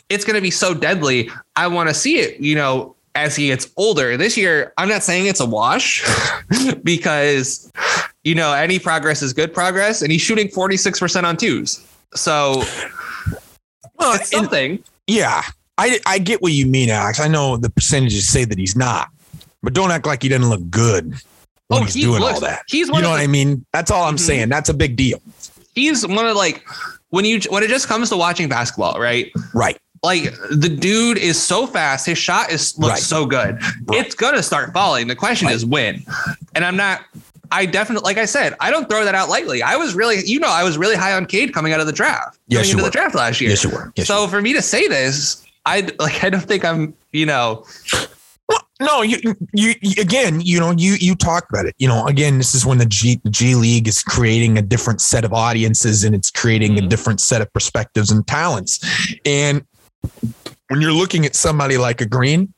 It's 0.09 0.23
going 0.25 0.35
to 0.35 0.41
be 0.41 0.51
so 0.51 0.73
deadly. 0.73 1.29
I 1.55 1.67
want 1.67 1.89
to 1.89 1.93
see 1.95 2.19
it, 2.19 2.39
you 2.39 2.55
know, 2.55 2.95
as 3.15 3.35
he 3.35 3.47
gets 3.47 3.69
older. 3.77 4.15
This 4.17 4.37
year, 4.37 4.73
I'm 4.77 4.87
not 4.89 5.03
saying 5.03 5.25
it's 5.27 5.39
a 5.39 5.45
wash 5.45 6.03
because, 6.83 7.71
you 8.23 8.35
know, 8.35 8.53
any 8.53 8.79
progress 8.79 9.21
is 9.21 9.33
good 9.33 9.53
progress, 9.53 10.01
and 10.01 10.11
he's 10.11 10.21
shooting 10.21 10.47
46% 10.47 11.23
on 11.23 11.37
twos. 11.37 11.85
So 12.15 12.63
Well, 13.95 14.13
it's 14.13 14.31
and- 14.33 14.43
something. 14.43 14.83
yeah, 15.07 15.41
I 15.77 15.99
I 16.05 16.19
get 16.19 16.41
what 16.41 16.53
you 16.53 16.65
mean, 16.65 16.89
Alex. 16.89 17.19
I 17.19 17.27
know 17.27 17.57
the 17.57 17.69
percentages 17.69 18.27
say 18.27 18.45
that 18.45 18.57
he's 18.57 18.75
not, 18.75 19.09
but 19.63 19.73
don't 19.73 19.91
act 19.91 20.05
like 20.05 20.23
he 20.23 20.29
doesn't 20.29 20.49
look 20.49 20.69
good 20.69 21.15
when 21.67 21.81
Oh, 21.81 21.83
he's 21.83 21.93
he 21.93 22.01
doing 22.01 22.21
looks- 22.21 22.35
all 22.35 22.41
that. 22.41 22.63
he's 22.67 22.87
you 22.87 23.01
know 23.01 23.09
what 23.09 23.19
I 23.19 23.27
mean? 23.27 23.65
That's 23.73 23.91
all 23.91 24.03
I'm 24.05 24.15
Mhm. 24.15 24.19
saying. 24.19 24.49
That's 24.49 24.69
a 24.69 24.73
big 24.73 24.95
deal. 24.95 25.21
He's 25.75 26.05
one 26.07 26.25
of 26.25 26.35
like, 26.35 26.63
when 27.09 27.25
you, 27.25 27.39
when 27.49 27.63
it 27.63 27.69
just 27.69 27.87
comes 27.87 28.09
to 28.09 28.17
watching 28.17 28.49
basketball, 28.49 28.99
right? 28.99 29.31
Right. 29.53 29.77
Like 30.03 30.23
the 30.51 30.69
dude 30.69 31.17
is 31.17 31.41
so 31.41 31.65
fast, 31.65 32.05
his 32.05 32.17
shot 32.17 32.51
is 32.51 32.77
looks 32.77 32.91
Right. 32.93 33.01
so 33.01 33.25
good. 33.25 33.61
Right. 33.85 34.05
It's 34.05 34.13
gonna 34.15 34.43
start 34.43 34.71
falling. 34.73 35.07
The 35.07 35.15
question 35.15 35.47
Right. 35.47 35.55
is 35.55 35.65
when. 35.65 36.05
And 36.55 36.63
I'm 36.63 36.75
not. 36.77 37.01
I 37.49 37.65
definitely, 37.65 38.05
like 38.05 38.17
I 38.17 38.25
said, 38.25 38.55
I 38.59 38.69
don't 38.71 38.89
throw 38.89 39.05
that 39.05 39.15
out 39.15 39.29
lightly. 39.29 39.63
I 39.63 39.77
was 39.77 39.95
really, 39.95 40.17
you 40.25 40.37
know, 40.39 40.49
I 40.49 40.63
was 40.65 40.77
really 40.77 40.97
high 40.97 41.13
on 41.13 41.25
Cade 41.25 41.53
coming 41.53 41.71
out 41.71 41.79
of 41.79 41.87
the 41.87 41.93
draft, 41.93 42.37
Yes, 42.47 42.63
coming 42.63 42.67
you 42.67 42.71
into 42.73 42.83
were. 42.83 42.89
the 42.89 42.91
draft 42.91 43.15
last 43.15 43.39
year. 43.39 43.49
Yes, 43.51 43.63
you 43.63 43.69
were. 43.69 43.91
Yes, 43.95 44.05
so 44.07 44.27
for 44.27 44.41
me 44.41 44.51
to 44.53 44.61
say 44.61 44.87
this, 44.89 45.43
I 45.65 45.87
like, 45.97 46.23
I 46.25 46.29
don't 46.29 46.41
think 46.41 46.65
I'm, 46.65 46.93
you 47.13 47.25
know, 47.25 47.65
no, 48.79 49.01
you, 49.01 49.17
you, 49.53 49.73
again, 49.99 50.41
you 50.41 50.59
know, 50.59 50.71
you 50.71 50.93
you 50.99 51.15
talk 51.15 51.49
about 51.49 51.65
it. 51.65 51.75
You 51.77 51.87
know, 51.87 52.05
again, 52.07 52.37
this 52.37 52.53
is 52.53 52.65
when 52.65 52.77
the 52.77 52.85
G 52.85 53.19
G 53.29 53.55
League 53.55 53.87
is 53.87 54.03
creating 54.03 54.57
a 54.57 54.61
different 54.61 55.01
set 55.01 55.25
of 55.25 55.33
audiences 55.33 56.03
and 56.03 56.13
it's 56.13 56.29
creating 56.31 56.77
a 56.77 56.81
Mhm. 56.81 56.89
different 56.89 57.21
set 57.21 57.41
of 57.41 57.51
perspectives 57.53 58.11
and 58.11 58.25
talents. 58.27 58.79
And 59.25 59.63
when 60.67 60.81
you're 60.81 60.93
looking 60.93 61.25
at 61.25 61.35
somebody 61.35 61.77
like 61.77 62.01
a 62.01 62.05
Green, 62.05 62.53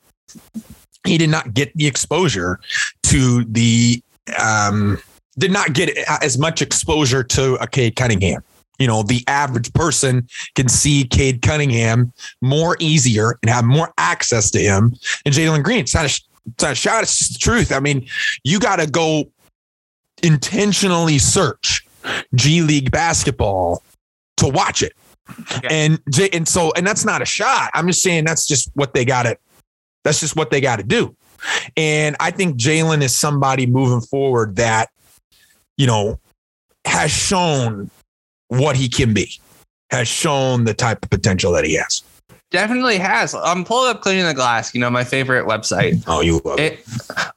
he 1.05 1.17
did 1.17 1.29
not 1.29 1.53
get 1.53 1.73
the 1.75 1.87
exposure 1.87 2.59
to 3.03 3.45
the 3.45 4.01
um 4.37 4.97
did 5.37 5.51
not 5.51 5.71
get 5.73 5.95
as 6.21 6.37
much 6.37 6.61
exposure 6.61 7.23
to 7.23 7.55
a 7.55 7.67
Cade 7.67 7.95
Cunningham. 7.95 8.43
You 8.79 8.87
know, 8.87 9.03
the 9.03 9.23
average 9.27 9.73
person 9.73 10.27
can 10.55 10.69
see 10.69 11.03
Cade 11.03 11.41
Cunningham 11.41 12.13
more 12.41 12.77
easier 12.79 13.37
and 13.41 13.49
have 13.49 13.65
more 13.65 13.93
access 13.97 14.49
to 14.51 14.59
him 14.59 14.95
and 15.25 15.35
Jalen 15.35 15.63
Green. 15.63 15.79
It's 15.79 15.93
not 15.93 16.05
a, 16.05 16.21
it's 16.47 16.63
not 16.63 16.71
a 16.71 16.75
shot. 16.75 17.03
It's 17.03 17.17
just 17.17 17.33
the 17.33 17.39
truth. 17.39 17.71
I 17.71 17.79
mean, 17.79 18.07
you 18.43 18.59
got 18.59 18.77
to 18.77 18.87
go 18.87 19.25
intentionally 20.23 21.17
search 21.17 21.85
G 22.35 22.61
League 22.61 22.91
basketball 22.91 23.83
to 24.37 24.47
watch 24.47 24.81
it. 24.81 24.93
Yeah. 25.63 25.69
And 25.71 25.99
and 26.33 26.47
so 26.47 26.71
and 26.75 26.87
that's 26.87 27.05
not 27.05 27.21
a 27.21 27.25
shot. 27.25 27.69
I'm 27.73 27.87
just 27.87 28.01
saying 28.01 28.25
that's 28.25 28.47
just 28.47 28.71
what 28.73 28.93
they 28.93 29.05
got 29.05 29.23
to. 29.23 29.37
That's 30.03 30.19
just 30.19 30.35
what 30.35 30.49
they 30.49 30.61
got 30.61 30.77
to 30.77 30.83
do. 30.83 31.15
And 31.77 32.15
I 32.19 32.31
think 32.31 32.57
Jalen 32.57 33.01
is 33.01 33.15
somebody 33.15 33.65
moving 33.65 34.01
forward 34.01 34.55
that, 34.55 34.89
you 35.77 35.87
know, 35.87 36.19
has 36.85 37.11
shown 37.11 37.91
what 38.49 38.75
he 38.75 38.87
can 38.89 39.13
be, 39.13 39.31
has 39.89 40.07
shown 40.07 40.65
the 40.65 40.73
type 40.73 41.03
of 41.03 41.09
potential 41.09 41.51
that 41.53 41.63
he 41.65 41.73
has. 41.75 42.03
definitely 42.51 42.97
has. 42.97 43.35
I'm 43.35 43.63
pulling 43.63 43.91
up 43.91 44.01
cleaning 44.01 44.25
the 44.25 44.33
glass. 44.33 44.73
You 44.73 44.81
know, 44.81 44.89
my 44.89 45.03
favorite 45.03 45.45
website. 45.45 46.03
Oh, 46.07 46.21
you 46.21 46.41
love 46.43 46.59
It, 46.59 46.83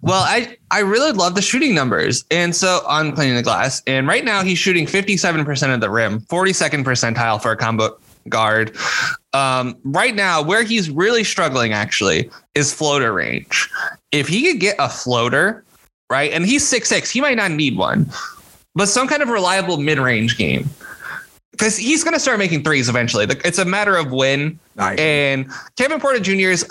well, 0.01 0.23
I 0.23 0.57
I 0.71 0.81
really 0.81 1.13
love 1.13 1.35
the 1.35 1.43
shooting 1.43 1.75
numbers, 1.75 2.25
and 2.31 2.57
so 2.57 2.81
on 2.87 3.13
cleaning 3.13 3.37
the 3.37 3.43
glass, 3.43 3.83
and 3.87 4.07
right 4.09 4.25
now 4.25 4.43
he's 4.43 4.59
shooting 4.59 4.87
57 4.87 5.45
percent 5.45 5.73
of 5.73 5.81
the 5.81 5.91
rim, 5.91 6.21
42nd 6.23 6.85
percentile 6.85 7.41
for 7.41 7.53
a 7.53 7.57
combo 7.57 7.97
guard. 8.29 8.75
Um, 9.35 9.77
right 9.85 10.15
now, 10.15 10.43
where 10.43 10.63
he's 10.63 10.89
really 10.91 11.25
struggling 11.25 11.73
actually 11.73 12.31
is 12.55 12.73
floater 12.73 13.13
range. 13.13 13.69
If 14.13 14.29
he 14.29 14.43
could 14.51 14.61
get 14.61 14.77
a 14.79 14.89
floater, 14.89 15.65
right, 16.11 16.33
and 16.33 16.47
he's 16.47 16.67
six 16.67 16.89
six, 16.89 17.11
he 17.11 17.21
might 17.21 17.37
not 17.37 17.51
need 17.51 17.77
one, 17.77 18.11
but 18.75 18.87
some 18.87 19.09
kind 19.09 19.23
of 19.23 19.29
reliable 19.29 19.77
mid 19.77 19.99
range 19.99 20.39
game. 20.39 20.69
Because 21.53 21.77
he's 21.77 22.03
going 22.03 22.15
to 22.15 22.21
start 22.21 22.39
making 22.39 22.65
threes 22.65 22.89
eventually. 22.89 23.27
It's 23.45 23.59
a 23.59 23.65
matter 23.65 23.97
of 23.97 24.11
when. 24.11 24.59
Nice. 24.77 24.99
And 24.99 25.51
Kevin 25.77 26.01
Porter 26.01 26.19
Jr. 26.19 26.51
is 26.51 26.67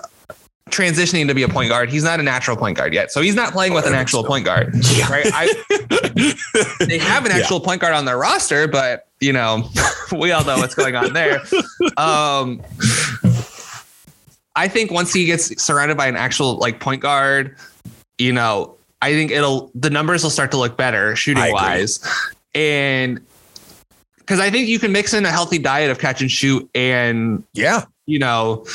transitioning 0.72 1.28
to 1.28 1.36
be 1.36 1.44
a 1.44 1.48
point 1.50 1.70
guard. 1.70 1.90
He's 1.90 2.04
not 2.04 2.20
a 2.20 2.24
natural 2.24 2.58
point 2.58 2.78
guard 2.78 2.94
yet. 2.94 3.12
So 3.12 3.22
he's 3.22 3.36
not 3.36 3.54
playing 3.54 3.74
with 3.74 3.86
an 3.86 3.94
actual 3.94 4.24
point 4.24 4.46
guard. 4.46 4.74
Yeah. 4.94 5.10
Right. 5.12 5.26
I, 5.34 5.54
they 6.86 6.98
have 6.98 7.26
an 7.26 7.32
Yeah. 7.32 7.38
actual 7.38 7.60
point 7.60 7.82
guard 7.82 7.94
on 7.94 8.06
their 8.06 8.18
roster, 8.18 8.68
but 8.68 9.08
you 9.20 9.34
know, 9.34 9.70
we 10.12 10.32
all 10.32 10.44
know 10.44 10.58
what's 10.58 10.76
going 10.76 10.96
on 10.96 11.14
there. 11.14 11.42
Um, 11.98 12.62
I 14.56 14.68
think 14.68 14.92
once 14.92 15.14
he 15.14 15.26
gets 15.26 15.62
surrounded 15.64 15.96
by 15.98 16.08
an 16.08 16.16
actual 16.16 16.58
like 16.58 16.80
point 16.80 17.02
guard, 17.02 17.56
you 18.18 18.34
know, 18.34 18.76
I 19.02 19.14
think 19.14 19.32
it'll 19.32 19.72
the 19.76 19.90
numbers 19.90 20.24
will 20.24 20.30
start 20.30 20.52
to 20.52 20.58
look 20.58 20.76
better 20.78 21.16
shooting 21.16 21.52
wise. 21.52 22.00
And 22.54 23.26
because 24.32 24.40
I 24.42 24.50
think 24.50 24.70
you 24.70 24.80
can 24.80 24.94
mix 24.94 25.14
in 25.14 25.26
a 25.26 25.30
healthy 25.30 25.58
diet 25.58 25.92
of 25.92 26.00
catch 26.00 26.22
and 26.22 26.32
shoot 26.32 26.70
and 26.74 27.44
yeah. 27.52 27.84
you 28.06 28.18
know, 28.18 28.66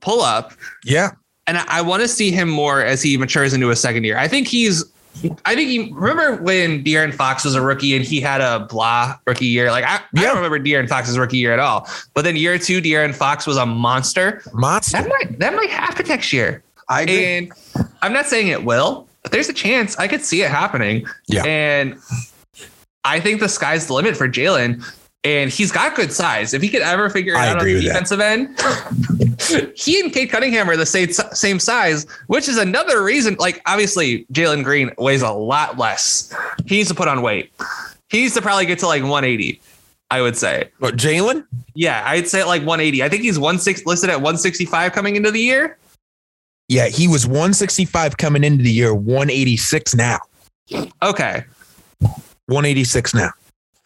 pull 0.00 0.22
up. 0.22 0.54
Yeah. 0.84 1.12
And 1.46 1.56
I, 1.56 1.64
I 1.68 1.82
want 1.82 2.02
to 2.02 2.08
see 2.08 2.32
him 2.32 2.48
more 2.48 2.80
as 2.80 3.00
he 3.00 3.16
matures 3.16 3.54
into 3.54 3.70
a 3.70 3.76
second 3.76 4.02
year. 4.02 4.18
I 4.18 4.26
think 4.26 4.48
he's, 4.48 4.84
I 5.44 5.54
think 5.54 5.70
he, 5.70 5.92
remember 5.92 6.42
when 6.42 6.82
De'Aaron 6.82 7.14
Fox 7.14 7.44
was 7.44 7.54
a 7.54 7.62
rookie 7.62 7.94
and 7.94 8.04
he 8.04 8.20
had 8.20 8.40
a 8.40 8.66
blah 8.68 9.16
rookie 9.24 9.46
year? 9.46 9.70
Like, 9.70 9.84
I, 9.84 10.00
I 10.16 10.20
don't 10.20 10.34
remember 10.34 10.58
De'Aaron 10.58 10.88
Fox's 10.88 11.16
rookie 11.16 11.36
year 11.36 11.52
at 11.52 11.60
all. 11.60 11.88
But 12.14 12.22
then 12.22 12.34
year 12.34 12.58
two, 12.58 12.82
De'Aaron 12.82 13.14
Fox 13.14 13.46
was 13.46 13.56
a 13.56 13.64
monster. 13.64 14.42
Monster. 14.52 15.00
That 15.00 15.08
might, 15.08 15.38
that 15.38 15.54
might 15.54 15.70
happen 15.70 16.08
next 16.08 16.32
year. 16.32 16.64
I 16.88 17.02
And 17.02 17.52
I'm 18.02 18.12
not 18.12 18.26
saying 18.26 18.48
it 18.48 18.64
will, 18.64 19.06
but 19.22 19.30
there's 19.30 19.48
a 19.48 19.54
chance 19.54 19.96
I 19.96 20.08
could 20.08 20.24
see 20.24 20.42
it 20.42 20.50
happening. 20.50 21.06
Yeah. 21.28 21.44
And 21.44 21.98
I 23.04 23.20
think 23.20 23.38
the 23.38 23.48
sky's 23.48 23.86
the 23.86 23.92
limit 23.92 24.16
for 24.16 24.28
Jalen. 24.28 24.84
And 25.24 25.50
he's 25.50 25.72
got 25.72 25.96
good 25.96 26.12
size. 26.12 26.52
If 26.52 26.60
he 26.60 26.68
could 26.68 26.82
ever 26.82 27.08
figure 27.08 27.32
it 27.34 27.38
I 27.38 27.48
out 27.48 27.58
on 27.58 27.64
the 27.64 27.74
with 27.74 27.84
that. 27.84 27.88
defensive 27.88 28.20
end, 28.20 28.60
he 29.76 30.00
and 30.00 30.12
Cade 30.12 30.30
Cunningham 30.30 30.68
are 30.68 30.76
the 30.76 30.84
same 30.84 31.10
same 31.12 31.58
size, 31.58 32.06
which 32.26 32.46
is 32.48 32.58
another 32.58 33.02
reason. 33.02 33.36
Like 33.38 33.62
obviously, 33.66 34.26
Jalen 34.32 34.64
Green 34.64 34.90
weighs 34.98 35.22
a 35.22 35.30
lot 35.30 35.78
less. 35.78 36.34
He 36.66 36.76
needs 36.76 36.90
to 36.90 36.94
put 36.94 37.08
on 37.08 37.22
weight. 37.22 37.52
He 38.10 38.20
needs 38.20 38.34
to 38.34 38.42
probably 38.42 38.66
get 38.66 38.78
to 38.80 38.86
like 38.86 39.02
180. 39.02 39.60
I 40.10 40.20
would 40.20 40.36
say. 40.36 40.70
What, 40.78 40.96
Jalen? 40.96 41.46
Yeah, 41.74 42.02
I'd 42.06 42.28
say 42.28 42.44
like 42.44 42.60
180. 42.60 43.02
I 43.02 43.08
think 43.08 43.22
he's 43.22 43.38
one 43.38 43.58
six 43.58 43.84
listed 43.86 44.10
at 44.10 44.16
165 44.16 44.92
coming 44.92 45.16
into 45.16 45.30
the 45.30 45.40
year. 45.40 45.78
Yeah, 46.68 46.86
he 46.86 47.08
was 47.08 47.26
165 47.26 48.16
coming 48.16 48.44
into 48.44 48.62
the 48.62 48.70
year, 48.70 48.94
186 48.94 49.94
now. 49.94 50.18
Okay. 51.02 51.44
186 52.46 53.14
now. 53.14 53.30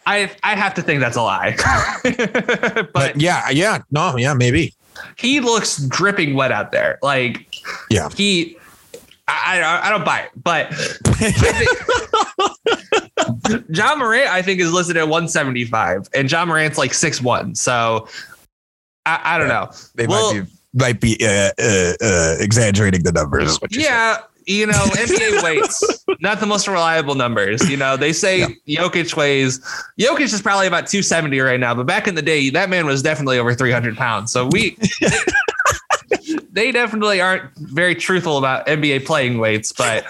I 0.09 0.31
I 0.43 0.55
have 0.57 0.73
to 0.75 0.83
think 0.83 1.01
that's 1.01 1.17
a 1.17 1.23
lie. 1.23 1.55
but, 2.03 2.93
But 2.93 3.21
yeah, 3.21 3.51
yeah, 3.51 3.79
no, 3.91 4.17
yeah, 4.17 4.33
maybe. 4.35 4.75
he 5.17 5.41
looks 5.41 5.77
dripping 5.77 6.35
wet 6.35 6.51
out 6.53 6.73
there. 6.73 6.99
Like 7.03 7.47
Yeah. 7.91 8.09
he 8.17 8.57
I, 9.31 9.61
I, 9.61 9.87
I 9.87 9.91
don't 9.91 10.05
buy 10.07 10.21
it, 10.21 10.31
but 10.43 10.73
Ja 13.69 13.95
Morant, 13.97 14.29
I 14.31 14.41
think, 14.43 14.61
is 14.61 14.73
listed 14.73 14.97
at 14.97 15.03
175, 15.09 16.09
and 16.15 16.31
Ja 16.31 16.45
Morant's 16.47 16.79
like 16.79 16.93
6'1. 16.93 17.57
So 17.57 18.09
I, 19.05 19.21
I 19.35 19.39
don't 19.39 19.49
know. 19.49 19.71
They 19.95 20.07
Well- 20.07 20.35
might 20.35 20.45
be 20.45 20.51
might 20.75 21.01
be 21.01 21.17
uh, 21.23 21.51
uh, 21.59 21.93
uh, 22.03 22.37
exaggerating 22.41 23.03
the 23.03 23.11
numbers. 23.13 23.59
yeah, 23.71 24.17
saying. 24.17 24.27
Yeah, 24.49 24.55
you 24.55 24.67
know, 24.67 24.73
NBA 24.73 25.43
weights, 25.43 26.05
not 26.21 26.41
the 26.41 26.47
most 26.47 26.67
reliable 26.67 27.15
numbers. 27.15 27.69
You 27.69 27.77
know, 27.77 27.97
they 27.97 28.15
say 28.15 28.57
Jokic 28.67 29.15
weighs 29.15 29.61
Jokic 29.99 30.33
is 30.33 30.41
probably 30.41 30.67
about 30.67 30.87
270 30.87 31.39
right 31.41 31.61
now, 31.61 31.75
but 31.75 31.87
back 31.87 32.09
in 32.09 32.15
the 32.15 32.23
day, 32.23 32.49
that 32.51 32.71
man 32.71 32.87
was 32.87 33.03
definitely 33.03 33.39
over 33.39 33.55
300 33.55 33.97
pounds. 33.97 34.33
So 34.33 34.47
we 34.47 34.79
they 36.51 36.73
definitely 36.73 37.21
aren't 37.21 37.55
very 37.57 37.95
truthful 37.95 38.39
about 38.39 38.67
NBA 38.67 39.05
playing 39.05 39.39
weights, 39.39 39.73
but 39.73 40.07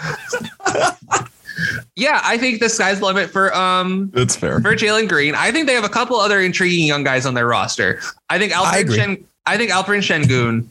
yeah, 1.97 2.20
I 2.22 2.39
think 2.39 2.61
the 2.61 2.68
sky's 2.68 3.01
the 3.01 3.07
limit 3.07 3.30
for 3.30 3.53
um 3.55 4.11
That's 4.14 4.36
fair. 4.36 4.61
for 4.61 4.76
Jalen 4.76 5.09
Green. 5.09 5.34
I 5.34 5.51
think 5.51 5.66
they 5.66 5.74
have 5.74 5.84
a 5.84 5.89
couple 5.89 6.16
other 6.16 6.41
intriguing 6.41 6.86
young 6.86 7.03
guys 7.03 7.26
on 7.26 7.34
their 7.34 7.47
roster. 7.47 8.01
I 8.30 8.39
think 8.39 8.57
I 8.57 8.82
Alperen. 8.82 8.95
Shen, 8.95 9.24
I 9.47 9.57
think 9.57 9.72
Alperen 9.72 9.99
Sengun 9.99 10.68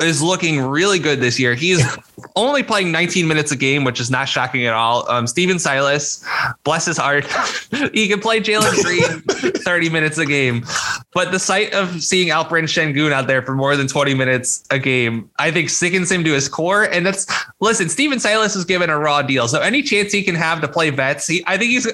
is 0.00 0.22
looking 0.22 0.60
really 0.60 0.98
good 0.98 1.20
this 1.20 1.38
year. 1.38 1.54
He's 1.54 1.84
only 2.36 2.62
playing 2.62 2.92
19 2.92 3.26
minutes 3.26 3.52
a 3.52 3.56
game, 3.56 3.84
which 3.84 4.00
is 4.00 4.10
not 4.10 4.28
shocking 4.28 4.66
at 4.66 4.72
all. 4.72 5.08
Um, 5.10 5.26
Stephen 5.26 5.58
Silas, 5.58 6.24
bless 6.64 6.86
his 6.86 6.96
heart, 6.96 7.26
he 7.92 8.08
can 8.08 8.20
play 8.20 8.40
Jalen 8.40 8.82
Green 9.42 9.52
30 9.52 9.90
minutes 9.90 10.18
a 10.18 10.26
game. 10.26 10.64
But 11.12 11.32
the 11.32 11.38
sight 11.38 11.72
of 11.72 12.02
seeing 12.02 12.28
Alperen 12.28 12.64
Sengun 12.64 13.12
out 13.12 13.26
there 13.26 13.42
for 13.42 13.54
more 13.54 13.76
than 13.76 13.88
20 13.88 14.14
minutes 14.14 14.64
a 14.70 14.78
game, 14.78 15.30
I 15.38 15.50
think 15.50 15.70
sickens 15.70 16.10
him 16.10 16.24
to 16.24 16.32
his 16.32 16.48
core. 16.48 16.84
And 16.84 17.06
that's 17.06 17.26
listen, 17.60 17.88
Stephen 17.88 18.20
Silas 18.20 18.54
is 18.54 18.64
given 18.64 18.90
a 18.90 18.98
raw 18.98 19.22
deal. 19.22 19.48
So 19.48 19.60
any 19.60 19.82
chance 19.82 20.12
he 20.12 20.22
can 20.22 20.34
have 20.34 20.60
to 20.60 20.68
play 20.68 20.90
vets, 20.90 21.26
he, 21.26 21.42
I 21.46 21.56
think 21.56 21.70
he's 21.70 21.88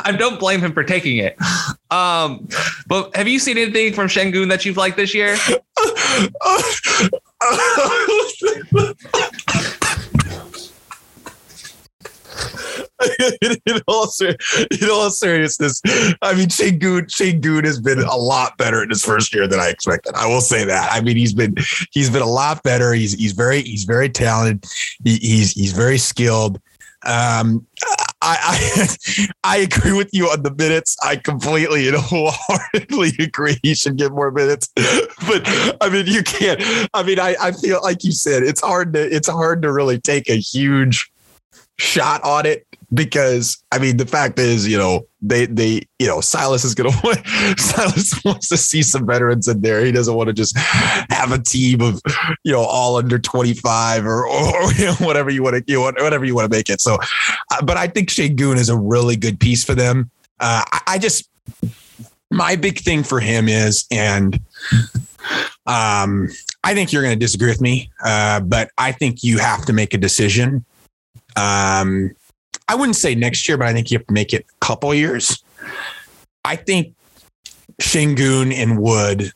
I 0.00 0.12
don't 0.12 0.38
blame 0.38 0.60
him 0.60 0.72
for 0.72 0.84
taking 0.84 1.18
it. 1.18 1.36
Um, 1.90 2.48
but 2.86 3.14
have 3.16 3.28
you 3.28 3.38
seen 3.38 3.58
anything 3.58 3.92
from 3.92 4.08
Sengun 4.08 4.48
that 4.48 4.64
you've 4.64 4.76
liked 4.76 4.96
this 4.96 5.14
year? 5.14 5.36
in, 13.66 13.80
all 13.86 14.06
ser- 14.08 14.36
in 14.80 14.90
all 14.90 15.10
seriousness, 15.10 15.80
I 16.22 16.34
mean, 16.34 16.48
Sengun 16.48 17.06
Sengun 17.06 17.64
has 17.64 17.80
been 17.80 18.00
a 18.00 18.16
lot 18.16 18.56
better 18.58 18.82
in 18.82 18.88
his 18.90 19.04
first 19.04 19.34
year 19.34 19.46
than 19.46 19.60
I 19.60 19.68
expected. 19.68 20.14
I 20.14 20.26
will 20.26 20.40
say 20.40 20.64
that. 20.64 20.92
I 20.92 21.00
mean, 21.00 21.16
he's 21.16 21.34
been 21.34 21.54
he's 21.90 22.10
been 22.10 22.22
a 22.22 22.30
lot 22.30 22.62
better. 22.62 22.92
He's 22.92 23.14
he's 23.14 23.32
very 23.32 23.62
he's 23.62 23.84
very 23.84 24.08
talented. 24.08 24.64
He, 25.04 25.16
he's 25.16 25.52
he's 25.52 25.72
very 25.72 25.98
skilled. 25.98 26.60
Um, 27.04 27.66
I, 28.26 28.38
I 28.42 29.26
I 29.44 29.56
agree 29.58 29.92
with 29.92 30.10
you 30.12 30.26
on 30.26 30.42
the 30.42 30.52
minutes. 30.54 30.96
I 31.02 31.16
completely 31.16 31.88
and 31.88 31.96
wholeheartedly 32.00 33.12
agree 33.20 33.56
he 33.62 33.74
should 33.74 33.96
get 33.96 34.12
more 34.12 34.30
minutes. 34.30 34.68
But 35.26 35.42
I 35.80 35.88
mean, 35.88 36.06
you 36.06 36.22
can't. 36.22 36.62
I 36.94 37.02
mean, 37.02 37.18
I, 37.18 37.34
I 37.40 37.50
feel 37.50 37.80
like 37.82 38.04
you 38.04 38.12
said 38.12 38.44
it's 38.44 38.60
hard 38.60 38.92
to 38.92 39.00
it's 39.00 39.28
hard 39.28 39.62
to 39.62 39.72
really 39.72 39.98
take 39.98 40.28
a 40.28 40.36
huge 40.36 41.10
shot 41.78 42.22
on 42.22 42.46
it 42.46 42.65
because 42.94 43.62
I 43.72 43.78
mean 43.78 43.96
the 43.96 44.06
fact 44.06 44.38
is, 44.38 44.66
you 44.66 44.78
know, 44.78 45.06
they 45.20 45.46
they 45.46 45.82
you 45.98 46.06
know 46.06 46.20
Silas 46.20 46.64
is 46.64 46.74
gonna 46.74 46.90
want 47.04 47.26
Silas 47.58 48.22
wants 48.24 48.48
to 48.48 48.56
see 48.56 48.82
some 48.82 49.06
veterans 49.06 49.48
in 49.48 49.60
there. 49.60 49.84
He 49.84 49.92
doesn't 49.92 50.14
want 50.14 50.28
to 50.28 50.32
just 50.32 50.56
have 50.56 51.32
a 51.32 51.38
team 51.38 51.80
of 51.80 52.00
you 52.44 52.52
know 52.52 52.60
all 52.60 52.96
under 52.96 53.18
25 53.18 54.06
or 54.06 54.26
or 54.26 54.72
you 54.74 54.86
know, 54.86 54.94
whatever 54.94 55.30
you 55.30 55.42
want 55.42 55.56
to 55.56 55.64
you 55.66 55.78
know, 55.78 55.82
whatever 55.82 56.24
you 56.24 56.34
want 56.34 56.50
to 56.50 56.56
make 56.56 56.70
it. 56.70 56.80
So, 56.80 56.98
uh, 57.52 57.64
but 57.64 57.76
I 57.76 57.86
think 57.86 58.10
Sengun 58.10 58.56
is 58.56 58.68
a 58.68 58.76
really 58.76 59.16
good 59.16 59.40
piece 59.40 59.64
for 59.64 59.74
them. 59.74 60.10
Uh, 60.40 60.62
I, 60.72 60.80
I 60.86 60.98
just 60.98 61.28
my 62.30 62.56
big 62.56 62.80
thing 62.80 63.02
for 63.02 63.20
him 63.20 63.48
is 63.48 63.86
and 63.90 64.40
um 65.66 66.28
I 66.62 66.74
think 66.74 66.92
you're 66.92 67.02
going 67.02 67.14
to 67.14 67.24
disagree 67.24 67.48
with 67.48 67.60
me, 67.60 67.90
uh, 68.04 68.40
but 68.40 68.70
I 68.76 68.90
think 68.90 69.22
you 69.22 69.38
have 69.38 69.64
to 69.66 69.72
make 69.72 69.94
a 69.94 69.98
decision 69.98 70.64
um, 71.36 72.14
I 72.68 72.74
wouldn't 72.74 72.96
say 72.96 73.14
next 73.14 73.48
year, 73.48 73.56
but 73.56 73.66
I 73.66 73.72
think 73.72 73.90
you 73.90 73.98
have 73.98 74.06
to 74.06 74.12
make 74.12 74.32
it 74.32 74.44
a 74.48 74.64
couple 74.64 74.92
years. 74.94 75.42
I 76.44 76.56
think 76.56 76.94
Sengun 77.80 78.52
and 78.52 78.78
Wood 78.78 79.32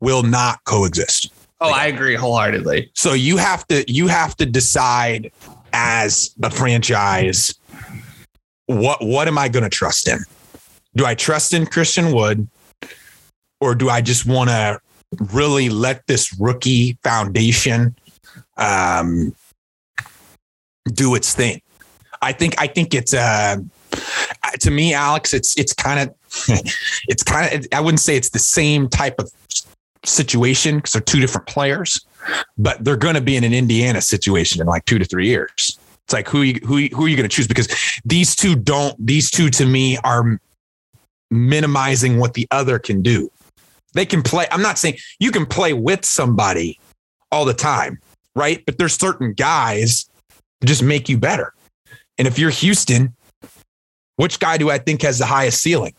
will 0.00 0.22
not 0.22 0.62
coexist. 0.64 1.32
Oh, 1.60 1.70
I 1.70 1.86
agree 1.86 2.14
wholeheartedly. 2.14 2.90
So 2.94 3.12
you 3.12 3.36
have 3.36 3.66
to 3.68 3.84
you 3.90 4.08
have 4.08 4.36
to 4.36 4.46
decide 4.46 5.30
as 5.72 6.34
a 6.42 6.50
franchise 6.50 7.54
what 8.66 9.04
what 9.04 9.28
am 9.28 9.36
I 9.36 9.48
going 9.48 9.64
to 9.64 9.68
trust 9.68 10.08
in? 10.08 10.18
Do 10.96 11.04
I 11.04 11.14
trust 11.14 11.52
in 11.52 11.66
Christian 11.66 12.12
Wood 12.12 12.48
or 13.60 13.74
do 13.74 13.90
I 13.90 14.00
just 14.00 14.26
want 14.26 14.50
to 14.50 14.80
really 15.32 15.68
let 15.68 16.06
this 16.06 16.34
rookie 16.38 16.96
foundation 17.02 17.94
um, 18.56 19.34
do 20.86 21.14
its 21.14 21.34
thing? 21.34 21.60
I 22.22 22.32
think 22.32 22.54
I 22.58 22.66
think 22.66 22.94
it's 22.94 23.14
uh 23.14 23.56
to 24.60 24.70
me 24.70 24.94
Alex 24.94 25.34
it's 25.34 25.56
it's 25.58 25.72
kind 25.72 26.00
of 26.00 26.14
it's 27.08 27.22
kind 27.22 27.52
of 27.52 27.66
I 27.72 27.80
wouldn't 27.80 28.00
say 28.00 28.16
it's 28.16 28.30
the 28.30 28.38
same 28.38 28.88
type 28.88 29.18
of 29.18 29.30
situation 30.04 30.76
because 30.76 30.92
they're 30.92 31.02
two 31.02 31.20
different 31.20 31.46
players 31.46 32.04
but 32.58 32.82
they're 32.84 32.96
going 32.96 33.14
to 33.14 33.20
be 33.20 33.36
in 33.36 33.44
an 33.44 33.54
Indiana 33.54 34.00
situation 34.00 34.60
in 34.60 34.66
like 34.66 34.84
two 34.84 34.98
to 34.98 35.04
three 35.04 35.26
years. 35.26 35.78
It's 36.04 36.12
like 36.12 36.28
who 36.28 36.42
you, 36.42 36.60
who 36.64 36.78
who 36.94 37.04
are 37.04 37.08
you 37.08 37.16
going 37.16 37.28
to 37.28 37.34
choose? 37.34 37.46
Because 37.46 37.68
these 38.04 38.34
two 38.34 38.56
don't. 38.56 38.94
These 39.04 39.30
two 39.30 39.48
to 39.50 39.66
me 39.66 39.96
are 39.98 40.40
minimizing 41.30 42.18
what 42.18 42.34
the 42.34 42.46
other 42.50 42.78
can 42.78 43.02
do. 43.02 43.30
They 43.94 44.06
can 44.06 44.22
play. 44.22 44.46
I'm 44.50 44.62
not 44.62 44.78
saying 44.78 44.96
you 45.18 45.30
can 45.30 45.46
play 45.46 45.72
with 45.72 46.04
somebody 46.04 46.78
all 47.30 47.44
the 47.44 47.54
time, 47.54 48.00
right? 48.34 48.64
But 48.66 48.78
there's 48.78 48.94
certain 48.94 49.34
guys 49.34 50.08
just 50.64 50.82
make 50.82 51.08
you 51.08 51.16
better. 51.16 51.54
And 52.20 52.28
if 52.28 52.38
you're 52.38 52.50
Houston, 52.50 53.14
which 54.16 54.40
guy 54.40 54.58
do 54.58 54.68
I 54.68 54.76
think 54.76 55.00
has 55.00 55.18
the 55.18 55.24
highest 55.24 55.62
ceiling? 55.62 55.94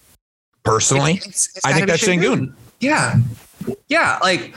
Personally, 0.63 1.13
It's- 1.13 1.49
it's 1.55 1.65
I 1.65 1.73
think 1.73 1.87
that's 1.87 2.03
Sengun. 2.03 2.53
Yeah. 2.79 3.15
Yeah. 3.89 4.19
Like 4.21 4.55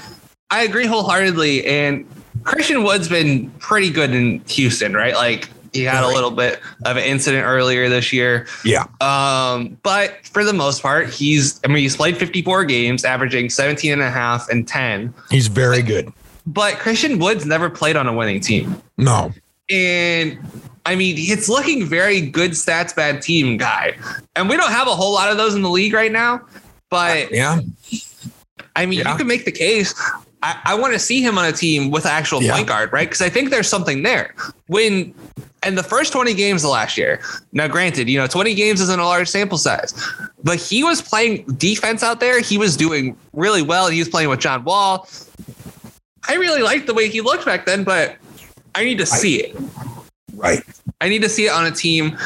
I 0.51 0.65
agree 0.65 0.85
wholeheartedly. 0.85 1.65
And 1.67 2.05
Christian 2.43 2.85
Wood's 2.85 3.09
been 3.09 3.49
pretty 3.53 3.89
good 3.89 4.11
in 4.15 4.43
Houston, 4.49 4.93
right? 4.93 5.15
Like 5.15 5.49
he 5.73 5.85
had 5.85 6.05
a 6.05 6.09
little 6.09 6.31
bit 6.31 6.61
of 6.85 6.99
an 6.99 7.03
incident 7.05 7.47
earlier 7.47 7.89
this 7.89 8.13
year. 8.13 8.47
Yeah. 8.63 8.85
Um, 9.01 9.79
but 9.83 10.19
for 10.27 10.45
the 10.45 10.53
most 10.53 10.83
part, 10.83 11.09
he's 11.09 11.61
I 11.65 11.69
mean, 11.69 11.79
he's 11.79 11.97
played 11.97 12.19
54 12.19 12.67
games, 12.67 13.07
averaging 13.07 13.49
17 13.49 13.91
and 13.91 14.03
a 14.03 14.11
half 14.11 14.51
and 14.51 14.69
10. 14.69 15.15
He's 15.31 15.47
very 15.47 15.81
good. 15.81 16.13
But 16.47 16.79
Christian 16.79 17.19
Woods 17.19 17.47
never 17.47 17.71
played 17.71 17.97
on 17.97 18.07
a 18.07 18.13
winning 18.13 18.41
team. 18.41 18.77
No, 18.99 19.33
And 19.71 20.39
I 20.87 20.95
mean, 20.97 21.17
it's 21.19 21.49
looking 21.49 21.87
very 21.87 22.21
good 22.21 22.51
stats, 22.53 22.95
bad 22.95 23.23
team 23.23 23.57
guy. 23.57 23.97
And 24.37 24.49
we 24.49 24.57
don't 24.57 24.71
have 24.71 24.87
a 24.87 24.95
whole 24.95 25.13
lot 25.15 25.31
of 25.31 25.37
those 25.37 25.55
in 25.55 25.63
the 25.63 25.71
league 25.71 25.95
right 25.95 26.13
now. 26.13 26.43
But 26.91 27.33
yeah, 27.33 27.61
I 28.77 28.87
mean, 28.87 29.01
Yeah. 29.01 29.13
you 29.13 29.19
can 29.19 29.27
make 29.27 29.45
the 29.45 29.53
case. 29.53 29.95
I, 30.43 30.61
I 30.67 30.75
want 30.75 30.93
to 30.93 30.99
see 30.99 31.23
him 31.23 31.39
on 31.39 31.47
a 31.47 31.53
team 31.53 31.91
with 31.91 32.05
an 32.05 32.11
actual 32.13 32.43
Yeah. 32.43 32.55
point 32.55 32.69
guard, 32.69 32.93
right? 32.93 33.09
Because 33.09 33.23
I 33.23 33.31
think 33.31 33.49
there's 33.51 33.69
something 33.69 34.03
there. 34.03 34.35
When 34.67 35.15
in 35.67 35.75
the 35.75 35.83
first 35.83 36.13
20 36.13 36.35
games 36.35 36.63
of 36.65 36.71
last 36.71 36.99
year, 36.99 37.21
now 37.53 37.67
granted, 37.67 38.09
you 38.11 38.19
know, 38.19 38.27
20 38.27 38.55
games 38.55 38.83
isn't 38.83 39.01
a 39.01 39.05
large 39.05 39.29
sample 39.29 39.57
size, 39.57 39.95
but 40.43 40.59
he 40.61 40.85
was 40.85 41.01
playing 41.01 41.45
defense 41.57 42.03
out 42.03 42.21
there. 42.21 42.41
He 42.41 42.59
was 42.59 42.77
doing 42.77 43.17
really 43.33 43.63
well. 43.63 43.89
He 43.89 43.99
was 43.99 44.11
playing 44.11 44.29
with 44.29 44.41
John 44.41 44.65
Wall. 44.65 45.09
I 46.29 46.35
really 46.35 46.61
liked 46.63 46.87
the 46.87 46.95
way 46.95 47.09
he 47.09 47.23
looked 47.23 47.47
back 47.47 47.65
then, 47.65 47.83
but 47.85 48.17
I 48.75 48.85
need 48.85 48.99
to 48.99 49.07
see 49.07 49.37
it. 49.37 49.57
Right. 50.37 50.63
I 51.01 51.09
need 51.09 51.23
to 51.23 51.29
see 51.29 51.47
it 51.47 51.51
on 51.53 51.67
a 51.67 51.71
team 51.71 52.17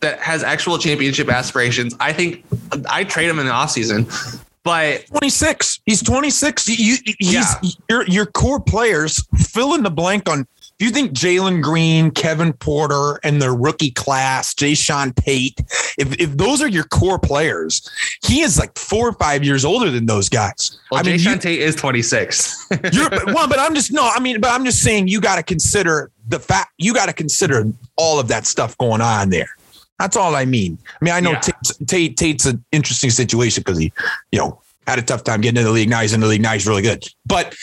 that 0.00 0.18
has 0.20 0.42
actual 0.42 0.78
championship 0.78 1.28
aspirations. 1.28 1.94
I 2.00 2.12
think 2.12 2.44
I 2.88 3.04
trade 3.04 3.28
him 3.28 3.38
in 3.38 3.46
the 3.46 3.52
offseason, 3.52 4.40
but 4.62 5.06
26. 5.06 5.80
He's 5.86 6.02
26. 6.02 6.68
You, 6.68 6.96
you- 7.04 7.14
he's 7.18 7.32
Yeah. 7.32 7.54
your 7.88 8.06
your 8.06 8.26
core 8.26 8.60
players. 8.60 9.24
Fill 9.38 9.74
in 9.74 9.82
the 9.82 9.90
blank 9.90 10.28
on. 10.28 10.46
Do 10.80 10.86
you 10.86 10.92
think 10.92 11.12
Jalen 11.12 11.62
Green, 11.62 12.10
Kevin 12.10 12.54
Porter, 12.54 13.20
and 13.22 13.40
their 13.40 13.54
rookie 13.54 13.90
class, 13.90 14.54
Jae'Sean 14.54 15.14
Tate, 15.14 15.60
if 15.98 16.18
if 16.18 16.34
those 16.38 16.62
are 16.62 16.68
your 16.68 16.84
core 16.84 17.18
players, 17.18 17.86
he 18.24 18.40
is 18.40 18.58
like 18.58 18.78
four 18.78 19.06
or 19.06 19.12
five 19.12 19.44
years 19.44 19.62
older 19.62 19.90
than 19.90 20.06
those 20.06 20.30
guys. 20.30 20.80
well, 20.90 21.00
I 21.00 21.02
mean, 21.02 21.18
Jay 21.18 21.32
you, 21.32 21.36
Tate 21.36 21.60
is 21.60 21.76
26. 21.76 22.66
you're 22.94 23.10
well, 23.26 23.46
but 23.46 23.58
I'm 23.58 23.74
just 23.74 23.92
no. 23.92 24.08
I 24.10 24.20
mean, 24.20 24.40
but 24.40 24.52
I'm 24.52 24.64
just 24.64 24.82
saying 24.82 25.08
you 25.08 25.20
got 25.20 25.36
to 25.36 25.42
consider 25.42 26.10
the 26.28 26.40
fact. 26.40 26.72
You 26.78 26.94
got 26.94 27.06
to 27.06 27.12
consider 27.12 27.70
all 27.96 28.18
of 28.18 28.28
that 28.28 28.46
stuff 28.46 28.78
going 28.78 29.02
on 29.02 29.28
there. 29.28 29.50
That's 29.98 30.16
all 30.16 30.34
I 30.34 30.46
mean. 30.46 30.78
I 30.98 31.04
mean, 31.04 31.12
I 31.12 31.20
know 31.20 31.32
Yeah. 31.32 31.40
Tate's, 31.40 31.76
Tate, 31.84 32.16
Tate's 32.16 32.46
an 32.46 32.64
interesting 32.72 33.10
situation 33.10 33.62
because 33.66 33.78
he, 33.78 33.92
you 34.32 34.38
know, 34.38 34.58
had 34.86 34.98
a 34.98 35.02
tough 35.02 35.24
time 35.24 35.42
getting 35.42 35.58
into 35.58 35.68
the 35.68 35.74
league. 35.74 35.90
Now 35.90 36.00
he's 36.00 36.14
in 36.14 36.20
the 36.20 36.26
league. 36.26 36.40
Now 36.40 36.54
he's 36.54 36.66
really 36.66 36.80
good. 36.80 37.06
But 37.26 37.54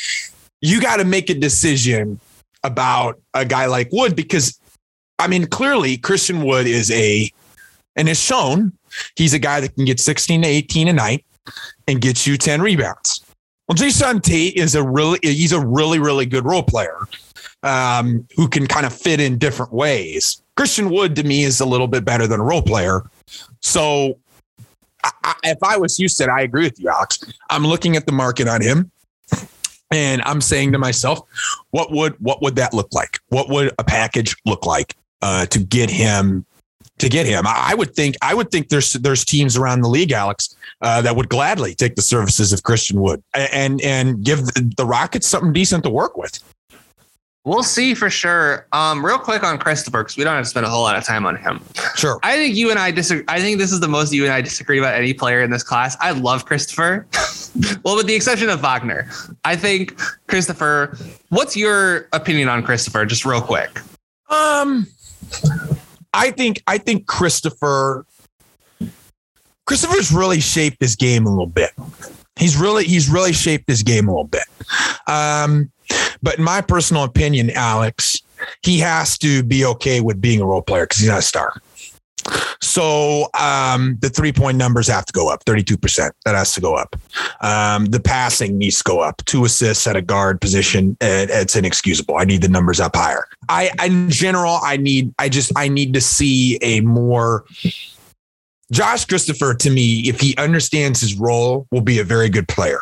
you 0.62 0.80
got 0.80 0.98
to 0.98 1.04
make 1.04 1.32
a 1.32 1.34
decision 1.34 2.20
about 2.64 3.20
a 3.34 3.46
guy 3.46 3.66
like 3.66 3.90
Wood 3.92 4.16
because, 4.16 4.60
I 5.20 5.28
mean, 5.28 5.48
clearly 5.48 5.98
Christian 5.98 6.44
Wood 6.44 6.68
is 6.68 6.92
a, 6.92 7.32
and 7.96 8.08
it's 8.10 8.20
shown 8.20 8.74
he's 9.16 9.34
a 9.34 9.40
guy 9.40 9.60
that 9.60 9.76
can 9.76 9.86
get 9.86 10.00
16 10.00 10.42
to 10.42 10.48
18 10.48 10.88
a 10.88 10.94
night 10.94 11.26
and 11.88 12.02
get 12.02 12.28
you 12.28 12.38
10 12.38 12.62
rebounds. 12.62 13.24
Well, 13.68 13.76
Jae'Sean 13.76 14.22
Tate 14.22 14.56
is 14.56 14.76
a 14.76 14.84
really, 14.84 15.20
he's 15.22 15.52
a 15.52 15.66
really, 15.66 16.00
really 16.00 16.26
good 16.26 16.46
role 16.46 16.64
player 16.64 17.08
um, 17.64 18.26
who 18.36 18.48
can 18.48 18.66
kind 18.68 18.86
of 18.86 18.94
fit 18.94 19.20
in 19.20 19.38
different 19.38 19.74
ways. 19.74 20.42
Christian 20.56 20.90
Wood 20.90 21.16
to 21.18 21.24
me 21.24 21.44
is 21.44 21.60
a 21.60 21.66
little 21.66 21.88
bit 21.88 22.06
better 22.06 22.28
than 22.28 22.40
a 22.40 22.44
role 22.44 22.62
player. 22.62 23.04
So 23.62 24.20
I, 25.04 25.12
I, 25.24 25.34
if 25.44 25.58
I 25.64 25.78
was 25.78 25.98
Houston, 25.98 26.30
I 26.30 26.42
agree 26.42 26.64
with 26.64 26.80
you, 26.80 26.90
Alex. 26.90 27.20
I'm 27.50 27.66
looking 27.66 27.96
at 27.96 28.06
the 28.06 28.12
market 28.12 28.48
on 28.48 28.62
him. 28.62 28.92
And 29.92 30.22
I'm 30.24 30.42
saying 30.42 30.74
to 30.74 30.78
myself, 30.78 31.22
what 31.72 31.92
would 31.92 32.16
what 32.20 32.42
would 32.42 32.56
that 32.58 32.74
look 32.74 32.94
like? 32.94 33.20
What 33.30 33.50
would 33.50 33.74
a 33.80 33.84
package 33.84 34.36
look 34.46 34.66
like 34.66 34.96
uh, 35.22 35.46
to 35.48 35.60
get 35.60 35.90
him 35.90 36.46
to 37.00 37.10
get 37.10 37.26
him? 37.26 37.46
I, 37.48 37.74
would 37.76 37.96
think 37.96 38.16
I 38.22 38.34
would 38.34 38.52
think 38.52 38.70
there's 38.70 38.94
there's 38.94 39.24
teams 39.24 39.56
around 39.56 39.82
the 39.82 39.90
league, 39.90 40.12
Alex, 40.12 40.56
uh, 40.82 41.02
that 41.02 41.16
would 41.16 41.30
gladly 41.30 41.74
take 41.74 41.96
the 41.96 42.02
services 42.02 42.52
of 42.52 42.64
Christian 42.64 43.00
Wood 43.00 43.24
and 43.34 43.82
and 43.82 44.24
give 44.24 44.46
the, 44.46 44.74
the 44.76 44.86
Rockets 44.86 45.28
something 45.28 45.54
decent 45.54 45.84
to 45.86 45.90
work 45.90 46.18
with. 46.18 46.44
We'll 47.48 47.64
see 47.64 47.94
for 47.94 48.10
sure. 48.10 48.68
Um, 48.74 49.06
real 49.06 49.18
quick 49.18 49.42
on 49.42 49.58
Christopher, 49.58 50.04
because 50.04 50.18
we 50.18 50.26
don't 50.26 50.36
have 50.36 50.44
to 50.44 50.50
spend 50.50 50.66
a 50.66 50.70
whole 50.70 50.84
lot 50.84 50.98
of 50.98 51.06
time 51.06 51.26
on 51.26 51.38
him. 51.38 51.62
Sure. 51.96 52.20
I 52.22 52.36
think 52.36 52.58
you 52.58 52.70
and 52.72 52.78
I 52.78 52.92
disagree. 52.92 53.24
I 53.30 53.40
think 53.40 53.58
this 53.58 53.72
is 53.72 53.80
the 53.80 53.88
most 53.88 54.12
you 54.12 54.26
and 54.26 54.34
I 54.34 54.42
disagree 54.42 54.80
about 54.80 54.96
any 54.96 55.14
player 55.14 55.42
in 55.42 55.50
this 55.50 55.64
class. 55.64 55.96
I 56.02 56.12
love 56.12 56.44
Christopher. 56.44 57.08
well, 57.86 57.96
with 57.96 58.06
the 58.06 58.16
exception 58.16 58.50
of 58.50 58.60
Wagner. 58.60 59.10
I 59.46 59.56
think 59.56 59.98
Christopher, 60.28 60.98
what's 61.30 61.56
your 61.56 62.10
opinion 62.12 62.50
on 62.50 62.64
Christopher? 62.64 63.06
Just 63.06 63.24
real 63.24 63.40
quick. 63.40 63.80
Um, 64.30 64.86
I 66.14 66.32
think 66.32 66.62
I 66.68 66.78
think 66.78 67.08
Christopher 67.08 68.06
Christopher's 69.66 70.12
really 70.12 70.42
shaped 70.42 70.82
his 70.82 70.98
game 70.98 71.26
a 71.26 71.30
little 71.30 71.48
bit. 71.48 71.72
He's 72.36 72.58
really 72.58 72.84
he's 72.84 73.08
really 73.10 73.32
shaped 73.32 73.70
his 73.70 73.84
game 73.84 74.10
a 74.10 74.12
little 74.12 74.26
bit. 74.26 74.44
Um, 75.08 75.72
but 76.22 76.38
in 76.38 76.44
my 76.44 76.62
personal 76.62 77.04
opinion, 77.04 77.50
Alex, 77.52 78.22
he 78.64 78.80
has 78.80 79.18
to 79.20 79.44
be 79.44 79.66
okay 79.66 80.02
with 80.02 80.22
being 80.22 80.42
a 80.42 80.46
role 80.46 80.62
player 80.62 80.84
because 80.84 81.00
he's 81.00 81.10
not 81.10 81.20
a 81.20 81.24
star. 81.24 81.54
So 82.62 83.30
um, 83.40 83.98
the 84.02 84.10
three 84.10 84.34
point 84.34 84.58
numbers 84.58 84.88
have 84.88 85.06
to 85.06 85.14
go 85.14 85.30
up, 85.30 85.46
32%. 85.46 86.12
That 86.26 86.36
has 86.36 86.54
to 86.54 86.62
go 86.62 86.76
up. 86.76 86.96
Um, 87.42 87.86
the 87.86 88.00
passing 88.00 88.58
needs 88.58 88.80
to 88.80 88.84
go 88.84 89.00
up. 89.00 89.24
Two 89.26 89.46
assists 89.46 89.88
at 89.88 89.96
a 89.96 90.02
guard 90.02 90.42
position, 90.42 90.98
it, 91.00 91.30
it's 91.30 91.56
inexcusable. 91.56 92.18
I 92.18 92.26
need 92.26 92.42
the 92.42 92.50
numbers 92.50 92.80
up 92.80 92.96
higher. 92.96 93.26
I, 93.50 93.72
in 93.86 94.10
general, 94.10 94.60
I 94.64 94.78
need, 94.78 95.14
I 95.20 95.30
just, 95.30 95.52
I 95.56 95.68
need 95.68 95.94
to 95.94 96.02
see 96.02 96.58
a 96.62 96.82
more. 96.82 97.46
Josh 98.70 99.06
Christopher, 99.06 99.54
to 99.54 99.70
me, 99.70 100.10
if 100.10 100.20
he 100.20 100.36
understands 100.36 101.00
his 101.00 101.16
role, 101.16 101.68
will 101.72 101.82
be 101.82 102.00
a 102.00 102.04
very 102.04 102.28
good 102.28 102.50
player. 102.50 102.82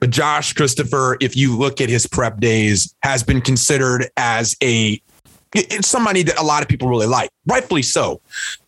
But 0.00 0.10
Josh 0.10 0.52
Christopher, 0.52 1.16
if 1.20 1.36
you 1.36 1.56
look 1.56 1.80
at 1.80 1.88
his 1.88 2.06
prep 2.06 2.40
days, 2.40 2.94
has 3.02 3.22
been 3.22 3.40
considered 3.40 4.08
as 4.16 4.56
a 4.62 5.00
somebody 5.80 6.22
that 6.22 6.38
a 6.38 6.42
lot 6.42 6.62
of 6.62 6.68
people 6.68 6.88
really 6.88 7.06
like, 7.06 7.30
rightfully 7.46 7.82
so. 7.82 8.20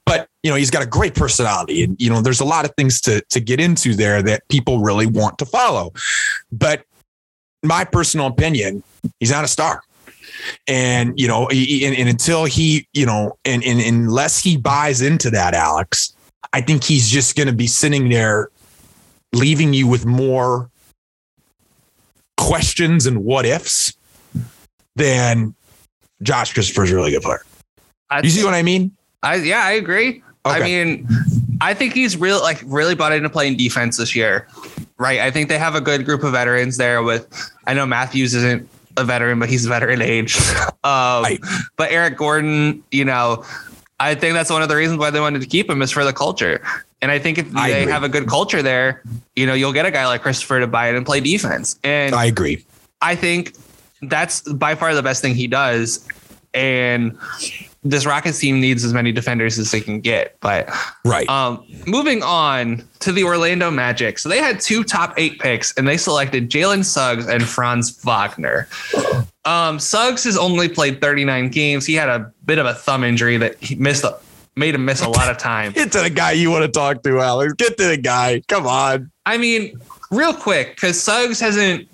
But 0.06 0.28
you 0.42 0.50
know, 0.50 0.56
he's 0.56 0.70
got 0.70 0.82
a 0.82 0.86
great 0.86 1.14
personality, 1.14 1.84
and 1.84 2.00
you 2.00 2.10
know, 2.10 2.20
there's 2.20 2.40
a 2.40 2.44
lot 2.44 2.64
of 2.64 2.74
things 2.76 3.00
to 3.02 3.20
to 3.30 3.40
get 3.40 3.60
into 3.60 3.94
there 3.94 4.22
that 4.22 4.48
people 4.48 4.80
really 4.80 5.06
want 5.06 5.38
to 5.38 5.46
follow. 5.46 5.92
But 6.50 6.84
my 7.62 7.84
personal 7.84 8.26
opinion, 8.26 8.82
he's 9.18 9.30
not 9.30 9.44
a 9.44 9.48
star. 9.48 9.82
And 10.66 11.18
you 11.18 11.28
know, 11.28 11.48
he, 11.50 11.84
and, 11.84 11.96
and 11.96 12.08
until 12.08 12.44
he, 12.44 12.88
you 12.92 13.04
know, 13.04 13.36
and, 13.44 13.62
and 13.62 13.80
unless 13.80 14.42
he 14.42 14.56
buys 14.56 15.02
into 15.02 15.30
that, 15.30 15.54
Alex, 15.54 16.14
I 16.52 16.60
think 16.60 16.82
he's 16.82 17.08
just 17.08 17.36
going 17.36 17.46
to 17.46 17.54
be 17.54 17.66
sitting 17.66 18.08
there, 18.08 18.48
leaving 19.32 19.74
you 19.74 19.86
with 19.86 20.06
more 20.06 20.70
questions 22.40 23.06
and 23.06 23.24
what 23.24 23.46
ifs 23.46 23.92
then 24.96 25.54
Josh 26.22 26.52
Christopher's 26.52 26.90
a 26.90 26.96
really 26.96 27.10
good 27.10 27.22
player. 27.22 27.44
I, 28.10 28.20
You 28.20 28.30
see 28.30 28.44
what 28.44 28.54
I 28.54 28.62
mean? 28.62 28.90
I 29.22 29.36
yeah, 29.36 29.64
I 29.64 29.72
agree. 29.72 30.22
I 30.44 30.60
mean, 30.60 31.06
I 31.60 31.74
think 31.74 31.92
he's 31.92 32.16
real 32.16 32.40
like 32.40 32.62
really 32.64 32.94
bought 32.94 33.12
into 33.12 33.28
playing 33.28 33.56
defense 33.56 33.96
this 33.98 34.16
year. 34.16 34.48
Right. 34.98 35.20
I 35.20 35.30
think 35.30 35.48
they 35.48 35.58
have 35.58 35.74
a 35.74 35.80
good 35.80 36.04
group 36.04 36.24
of 36.24 36.32
veterans 36.32 36.76
there 36.76 37.02
with 37.02 37.26
I 37.66 37.74
know 37.74 37.86
Matthews 37.86 38.34
isn't 38.34 38.68
a 38.96 39.04
veteran, 39.04 39.38
but 39.38 39.48
he's 39.48 39.66
veteran 39.66 40.02
age. 40.02 40.36
um, 40.84 41.22
Right. 41.22 41.40
but 41.76 41.92
Eric 41.92 42.16
Gordon, 42.16 42.82
you 42.90 43.04
know, 43.04 43.44
I 44.00 44.14
think 44.14 44.34
that's 44.34 44.50
one 44.50 44.62
of 44.62 44.68
the 44.68 44.76
reasons 44.76 44.98
why 44.98 45.10
they 45.10 45.20
wanted 45.20 45.42
to 45.42 45.46
keep 45.46 45.68
him 45.68 45.82
is 45.82 45.90
for 45.90 46.04
the 46.04 46.12
culture. 46.12 46.62
And 47.02 47.10
I 47.10 47.18
think 47.18 47.38
if 47.38 47.56
I 47.56 47.70
they 47.70 47.80
agree. 47.82 47.92
have 47.92 48.02
a 48.02 48.08
good 48.08 48.26
culture 48.28 48.62
there, 48.62 49.02
you 49.34 49.46
know, 49.46 49.54
you'll 49.54 49.72
get 49.72 49.86
a 49.86 49.90
guy 49.90 50.06
like 50.06 50.22
Christopher 50.22 50.60
to 50.60 50.66
buy 50.66 50.88
it 50.90 50.96
and 50.96 51.06
play 51.06 51.20
defense. 51.20 51.78
And 51.82 52.14
I 52.14 52.26
agree. 52.26 52.64
I 53.00 53.14
think 53.16 53.54
that's 54.02 54.40
by 54.42 54.74
far 54.74 54.94
the 54.94 55.02
best 55.02 55.22
thing 55.22 55.34
he 55.34 55.46
does. 55.46 56.06
And 56.52 57.16
this 57.82 58.04
Rockets 58.04 58.38
team 58.38 58.60
needs 58.60 58.84
as 58.84 58.92
many 58.92 59.12
defenders 59.12 59.58
as 59.58 59.70
they 59.70 59.80
can 59.80 60.00
get. 60.00 60.36
But 60.40 60.68
Right. 61.04 61.26
um, 61.30 61.64
moving 61.86 62.22
on 62.22 62.86
to 62.98 63.12
the 63.12 63.24
Orlando 63.24 63.70
Magic. 63.70 64.18
So 64.18 64.28
they 64.28 64.38
had 64.38 64.60
two 64.60 64.84
top 64.84 65.14
eight 65.16 65.38
picks 65.38 65.72
and 65.78 65.88
they 65.88 65.96
selected 65.96 66.50
Jalen 66.50 66.84
Suggs 66.84 67.26
and 67.26 67.42
Franz 67.42 67.98
Wagner. 68.04 68.68
Um, 69.46 69.78
Suggs 69.78 70.24
has 70.24 70.36
only 70.36 70.68
played 70.68 71.00
39 71.00 71.48
games. 71.48 71.86
He 71.86 71.94
had 71.94 72.10
a 72.10 72.30
bit 72.44 72.58
of 72.58 72.66
a 72.66 72.74
thumb 72.74 73.02
injury 73.04 73.38
that 73.38 73.56
he 73.62 73.74
missed, 73.76 74.04
made 74.56 74.74
him 74.74 74.84
miss 74.84 75.02
a 75.02 75.08
lot 75.08 75.30
of 75.30 75.38
time. 75.38 75.72
Get 75.72 75.92
to 75.92 76.00
the 76.00 76.10
guy 76.10 76.32
you 76.32 76.50
want 76.50 76.64
to 76.64 76.70
talk 76.70 77.02
to, 77.02 77.20
Alex. 77.20 77.54
Get 77.54 77.76
to 77.78 77.88
the 77.88 77.96
guy. 77.96 78.42
Come 78.48 78.66
on. 78.66 79.10
I 79.26 79.38
mean, 79.38 79.80
real 80.10 80.34
quick, 80.34 80.76
because 80.76 81.00
Suggs 81.00 81.40
hasn't. 81.40 81.88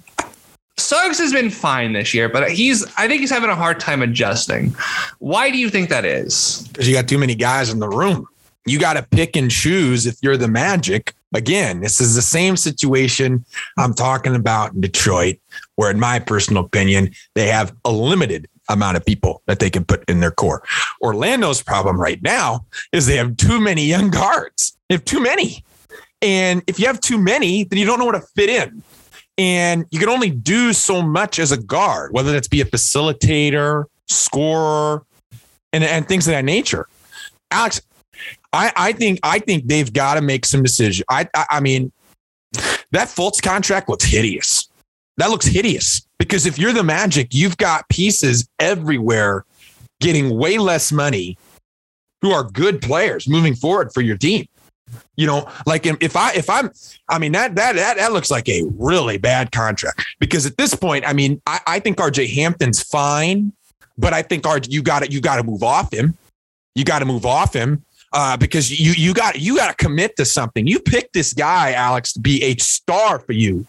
Suggs 0.78 1.18
has 1.18 1.32
been 1.32 1.48
fine 1.48 1.94
this 1.94 2.12
year, 2.12 2.28
but 2.28 2.50
he's. 2.50 2.84
I 2.96 3.09
think 3.09 3.20
he's 3.20 3.30
having 3.30 3.50
a 3.50 3.54
hard 3.54 3.80
time 3.80 4.02
adjusting. 4.02 4.74
Why 5.18 5.50
do 5.50 5.59
you 5.59 5.70
think 5.70 5.88
that 5.88 6.04
is? 6.04 6.68
Because 6.68 6.88
you 6.88 6.94
got 6.94 7.09
too 7.09 7.18
many 7.18 7.34
guys 7.34 7.70
in 7.70 7.78
the 7.78 7.88
room. 7.88 8.26
You 8.66 8.80
got 8.80 8.94
to 8.94 9.02
pick 9.02 9.36
and 9.36 9.50
choose 9.50 10.07
if 10.07 10.16
you're 10.22 10.36
the 10.36 10.48
Magic. 10.48 11.14
Again, 11.34 11.80
this 11.80 12.00
is 12.00 12.14
the 12.14 12.22
same 12.22 12.57
situation 12.57 13.44
I'm 13.78 13.94
talking 13.94 14.34
about 14.34 14.74
in 14.74 14.80
Detroit, 14.80 15.36
where, 15.76 15.90
in 15.90 16.00
my 16.00 16.18
personal 16.18 16.64
opinion, 16.64 17.12
they 17.34 17.48
have 17.48 17.74
a 17.84 17.92
limited 17.92 18.48
amount 18.69 18.97
of 18.97 19.05
people 19.05 19.43
that 19.47 19.59
they 19.59 19.71
can 19.71 19.85
put 19.85 20.09
in 20.09 20.21
their 20.21 20.31
core. 20.31 20.62
Orlando's 21.03 21.62
problem 21.62 22.01
right 22.01 22.23
now 22.23 22.67
is 22.93 23.07
they 23.07 23.17
have 23.17 23.37
too 23.37 23.61
many 23.61 23.85
young 23.85 24.11
guards. 24.11 24.77
They 24.89 24.95
have 24.95 25.05
too 25.05 25.21
many. 25.21 25.64
And 26.23 26.62
if 26.67 26.79
you 26.79 26.87
have 26.87 27.01
too 27.01 27.19
many, 27.19 27.64
then 27.64 27.79
you 27.79 27.85
don't 27.85 27.99
know 27.99 28.07
where 28.07 28.19
to 28.19 28.27
fit 28.35 28.49
in. 28.49 28.83
And 29.39 29.85
you 29.91 30.01
can 30.01 30.09
only 30.09 30.31
do 30.31 30.73
so 30.73 31.03
much 31.03 31.39
as 31.39 31.53
a 31.53 31.59
guard, 31.59 32.12
whether 32.12 32.33
that's 32.33 32.49
be 32.49 32.62
a 32.62 32.64
facilitator, 32.64 33.85
scorer, 34.09 35.05
and, 35.73 35.85
and 35.85 36.09
things 36.09 36.27
of 36.27 36.33
that 36.33 36.45
nature. 36.45 36.89
Alex, 37.51 37.83
I, 38.53 38.73
I 38.75 38.93
think 38.93 39.21
I 39.23 39.39
think 39.39 39.67
they've 39.67 39.93
got 39.93 40.14
to 40.14 40.23
make 40.23 40.47
some 40.47 40.62
decisions. 40.62 41.05
I, 41.11 41.29
I 41.35 41.47
I 41.51 41.61
mean, 41.61 41.93
that 42.93 43.09
Fultz 43.09 43.43
contract 43.43 43.91
looks 43.91 44.05
hideous. 44.05 44.69
That 45.19 45.29
looks 45.29 45.47
hideous 45.47 46.05
because 46.19 46.47
if 46.47 46.59
you're 46.59 46.73
the 46.73 46.83
Magic, 46.83 47.29
you've 47.33 47.57
got 47.57 47.89
pieces 47.89 48.49
everywhere 48.59 49.45
getting 50.01 50.37
way 50.37 50.59
less 50.59 50.93
money 50.93 51.39
who 52.23 52.31
are 52.33 52.45
good 52.45 52.81
players 52.81 53.29
moving 53.29 53.55
forward 53.55 53.93
for 53.93 54.01
your 54.01 54.17
team. 54.17 54.47
You 55.17 55.27
know, 55.27 55.49
like 55.67 55.87
if 55.87 56.14
I 56.14 56.33
if 56.35 56.49
I'm 56.49 56.71
I 57.09 57.19
mean 57.19 57.33
that 57.33 57.57
that 57.57 57.75
that 57.75 57.97
that 57.97 58.12
looks 58.12 58.31
like 58.31 58.49
a 58.49 58.62
really 58.77 59.19
bad 59.19 59.51
contract 59.51 60.05
because 60.21 60.47
at 60.47 60.57
this 60.57 60.75
point, 60.75 61.07
I 61.07 61.12
mean, 61.12 61.41
I, 61.47 61.61
I 61.67 61.81
think 61.81 61.97
RJ 61.99 62.33
Hampton's 62.35 62.83
fine, 62.83 63.53
but 63.99 64.12
I 64.12 64.23
think 64.23 64.45
RJ 64.45 64.71
you 64.71 64.83
got 64.83 65.03
to 65.03 65.11
you 65.11 65.21
got 65.21 65.37
to 65.37 65.43
move 65.43 65.62
off 65.62 65.93
him. 65.93 66.17
You 66.75 66.85
got 66.85 67.01
to 67.01 67.05
move 67.05 67.27
off 67.27 67.53
him 67.55 67.85
uh, 68.12 68.37
because 68.37 68.79
you 68.79 68.93
you 68.93 69.12
got 69.12 69.41
you 69.41 69.57
got 69.57 69.77
to 69.77 69.85
commit 69.85 70.17
to 70.17 70.25
something. 70.25 70.67
You 70.67 70.79
picked 70.79 71.14
this 71.14 71.33
guy, 71.33 71.73
Alex, 71.73 72.12
to 72.12 72.21
be 72.21 72.43
a 72.45 72.57
star 72.57 73.19
for 73.19 73.33
you. 73.33 73.67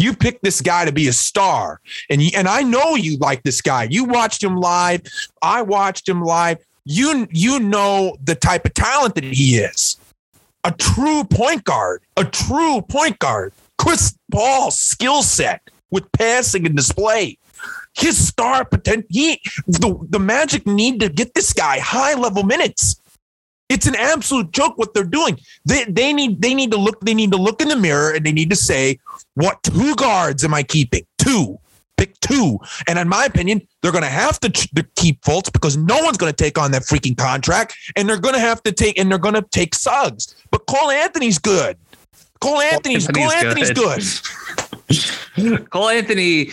You 0.00 0.14
picked 0.14 0.42
this 0.42 0.62
guy 0.62 0.86
to 0.86 0.92
be 0.92 1.08
a 1.08 1.12
star, 1.12 1.82
and 2.08 2.22
you, 2.22 2.30
and 2.34 2.48
I 2.48 2.62
know 2.62 2.94
you 2.94 3.18
like 3.18 3.42
this 3.42 3.60
guy. 3.60 3.84
You 3.84 4.04
watched 4.04 4.42
him 4.42 4.56
live. 4.56 5.02
I 5.42 5.60
watched 5.60 6.08
him 6.08 6.22
live. 6.22 6.56
You 6.86 7.28
you 7.30 7.60
know 7.60 8.16
the 8.24 8.34
type 8.34 8.64
of 8.64 8.72
talent 8.72 9.14
that 9.16 9.24
he 9.24 9.58
is. 9.58 9.98
A 10.64 10.72
true 10.72 11.24
point 11.24 11.64
guard, 11.64 12.02
a 12.16 12.24
true 12.24 12.80
point 12.80 13.18
guard. 13.18 13.52
Chris 13.76 14.16
Paul's 14.32 14.78
skill 14.78 15.22
set 15.22 15.68
with 15.90 16.10
passing 16.12 16.64
and 16.64 16.74
display. 16.74 17.36
His 17.92 18.28
star 18.28 18.64
potential. 18.64 19.06
He 19.10 19.42
the, 19.66 19.98
the 20.08 20.18
Magic 20.18 20.66
need 20.66 21.00
to 21.00 21.10
get 21.10 21.34
this 21.34 21.52
guy 21.52 21.78
high 21.78 22.14
level 22.14 22.42
minutes. 22.42 22.98
It's 23.70 23.86
an 23.86 23.96
absolute 23.96 24.50
joke 24.50 24.76
what 24.76 24.92
they're 24.92 25.04
doing. 25.04 25.38
They 25.64 25.84
they 25.84 26.12
need 26.12 26.42
they 26.42 26.52
need 26.54 26.72
to 26.72 26.76
look 26.76 27.00
they 27.00 27.14
need 27.14 27.30
to 27.30 27.38
look 27.38 27.62
in 27.62 27.68
the 27.68 27.76
mirror 27.76 28.10
and 28.10 28.26
they 28.26 28.32
need 28.32 28.50
to 28.50 28.56
say 28.56 28.98
what 29.34 29.62
two 29.62 29.94
guards 29.94 30.44
am 30.44 30.52
I 30.52 30.62
keeping? 30.62 31.06
Two. 31.18 31.58
Pick 31.96 32.18
two. 32.20 32.58
And 32.88 32.98
in 32.98 33.08
my 33.08 33.26
opinion, 33.26 33.66
they're 33.82 33.92
going 33.92 34.04
to 34.04 34.08
have 34.08 34.40
to, 34.40 34.48
to 34.48 34.82
keep 34.96 35.20
Fultz 35.20 35.52
because 35.52 35.76
no 35.76 36.02
one's 36.02 36.16
going 36.16 36.32
to 36.32 36.36
take 36.36 36.56
on 36.58 36.70
that 36.72 36.82
freaking 36.82 37.16
contract 37.16 37.76
and 37.94 38.08
they're 38.08 38.18
going 38.18 38.34
to 38.34 38.40
have 38.40 38.62
to 38.62 38.72
take 38.72 38.98
and 38.98 39.10
they're 39.10 39.18
going 39.18 39.34
to 39.34 39.42
take 39.42 39.74
Suggs. 39.74 40.34
But 40.50 40.66
Cole 40.66 40.90
Anthony's 40.90 41.38
good. 41.38 41.76
Cole 42.40 42.60
Anthony's 42.60 43.06
Cole 43.06 43.30
Anthony's, 43.30 43.70
Cole 43.70 43.90
Anthony's 43.90 44.30
good. 44.88 45.04
good. 45.36 45.70
Cole 45.70 45.90
Anthony 45.90 46.50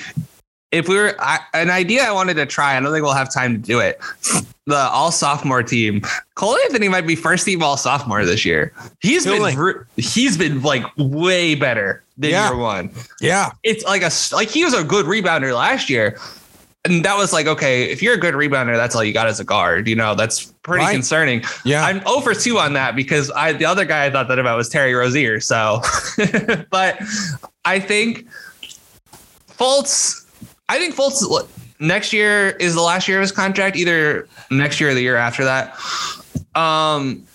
if 0.72 0.88
we 0.90 0.96
were 0.96 1.16
I, 1.20 1.40
an 1.54 1.70
idea 1.70 2.04
I 2.04 2.12
wanted 2.12 2.36
to 2.36 2.46
try, 2.46 2.76
I 2.76 2.80
don't 2.80 2.92
think 2.92 3.04
we'll 3.04 3.14
have 3.14 3.34
time 3.34 3.54
to 3.54 3.60
do 3.60 3.80
it. 3.80 4.00
The 4.66 4.76
all 4.76 5.12
sophomore 5.12 5.64
team, 5.64 6.02
Cole 6.36 6.58
Anthony 6.66 6.90
might 6.90 7.08
be 7.08 7.16
first 7.16 7.46
team 7.46 7.64
all 7.64 7.78
sophomore 7.78 8.26
this 8.26 8.44
year. 8.44 8.74
He's 9.00 9.26
been 9.26 9.86
he's 9.96 10.38
been 10.38 10.62
like 10.62 10.84
way 10.98 11.56
better 11.56 12.04
than 12.18 12.32
yeah. 12.32 12.50
year 12.50 12.58
one. 12.58 12.92
Yeah, 13.22 13.52
it's 13.64 13.86
like 13.86 14.02
a 14.02 14.12
like 14.36 14.50
he 14.50 14.66
was 14.66 14.74
a 14.74 14.84
good 14.84 15.06
rebounder 15.06 15.56
last 15.56 15.90
year, 15.90 16.20
and 16.84 17.06
that 17.06 17.16
was 17.16 17.32
like 17.32 17.48
okay, 17.48 17.86
if 17.90 18.02
you're 18.02 18.16
a 18.16 18.20
good 18.20 18.34
rebounder, 18.34 18.76
that's 18.76 18.94
all 18.94 19.06
you 19.06 19.14
got 19.14 19.28
as 19.28 19.40
a 19.40 19.46
guard. 19.46 19.88
You 19.88 19.96
know, 19.96 20.16
that's 20.16 20.48
pretty 20.64 20.84
right. 20.84 20.94
concerning. 20.94 21.44
Yeah, 21.64 21.86
I'm 21.86 22.02
oh 22.06 22.18
over 22.18 22.34
two 22.34 22.60
on 22.60 22.74
that 22.74 22.94
because 22.94 23.32
I 23.32 23.54
the 23.54 23.66
other 23.66 23.86
guy 23.86 24.06
I 24.06 24.10
thought 24.10 24.28
that 24.28 24.38
about 24.38 24.58
was 24.58 24.68
Terry 24.68 24.94
Rozier. 24.94 25.40
So, 25.40 25.82
but 26.70 27.02
I 27.64 27.80
think 27.80 28.28
Fultz 29.48 30.27
I 30.70 30.80
think 30.80 30.96
Fultz 30.96 31.48
next 31.80 32.14
year 32.14 32.50
is 32.50 32.76
the 32.76 32.82
last 32.82 33.08
year 33.08 33.18
of 33.18 33.22
his 33.22 33.32
contract, 33.32 33.76
either 33.76 34.28
next 34.52 34.80
year 34.80 34.90
or 34.90 34.94
the 34.94 35.02
year 35.02 35.16
after 35.16 35.44
that. 35.46 35.70
Um, 36.56 37.26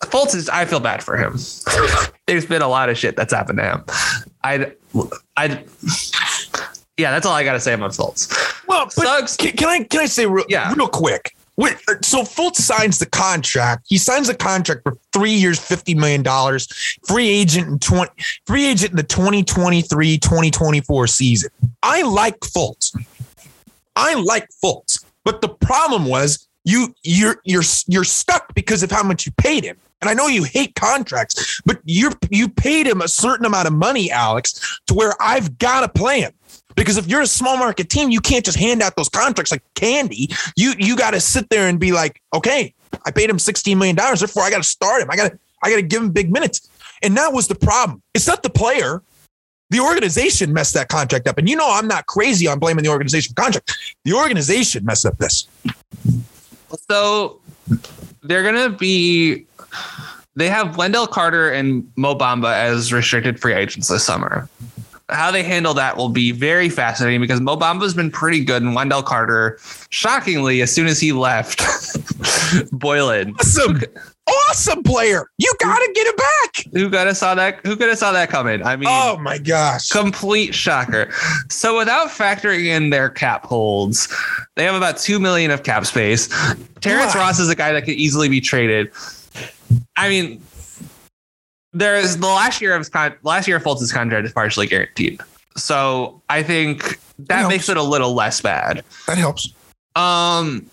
Fultz 0.00 0.34
is. 0.34 0.48
I 0.48 0.64
feel 0.64 0.80
bad 0.80 1.02
for 1.02 1.16
him. 1.16 1.38
There's 2.26 2.46
been 2.46 2.62
a 2.62 2.68
lot 2.68 2.88
of 2.88 2.98
shit 2.98 3.16
that's 3.16 3.32
happened 3.32 3.58
to 3.58 3.64
him. 3.64 3.84
I, 4.44 4.72
I, 5.36 5.64
yeah, 6.96 7.10
that's 7.10 7.26
all 7.26 7.32
I 7.32 7.44
got 7.44 7.54
to 7.54 7.60
say 7.60 7.72
about 7.72 7.92
Fultz. 7.92 8.32
Well, 8.66 8.90
Suggs, 8.90 9.36
can, 9.36 9.52
can, 9.52 9.68
I 9.68 9.84
can 9.84 10.00
I 10.00 10.06
say 10.06 10.26
real, 10.26 10.44
yeah. 10.48 10.72
real 10.74 10.88
quick? 10.88 11.34
Wait, 11.58 11.76
uh, 11.88 11.94
so 12.02 12.22
Fultz 12.22 12.56
signs 12.56 13.00
the 13.00 13.06
contract. 13.06 13.84
He 13.88 13.98
signs 13.98 14.28
the 14.28 14.34
contract 14.34 14.84
for 14.84 14.96
three 15.12 15.32
years, 15.32 15.58
$50 15.58 15.96
million, 15.96 16.24
free 17.04 17.28
agent 17.28 17.66
in 17.66 17.78
20, 17.80 18.12
free 18.46 18.64
agent 18.64 18.92
in 18.92 18.96
the 18.96 19.02
2023, 19.02 20.18
2024 20.18 21.06
season. 21.08 21.50
I 21.82 22.02
like 22.02 22.38
Fultz. 22.40 22.96
I 23.96 24.14
like 24.14 24.48
Fultz. 24.64 25.04
But 25.24 25.40
the 25.40 25.48
problem 25.48 26.06
was 26.06 26.48
you 26.64 26.94
you're 27.02 27.40
you're 27.44 27.64
you're 27.86 28.04
stuck 28.04 28.54
because 28.54 28.82
of 28.82 28.90
how 28.90 29.02
much 29.02 29.26
you 29.26 29.32
paid 29.32 29.64
him. 29.64 29.76
And 30.00 30.08
I 30.08 30.14
know 30.14 30.28
you 30.28 30.44
hate 30.44 30.76
contracts, 30.76 31.60
but 31.66 31.80
you're 31.84 32.12
you 32.30 32.48
paid 32.48 32.86
him 32.86 33.02
a 33.02 33.08
certain 33.08 33.44
amount 33.44 33.66
of 33.66 33.74
money, 33.74 34.12
Alex, 34.12 34.80
to 34.86 34.94
where 34.94 35.14
I've 35.20 35.58
got 35.58 35.80
to 35.80 35.88
play 35.88 36.20
him. 36.20 36.32
Because 36.78 36.96
if 36.96 37.08
you're 37.08 37.22
a 37.22 37.26
small 37.26 37.56
market 37.56 37.90
team, 37.90 38.10
you 38.10 38.20
can't 38.20 38.44
just 38.44 38.56
hand 38.56 38.82
out 38.82 38.94
those 38.96 39.08
contracts 39.08 39.50
like 39.50 39.62
candy. 39.74 40.30
You 40.56 40.74
you 40.78 40.96
got 40.96 41.10
to 41.10 41.20
sit 41.20 41.50
there 41.50 41.68
and 41.68 41.78
be 41.80 41.92
like, 41.92 42.22
okay, 42.32 42.72
I 43.04 43.10
paid 43.10 43.28
him 43.28 43.38
16 43.38 43.76
million 43.76 43.96
dollars, 43.96 44.20
therefore 44.20 44.44
I 44.44 44.50
got 44.50 44.58
to 44.58 44.68
start 44.68 45.02
him. 45.02 45.10
I 45.10 45.16
got 45.16 45.32
to 45.32 45.38
I 45.62 45.70
got 45.70 45.76
to 45.76 45.82
give 45.82 46.02
him 46.02 46.10
big 46.10 46.32
minutes. 46.32 46.68
And 47.02 47.16
that 47.16 47.32
was 47.32 47.48
the 47.48 47.54
problem. 47.54 48.02
It's 48.14 48.26
not 48.26 48.42
the 48.42 48.50
player. 48.50 49.02
The 49.70 49.80
organization 49.80 50.52
messed 50.52 50.74
that 50.74 50.88
contract 50.88 51.28
up. 51.28 51.36
And 51.36 51.48
you 51.48 51.56
know 51.56 51.68
I'm 51.68 51.88
not 51.88 52.06
crazy 52.06 52.46
on 52.46 52.58
blaming 52.58 52.84
the 52.84 52.90
organization 52.90 53.34
for 53.34 53.42
contract. 53.42 53.76
The 54.04 54.14
organization 54.14 54.84
messed 54.84 55.04
up 55.04 55.18
this. 55.18 55.46
So 56.88 57.40
they're 58.22 58.44
gonna 58.44 58.70
be 58.70 59.46
they 60.36 60.48
have 60.48 60.76
Wendell 60.76 61.08
Carter 61.08 61.50
and 61.50 61.90
Mo 61.96 62.14
Bamba 62.14 62.54
as 62.54 62.92
restricted 62.92 63.40
free 63.40 63.54
agents 63.54 63.88
this 63.88 64.04
summer 64.04 64.48
how 65.10 65.30
they 65.30 65.42
handle 65.42 65.74
that 65.74 65.96
will 65.96 66.10
be 66.10 66.32
very 66.32 66.68
fascinating 66.68 67.20
because 67.20 67.40
Mo 67.40 67.56
Bamba's 67.56 67.94
been 67.94 68.10
pretty 68.10 68.44
good, 68.44 68.62
and 68.62 68.74
Wendell 68.74 69.02
Carter, 69.02 69.58
shockingly, 69.90 70.60
as 70.60 70.72
soon 70.72 70.86
as 70.86 71.00
he 71.00 71.12
left 71.12 71.58
Boylen, 72.72 73.34
awesome, 73.40 73.80
awesome 74.48 74.82
player. 74.82 75.30
You 75.38 75.52
got 75.60 75.78
to 75.78 75.92
get 75.94 76.06
it 76.06 76.16
back. 76.16 76.72
Who 76.74 76.90
could 76.90 77.06
have 77.06 77.16
saw 77.16 77.34
that? 77.34 77.64
Who 77.64 77.76
could 77.76 77.88
have 77.88 77.98
saw 77.98 78.12
that 78.12 78.28
coming? 78.28 78.62
I 78.62 78.76
mean, 78.76 78.88
oh 78.90 79.16
my 79.18 79.38
gosh, 79.38 79.88
complete 79.88 80.54
shocker. 80.54 81.10
So 81.48 81.78
without 81.78 82.08
factoring 82.08 82.66
in 82.66 82.90
their 82.90 83.08
cap 83.08 83.44
holds, 83.44 84.14
they 84.56 84.64
have 84.64 84.74
about 84.74 84.98
two 84.98 85.18
million 85.18 85.50
of 85.50 85.62
cap 85.62 85.86
space. 85.86 86.28
Terrence 86.80 87.14
wow. 87.14 87.22
Ross 87.22 87.38
is 87.38 87.48
a 87.48 87.54
guy 87.54 87.72
that 87.72 87.84
could 87.84 87.94
easily 87.94 88.28
be 88.28 88.40
traded. 88.40 88.92
I 89.96 90.08
mean, 90.08 90.42
there's 91.78 92.16
the 92.16 92.26
last 92.26 92.60
year 92.60 92.74
of 92.74 92.80
his 92.80 92.88
con- 92.88 93.14
last 93.22 93.46
year 93.48 93.56
of 93.56 93.62
Fultz's 93.62 93.92
contract 93.92 94.26
is 94.26 94.32
partially 94.32 94.66
guaranteed. 94.66 95.20
So 95.56 96.22
I 96.28 96.42
think 96.42 96.98
that, 97.18 97.42
that 97.42 97.48
makes 97.48 97.68
it 97.68 97.76
a 97.76 97.82
little 97.82 98.14
less 98.14 98.40
bad. 98.40 98.84
That 99.06 99.18
helps. 99.18 99.52
Um, 99.96 100.68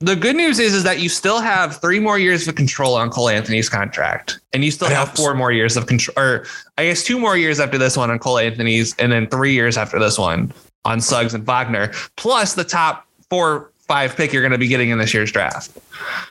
the 0.00 0.16
good 0.16 0.36
news 0.36 0.58
is 0.58 0.74
is 0.74 0.82
that 0.82 0.98
you 0.98 1.08
still 1.08 1.40
have 1.40 1.80
three 1.80 2.00
more 2.00 2.18
years 2.18 2.48
of 2.48 2.54
control 2.54 2.94
on 2.94 3.10
Cole 3.10 3.28
Anthony's 3.28 3.68
contract, 3.68 4.40
and 4.52 4.64
you 4.64 4.70
still 4.70 4.88
that 4.88 4.94
have 4.94 5.08
helps. 5.08 5.20
four 5.20 5.34
more 5.34 5.52
years 5.52 5.76
of 5.76 5.86
control, 5.86 6.14
or 6.18 6.46
I 6.76 6.84
guess 6.84 7.04
two 7.04 7.18
more 7.18 7.36
years 7.36 7.60
after 7.60 7.78
this 7.78 7.96
one 7.96 8.10
on 8.10 8.18
Cole 8.18 8.38
Anthony's, 8.38 8.96
and 8.98 9.12
then 9.12 9.28
three 9.28 9.52
years 9.52 9.76
after 9.76 9.98
this 9.98 10.18
one 10.18 10.52
on 10.84 11.00
Suggs 11.00 11.34
and 11.34 11.46
Wagner, 11.46 11.92
plus 12.16 12.54
the 12.54 12.64
top 12.64 13.06
four 13.30 13.70
five 13.86 14.16
pick 14.16 14.32
you're 14.32 14.42
going 14.42 14.52
to 14.52 14.58
be 14.58 14.68
getting 14.68 14.90
in 14.90 14.98
this 14.98 15.12
year's 15.14 15.30
draft. 15.30 15.76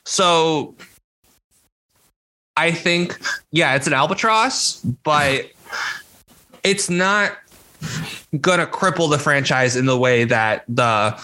So 0.06 0.76
I 2.58 2.72
think, 2.72 3.20
yeah, 3.52 3.76
it's 3.76 3.88
an 3.88 3.94
albatross, 3.94 4.82
but 5.04 5.52
it's 6.64 6.90
not 6.90 7.38
gonna 8.40 8.68
cripple 8.68 9.10
the 9.10 9.18
franchise 9.18 9.76
in 9.76 9.86
the 9.86 9.98
way 9.98 10.24
that 10.26 10.64
the 10.68 11.18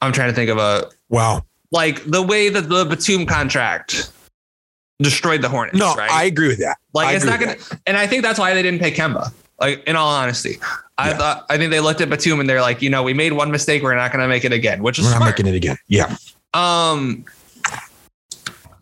I'm 0.00 0.12
trying 0.12 0.28
to 0.28 0.34
think 0.34 0.50
of 0.50 0.58
a 0.58 0.88
wow, 1.08 1.44
like 1.70 2.04
the 2.04 2.22
way 2.22 2.48
that 2.48 2.68
the 2.68 2.84
Batum 2.84 3.26
contract 3.26 4.12
destroyed 5.00 5.42
the 5.42 5.48
Hornets. 5.48 5.78
No, 5.78 5.94
right? 5.94 6.10
I 6.10 6.24
agree 6.24 6.48
with 6.48 6.58
that. 6.58 6.76
Like 6.92 7.08
I 7.08 7.14
it's 7.14 7.24
not 7.24 7.40
gonna, 7.40 7.56
and 7.86 7.96
I 7.96 8.06
think 8.06 8.22
that's 8.22 8.38
why 8.38 8.54
they 8.54 8.62
didn't 8.62 8.80
pay 8.80 8.92
Kemba. 8.92 9.32
Like 9.60 9.82
in 9.84 9.96
all 9.96 10.08
honesty, 10.08 10.58
I 10.98 11.10
yeah. 11.10 11.16
thought 11.16 11.46
I 11.50 11.56
think 11.56 11.70
they 11.70 11.80
looked 11.80 12.00
at 12.00 12.10
Batum 12.10 12.38
and 12.40 12.48
they're 12.48 12.62
like, 12.62 12.82
you 12.82 12.90
know, 12.90 13.02
we 13.02 13.14
made 13.14 13.32
one 13.32 13.50
mistake, 13.50 13.82
we're 13.82 13.94
not 13.94 14.12
gonna 14.12 14.28
make 14.28 14.44
it 14.44 14.52
again, 14.52 14.82
which 14.82 14.98
is 14.98 15.04
we're 15.04 15.12
smart. 15.12 15.20
not 15.22 15.30
making 15.30 15.46
it 15.46 15.56
again. 15.56 15.76
Yeah. 15.88 16.16
Um, 16.54 17.24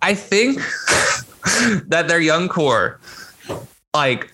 I 0.02 0.14
think 0.14 0.60
that 1.86 2.06
their 2.08 2.20
young 2.20 2.48
core, 2.48 3.00
like, 3.94 4.32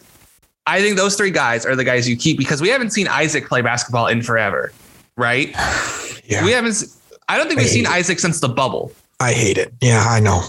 I 0.66 0.80
think 0.80 0.96
those 0.96 1.16
three 1.16 1.30
guys 1.30 1.66
are 1.66 1.74
the 1.76 1.84
guys 1.84 2.08
you 2.08 2.16
keep 2.16 2.38
because 2.38 2.60
we 2.60 2.68
haven't 2.68 2.90
seen 2.90 3.08
Isaac 3.08 3.48
play 3.48 3.62
basketball 3.62 4.06
in 4.06 4.22
forever, 4.22 4.72
right? 5.16 5.54
Yeah. 6.24 6.44
We 6.44 6.52
haven't. 6.52 6.84
I 7.28 7.36
don't 7.36 7.48
think 7.48 7.58
we've 7.58 7.68
seen 7.68 7.84
it. 7.84 7.90
Isaac 7.90 8.20
since 8.20 8.38
the 8.38 8.48
bubble. 8.48 8.92
I 9.20 9.32
hate 9.32 9.58
it. 9.58 9.72
Yeah, 9.80 10.04
I 10.08 10.18
know. 10.18 10.42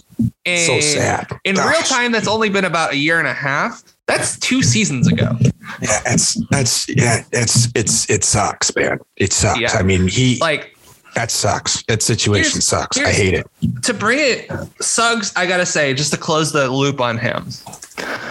And 0.45 0.65
so 0.65 0.79
sad. 0.79 1.27
In 1.43 1.55
Gosh. 1.55 1.73
real 1.73 1.81
time, 1.81 2.11
that's 2.11 2.27
only 2.27 2.49
been 2.49 2.65
about 2.65 2.93
a 2.93 2.95
year 2.95 3.19
and 3.19 3.27
a 3.27 3.33
half. 3.33 3.83
That's 4.07 4.37
two 4.39 4.61
seasons 4.63 5.07
ago. 5.07 5.37
Yeah, 5.81 6.01
it's 6.07 6.35
that's 6.49 6.89
yeah, 6.89 7.23
it's 7.31 7.69
it's 7.75 8.09
it 8.09 8.23
sucks, 8.23 8.75
man. 8.75 8.99
It 9.17 9.31
sucks. 9.31 9.59
Yeah. 9.59 9.71
I 9.73 9.83
mean, 9.83 10.07
he 10.07 10.37
like 10.39 10.72
that 11.15 11.31
sucks. 11.31 11.83
That 11.83 12.01
situation 12.01 12.53
here's, 12.53 12.67
sucks. 12.67 12.97
Here's, 12.97 13.09
I 13.09 13.13
hate 13.13 13.33
it. 13.33 13.47
To 13.83 13.93
bring 13.93 14.19
it, 14.19 14.51
Suggs, 14.81 15.33
I 15.35 15.45
gotta 15.45 15.65
say, 15.65 15.93
just 15.93 16.11
to 16.13 16.17
close 16.17 16.51
the 16.51 16.69
loop 16.69 16.99
on 16.99 17.17
him. 17.17 17.47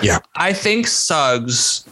Yeah. 0.03 0.19
I 0.37 0.53
think 0.53 0.87
Suggs 0.87 1.85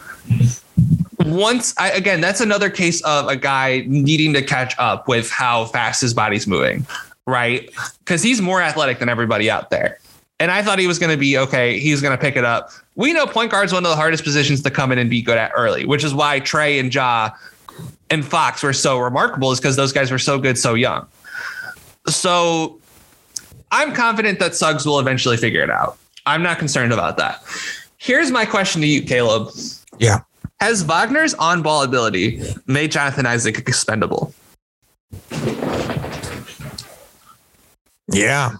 once 1.26 1.74
I, 1.78 1.91
again, 1.91 2.20
that's 2.20 2.41
another 2.41 2.70
case 2.70 3.03
of 3.03 3.28
a 3.28 3.36
guy 3.36 3.84
needing 3.86 4.32
to 4.34 4.43
catch 4.43 4.74
up 4.78 5.09
with 5.09 5.30
how 5.30 5.66
fast 5.66 6.01
his 6.01 6.14
body's 6.14 6.47
moving, 6.47 6.86
right? 7.26 7.70
Because 7.99 8.22
he's 8.22 8.41
more 8.41 8.62
athletic 8.62 8.99
than 8.99 9.09
everybody 9.09 9.51
out 9.51 9.70
there. 9.70 9.99
And 10.38 10.51
I 10.51 10.62
thought 10.62 10.78
he 10.78 10.86
was 10.86 10.99
going 10.99 11.11
to 11.11 11.18
be 11.18 11.36
okay. 11.36 11.78
He's 11.78 12.01
going 12.01 12.16
to 12.16 12.20
pick 12.20 12.36
it 12.36 12.45
up. 12.45 12.70
We 12.95 13.12
know 13.12 13.26
point 13.26 13.51
guard's 13.51 13.72
one 13.72 13.84
of 13.84 13.91
the 13.91 13.97
hardest 13.97 14.24
positions 14.24 14.62
to 14.62 14.70
come 14.70 14.91
in 14.91 14.99
and 14.99 15.11
be 15.11 15.20
good 15.20 15.36
at 15.36 15.53
early, 15.55 15.84
which 15.84 16.03
is 16.03 16.14
why 16.14 16.41
Trae 16.41 16.80
and 16.80 16.93
Ja 16.93 17.30
and 18.11 18.24
Fox 18.24 18.62
were 18.62 18.72
so 18.72 18.98
remarkable 18.98 19.52
is 19.52 19.61
because 19.61 19.76
those 19.76 19.92
guys 19.92 20.11
were 20.11 20.18
so 20.18 20.38
good 20.38 20.58
so 20.58 20.74
young. 20.74 21.06
So 22.08 22.80
I'm 23.70 23.94
confident 23.94 24.38
that 24.40 24.54
Suggs 24.54 24.84
will 24.84 24.98
eventually 24.98 25.36
figure 25.36 25.62
it 25.62 25.70
out. 25.70 25.96
I'm 26.26 26.42
not 26.42 26.58
concerned 26.58 26.92
about 26.92 27.16
that. 27.18 27.42
Here's 27.98 28.30
my 28.30 28.44
question 28.44 28.80
to 28.80 28.86
you, 28.86 29.02
Caleb. 29.02 29.50
Yeah. 29.98 30.20
Has 30.61 30.84
Wagner's 30.84 31.34
on 31.34 31.62
ball 31.62 31.82
ability 31.82 32.42
made 32.66 32.92
Jonathan 32.92 33.26
Isaac 33.26 33.58
expendable? 33.58 34.34
Yeah. 38.12 38.56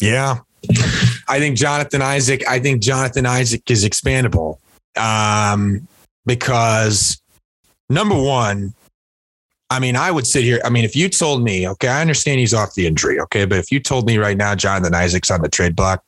Yeah. 0.00 0.38
I 1.28 1.38
think 1.38 1.56
Jonathan 1.56 2.02
Isaac, 2.02 2.42
I 2.48 2.58
think 2.58 2.82
Jonathan 2.82 3.26
Isaac 3.26 3.70
is 3.70 3.84
expandable. 3.84 4.58
Um, 4.96 5.86
because 6.26 7.19
number 7.90 8.14
one, 8.14 8.72
I 9.68 9.78
mean, 9.78 9.94
I 9.94 10.10
would 10.10 10.26
sit 10.26 10.44
here. 10.44 10.60
I 10.64 10.70
mean, 10.70 10.84
if 10.84 10.96
you 10.96 11.08
told 11.08 11.42
me, 11.42 11.68
okay, 11.68 11.88
I 11.88 12.00
understand 12.00 12.40
he's 12.40 12.54
off 12.54 12.74
the 12.74 12.86
injury, 12.86 13.20
okay, 13.20 13.44
but 13.44 13.58
if 13.58 13.70
you 13.70 13.78
told 13.78 14.06
me 14.06 14.18
right 14.18 14.36
now, 14.36 14.54
Jonathan 14.54 14.94
Isaac's 14.94 15.30
on 15.30 15.42
the 15.42 15.48
trade 15.48 15.76
block, 15.76 16.02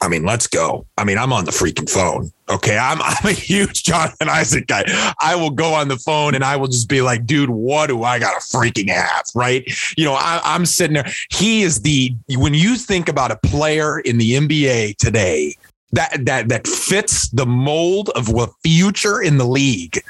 I 0.00 0.08
mean, 0.08 0.24
let's 0.24 0.46
go. 0.46 0.86
I 0.98 1.04
mean, 1.04 1.18
I'm 1.18 1.32
on 1.32 1.44
the 1.44 1.50
freaking 1.50 1.88
phone. 1.88 2.32
Okay. 2.48 2.76
I'm, 2.76 3.00
I'm 3.02 3.26
a 3.26 3.32
huge 3.32 3.84
Jonathan 3.84 4.28
Isaac 4.28 4.66
guy. 4.66 4.84
I 5.20 5.34
will 5.34 5.50
go 5.50 5.72
on 5.72 5.88
the 5.88 5.96
phone 5.96 6.34
and 6.34 6.44
I 6.44 6.56
will 6.56 6.68
just 6.68 6.88
be 6.88 7.00
like, 7.00 7.26
dude, 7.26 7.50
what 7.50 7.88
do 7.88 8.02
I 8.02 8.18
got 8.18 8.40
to 8.40 8.46
freaking 8.46 8.88
have? 8.90 9.24
Right. 9.34 9.64
You 9.96 10.04
know, 10.04 10.14
I, 10.14 10.40
I'm 10.44 10.66
sitting 10.66 10.94
there. 10.94 11.10
He 11.30 11.62
is 11.62 11.80
the, 11.82 12.14
when 12.30 12.54
you 12.54 12.76
think 12.76 13.08
about 13.08 13.30
a 13.30 13.36
player 13.36 14.00
in 14.00 14.18
the 14.18 14.32
NBA 14.32 14.96
today 14.96 15.54
that, 15.94 16.24
that, 16.26 16.48
that 16.48 16.66
fits 16.66 17.28
the 17.28 17.46
mold 17.46 18.10
of 18.10 18.28
a 18.34 18.48
future 18.62 19.22
in 19.22 19.38
the 19.38 19.46
league, 19.46 20.02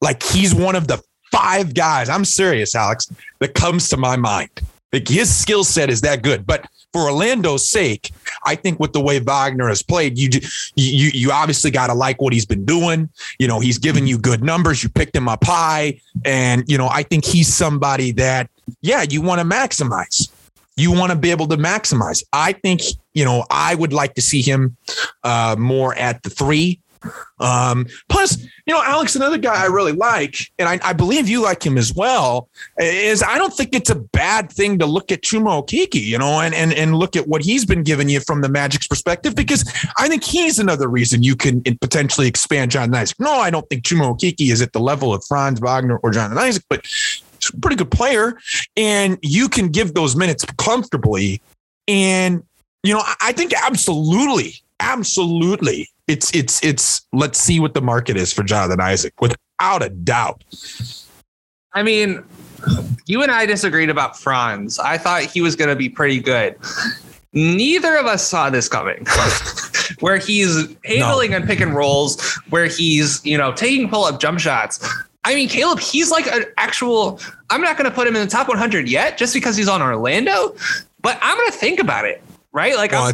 like 0.00 0.22
he's 0.22 0.54
one 0.54 0.76
of 0.76 0.88
the 0.88 1.02
five 1.30 1.74
guys, 1.74 2.08
I'm 2.08 2.24
serious, 2.24 2.74
Alex, 2.74 3.10
that 3.40 3.54
comes 3.54 3.88
to 3.88 3.96
my 3.96 4.16
mind. 4.16 4.50
Like 4.92 5.08
his 5.08 5.34
skill 5.34 5.64
set 5.64 5.90
is 5.90 6.00
that 6.02 6.22
good. 6.22 6.46
But 6.46 6.68
for 6.92 7.10
Orlando's 7.10 7.68
sake, 7.68 8.12
I 8.46 8.54
think 8.54 8.78
with 8.78 8.92
the 8.92 9.00
way 9.00 9.18
Wagner 9.18 9.66
has 9.66 9.82
played, 9.82 10.16
you 10.16 10.28
you 10.76 11.10
you 11.12 11.32
obviously 11.32 11.72
got 11.72 11.88
to 11.88 11.94
like 11.94 12.22
what 12.22 12.32
he's 12.32 12.46
been 12.46 12.64
doing. 12.64 13.10
You 13.40 13.48
know, 13.48 13.58
he's 13.58 13.78
given 13.78 14.06
you 14.06 14.16
good 14.16 14.44
numbers. 14.44 14.84
You 14.84 14.88
picked 14.88 15.16
him 15.16 15.28
up 15.28 15.42
high, 15.42 16.00
and 16.24 16.62
you 16.68 16.78
know, 16.78 16.88
I 16.88 17.02
think 17.02 17.24
he's 17.24 17.52
somebody 17.52 18.12
that 18.12 18.48
yeah, 18.82 19.02
you 19.02 19.20
want 19.20 19.40
to 19.40 19.44
maximize. 19.44 20.30
You 20.76 20.92
want 20.92 21.10
to 21.10 21.18
be 21.18 21.32
able 21.32 21.48
to 21.48 21.56
maximize. 21.56 22.22
I 22.32 22.52
think 22.52 22.82
you 23.14 23.24
know 23.24 23.44
I 23.50 23.74
would 23.74 23.92
like 23.92 24.14
to 24.14 24.22
see 24.22 24.42
him 24.42 24.76
uh, 25.22 25.56
more 25.58 25.94
at 25.94 26.22
the 26.22 26.30
three 26.30 26.80
um, 27.38 27.86
plus, 28.08 28.42
you 28.66 28.72
know, 28.72 28.82
Alex, 28.82 29.16
another 29.16 29.38
guy 29.38 29.62
I 29.62 29.66
really 29.66 29.92
like, 29.92 30.36
and 30.58 30.68
I, 30.68 30.78
I, 30.82 30.92
believe 30.92 31.28
you 31.28 31.42
like 31.42 31.64
him 31.64 31.76
as 31.76 31.92
well, 31.94 32.48
is 32.78 33.22
I 33.22 33.36
don't 33.36 33.52
think 33.52 33.74
it's 33.74 33.90
a 33.90 33.96
bad 33.96 34.50
thing 34.50 34.78
to 34.78 34.86
look 34.86 35.12
at 35.12 35.22
Chuma 35.22 35.62
Okeke, 35.62 36.00
you 36.00 36.16
know, 36.16 36.40
and, 36.40 36.54
and, 36.54 36.72
and 36.72 36.96
look 36.96 37.16
at 37.16 37.28
what 37.28 37.42
he's 37.42 37.66
been 37.66 37.82
giving 37.82 38.08
you 38.08 38.20
from 38.20 38.40
the 38.40 38.48
Magic's 38.48 38.86
perspective, 38.86 39.34
because 39.34 39.64
I 39.98 40.08
think 40.08 40.24
he's 40.24 40.58
another 40.58 40.88
reason 40.88 41.22
you 41.22 41.36
can 41.36 41.62
potentially 41.80 42.28
expand 42.28 42.70
John 42.70 42.94
Isaac. 42.94 43.18
No, 43.20 43.32
I 43.32 43.50
don't 43.50 43.68
think 43.68 43.84
Chuma 43.84 44.16
Okeke 44.16 44.50
is 44.50 44.62
at 44.62 44.72
the 44.72 44.80
level 44.80 45.12
of 45.12 45.24
Franz 45.26 45.60
Wagner 45.60 45.98
or 45.98 46.10
John 46.10 46.36
Isaac, 46.38 46.64
but 46.70 46.86
he's 46.86 47.22
a 47.52 47.60
pretty 47.60 47.76
good 47.76 47.90
player, 47.90 48.38
and 48.76 49.18
you 49.22 49.48
can 49.48 49.68
give 49.68 49.94
those 49.94 50.16
minutes 50.16 50.44
comfortably. 50.56 51.42
And, 51.86 52.44
you 52.84 52.94
know, 52.94 53.02
I 53.20 53.32
think 53.32 53.52
absolutely, 53.66 54.62
absolutely 54.78 55.88
it's 56.06 56.34
it's 56.34 56.62
it's 56.62 57.06
let's 57.12 57.38
see 57.38 57.60
what 57.60 57.74
the 57.74 57.80
market 57.80 58.16
is 58.16 58.32
for 58.32 58.42
Jonathan 58.42 58.80
Isaac 58.80 59.20
without 59.20 59.82
a 59.82 59.88
doubt. 59.88 60.44
I 61.72 61.82
mean, 61.82 62.22
you 63.06 63.22
and 63.22 63.32
I 63.32 63.46
disagreed 63.46 63.90
about 63.90 64.18
Franz. 64.18 64.78
I 64.78 64.98
thought 64.98 65.22
he 65.22 65.40
was 65.40 65.56
going 65.56 65.70
to 65.70 65.76
be 65.76 65.88
pretty 65.88 66.20
good. 66.20 66.56
Neither 67.32 67.96
of 67.96 68.06
us 68.06 68.26
saw 68.26 68.48
this 68.48 68.68
coming. 68.68 69.06
where 70.00 70.18
he's 70.18 70.68
handling 70.84 71.32
no. 71.32 71.38
and 71.38 71.46
pick 71.46 71.60
and 71.60 71.74
rolls, 71.74 72.38
where 72.50 72.66
he's, 72.66 73.24
you 73.24 73.36
know, 73.36 73.52
taking 73.52 73.88
pull 73.88 74.04
up 74.04 74.20
jump 74.20 74.38
shots. 74.38 74.86
I 75.24 75.34
mean, 75.34 75.48
Caleb, 75.48 75.80
he's 75.80 76.10
like 76.10 76.26
an 76.26 76.44
actual. 76.58 77.20
I'm 77.50 77.60
not 77.60 77.76
going 77.76 77.90
to 77.90 77.94
put 77.94 78.06
him 78.06 78.14
in 78.14 78.22
the 78.22 78.30
top 78.30 78.48
100 78.48 78.88
yet, 78.88 79.18
just 79.18 79.34
because 79.34 79.56
he's 79.56 79.68
on 79.68 79.82
Orlando, 79.82 80.54
but 81.02 81.18
I'm 81.20 81.36
going 81.36 81.50
to 81.50 81.56
think 81.56 81.80
about 81.80 82.04
it, 82.04 82.22
right? 82.54 82.76
Like, 82.76 82.92
well, 82.92 83.12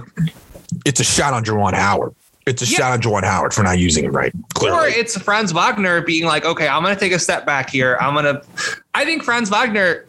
it's 0.86 1.00
a 1.00 1.04
shot 1.04 1.34
on 1.34 1.44
Juwan 1.44 1.74
Howard. 1.74 2.14
It's 2.46 2.62
a 2.62 2.66
yeah. 2.66 2.78
shot 2.78 2.92
on 2.92 3.00
Juwan 3.00 3.24
Howard 3.24 3.52
for 3.52 3.62
not 3.62 3.78
using 3.78 4.04
it 4.04 4.12
right. 4.12 4.32
Clearly. 4.54 4.78
Or 4.78 4.86
it's 4.86 5.20
Franz 5.20 5.52
Wagner 5.52 6.00
being 6.02 6.24
like, 6.24 6.44
okay, 6.44 6.68
I'm 6.68 6.82
going 6.82 6.94
to 6.94 7.00
take 7.00 7.12
a 7.12 7.18
step 7.18 7.44
back 7.44 7.70
here. 7.70 7.96
I'm 8.00 8.14
going 8.14 8.24
to. 8.26 8.42
I 8.94 9.04
think 9.04 9.24
Franz 9.24 9.50
Wagner. 9.50 10.06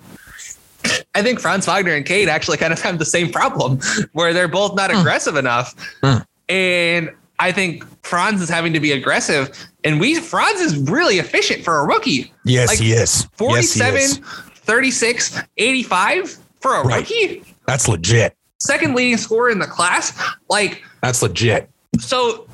I 1.13 1.21
think 1.21 1.39
Franz 1.39 1.67
Wagner 1.67 1.93
and 1.93 2.05
Cade 2.05 2.27
actually 2.27 2.57
kind 2.57 2.73
of 2.73 2.81
have 2.81 2.97
the 2.97 3.05
same 3.05 3.31
problem 3.31 3.79
where 4.13 4.33
they're 4.33 4.47
both 4.47 4.75
not 4.75 4.91
hmm. 4.91 4.97
aggressive 4.97 5.35
enough. 5.35 5.75
Hmm. 6.03 6.19
And 6.49 7.11
I 7.39 7.51
think 7.51 7.85
Franz 8.03 8.41
is 8.41 8.49
having 8.49 8.73
to 8.73 8.79
be 8.79 8.91
aggressive. 8.91 9.51
And 9.83 9.99
we 9.99 10.19
Franz 10.19 10.59
is 10.59 10.77
really 10.89 11.19
efficient 11.19 11.63
for 11.63 11.77
a 11.79 11.85
rookie. 11.85 12.33
Yes, 12.45 12.69
like 12.69 12.79
he 12.79 12.93
is. 12.93 13.25
47, 13.35 13.93
yes, 13.93 14.15
he 14.15 14.21
is. 14.21 14.29
36, 14.55 15.41
85 15.57 16.37
for 16.59 16.75
a 16.75 16.83
right. 16.83 16.99
rookie. 16.99 17.43
That's 17.67 17.87
legit. 17.87 18.35
Second 18.61 18.95
leading 18.95 19.17
scorer 19.17 19.49
in 19.49 19.59
the 19.59 19.67
class. 19.67 20.13
Like 20.49 20.83
that's 21.01 21.21
legit 21.21 21.69
so 21.99 22.47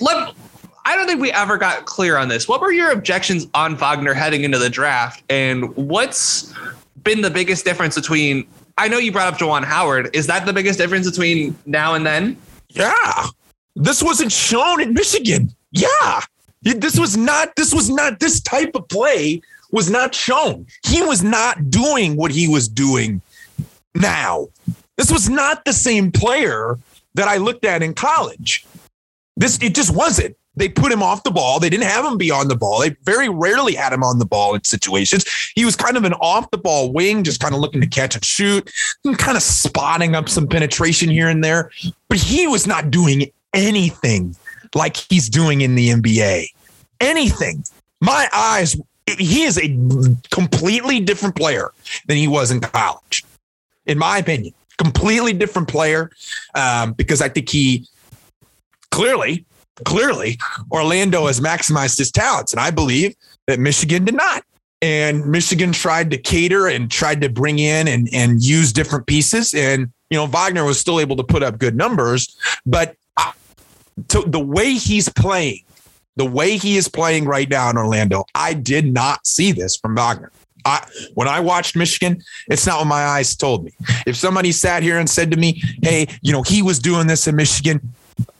let 0.00 0.34
I 0.84 0.94
don't 0.94 1.08
think 1.08 1.20
we 1.20 1.32
ever 1.32 1.58
got 1.58 1.84
clear 1.84 2.16
on 2.16 2.28
this. 2.28 2.46
What 2.46 2.60
were 2.60 2.70
your 2.70 2.92
objections 2.92 3.48
on 3.54 3.76
Wagner 3.76 4.14
heading 4.14 4.44
into 4.44 4.58
the 4.58 4.70
draft, 4.70 5.24
and 5.28 5.74
what's 5.76 6.54
been 7.02 7.22
the 7.22 7.30
biggest 7.30 7.64
difference 7.64 7.96
between? 7.96 8.46
I 8.78 8.88
know 8.88 8.98
you 8.98 9.10
brought 9.10 9.32
up 9.32 9.38
Juwan 9.38 9.64
Howard. 9.64 10.14
Is 10.14 10.26
that 10.28 10.46
the 10.46 10.52
biggest 10.52 10.78
difference 10.78 11.10
between 11.10 11.56
now 11.66 11.94
and 11.94 12.06
then? 12.06 12.36
Yeah, 12.68 13.26
this 13.74 14.02
wasn't 14.02 14.30
shown 14.30 14.80
in 14.80 14.94
Michigan. 14.94 15.50
Yeah, 15.72 16.20
this 16.62 16.98
was 16.98 17.16
not. 17.16 17.56
This 17.56 17.74
was 17.74 17.90
not. 17.90 18.20
This 18.20 18.40
type 18.40 18.70
of 18.74 18.86
play 18.88 19.42
was 19.72 19.90
not 19.90 20.14
shown. 20.14 20.66
He 20.86 21.02
was 21.02 21.24
not 21.24 21.68
doing 21.68 22.16
what 22.16 22.30
he 22.30 22.46
was 22.46 22.68
doing 22.68 23.20
now. 23.96 24.48
This 24.96 25.10
was 25.10 25.28
not 25.28 25.64
the 25.64 25.72
same 25.72 26.10
player 26.10 26.78
that 27.14 27.28
I 27.28 27.36
looked 27.36 27.64
at 27.64 27.82
in 27.82 27.94
college. 27.94 28.64
This 29.36 29.58
it 29.62 29.74
just 29.74 29.94
wasn't. 29.94 30.36
They 30.56 30.70
put 30.70 30.90
him 30.90 31.02
off 31.02 31.22
the 31.22 31.30
ball. 31.30 31.60
They 31.60 31.68
didn't 31.68 31.84
have 31.84 32.04
him 32.04 32.16
be 32.16 32.30
on 32.30 32.48
the 32.48 32.56
ball. 32.56 32.80
They 32.80 32.96
very 33.02 33.28
rarely 33.28 33.74
had 33.74 33.92
him 33.92 34.02
on 34.02 34.18
the 34.18 34.24
ball 34.24 34.54
in 34.54 34.64
situations. 34.64 35.26
He 35.54 35.66
was 35.66 35.76
kind 35.76 35.98
of 35.98 36.04
an 36.04 36.14
off 36.14 36.50
the 36.50 36.56
ball 36.56 36.92
wing, 36.92 37.24
just 37.24 37.40
kind 37.40 37.54
of 37.54 37.60
looking 37.60 37.82
to 37.82 37.86
catch 37.86 38.14
and 38.14 38.24
shoot, 38.24 38.70
and 39.04 39.18
kind 39.18 39.36
of 39.36 39.42
spotting 39.42 40.14
up 40.14 40.30
some 40.30 40.48
penetration 40.48 41.10
here 41.10 41.28
and 41.28 41.44
there. 41.44 41.70
But 42.08 42.18
he 42.18 42.46
was 42.46 42.66
not 42.66 42.90
doing 42.90 43.30
anything 43.52 44.34
like 44.74 44.96
he's 44.96 45.28
doing 45.28 45.60
in 45.60 45.74
the 45.74 45.90
NBA. 45.90 46.46
Anything. 47.00 47.62
My 48.00 48.26
eyes, 48.32 48.80
he 49.18 49.42
is 49.42 49.58
a 49.58 49.68
completely 50.30 51.00
different 51.00 51.36
player 51.36 51.72
than 52.06 52.16
he 52.16 52.28
was 52.28 52.50
in 52.50 52.60
college, 52.60 53.24
in 53.84 53.98
my 53.98 54.18
opinion 54.18 54.54
completely 54.78 55.32
different 55.32 55.68
player 55.68 56.10
um, 56.54 56.92
because 56.92 57.20
I 57.20 57.28
think 57.28 57.48
he 57.48 57.86
clearly, 58.90 59.44
clearly, 59.84 60.38
Orlando 60.70 61.26
has 61.26 61.40
maximized 61.40 61.98
his 61.98 62.10
talents. 62.10 62.52
And 62.52 62.60
I 62.60 62.70
believe 62.70 63.14
that 63.46 63.58
Michigan 63.58 64.04
did 64.04 64.14
not. 64.14 64.44
And 64.82 65.26
Michigan 65.26 65.72
tried 65.72 66.10
to 66.10 66.18
cater 66.18 66.68
and 66.68 66.90
tried 66.90 67.20
to 67.22 67.28
bring 67.28 67.58
in 67.58 67.88
and, 67.88 68.08
and 68.12 68.42
use 68.42 68.72
different 68.72 69.06
pieces. 69.06 69.54
And, 69.54 69.90
you 70.10 70.18
know, 70.18 70.26
Wagner 70.26 70.64
was 70.64 70.78
still 70.78 71.00
able 71.00 71.16
to 71.16 71.24
put 71.24 71.42
up 71.42 71.58
good 71.58 71.76
numbers. 71.76 72.36
But 72.66 72.96
to 74.08 74.22
the 74.26 74.40
way 74.40 74.74
he's 74.74 75.08
playing, 75.08 75.60
the 76.16 76.26
way 76.26 76.56
he 76.56 76.76
is 76.76 76.88
playing 76.88 77.24
right 77.24 77.48
now 77.48 77.70
in 77.70 77.76
Orlando, 77.76 78.24
I 78.34 78.54
did 78.54 78.92
not 78.92 79.26
see 79.26 79.52
this 79.52 79.76
from 79.76 79.94
Wagner. 79.94 80.30
I, 80.66 80.86
when 81.14 81.28
I 81.28 81.38
watched 81.38 81.76
Michigan, 81.76 82.20
it's 82.48 82.66
not 82.66 82.78
what 82.78 82.88
my 82.88 83.04
eyes 83.04 83.36
told 83.36 83.64
me. 83.64 83.72
If 84.06 84.16
somebody 84.16 84.50
sat 84.50 84.82
here 84.82 84.98
and 84.98 85.08
said 85.08 85.30
to 85.30 85.36
me, 85.36 85.62
"Hey, 85.82 86.08
you 86.22 86.32
know, 86.32 86.42
he 86.42 86.60
was 86.60 86.80
doing 86.80 87.06
this 87.06 87.28
in 87.28 87.36
Michigan," 87.36 87.80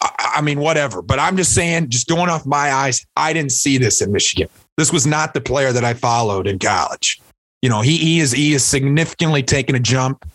I, 0.01 0.33
I 0.37 0.41
mean, 0.41 0.59
whatever. 0.59 1.03
But 1.03 1.21
I'm 1.21 1.37
just 1.37 1.55
saying, 1.55 1.91
just 1.91 2.09
going 2.09 2.29
off 2.29 2.45
my 2.45 2.73
eyes, 2.73 3.07
I 3.17 3.33
didn't 3.33 3.53
see 3.53 3.79
this 3.79 4.03
in 4.03 4.11
Michigan. 4.11 4.49
This 4.77 4.93
was 4.93 5.07
not 5.07 5.35
the 5.35 5.41
player 5.41 5.73
that 5.73 5.85
I 5.85 5.95
followed 5.95 6.47
in 6.47 6.59
college. 6.59 7.21
You 7.63 7.71
know, 7.71 7.81
he 7.81 7.97
he 7.97 8.21
is 8.21 8.33
he 8.33 8.55
is 8.55 8.65
significantly 8.65 9.43
taking 9.43 9.77
a 9.77 9.81
jump. 9.81 10.29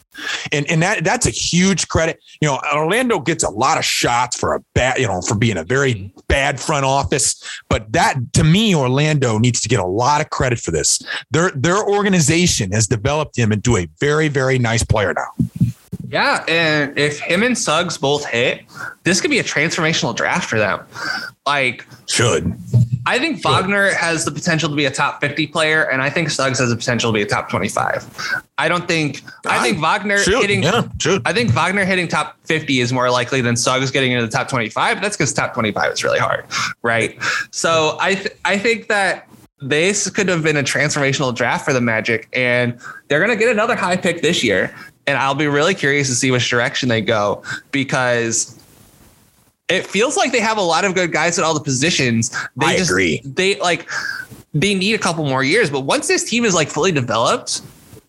And 0.51 0.70
and 0.70 0.82
that 0.82 1.03
that's 1.03 1.26
a 1.26 1.30
huge 1.30 1.88
credit. 1.88 2.22
You 2.41 2.47
know, 2.49 2.59
Orlando 2.74 3.20
gets 3.20 3.43
a 3.43 3.49
lot 3.49 3.78
of 3.78 3.86
shots 3.86 4.38
for 4.38 4.53
a 4.53 4.59
bad, 4.74 4.99
you 4.99 5.07
know, 5.07 5.22
for 5.22 5.36
being 5.36 5.57
a 5.57 5.64
very 5.64 5.93
mm-hmm. 5.93 6.20
bad 6.28 6.59
front 6.59 6.86
office. 6.86 7.43
But 7.70 7.92
that 7.93 8.16
to 8.33 8.43
me, 8.43 8.75
Orlando 8.75 9.38
needs 9.38 9.62
to 9.62 9.70
get 9.70 9.79
a 9.79 9.86
lot 9.86 10.21
of 10.21 10.29
credit 10.29 10.59
for 10.59 10.71
this. 10.71 11.01
Their 11.32 11.51
their 11.51 11.83
organization 11.83 12.71
has 12.71 12.88
developed 12.88 13.38
him 13.38 13.51
into 13.51 13.78
a 13.78 13.88
very, 14.00 14.28
very 14.28 14.59
nice 14.59 14.83
player 14.83 15.13
now. 15.13 15.74
Yeah, 16.08 16.43
and 16.47 16.97
if 16.97 17.20
him 17.20 17.42
and 17.43 17.58
Suggs 17.58 17.97
both 17.97 18.26
hit, 18.26 18.63
this 19.04 19.22
could 19.22 19.32
be 19.32 19.39
a 19.39 19.43
transformational 19.43 20.16
draft 20.16 20.50
for 20.50 20.59
them. 20.59 20.86
Like 21.46 21.86
should. 22.08 22.54
I 23.05 23.18
think 23.18 23.43
Wagner 23.43 23.92
has 23.93 24.26
the 24.26 24.32
potential 24.32 24.70
to 24.70 24.76
be 24.76 24.86
a 24.86 24.92
top 24.92 25.22
50 25.22 25.47
player, 25.47 25.84
and 25.84 26.01
I 26.01 26.09
think 26.09 26.30
Suggs 26.30 26.59
has 26.59 26.70
the 26.70 26.76
potential 26.76 27.12
to 27.12 27.16
be 27.16 27.22
a 27.22 27.26
top 27.26 27.50
25. 27.50 28.42
I 28.58 28.68
don't 28.68 28.88
think 28.88 29.24
I, 29.46 29.58
I 29.58 29.63
think 29.63 29.82
Wagner 29.82 30.20
should, 30.20 30.42
hitting 30.42 30.63
yeah, 30.63 30.88
should. 31.00 31.22
I 31.26 31.34
think 31.34 31.51
Wagner 31.51 31.84
hitting 31.84 32.08
top 32.08 32.38
50 32.43 32.80
is 32.80 32.93
more 32.93 33.09
likely 33.09 33.42
than 33.42 33.55
Suggs 33.55 33.89
getting 33.89 34.12
into 34.12 34.26
the 34.26 34.32
top 34.32 34.50
25. 34.50 35.01
That's 35.01 35.18
because 35.18 35.34
top 35.34 35.54
25 35.54 35.93
is 35.93 36.04
really 36.04 36.20
hard, 36.20 36.46
right? 36.84 37.18
So 37.51 37.97
I 38.00 38.16
th- 38.16 38.36
I 38.46 38.58
think 38.58 38.88
that 38.89 39.28
this 39.62 40.09
could 40.09 40.28
have 40.28 40.43
been 40.43 40.58
a 40.58 40.63
transformational 40.63 41.34
draft 41.34 41.66
for 41.66 41.74
the 41.74 41.82
Magic, 41.82 42.28
and 42.34 42.80
they're 43.08 43.20
gonna 43.20 43.36
get 43.36 43.50
another 43.50 43.76
high 43.76 43.97
pick 43.97 44.22
this 44.22 44.43
year 44.43 44.76
and 45.07 45.17
I'll 45.17 45.36
be 45.36 45.47
really 45.47 45.73
curious 45.75 46.07
to 46.09 46.15
see 46.15 46.32
which 46.32 46.49
direction 46.49 46.89
they 46.89 47.01
go 47.01 47.43
because 47.71 48.57
it 49.69 49.86
feels 49.87 50.17
like 50.17 50.32
they 50.32 50.39
have 50.41 50.57
a 50.57 50.61
lot 50.61 50.86
of 50.86 50.93
good 50.95 51.11
guys 51.11 51.39
at 51.39 51.45
all 51.45 51.53
the 51.53 51.59
positions. 51.63 52.29
They 52.57 52.65
I 52.65 52.78
just, 52.78 52.89
agree. 52.89 53.21
They 53.23 53.59
like 53.59 53.89
they 54.53 54.75
need 54.75 54.93
a 54.93 54.99
couple 54.99 55.25
more 55.25 55.43
years. 55.43 55.69
But 55.69 55.82
once 55.82 56.07
this 56.07 56.29
team 56.29 56.43
is 56.45 56.53
like 56.53 56.67
fully 56.67 56.91
developed, 56.91 57.61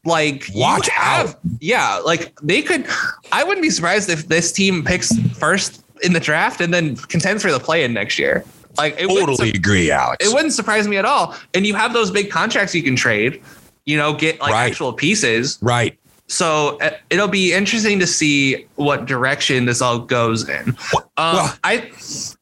like 0.04 0.46
Watch 0.54 0.88
have, 0.88 1.30
out. 1.30 1.36
yeah, 1.60 1.98
like 2.04 2.36
they 2.42 2.62
could. 2.62 2.86
I 3.30 3.44
wouldn't 3.44 3.62
be 3.62 3.70
surprised 3.70 4.10
if 4.10 4.26
this 4.28 4.50
team 4.52 4.84
picks 4.84 5.16
first 5.38 5.84
in 6.02 6.12
the 6.12 6.20
draft 6.20 6.60
and 6.60 6.74
then 6.74 6.96
contends 6.96 7.42
for 7.44 7.52
the 7.52 7.60
play 7.60 7.84
in 7.84 7.92
next 7.92 8.18
year. 8.18 8.44
Like 8.76 8.94
it 8.98 9.06
Totally 9.06 9.50
agree, 9.50 9.90
Alex. 9.90 10.26
it 10.26 10.32
wouldn't 10.34 10.54
surprise 10.54 10.88
me 10.88 10.96
at 10.96 11.04
all. 11.04 11.36
And 11.54 11.64
you 11.66 11.74
have 11.74 11.92
those 11.92 12.10
big 12.10 12.30
contracts 12.30 12.74
you 12.74 12.82
can 12.82 12.96
trade, 12.96 13.40
you 13.84 13.96
know, 13.96 14.14
get 14.14 14.40
like 14.40 14.50
Right. 14.52 14.66
actual 14.70 14.92
pieces. 14.92 15.58
right. 15.62 15.96
So 16.32 16.78
uh, 16.80 16.92
it'll 17.10 17.28
be 17.28 17.52
interesting 17.52 17.98
to 17.98 18.06
see 18.06 18.66
what 18.76 19.04
direction 19.04 19.66
this 19.66 19.82
all 19.82 19.98
goes 19.98 20.48
in. 20.48 20.70
Um, 21.18 21.34
Well, 21.36 21.58
I 21.62 21.90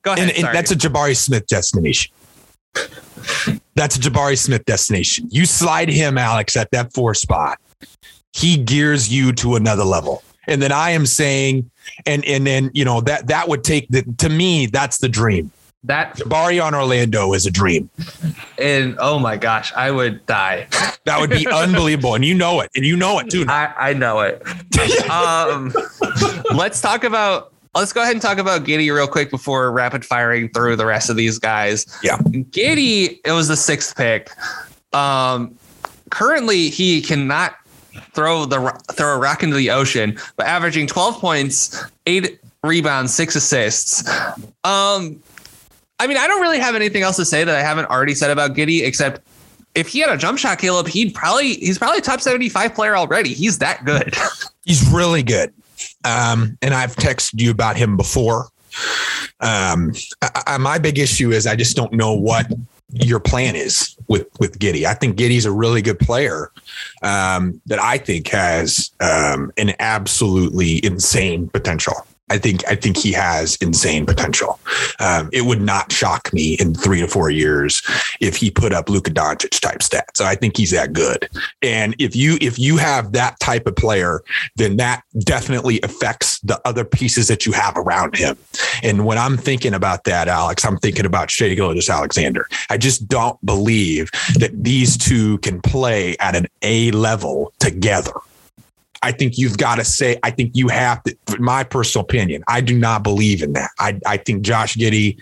go 0.03 0.12
ahead. 0.12 0.29
And, 0.29 0.31
and 0.31 0.55
that's 0.55 0.71
a 0.71 0.77
Jabari 0.77 1.17
Smith 1.17 1.49
destination. 1.49 2.12
That's 3.75 3.97
a 3.97 3.99
Jabari 3.99 4.39
Smith 4.39 4.65
destination. 4.65 5.27
You 5.33 5.45
slide 5.45 5.89
him, 5.89 6.19
Alex, 6.19 6.57
at 6.57 6.71
that 6.71 6.95
four 6.95 7.15
spot. 7.15 7.59
He 8.33 8.57
gears 8.59 9.12
you 9.12 9.33
to 9.33 9.57
another 9.57 9.83
level. 9.83 10.23
And 10.47 10.62
then 10.62 10.71
I 10.71 10.91
am 10.91 11.05
saying, 11.05 11.69
and 12.07 12.25
and 12.27 12.47
then 12.47 12.71
you 12.73 12.85
know 12.85 13.01
that 13.01 13.27
that 13.27 13.49
would 13.49 13.65
take 13.65 13.89
the 13.89 14.03
to 14.19 14.29
me 14.29 14.67
that's 14.67 14.99
the 14.99 15.09
dream. 15.09 15.51
That 15.85 16.16
Jabari 16.16 16.62
on 16.62 16.74
Orlando 16.74 17.32
is 17.32 17.47
a 17.47 17.51
dream. 17.51 17.89
and 18.59 18.97
oh 18.98 19.19
my 19.19 19.36
gosh, 19.36 19.73
I 19.74 19.90
would 19.90 20.24
die. 20.27 20.69
That 21.05 21.19
would 21.20 21.31
be 21.31 21.47
unbelievable, 21.48 22.15
and 22.15 22.24
you 22.24 22.35
know 22.35 22.61
it, 22.61 22.70
and 22.77 22.85
you 22.85 22.97
know 22.97 23.19
it 23.19 23.31
too. 23.31 23.47
I, 23.48 23.73
I 23.78 23.93
know 23.94 24.20
it. 24.20 24.43
um, 25.11 25.73
let's 26.55 26.81
talk 26.81 27.05
about. 27.05 27.52
Let's 27.74 27.93
go 27.93 28.02
ahead 28.02 28.12
and 28.12 28.20
talk 28.20 28.39
about 28.39 28.65
Giddey 28.65 28.93
real 28.93 29.07
quick 29.07 29.31
before 29.31 29.70
rapid 29.70 30.05
firing 30.05 30.48
through 30.48 30.74
the 30.74 30.85
rest 30.85 31.09
of 31.09 31.15
these 31.15 31.39
guys. 31.39 31.86
Yeah. 32.02 32.19
Giddey, 32.19 33.20
it 33.24 33.31
was 33.31 33.47
the 33.47 33.57
sixth 33.57 33.97
pick. 33.97 34.28
Um, 34.93 35.57
currently, 36.11 36.69
he 36.69 37.01
cannot 37.01 37.55
throw 38.12 38.44
the 38.44 38.70
throw 38.93 39.15
a 39.15 39.19
rock 39.19 39.43
into 39.43 39.57
the 39.57 39.70
ocean, 39.70 40.19
but 40.36 40.47
averaging 40.47 40.89
12 40.89 41.20
points, 41.20 41.85
eight 42.07 42.40
rebounds, 42.62 43.15
six 43.15 43.36
assists. 43.36 44.09
Um, 44.65 45.23
I 46.01 46.06
mean, 46.06 46.16
I 46.16 46.27
don't 46.27 46.40
really 46.40 46.59
have 46.59 46.74
anything 46.74 47.02
else 47.02 47.16
to 47.16 47.27
say 47.27 47.44
that 47.44 47.55
I 47.55 47.60
haven't 47.60 47.90
already 47.90 48.14
said 48.14 48.31
about 48.31 48.56
Giddey, 48.56 48.85
except 48.85 49.20
if 49.74 49.86
he 49.86 50.01
had 50.01 50.09
a 50.09 50.16
jump 50.16 50.39
shot, 50.39 50.59
Caleb, 50.59 50.89
he'd 50.89 51.14
probably 51.14 51.55
he's 51.55 51.78
probably 51.78 52.01
top 52.01 52.22
75 52.22 52.74
player 52.74 52.97
already. 52.97 53.35
He's 53.35 53.59
that 53.59 53.85
good. 53.85 54.14
He's 54.64 54.89
really 54.90 55.22
good. 55.22 55.52
Um, 56.05 56.56
and 56.62 56.74
I've 56.74 56.94
texted 56.94 57.40
you 57.40 57.51
about 57.51 57.77
him 57.77 57.97
before. 57.97 58.48
Um, 59.40 59.93
I, 60.22 60.43
I, 60.47 60.59
my 60.59 60.78
big 60.78 60.98
issue 60.98 61.32
is 61.32 61.47
I 61.47 61.56
just 61.56 61.77
don't 61.77 61.93
know 61.93 62.12
what 62.12 62.47
your 62.93 63.20
plan 63.20 63.56
is 63.56 63.97
with 64.09 64.27
with 64.39 64.59
Giddey. 64.59 64.85
I 64.85 64.94
think 64.94 65.16
Giddey's 65.16 65.44
a 65.44 65.52
really 65.52 65.82
good 65.82 65.98
player 65.98 66.51
um, 67.02 67.60
that 67.66 67.78
I 67.78 67.98
think 67.98 68.28
has 68.28 68.90
um, 69.01 69.52
an 69.56 69.74
absolutely 69.81 70.85
insane 70.85 71.48
potential. 71.48 72.06
I 72.31 72.39
think 72.39 72.66
I 72.69 72.77
think 72.77 72.97
he 72.97 73.12
has 73.12 73.57
insane 73.57 74.07
potential. 74.07 74.59
Um, 75.01 75.28
it 75.32 75.43
would 75.43 75.61
not 75.61 75.93
shock 75.93 76.32
me 76.32 76.55
in 76.55 76.74
three 76.74 77.01
to 77.01 77.09
four 77.09 77.31
years 77.31 77.82
if 78.20 78.36
he 78.36 78.51
put 78.51 78.73
up 78.73 78.89
Luka 78.89 79.11
Doncic 79.11 79.61
type 79.61 79.81
stats. 79.81 80.20
I 80.20 80.36
think 80.36 80.57
he's 80.57 80.70
that 80.70 80.93
good. 80.93 81.28
And 81.61 81.94
if 81.98 82.15
you 82.15 82.39
if 82.40 82.59
you 82.59 82.77
have 82.77 83.12
that 83.12 83.39
type 83.40 83.66
of 83.66 83.77
player, 83.77 84.23
then 84.57 84.77
that 84.77 85.02
definitely 85.24 85.81
affects 85.82 86.39
the 86.40 86.61
other 86.65 86.85
pieces 86.85 87.28
that 87.28 87.44
you 87.47 87.52
have 87.52 87.77
around 87.77 88.16
him. 88.16 88.36
And 88.82 89.05
when 89.05 89.19
I'm 89.19 89.36
thinking 89.36 89.74
about 89.74 90.05
that, 90.05 90.28
Alex, 90.28 90.65
I'm 90.65 90.78
thinking 90.78 91.07
about 91.07 91.31
Shai 91.31 91.55
Gilgeous-Alexander. 91.55 92.48
I 92.70 92.77
just 92.78 93.09
don't 93.09 93.44
believe 93.44 94.11
that 94.39 94.52
these 94.55 94.97
two 94.97 95.39
can 95.39 95.61
play 95.61 96.16
at 96.19 96.36
an 96.36 96.47
A 96.62 96.90
level 96.93 97.52
together. 97.59 98.12
I 99.02 99.12
think 99.12 99.39
you've 99.39 99.56
got 99.56 99.77
to 99.77 99.85
say, 99.85 100.18
I 100.22 100.31
think 100.31 100.52
you 100.55 100.68
have 100.68 101.02
to, 101.05 101.16
my 101.39 101.64
personal 101.64 102.05
opinion, 102.05 102.44
I 102.48 102.60
do 102.60 102.78
not 102.78 103.02
believe 103.02 103.43
in 103.43 103.55
that. 103.55 103.70
I, 103.78 103.98
I 104.06 104.18
think 104.18 104.43
Josh 104.43 104.77
Giddey 104.77 105.18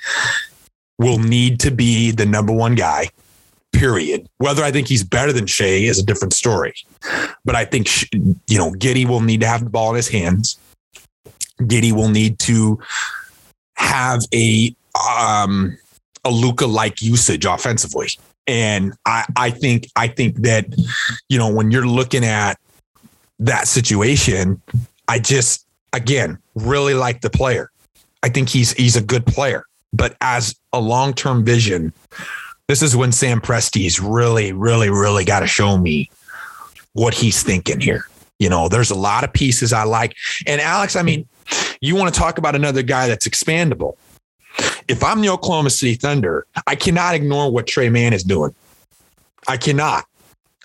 will 0.98 1.18
need 1.18 1.60
to 1.60 1.70
be 1.70 2.10
the 2.10 2.26
number 2.26 2.52
one 2.52 2.74
guy, 2.74 3.10
period. 3.72 4.28
Whether 4.38 4.64
I 4.64 4.72
think 4.72 4.88
he's 4.88 5.04
better 5.04 5.32
than 5.32 5.46
Shai 5.46 5.64
is 5.64 5.98
a 5.98 6.04
different 6.04 6.32
story. 6.32 6.74
But 7.44 7.54
I 7.54 7.64
think, 7.64 7.88
you 8.12 8.58
know, 8.58 8.72
Giddey 8.72 9.06
will 9.06 9.20
need 9.20 9.40
to 9.42 9.46
have 9.46 9.62
the 9.62 9.70
ball 9.70 9.90
in 9.90 9.96
his 9.96 10.08
hands. 10.08 10.58
Giddey 11.60 11.92
will 11.92 12.08
need 12.08 12.40
to 12.40 12.80
have 13.76 14.22
a, 14.34 14.74
um, 15.16 15.78
a 16.24 16.30
Luka 16.30 16.66
like 16.66 17.00
usage 17.00 17.44
offensively. 17.44 18.08
And 18.48 18.94
I, 19.06 19.24
I 19.36 19.50
think, 19.50 19.86
I 19.94 20.08
think 20.08 20.38
that, 20.38 20.66
you 21.28 21.38
know, 21.38 21.52
when 21.52 21.70
you're 21.70 21.86
looking 21.86 22.24
at 22.24 22.58
that 23.38 23.68
situation, 23.68 24.60
I 25.06 25.18
just, 25.18 25.66
again, 25.92 26.38
really 26.54 26.94
like 26.94 27.20
the 27.20 27.30
player. 27.30 27.70
I 28.22 28.28
think 28.28 28.48
he's, 28.48 28.72
he's 28.72 28.96
a 28.96 29.02
good 29.02 29.26
player, 29.26 29.64
but 29.92 30.16
as 30.20 30.56
a 30.72 30.80
long-term 30.80 31.44
vision, 31.44 31.92
this 32.66 32.82
is 32.82 32.96
when 32.96 33.12
Sam 33.12 33.40
Presti's 33.40 34.00
really, 34.00 34.52
really, 34.52 34.90
really 34.90 35.24
got 35.24 35.40
to 35.40 35.46
show 35.46 35.78
me 35.78 36.10
what 36.92 37.14
he's 37.14 37.42
thinking 37.42 37.80
here. 37.80 38.04
You 38.38 38.50
know, 38.50 38.68
there's 38.68 38.90
a 38.90 38.94
lot 38.94 39.24
of 39.24 39.32
pieces 39.32 39.72
I 39.72 39.84
like. 39.84 40.14
And 40.46 40.60
Alex, 40.60 40.94
I 40.94 41.02
mean, 41.02 41.26
you 41.80 41.96
want 41.96 42.12
to 42.12 42.20
talk 42.20 42.38
about 42.38 42.54
another 42.54 42.82
guy 42.82 43.08
that's 43.08 43.26
expandable. 43.26 43.96
If 44.88 45.02
I'm 45.02 45.20
the 45.20 45.28
Oklahoma 45.28 45.70
City 45.70 45.94
Thunder, 45.94 46.46
I 46.66 46.74
cannot 46.74 47.14
ignore 47.14 47.50
what 47.50 47.66
Tre 47.66 47.88
Mann 47.88 48.12
is 48.12 48.24
doing. 48.24 48.54
I 49.46 49.56
cannot. 49.56 50.04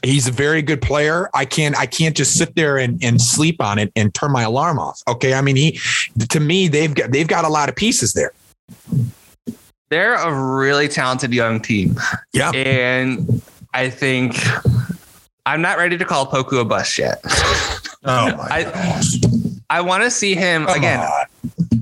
He's 0.04 0.28
a 0.28 0.32
very 0.32 0.62
good 0.62 0.82
player. 0.82 1.30
I 1.34 1.46
can't 1.46 1.78
I 1.78 1.86
can't 1.86 2.16
just 2.16 2.38
sit 2.38 2.56
there 2.56 2.78
and, 2.78 3.02
and 3.04 3.22
sleep 3.22 3.62
on 3.62 3.80
it 3.80 3.92
and 3.96 4.14
turn 4.14 4.32
my 4.32 4.44
alarm 4.44 4.78
off. 4.78 5.02
Okay. 5.08 5.34
I 5.34 5.42
mean, 5.42 5.56
he 5.56 5.80
to 6.30 6.40
me, 6.40 6.68
they've 6.68 6.94
got 6.94 7.12
they've 7.12 7.28
got 7.28 7.46
a 7.46 7.50
lot 7.50 7.70
of 7.70 7.76
pieces 7.76 8.14
there. 8.14 8.34
They're 9.90 10.16
a 10.16 10.56
really 10.56 10.88
talented 10.88 11.34
young 11.34 11.62
team. 11.62 11.96
Yeah. 12.34 12.52
And 12.52 13.42
I 13.74 13.90
think 13.90 14.36
I'm 15.46 15.62
not 15.62 15.78
ready 15.78 15.98
to 15.98 16.06
call 16.06 16.26
Poku 16.30 16.60
a 16.60 16.66
bust 16.66 16.98
yet. 16.98 17.24
Oh 18.06 18.36
I-. 18.38 19.02
I 19.70 19.80
want 19.80 20.04
to 20.04 20.12
see 20.12 20.36
him 20.36 20.66
Come 20.66 20.78
again. 20.78 21.00
on. 21.00 21.26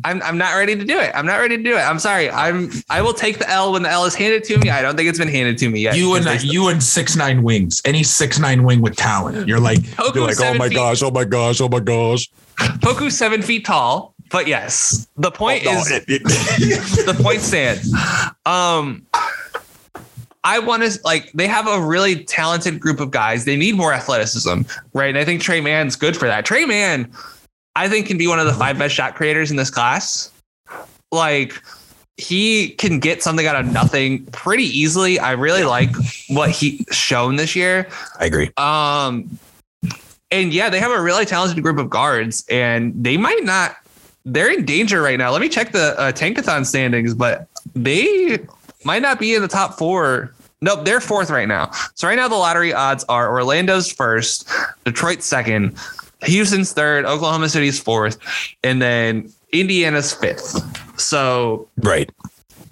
I'm 0.04 0.22
I'm 0.24 0.38
not 0.38 0.56
ready 0.56 0.76
to 0.76 0.84
do 0.86 1.00
it. 1.00 1.12
I'm 1.16 1.26
not 1.26 1.38
ready 1.38 1.58
to 1.58 1.64
do 1.64 1.76
it. 1.76 1.80
I'm 1.82 2.00
sorry. 2.00 2.30
I'm 2.30 2.72
I 2.90 3.02
will 3.02 3.14
take 3.14 3.40
the 3.40 3.50
L 3.50 3.74
when 3.74 3.84
the 3.84 3.90
L 3.90 4.06
is 4.06 4.16
handed 4.16 4.44
to 4.46 4.58
me. 4.58 4.70
I 4.70 4.82
don't 4.82 4.96
think 4.96 5.10
it's 5.10 5.20
been 5.20 5.28
handed 5.28 5.58
to 5.60 5.70
me 5.70 5.82
yet. 5.82 5.96
You 5.98 6.16
and 6.16 6.44
you 6.44 6.68
and 6.70 6.82
six 6.82 7.16
nine 7.16 7.44
wings. 7.44 7.82
Any 7.86 8.04
six 8.04 8.40
nine 8.40 8.64
wing 8.64 8.82
with 8.82 8.96
talent. 8.96 9.48
You're 9.48 9.60
like 9.60 9.80
Poku 9.80 10.16
you're 10.16 10.28
like, 10.28 10.40
oh 10.40 10.54
my 10.56 10.70
feet- 10.70 10.76
gosh, 10.76 11.02
oh 11.04 11.12
my 11.12 11.24
gosh, 11.26 11.62
oh 11.62 11.70
my 11.70 11.80
gosh. 11.80 12.30
Poku's 12.58 13.18
seven 13.18 13.42
feet 13.42 13.66
tall, 13.66 14.14
but 14.30 14.48
yes, 14.48 15.08
the 15.18 15.32
point 15.32 15.64
Oh, 15.66 15.74
no, 15.74 15.80
is 15.80 15.92
it- 15.92 16.04
it- 16.08 16.24
the 17.06 17.18
point 17.22 17.42
stands. 17.42 17.94
Um, 18.46 19.06
I 20.44 20.58
want 20.60 20.82
to 20.84 21.00
like 21.04 21.32
they 21.34 21.48
have 21.48 21.68
a 21.68 21.80
really 21.80 22.24
talented 22.24 22.80
group 22.80 23.00
of 23.00 23.12
guys. 23.12 23.46
They 23.46 23.56
need 23.56 23.76
more 23.76 23.94
athleticism, 23.94 24.62
right? 24.94 25.10
And 25.10 25.18
I 25.18 25.24
think 25.26 25.42
Tre 25.42 25.62
Mann's 25.62 25.96
good 25.96 26.18
for 26.18 26.28
that. 26.28 26.46
Trey 26.46 26.66
Mann, 26.66 27.12
I 27.76 27.88
think, 27.88 28.08
can 28.08 28.18
be 28.18 28.28
one 28.28 28.40
of 28.40 28.46
the 28.46 28.54
five 28.54 28.78
best 28.78 28.94
shot 28.94 29.16
creators 29.16 29.52
in 29.52 29.58
this 29.58 29.70
class. 29.70 30.32
Like 31.12 31.62
he 32.18 32.70
can 32.70 33.00
get 33.00 33.24
something 33.24 33.48
out 33.48 33.56
of 33.56 33.72
nothing 33.72 34.26
pretty 34.28 34.66
easily. 34.66 35.20
I 35.20 35.32
really 35.32 35.64
like 35.64 35.90
what 36.30 36.52
he 36.52 36.86
shown 36.92 37.36
this 37.36 37.56
year. 37.56 37.88
I 38.20 38.26
agree. 38.26 38.52
Um, 38.58 39.38
and 40.30 40.54
yeah, 40.54 40.70
they 40.70 40.80
have 40.80 40.92
a 40.92 41.02
really 41.02 41.26
talented 41.26 41.62
group 41.62 41.78
of 41.78 41.90
guards, 41.90 42.46
and 42.50 42.94
they 43.04 43.18
might 43.18 43.44
not. 43.44 43.76
They're 44.24 44.52
in 44.52 44.66
danger 44.66 45.02
right 45.02 45.18
now. 45.18 45.32
Let 45.32 45.42
me 45.42 45.50
check 45.50 45.72
the 45.72 46.00
uh, 46.00 46.12
Tankathon 46.12 46.66
standings, 46.66 47.14
but 47.14 47.48
they 47.74 48.40
might 48.84 49.02
not 49.02 49.20
be 49.20 49.34
in 49.34 49.42
the 49.42 49.48
top 49.48 49.78
four. 49.78 50.34
Nope, 50.62 50.86
they're 50.86 51.02
fourth 51.02 51.32
right 51.32 51.48
now. 51.48 51.72
So 51.96 52.08
right 52.08 52.16
now 52.16 52.28
the 52.28 52.36
lottery 52.36 52.72
odds 52.72 53.04
are 53.10 53.32
Orlando's 53.32 53.92
first, 53.92 54.48
Detroit 54.86 55.24
second, 55.24 55.76
Houston's 56.24 56.74
third, 56.74 57.06
Oklahoma 57.06 57.50
City's 57.50 57.80
fourth, 57.80 58.18
and 58.64 58.82
then 58.82 59.32
Indiana's 59.54 60.14
fifth. 60.14 61.00
So 61.00 61.68
Right. 61.78 62.10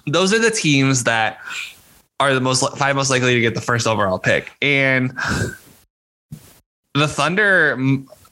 those 0.08 0.34
are 0.34 0.40
the 0.40 0.52
teams 0.52 1.04
that 1.06 1.40
are 2.20 2.34
the 2.34 2.42
most 2.42 2.64
five 2.78 2.96
most 2.96 3.10
likely 3.10 3.34
to 3.34 3.42
get 3.42 3.56
the 3.56 3.62
first 3.62 3.88
overall 3.88 4.20
pick, 4.20 4.52
and 4.62 5.12
the 6.94 7.08
Thunder 7.08 7.78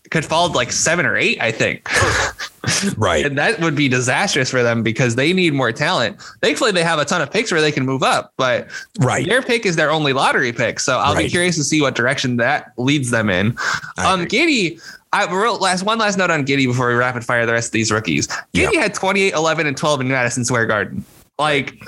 could 0.10 0.23
fall 0.26 0.49
like 0.53 0.72
seven 0.72 1.06
or 1.06 1.18
eight, 1.18 1.38
I 1.41 1.52
think, 1.52 1.88
Right. 2.98 3.26
and 3.26 3.38
that 3.38 3.60
would 3.60 3.76
be 3.76 3.89
disastrous 3.89 4.49
for 4.49 4.64
them 4.64 4.81
because 4.81 5.15
they 5.15 5.34
need 5.34 5.53
more 5.53 5.72
talent. 5.73 6.22
Thankfully, 6.41 6.72
they 6.72 6.84
have 6.84 6.98
a 6.99 7.03
ton 7.06 7.22
of 7.22 7.30
picks 7.31 7.52
where 7.52 7.60
they 7.61 7.72
can 7.73 7.85
move 7.85 8.03
up, 8.03 8.31
but 8.38 8.68
Right. 8.99 9.27
their 9.27 9.41
pick 9.41 9.65
is 9.65 9.76
their 9.76 9.91
only 9.91 10.14
lottery 10.14 10.53
pick. 10.53 10.80
So 10.80 10.98
I'll 10.98 11.15
be 11.15 11.30
curious 11.30 11.56
to 11.57 11.64
see 11.64 11.81
what 11.81 11.95
direction 11.95 12.38
that 12.38 12.72
leads 12.77 13.10
them 13.10 13.30
in. 13.30 13.57
I 13.98 14.06
Um, 14.14 14.22
agree. 14.22 14.39
Giddey, 14.77 14.81
I 15.13 15.25
real 15.31 15.57
last 15.57 15.84
one 15.84 15.97
last 15.99 16.17
note 16.17 16.31
on 16.31 16.45
Giddey 16.45 16.67
before 16.67 16.89
we 16.89 16.95
rapid 16.95 17.23
fire 17.23 17.45
the 17.45 17.53
rest 17.53 17.69
of 17.69 17.73
these 17.73 17.91
rookies. 17.91 18.27
Giddey 18.53 18.75
had 18.75 18.93
28, 18.93 19.34
11, 19.34 19.67
and 19.67 19.77
12 19.77 20.01
in 20.01 20.07
Madison 20.09 20.45
Square 20.45 20.65
Garden. 20.65 21.05
Like 21.39 21.81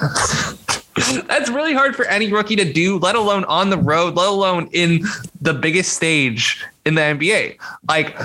That's 1.28 1.50
really 1.50 1.74
hard 1.74 1.96
for 1.96 2.06
any 2.06 2.32
rookie 2.32 2.56
to 2.56 2.72
do, 2.72 2.98
let 2.98 3.16
alone 3.16 3.46
on 3.46 3.70
the 3.70 3.78
road, 3.78 4.16
let 4.16 4.28
alone 4.28 4.70
in 4.74 5.06
the 5.42 5.54
biggest 5.54 5.94
stage 5.94 6.64
in 6.86 6.96
the 6.96 7.02
NBA. 7.02 7.58
Like 7.88 8.18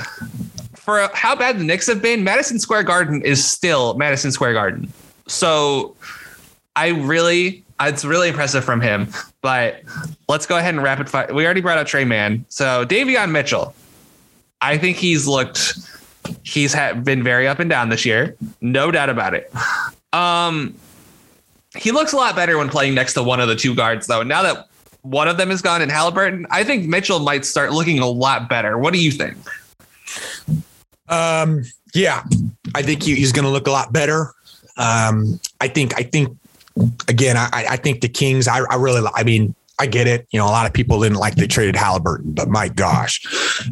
for 0.75 1.09
how 1.15 1.37
bad 1.37 1.59
the 1.59 1.65
Knicks 1.65 1.87
have 1.87 2.03
been, 2.03 2.25
Madison 2.25 2.59
Square 2.59 2.85
Garden 2.85 3.23
is 3.23 3.47
still 3.47 3.95
Madison 3.95 4.33
Square 4.33 4.55
Garden. 4.55 4.93
So 5.27 5.95
I 6.77 6.89
really, 6.89 7.63
it's 7.81 8.05
really 8.05 8.29
impressive 8.29 8.65
from 8.65 8.81
him. 8.81 9.09
But 9.41 9.83
let's 10.29 10.47
go 10.47 10.59
ahead 10.59 10.75
and 10.75 10.83
rapid 10.83 11.09
fire. 11.09 11.33
We 11.33 11.45
already 11.45 11.61
brought 11.61 11.79
up 11.79 11.87
Tre 11.87 12.05
Mann. 12.05 12.45
So 12.49 12.85
Davion 12.85 13.31
Mitchell, 13.31 13.75
I 14.65 14.79
think 14.79 14.97
he's 14.97 15.27
looked, 15.27 15.75
he's 16.43 16.73
had 16.73 17.05
been 17.05 17.23
very 17.23 17.47
up 17.47 17.59
and 17.59 17.69
down 17.69 17.91
this 17.91 18.07
year, 18.07 18.35
no 18.63 18.91
doubt 18.91 19.11
about 19.11 19.35
it. 19.35 19.53
Um, 20.13 20.75
he 21.77 21.91
looks 21.91 22.15
a 22.15 22.17
lot 22.17 22.35
better 22.35 22.57
when 22.57 22.71
playing 22.71 22.95
next 22.95 23.13
to 23.15 23.23
one 23.23 23.41
of 23.41 23.49
the 23.49 23.57
two 23.57 23.75
guards, 23.75 24.07
though. 24.07 24.23
Now 24.23 24.43
that 24.43 24.69
one 25.03 25.29
of 25.29 25.37
them 25.37 25.51
is 25.51 25.61
gone 25.61 25.83
in 25.83 25.91
Halliburton, 25.91 26.47
I 26.51 26.65
think 26.65 26.87
Mitchell 26.87 27.21
might 27.21 27.45
start 27.45 27.73
looking 27.73 27.99
a 27.99 28.07
lot 28.07 28.49
better. 28.49 28.79
What 28.79 28.95
do 28.95 29.01
you 29.01 29.11
think? 29.11 29.37
Um, 31.11 31.63
yeah, 31.95 32.25
I 32.75 32.81
think 32.81 33.03
he, 33.03 33.15
he's 33.17 33.33
going 33.33 33.45
to 33.45 33.51
look 33.51 33.67
a 33.67 33.71
lot 33.71 33.93
better. 33.93 34.33
Um, 34.79 35.39
I 35.61 35.69
think, 35.69 35.95
I 35.99 36.05
think, 36.05 36.35
again, 37.07 37.37
I, 37.37 37.49
I 37.53 37.77
think 37.77 38.01
the 38.01 38.09
Kings, 38.09 38.49
I, 38.49 38.61
I 38.71 38.77
really, 38.77 39.07
I 39.15 39.25
mean, 39.25 39.55
I 39.79 39.87
get 39.87 40.07
it. 40.07 40.27
You 40.31 40.39
know, 40.39 40.47
a 40.47 40.51
lot 40.51 40.67
of 40.67 40.73
people 40.73 41.01
didn't 41.03 41.19
like 41.19 41.35
they 41.35 41.49
traded 41.49 41.75
Halliburton, 41.75 42.33
but 42.33 42.49
my 42.49 42.69
gosh, 42.69 43.21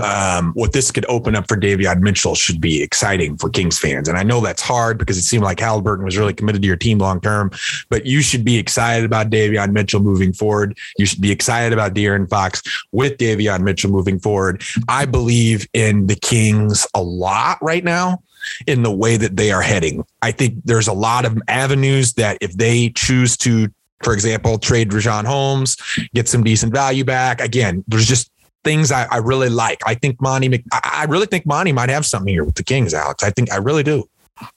um, 0.01 0.53
what 0.55 0.73
this 0.73 0.91
could 0.91 1.07
open 1.07 1.37
up 1.37 1.47
for 1.47 1.57
Davion 1.57 2.01
Mitchell 2.01 2.35
should 2.35 2.61
be 2.61 2.83
exciting 2.83 3.37
for 3.37 3.49
Kings 3.49 3.79
fans. 3.79 4.09
And 4.09 4.19
I 4.19 4.25
know 4.25 4.41
that's 4.41 4.63
hard 4.63 4.99
because 4.99 5.17
it 5.17 5.23
seemed 5.23 5.45
like 5.45 5.61
Halliburton 5.61 6.05
was 6.05 6.19
really 6.19 6.35
committed 6.35 6.63
to 6.63 6.67
your 6.67 6.77
team 6.77 6.99
long 6.99 7.21
term, 7.21 7.53
but 7.89 8.05
you 8.05 8.21
should 8.21 8.45
be 8.45 8.59
excited 8.59 9.05
about 9.05 9.31
Davion 9.31 9.73
Mitchell 9.73 10.01
moving 10.01 10.33
forward. 10.33 10.77
You 10.99 11.07
should 11.07 11.21
be 11.21 11.31
excited 11.31 11.73
about 11.73 11.95
De'Aaron 11.95 12.29
Fox 12.29 12.63
with 12.91 13.19
Davion 13.19 13.63
Mitchell 13.63 13.91
moving 13.91 14.19
forward. 14.19 14.63
I 14.89 15.05
believe 15.05 15.69
in 15.73 16.09
the 16.09 16.17
Kings 16.17 16.87
a 16.95 17.03
lot 17.03 17.59
right 17.63 17.85
now 17.85 18.23
in 18.67 18.83
the 18.83 18.91
way 18.91 19.17
that 19.17 19.37
they 19.37 19.53
are 19.53 19.63
heading. 19.63 20.05
I 20.21 20.33
think 20.33 20.57
there's 20.65 20.89
a 20.89 20.93
lot 20.93 21.25
of 21.25 21.39
avenues 21.49 22.15
that 22.15 22.39
if 22.41 22.53
they 22.55 22.91
choose 22.91 23.37
to 23.39 23.69
for 24.03 24.13
example, 24.13 24.59
trade 24.59 24.91
Richaun 24.91 25.25
Holmes, 25.25 25.77
get 26.15 26.29
some 26.29 26.43
decent 26.43 26.73
value 26.73 27.05
back. 27.05 27.41
Again, 27.41 27.85
there's 27.89 28.07
just 28.07 28.31
things 28.65 28.93
I, 28.93 29.05
I 29.05 29.19
really 29.19 29.49
like. 29.49 29.81
I 29.87 29.95
think 29.95 30.21
Monty, 30.21 30.65
I 30.73 31.07
really 31.09 31.27
think 31.27 31.47
Monty 31.47 31.73
might 31.73 31.91
have 31.91 32.07
something 32.07 32.33
here 32.33 32.45
with 32.45 32.55
the 32.55 32.65
Kings, 32.65 32.95
Alex. 32.95 33.25
I 33.25 33.31
think 33.31 33.53
I 33.53 33.57
really 33.57 33.83
do. 33.83 34.05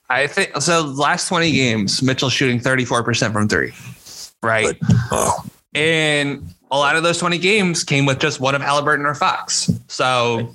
I 0.09 0.27
think 0.27 0.55
so. 0.61 0.81
Last 0.81 1.27
20 1.27 1.51
games, 1.51 2.01
Mitchell 2.01 2.29
shooting 2.29 2.59
34% 2.59 3.33
from 3.33 3.47
three, 3.47 3.73
right? 4.41 4.77
Oh. 5.11 5.43
And 5.73 6.53
a 6.71 6.77
lot 6.77 6.95
of 6.95 7.03
those 7.03 7.17
20 7.17 7.37
games 7.37 7.83
came 7.83 8.05
with 8.05 8.19
just 8.19 8.39
one 8.39 8.55
of 8.55 8.61
Halliburton 8.61 9.05
or 9.05 9.13
Fox. 9.13 9.69
So 9.87 10.51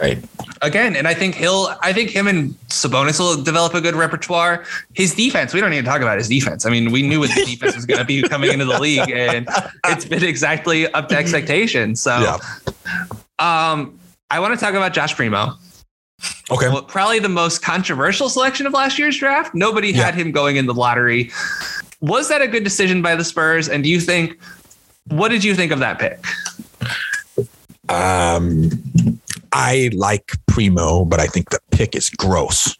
Right. 0.00 0.18
Again, 0.62 0.96
and 0.96 1.06
I 1.06 1.14
think 1.14 1.34
he'll, 1.34 1.74
I 1.82 1.92
think 1.92 2.10
him 2.10 2.26
and 2.26 2.50
Sabonis 2.68 3.18
will 3.18 3.42
develop 3.42 3.74
a 3.74 3.80
good 3.80 3.94
repertoire. 3.94 4.64
His 4.94 5.14
defense, 5.14 5.52
we 5.52 5.60
don't 5.60 5.70
need 5.70 5.80
to 5.80 5.86
talk 5.86 6.00
about 6.00 6.16
his 6.16 6.28
defense. 6.28 6.64
I 6.64 6.70
mean, 6.70 6.90
we 6.90 7.02
knew 7.02 7.20
what 7.20 7.34
the 7.34 7.44
defense 7.46 7.76
was 7.76 7.84
going 7.84 7.98
to 7.98 8.04
be 8.04 8.22
coming 8.22 8.50
into 8.50 8.64
the 8.64 8.78
league, 8.78 9.10
and 9.10 9.46
it's 9.86 10.06
been 10.06 10.24
exactly 10.24 10.90
up 10.92 11.08
to 11.10 11.16
expectations. 11.16 12.00
So, 12.00 12.18
yeah. 12.18 12.38
um, 13.38 13.98
I 14.30 14.40
want 14.40 14.58
to 14.58 14.60
talk 14.60 14.74
about 14.74 14.94
Josh 14.94 15.14
Primo. 15.14 15.56
Okay. 16.50 16.68
Well, 16.68 16.82
probably 16.82 17.18
the 17.18 17.28
most 17.28 17.62
controversial 17.62 18.28
selection 18.28 18.66
of 18.66 18.72
last 18.72 18.98
year's 18.98 19.18
draft. 19.18 19.54
Nobody 19.54 19.90
yeah. 19.90 20.04
had 20.04 20.14
him 20.14 20.32
going 20.32 20.56
in 20.56 20.66
the 20.66 20.74
lottery. 20.74 21.30
Was 22.00 22.28
that 22.28 22.40
a 22.40 22.48
good 22.48 22.64
decision 22.64 23.02
by 23.02 23.16
the 23.16 23.24
Spurs? 23.24 23.68
And 23.68 23.82
do 23.82 23.90
you 23.90 24.00
think, 24.00 24.38
what 25.08 25.28
did 25.28 25.44
you 25.44 25.54
think 25.54 25.72
of 25.72 25.78
that 25.80 25.98
pick? 25.98 26.24
Um, 27.90 29.19
I 29.52 29.90
like 29.94 30.32
Primo, 30.46 31.04
but 31.04 31.20
I 31.20 31.26
think 31.26 31.50
the 31.50 31.60
pick 31.70 31.94
is 31.96 32.10
gross 32.10 32.76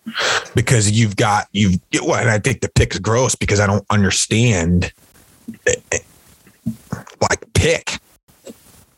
because 0.54 0.90
you've 0.90 1.16
got 1.16 1.48
you've 1.52 1.80
well, 2.02 2.20
and 2.20 2.30
I 2.30 2.38
think 2.38 2.60
the 2.60 2.68
pick 2.68 2.94
is 2.94 3.00
gross 3.00 3.34
because 3.34 3.60
I 3.60 3.66
don't 3.66 3.86
understand. 3.90 4.92
It, 5.66 5.82
it, 5.90 6.04
like 7.20 7.52
pick, 7.54 7.98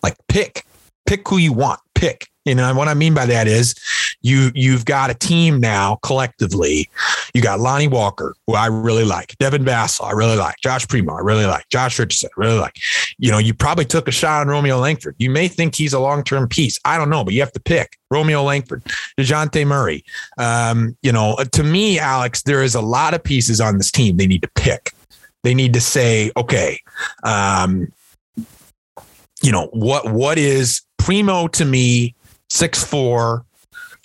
like 0.03 0.16
pick, 0.28 0.66
pick 1.07 1.27
who 1.28 1.39
you 1.39 1.53
want. 1.53 1.81
Pick. 2.02 2.26
You 2.44 2.56
know 2.56 2.74
what 2.74 2.88
I 2.88 2.94
mean 2.94 3.14
by 3.14 3.26
that 3.26 3.46
is 3.46 3.76
you 4.22 4.50
you've 4.56 4.84
got 4.84 5.10
a 5.10 5.14
team 5.14 5.60
now 5.60 6.00
collectively. 6.02 6.90
You 7.32 7.40
got 7.40 7.60
Lonnie 7.60 7.86
Walker, 7.86 8.34
who 8.48 8.54
I 8.54 8.66
really 8.66 9.04
like, 9.04 9.38
Devin 9.38 9.64
Vassell, 9.64 10.06
I 10.06 10.10
really 10.10 10.36
like, 10.36 10.56
Josh 10.60 10.88
Primo, 10.88 11.14
I 11.14 11.20
really 11.20 11.46
like, 11.46 11.68
Josh 11.68 12.00
Richardson, 12.00 12.30
I 12.36 12.40
really 12.40 12.58
like. 12.58 12.76
You 13.18 13.30
know, 13.30 13.38
you 13.38 13.54
probably 13.54 13.84
took 13.84 14.08
a 14.08 14.10
shot 14.10 14.40
on 14.40 14.48
Romeo 14.48 14.78
Langford. 14.78 15.14
You 15.18 15.30
may 15.30 15.46
think 15.46 15.76
he's 15.76 15.92
a 15.92 16.00
long 16.00 16.24
term 16.24 16.48
piece. 16.48 16.76
I 16.84 16.98
don't 16.98 17.08
know, 17.08 17.22
but 17.22 17.34
you 17.34 17.40
have 17.40 17.52
to 17.52 17.60
pick 17.60 17.96
Romeo 18.10 18.42
Langford, 18.42 18.82
Dejounte 19.16 19.64
Murray. 19.64 20.04
Um, 20.38 20.96
you 21.02 21.12
know, 21.12 21.36
to 21.52 21.62
me, 21.62 22.00
Alex, 22.00 22.42
there 22.42 22.64
is 22.64 22.74
a 22.74 22.82
lot 22.82 23.14
of 23.14 23.22
pieces 23.22 23.60
on 23.60 23.78
this 23.78 23.92
team 23.92 24.16
they 24.16 24.26
need 24.26 24.42
to 24.42 24.50
pick. 24.56 24.92
They 25.44 25.54
need 25.54 25.74
to 25.74 25.80
say, 25.80 26.32
okay, 26.36 26.80
um, 27.22 27.92
you 29.42 29.52
know, 29.52 29.68
what 29.72 30.12
what 30.12 30.38
is 30.38 30.82
Primo 31.02 31.48
to 31.48 31.64
me, 31.64 32.14
six 32.48 32.84
four, 32.84 33.44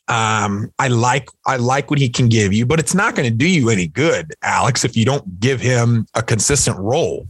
um, 0.07 0.71
I 0.79 0.87
like 0.87 1.29
I 1.45 1.57
like 1.57 1.91
what 1.91 1.99
he 1.99 2.09
can 2.09 2.27
give 2.27 2.53
you, 2.53 2.65
but 2.65 2.79
it's 2.79 2.95
not 2.95 3.15
going 3.15 3.29
to 3.29 3.35
do 3.35 3.47
you 3.47 3.69
any 3.69 3.87
good, 3.87 4.33
Alex, 4.41 4.83
if 4.83 4.97
you 4.97 5.05
don't 5.05 5.39
give 5.39 5.61
him 5.61 6.07
a 6.15 6.23
consistent 6.23 6.77
role. 6.79 7.27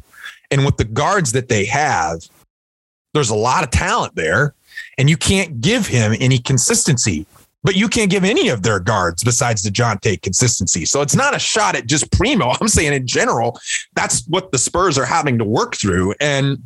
And 0.52 0.66
with 0.66 0.78
the 0.78 0.86
guards 0.86 1.34
that 1.34 1.50
they 1.50 1.66
have, 1.66 2.22
there's 3.14 3.30
a 3.30 3.36
lot 3.36 3.66
of 3.66 3.72
talent 3.72 4.16
there, 4.16 4.54
and 4.98 5.10
you 5.10 5.18
can't 5.18 5.60
give 5.60 5.88
him 5.88 6.16
any 6.20 6.40
consistency. 6.40 7.26
But 7.64 7.76
you 7.76 7.90
can't 7.90 8.10
give 8.10 8.24
any 8.24 8.48
of 8.48 8.64
their 8.64 8.80
guards 8.80 9.24
besides 9.24 9.64
Dejounte 9.64 10.22
consistency. 10.22 10.86
So 10.86 11.02
it's 11.02 11.16
not 11.16 11.36
a 11.36 11.40
shot 11.40 11.76
at 11.76 11.88
just 11.88 12.10
Primo. 12.14 12.54
I'm 12.62 12.70
saying 12.70 12.94
in 12.94 13.06
general, 13.06 13.60
that's 13.96 14.26
what 14.28 14.54
the 14.54 14.58
Spurs 14.58 14.98
are 14.98 15.06
having 15.06 15.38
to 15.40 15.44
work 15.44 15.76
through. 15.76 16.14
And 16.22 16.64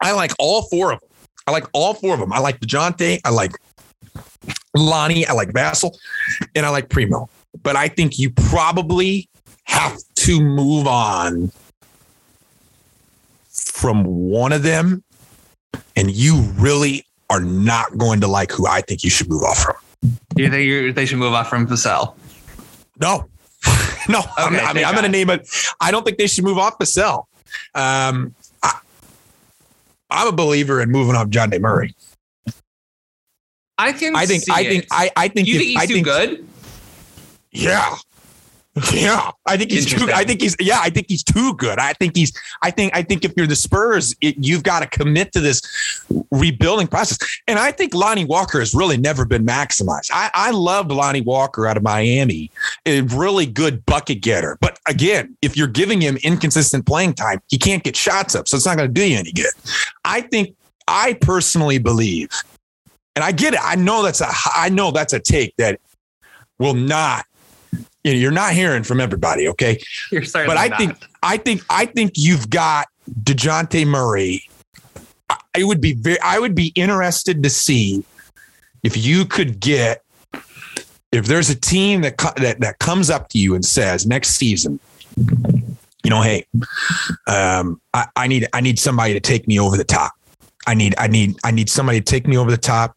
I 0.00 0.12
like 0.12 0.32
all 0.38 0.62
four 0.62 0.92
of 0.92 1.00
them. 1.00 1.10
I 1.46 1.50
like 1.50 1.66
all 1.72 1.94
four 1.94 2.14
of 2.14 2.20
them. 2.20 2.32
I 2.32 2.38
like 2.38 2.60
Dejounte. 2.60 3.20
I 3.24 3.30
like 3.30 3.52
Lonnie, 4.74 5.26
I 5.26 5.32
like 5.32 5.50
Vassell, 5.50 5.96
and 6.54 6.66
I 6.66 6.70
like 6.70 6.88
Primo. 6.88 7.28
But 7.62 7.76
I 7.76 7.88
think 7.88 8.18
you 8.18 8.30
probably 8.30 9.28
have 9.64 9.98
to 10.16 10.40
move 10.40 10.86
on 10.86 11.52
from 13.48 14.04
one 14.04 14.52
of 14.52 14.62
them, 14.62 15.02
and 15.96 16.10
you 16.10 16.40
really 16.56 17.06
are 17.30 17.40
not 17.40 17.96
going 17.98 18.20
to 18.20 18.26
like 18.26 18.50
who 18.50 18.66
I 18.66 18.80
think 18.80 19.04
you 19.04 19.10
should 19.10 19.28
move 19.28 19.42
off 19.42 19.58
from. 19.58 19.76
You 20.36 20.50
think 20.50 20.94
they 20.96 21.06
should 21.06 21.18
move 21.18 21.32
off 21.32 21.48
from 21.48 21.66
Vassell? 21.66 22.14
No, 23.00 23.28
no. 24.08 24.20
Okay, 24.20 24.58
i 24.60 24.72
mean, 24.72 24.84
I'm 24.84 24.94
going 24.94 25.04
to 25.04 25.10
name 25.10 25.30
it. 25.30 25.48
I 25.80 25.90
don't 25.90 26.04
think 26.04 26.18
they 26.18 26.26
should 26.26 26.44
move 26.44 26.58
off 26.58 26.78
Vassell. 26.78 27.26
Um, 27.74 28.34
I'm 30.14 30.28
a 30.28 30.32
believer 30.32 30.80
in 30.80 30.90
moving 30.90 31.16
off 31.16 31.28
Dejounte 31.28 31.60
Murray. 31.60 31.94
I 33.76 33.92
can. 33.92 34.14
I 34.14 34.26
think. 34.26 34.44
I 34.50 34.64
think. 34.64 34.86
I, 34.92 35.10
I 35.16 35.28
think. 35.28 35.48
You 35.48 35.56
if, 35.56 35.60
think 35.60 35.70
he's 35.70 35.80
I 35.80 35.86
too 35.86 35.94
think, 35.94 36.06
good? 36.06 36.48
Yeah. 37.50 37.96
Yeah, 38.92 39.30
I 39.46 39.56
think 39.56 39.70
he's 39.70 39.86
too. 39.86 40.10
I 40.12 40.24
think 40.24 40.40
he's. 40.40 40.56
Yeah, 40.58 40.80
I 40.80 40.90
think 40.90 41.06
he's 41.08 41.22
too 41.22 41.54
good. 41.54 41.78
I 41.78 41.92
think 41.92 42.16
he's. 42.16 42.32
I 42.62 42.70
think. 42.70 42.96
I 42.96 43.02
think 43.02 43.24
if 43.24 43.32
you're 43.36 43.46
the 43.46 43.54
Spurs, 43.54 44.16
it, 44.20 44.36
you've 44.38 44.64
got 44.64 44.80
to 44.80 44.86
commit 44.86 45.32
to 45.32 45.40
this 45.40 45.62
rebuilding 46.32 46.88
process. 46.88 47.18
And 47.46 47.58
I 47.58 47.70
think 47.70 47.94
Lonnie 47.94 48.24
Walker 48.24 48.58
has 48.58 48.74
really 48.74 48.96
never 48.96 49.24
been 49.24 49.46
maximized. 49.46 50.10
I, 50.12 50.30
I 50.34 50.50
loved 50.50 50.90
Lonnie 50.90 51.20
Walker 51.20 51.68
out 51.68 51.76
of 51.76 51.84
Miami, 51.84 52.50
a 52.84 53.02
really 53.02 53.46
good 53.46 53.84
bucket 53.86 54.22
getter. 54.22 54.58
But 54.60 54.78
again, 54.88 55.36
if 55.40 55.56
you're 55.56 55.68
giving 55.68 56.00
him 56.00 56.16
inconsistent 56.24 56.84
playing 56.84 57.14
time, 57.14 57.40
he 57.48 57.58
can't 57.58 57.84
get 57.84 57.94
shots 57.94 58.34
up, 58.34 58.48
so 58.48 58.56
it's 58.56 58.66
not 58.66 58.76
going 58.76 58.88
to 58.88 58.92
do 58.92 59.08
you 59.08 59.18
any 59.18 59.32
good. 59.32 59.52
I 60.04 60.20
think. 60.22 60.56
I 60.86 61.14
personally 61.14 61.78
believe 61.78 62.28
and 63.16 63.24
I 63.24 63.32
get 63.32 63.54
it. 63.54 63.60
I 63.62 63.76
know 63.76 64.02
that's 64.02 64.20
a 64.20 64.28
I 64.54 64.68
know 64.68 64.90
that's 64.90 65.12
a 65.12 65.20
take 65.20 65.56
that 65.56 65.80
will 66.58 66.74
not 66.74 67.24
you 68.04 68.12
know, 68.12 68.18
you're 68.18 68.30
not 68.30 68.52
hearing 68.52 68.84
from 68.84 69.00
everybody, 69.00 69.48
okay? 69.48 69.80
You're 70.12 70.22
But 70.32 70.58
I 70.58 70.68
not. 70.68 70.78
think 70.78 70.96
I 71.22 71.38
think 71.38 71.62
I 71.70 71.86
think 71.86 72.12
you've 72.16 72.50
got 72.50 72.86
Dejounte 73.22 73.86
Murray. 73.86 74.48
I 75.30 75.64
would 75.64 75.80
be 75.80 75.94
very 75.94 76.20
I 76.20 76.38
would 76.38 76.54
be 76.54 76.68
interested 76.74 77.42
to 77.42 77.50
see 77.50 78.04
if 78.82 78.96
you 78.96 79.24
could 79.24 79.58
get 79.58 80.02
if 81.12 81.26
there's 81.26 81.48
a 81.48 81.54
team 81.54 82.02
that 82.02 82.18
that 82.36 82.60
that 82.60 82.78
comes 82.78 83.08
up 83.08 83.30
to 83.30 83.38
you 83.38 83.54
and 83.54 83.64
says 83.64 84.06
next 84.06 84.30
season, 84.30 84.78
you 85.16 86.10
know, 86.10 86.20
hey, 86.20 86.44
um, 87.26 87.80
I, 87.94 88.06
I 88.16 88.26
need 88.26 88.46
I 88.52 88.60
need 88.60 88.78
somebody 88.78 89.14
to 89.14 89.20
take 89.20 89.48
me 89.48 89.58
over 89.58 89.76
the 89.78 89.84
top. 89.84 90.12
I 90.66 90.74
need 90.74 90.94
I 90.98 91.06
need 91.06 91.36
I 91.42 91.50
need 91.50 91.70
somebody 91.70 92.00
to 92.00 92.04
take 92.04 92.26
me 92.26 92.36
over 92.36 92.50
the 92.50 92.58
top, 92.58 92.96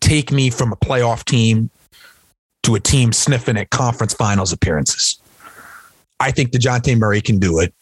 take 0.00 0.32
me 0.32 0.48
from 0.48 0.72
a 0.72 0.76
playoff 0.76 1.24
team 1.24 1.70
to 2.66 2.74
a 2.74 2.80
team 2.80 3.12
sniffing 3.12 3.56
at 3.56 3.70
conference 3.70 4.12
finals 4.12 4.52
appearances. 4.52 5.20
I 6.18 6.32
think 6.32 6.50
Dejounte 6.50 6.98
Murray 6.98 7.20
can 7.20 7.38
do 7.38 7.60
it. 7.60 7.72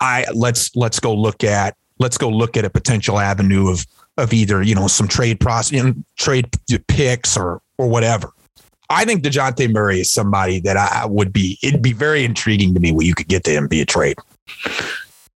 I 0.00 0.24
let's 0.34 0.74
let's 0.74 0.98
go 0.98 1.14
look 1.14 1.44
at 1.44 1.76
let's 1.98 2.16
go 2.16 2.28
look 2.28 2.56
at 2.56 2.64
a 2.64 2.70
potential 2.70 3.18
avenue 3.18 3.70
of 3.70 3.86
of 4.16 4.32
either 4.32 4.62
you 4.62 4.74
know 4.74 4.86
some 4.86 5.06
trade 5.06 5.38
process, 5.38 5.94
trade 6.16 6.48
picks 6.88 7.36
or 7.36 7.60
or 7.76 7.88
whatever. 7.88 8.32
I 8.88 9.04
think 9.04 9.22
Dejounte 9.22 9.70
Murray 9.70 10.00
is 10.00 10.10
somebody 10.10 10.60
that 10.60 10.76
I 10.76 11.06
would 11.06 11.32
be. 11.32 11.58
It'd 11.62 11.82
be 11.82 11.92
very 11.92 12.24
intriguing 12.24 12.74
to 12.74 12.80
me 12.80 12.92
what 12.92 13.06
you 13.06 13.14
could 13.14 13.28
get 13.28 13.44
to 13.44 13.50
him 13.50 13.68
via 13.68 13.84
trade. 13.84 14.16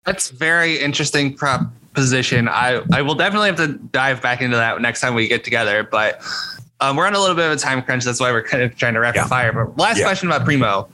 That's 0.05 0.29
very 0.29 0.77
interesting 0.77 1.33
proposition. 1.33 2.47
I 2.47 2.81
I 2.93 3.01
will 3.01 3.15
definitely 3.15 3.47
have 3.47 3.57
to 3.57 3.73
dive 3.91 4.21
back 4.21 4.41
into 4.41 4.57
that 4.57 4.79
next 4.81 5.01
time 5.01 5.15
we 5.15 5.27
get 5.27 5.43
together. 5.43 5.83
But 5.83 6.21
um, 6.81 6.95
we're 6.97 7.05
on 7.07 7.13
a 7.13 7.19
little 7.19 7.35
bit 7.35 7.45
of 7.45 7.51
a 7.53 7.55
time 7.57 7.81
crunch. 7.81 8.03
That's 8.03 8.19
why 8.19 8.31
we're 8.31 8.43
kind 8.43 8.63
of 8.63 8.75
trying 8.75 8.95
to 8.95 8.99
rapid 8.99 9.19
Yeah. 9.19 9.27
fire. 9.27 9.53
But 9.53 9.77
last 9.77 9.99
Yeah. 9.99 10.05
question 10.05 10.27
about 10.27 10.43
Primo: 10.45 10.89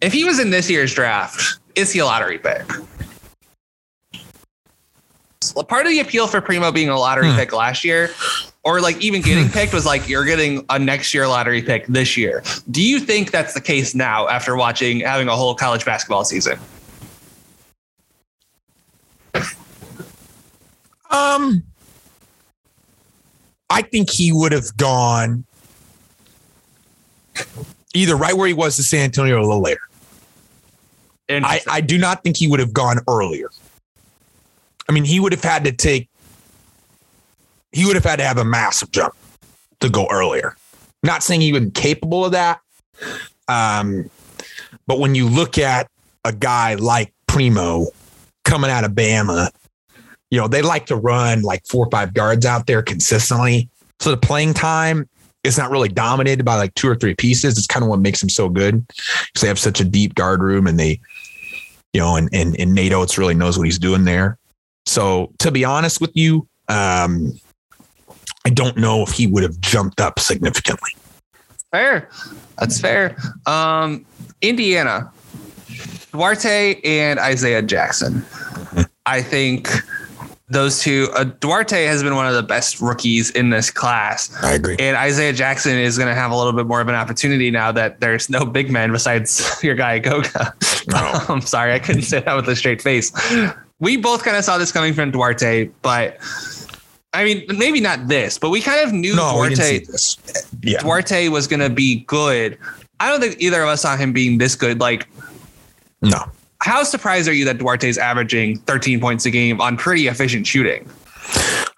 If 0.00 0.12
he 0.12 0.24
was 0.24 0.38
in 0.38 0.50
this 0.50 0.68
year's 0.68 0.92
draft, 0.92 1.60
is 1.76 1.92
he 1.92 2.00
a 2.00 2.04
lottery 2.04 2.38
pick? 2.38 2.62
So 5.42 5.62
part 5.62 5.86
of 5.86 5.92
the 5.92 6.00
appeal 6.00 6.26
for 6.26 6.40
Primo 6.40 6.70
being 6.70 6.88
a 6.90 6.98
lottery 6.98 7.30
Hmm. 7.30 7.36
pick 7.36 7.52
last 7.52 7.82
year, 7.84 8.10
or 8.64 8.80
like 8.80 9.00
even 9.00 9.22
getting 9.22 9.48
picked, 9.48 9.72
was 9.72 9.86
like 9.86 10.08
you're 10.08 10.24
getting 10.24 10.64
a 10.68 10.78
next 10.78 11.14
year 11.14 11.26
lottery 11.26 11.62
pick 11.62 11.86
this 11.86 12.16
year. 12.16 12.42
Do 12.70 12.82
you 12.82 13.00
think 13.00 13.30
that's 13.30 13.54
the 13.54 13.60
case 13.60 13.94
now 13.94 14.28
after 14.28 14.54
watching 14.56 15.00
having 15.00 15.28
a 15.28 15.36
whole 15.36 15.54
college 15.54 15.84
basketball 15.84 16.24
season? 16.24 16.58
Um, 21.10 21.62
I 23.70 23.82
think 23.82 24.10
he 24.10 24.32
would 24.32 24.52
have 24.52 24.76
gone 24.76 25.44
either 27.94 28.16
right 28.16 28.36
where 28.36 28.48
he 28.48 28.54
was 28.54 28.76
to 28.76 28.82
San 28.82 29.04
Antonio 29.04 29.36
or 29.36 29.38
a 29.38 29.46
little 29.46 29.62
later. 29.62 29.80
I, 31.28 31.60
I 31.70 31.80
do 31.80 31.96
not 31.96 32.24
think 32.24 32.36
he 32.36 32.48
would 32.48 32.58
have 32.58 32.72
gone 32.72 32.98
earlier. 33.08 33.50
I 34.88 34.92
mean, 34.92 35.04
he 35.04 35.20
would 35.20 35.32
have 35.32 35.44
had 35.44 35.64
to 35.64 35.72
take, 35.72 36.08
he 37.70 37.86
would 37.86 37.94
have 37.94 38.04
had 38.04 38.16
to 38.16 38.24
have 38.24 38.38
a 38.38 38.44
massive 38.44 38.90
jump 38.90 39.14
to 39.78 39.88
go 39.88 40.08
earlier. 40.10 40.56
Not 41.04 41.22
saying 41.22 41.40
he 41.40 41.52
wasn't 41.52 41.74
capable 41.74 42.24
of 42.24 42.32
that. 42.32 42.60
Um, 43.46 44.10
but 44.88 44.98
when 44.98 45.14
you 45.14 45.28
look 45.28 45.56
at 45.58 45.88
a 46.24 46.32
guy 46.32 46.74
like 46.74 47.12
Primo 47.28 47.86
coming 48.44 48.70
out 48.70 48.82
of 48.82 48.92
Bama, 48.92 49.50
you 50.30 50.38
know, 50.38 50.48
they 50.48 50.62
like 50.62 50.86
to 50.86 50.96
run 50.96 51.42
like 51.42 51.66
four 51.66 51.86
or 51.86 51.90
five 51.90 52.14
guards 52.14 52.46
out 52.46 52.66
there 52.66 52.82
consistently. 52.82 53.68
So 53.98 54.10
the 54.10 54.16
playing 54.16 54.54
time 54.54 55.08
is 55.42 55.58
not 55.58 55.70
really 55.70 55.88
dominated 55.88 56.44
by 56.44 56.56
like 56.56 56.74
two 56.74 56.88
or 56.88 56.94
three 56.94 57.14
pieces. 57.14 57.58
It's 57.58 57.66
kind 57.66 57.82
of 57.82 57.88
what 57.88 58.00
makes 58.00 58.20
them 58.20 58.28
so 58.28 58.48
good 58.48 58.86
because 58.86 59.40
they 59.40 59.48
have 59.48 59.58
such 59.58 59.80
a 59.80 59.84
deep 59.84 60.14
guard 60.14 60.42
room 60.42 60.66
and 60.66 60.78
they, 60.78 61.00
you 61.92 62.00
know, 62.00 62.16
and, 62.16 62.28
and, 62.32 62.58
and 62.60 62.74
Nate 62.74 62.92
Oats 62.92 63.18
really 63.18 63.34
knows 63.34 63.58
what 63.58 63.64
he's 63.64 63.78
doing 63.78 64.04
there. 64.04 64.38
So 64.86 65.32
to 65.40 65.50
be 65.50 65.64
honest 65.64 66.00
with 66.00 66.12
you, 66.14 66.46
um, 66.68 67.32
I 68.44 68.50
don't 68.50 68.76
know 68.76 69.02
if 69.02 69.10
he 69.12 69.26
would 69.26 69.42
have 69.42 69.60
jumped 69.60 70.00
up 70.00 70.18
significantly. 70.18 70.90
Fair. 71.72 72.08
That's 72.58 72.80
fair. 72.80 73.16
Um, 73.46 74.04
Indiana, 74.40 75.10
Duarte 76.12 76.80
and 76.82 77.18
Isaiah 77.18 77.62
Jackson. 77.62 78.24
I 79.06 79.22
think 79.22 79.68
those 80.50 80.80
two, 80.80 81.08
uh, 81.14 81.24
Duarte 81.24 81.84
has 81.84 82.02
been 82.02 82.16
one 82.16 82.26
of 82.26 82.34
the 82.34 82.42
best 82.42 82.80
rookies 82.80 83.30
in 83.30 83.50
this 83.50 83.70
class. 83.70 84.30
I 84.42 84.52
agree. 84.54 84.76
And 84.80 84.96
Isaiah 84.96 85.32
Jackson 85.32 85.78
is 85.78 85.96
going 85.96 86.08
to 86.08 86.14
have 86.14 86.32
a 86.32 86.36
little 86.36 86.52
bit 86.52 86.66
more 86.66 86.80
of 86.80 86.88
an 86.88 86.96
opportunity 86.96 87.52
now 87.52 87.70
that 87.72 88.00
there's 88.00 88.28
no 88.28 88.44
big 88.44 88.68
man 88.70 88.90
besides 88.90 89.58
your 89.62 89.76
guy 89.76 90.00
Goga. 90.00 90.52
No. 90.88 90.96
I'm 91.28 91.40
sorry, 91.40 91.72
I 91.72 91.78
couldn't 91.78 92.02
say 92.02 92.20
that 92.20 92.34
with 92.34 92.48
a 92.48 92.56
straight 92.56 92.82
face. 92.82 93.12
We 93.78 93.96
both 93.96 94.24
kind 94.24 94.36
of 94.36 94.44
saw 94.44 94.58
this 94.58 94.72
coming 94.72 94.92
from 94.92 95.12
Duarte, 95.12 95.70
but 95.82 96.18
I 97.14 97.24
mean, 97.24 97.44
maybe 97.56 97.80
not 97.80 98.08
this, 98.08 98.36
but 98.36 98.50
we 98.50 98.60
kind 98.60 98.86
of 98.86 98.92
knew 98.92 99.14
No, 99.14 99.32
Duarte. 99.34 99.82
Yeah. 100.62 100.80
Duarte 100.80 101.28
was 101.28 101.46
going 101.46 101.60
to 101.60 101.70
be 101.70 102.00
good. 102.00 102.58
I 102.98 103.08
don't 103.08 103.20
think 103.20 103.36
either 103.40 103.62
of 103.62 103.68
us 103.68 103.82
saw 103.82 103.96
him 103.96 104.12
being 104.12 104.38
this 104.38 104.56
good. 104.56 104.80
Like, 104.80 105.08
No. 106.02 106.24
How 106.62 106.82
surprised 106.82 107.28
are 107.28 107.32
you 107.32 107.44
that 107.46 107.58
Duarte's 107.58 107.98
averaging 107.98 108.58
13 108.58 109.00
points 109.00 109.26
a 109.26 109.30
game 109.30 109.60
on 109.60 109.76
pretty 109.76 110.08
efficient 110.08 110.46
shooting? 110.46 110.88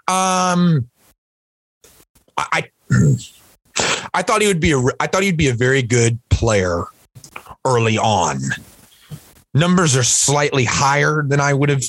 Um, 0.08 0.88
I 2.36 2.68
I 4.14 4.22
thought 4.22 4.42
he 4.42 4.48
would 4.48 4.60
be 4.60 4.72
a 4.72 4.80
I 5.00 5.06
thought 5.06 5.22
he'd 5.22 5.36
be 5.36 5.48
a 5.48 5.54
very 5.54 5.82
good 5.82 6.18
player 6.30 6.84
early 7.64 7.98
on. 7.98 8.40
Numbers 9.54 9.96
are 9.96 10.02
slightly 10.02 10.64
higher 10.64 11.22
than 11.26 11.40
I 11.40 11.54
would 11.54 11.68
have 11.68 11.84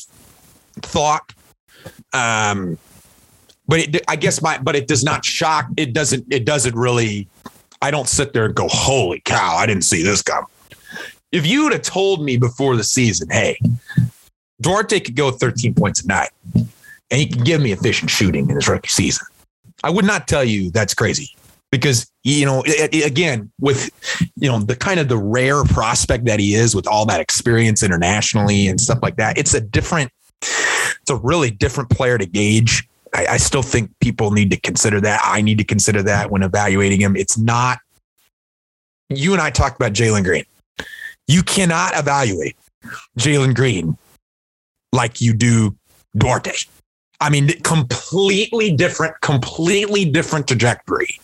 thought. 0.81 1.33
Um, 2.13 2.77
but 3.67 3.79
it, 3.79 4.03
I 4.07 4.15
guess 4.15 4.41
my 4.41 4.57
but 4.57 4.75
it 4.75 4.87
does 4.87 5.03
not 5.03 5.25
shock. 5.25 5.67
It 5.77 5.93
doesn't. 5.93 6.31
It 6.31 6.45
doesn't 6.45 6.75
really. 6.75 7.27
I 7.81 7.91
don't 7.91 8.07
sit 8.07 8.33
there 8.33 8.45
and 8.45 8.55
go, 8.55 8.67
"Holy 8.69 9.21
cow! 9.21 9.55
I 9.55 9.65
didn't 9.65 9.83
see 9.83 10.03
this 10.03 10.21
coming." 10.21 10.47
If 11.33 11.47
you 11.47 11.63
would 11.63 11.73
have 11.73 11.81
told 11.81 12.23
me 12.23 12.37
before 12.37 12.77
the 12.77 12.83
season, 12.83 13.27
"Hey, 13.31 13.59
Duarte 14.61 14.99
could 14.99 15.15
go 15.15 15.31
13 15.31 15.73
points 15.73 16.03
a 16.03 16.07
night," 16.07 16.29
and 16.53 17.19
he 17.19 17.25
can 17.25 17.43
give 17.43 17.59
me 17.59 17.71
efficient 17.71 18.11
shooting 18.11 18.49
in 18.49 18.55
his 18.55 18.67
rookie 18.67 18.87
season. 18.87 19.25
I 19.83 19.89
would 19.89 20.05
not 20.05 20.27
tell 20.27 20.43
you 20.43 20.69
that's 20.69 20.93
crazy 20.93 21.35
because 21.71 22.05
you 22.23 22.45
know 22.45 22.63
again 23.03 23.51
with 23.59 23.89
you 24.35 24.47
know 24.47 24.59
the 24.59 24.75
kind 24.75 24.99
of 24.99 25.07
the 25.07 25.17
rare 25.17 25.63
prospect 25.63 26.25
that 26.25 26.39
he 26.39 26.53
is 26.53 26.75
with 26.75 26.85
all 26.85 27.03
that 27.07 27.19
experience 27.19 27.81
internationally 27.81 28.67
and 28.67 28.79
stuff 28.79 28.99
like 29.01 29.15
that. 29.15 29.35
It's 29.35 29.55
a 29.55 29.59
different, 29.59 30.11
it's 30.43 31.09
a 31.09 31.15
really 31.15 31.49
different 31.49 31.89
player 31.89 32.19
to 32.19 32.27
gauge. 32.27 32.87
I, 33.15 33.25
I 33.25 33.37
still 33.37 33.63
think 33.63 33.89
people 34.01 34.29
need 34.29 34.51
to 34.51 34.59
consider 34.59 35.01
that. 35.01 35.19
I 35.23 35.41
need 35.41 35.57
to 35.57 35.63
consider 35.63 36.03
that 36.03 36.29
when 36.29 36.43
evaluating 36.43 37.01
him. 37.01 37.15
It's 37.15 37.39
not. 37.39 37.79
You 39.09 39.33
and 39.33 39.41
I 39.41 39.49
talked 39.49 39.75
about 39.75 39.93
Jalen 39.93 40.23
Green. 40.23 40.45
You 41.27 41.43
cannot 41.43 41.97
evaluate 41.97 42.57
Jalen 43.17 43.55
Green 43.55 43.97
like 44.91 45.21
you 45.21 45.33
do 45.33 45.75
Duarte. 46.17 46.53
I 47.21 47.29
mean, 47.29 47.47
completely 47.61 48.73
different, 48.73 49.19
completely 49.21 50.03
different 50.03 50.47
trajectory. 50.47 51.19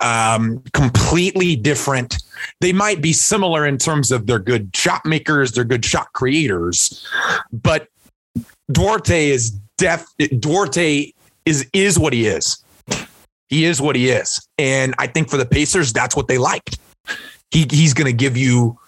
Um, 0.00 0.62
completely 0.74 1.56
different. 1.56 2.18
They 2.60 2.72
might 2.72 3.00
be 3.00 3.12
similar 3.12 3.66
in 3.66 3.78
terms 3.78 4.12
of 4.12 4.26
they're 4.26 4.38
good 4.38 4.74
shot 4.76 5.04
makers, 5.04 5.52
they're 5.52 5.64
good 5.64 5.84
shot 5.84 6.12
creators, 6.12 7.06
but 7.52 7.88
Duarte 8.70 9.30
is 9.30 9.58
def. 9.78 10.06
Duarte 10.38 11.12
is 11.46 11.68
is 11.72 11.98
what 11.98 12.12
he 12.12 12.26
is. 12.26 12.62
He 13.48 13.64
is 13.64 13.80
what 13.80 13.96
he 13.96 14.10
is, 14.10 14.46
and 14.58 14.94
I 14.98 15.06
think 15.06 15.28
for 15.28 15.36
the 15.36 15.46
Pacers, 15.46 15.92
that's 15.92 16.14
what 16.14 16.28
they 16.28 16.38
liked. 16.38 16.78
He 17.50 17.66
he's 17.70 17.94
going 17.94 18.06
to 18.06 18.16
give 18.16 18.36
you 18.36 18.78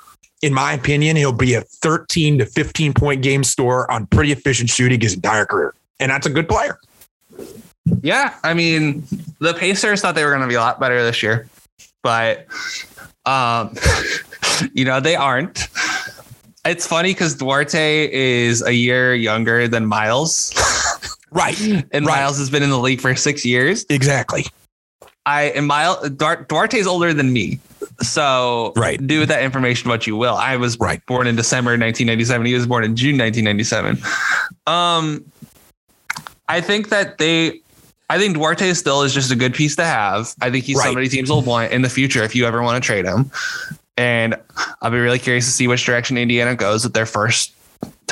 in 0.43 0.53
my 0.53 0.73
opinion, 0.73 1.17
he'll 1.17 1.33
be 1.33 1.55
a 1.55 1.63
13 1.63 2.39
to 2.39 2.47
15 2.47 2.93
point 2.93 3.23
game 3.23 3.45
store 3.45 3.91
on 3.91 4.07
pretty 4.07 4.33
efficient 4.33 4.69
shooting 4.69 5.01
his 5.01 5.15
entire 5.15 5.47
career. 5.47 5.75
And 6.01 6.11
that's 6.11 6.27
a 6.27 6.31
good 6.31 6.49
player. 6.49 6.79
Yeah, 8.03 8.35
I 8.45 8.55
mean, 8.55 9.05
the 9.41 9.55
Pacers 9.55 10.01
thought 10.03 10.15
they 10.15 10.25
were 10.25 10.31
going 10.31 10.43
to 10.43 10.49
be 10.49 10.55
a 10.55 10.61
lot 10.61 10.79
better 10.79 11.03
this 11.03 11.23
year, 11.23 11.49
but 12.03 12.47
um, 13.27 13.75
you 14.73 14.85
know 14.85 15.01
they 15.01 15.17
aren't. 15.17 15.69
It's 16.65 16.87
funny 16.87 17.11
because 17.11 17.35
Duarte 17.35 18.09
is 18.13 18.63
a 18.63 18.73
year 18.73 19.15
younger 19.17 19.67
than 19.67 19.85
Myles, 19.87 20.55
Right. 21.33 21.61
and 21.61 22.07
Right. 22.07 22.21
Myles 22.21 22.39
has 22.39 22.51
been 22.51 22.63
in 22.63 22.71
the 22.71 22.79
league 22.79 23.01
for 23.01 23.15
six 23.17 23.45
years. 23.45 23.85
Exactly. 23.91 24.47
I 25.27 25.45
and 25.47 25.67
Myles 25.67 26.09
Duarte 26.11 26.79
is 26.79 26.87
older 26.87 27.13
than 27.13 27.33
me, 27.33 27.59
so 28.01 28.73
Right. 28.77 29.05
do 29.07 29.21
with 29.21 29.29
that 29.29 29.43
information 29.43 29.89
what 29.91 30.07
you 30.07 30.17
will. 30.17 30.35
I 30.35 30.57
was 30.57 30.79
Right. 30.79 31.05
born 31.07 31.27
in 31.27 31.37
December 31.37 31.77
1997. 31.77 32.47
He 32.47 32.55
was 32.55 32.67
born 32.67 32.85
in 32.85 32.97
June 32.97 33.17
1997. 33.17 33.99
Um, 34.67 35.25
I 36.49 36.61
think 36.61 36.89
that 36.91 37.19
they, 37.19 37.61
I 38.11 38.19
think 38.19 38.35
Duarte 38.37 38.73
still 38.75 39.03
is 39.03 39.15
just 39.15 39.31
a 39.31 39.37
good 39.37 39.55
piece 39.55 39.77
to 39.77 39.85
have. 39.85 40.35
I 40.41 40.51
think 40.51 40.65
he's 40.65 40.77
Right. 40.77 40.85
somebody 40.87 41.09
teams 41.09 41.31
will 41.31 41.43
want 41.43 41.73
in 41.73 41.83
the 41.83 41.89
future 41.91 42.23
if 42.23 42.35
you 42.35 42.47
ever 42.47 42.63
want 42.63 42.83
to 42.83 42.87
trade 42.87 43.05
him. 43.07 43.31
And 43.97 44.37
I'll 44.81 44.91
be 44.91 44.99
really 44.99 45.19
curious 45.19 45.45
to 45.47 45.53
see 45.53 45.69
which 45.69 45.85
direction 45.85 46.17
Indiana 46.19 46.55
goes 46.55 46.85
with 46.85 46.95
their 46.95 47.07
first 47.07 47.53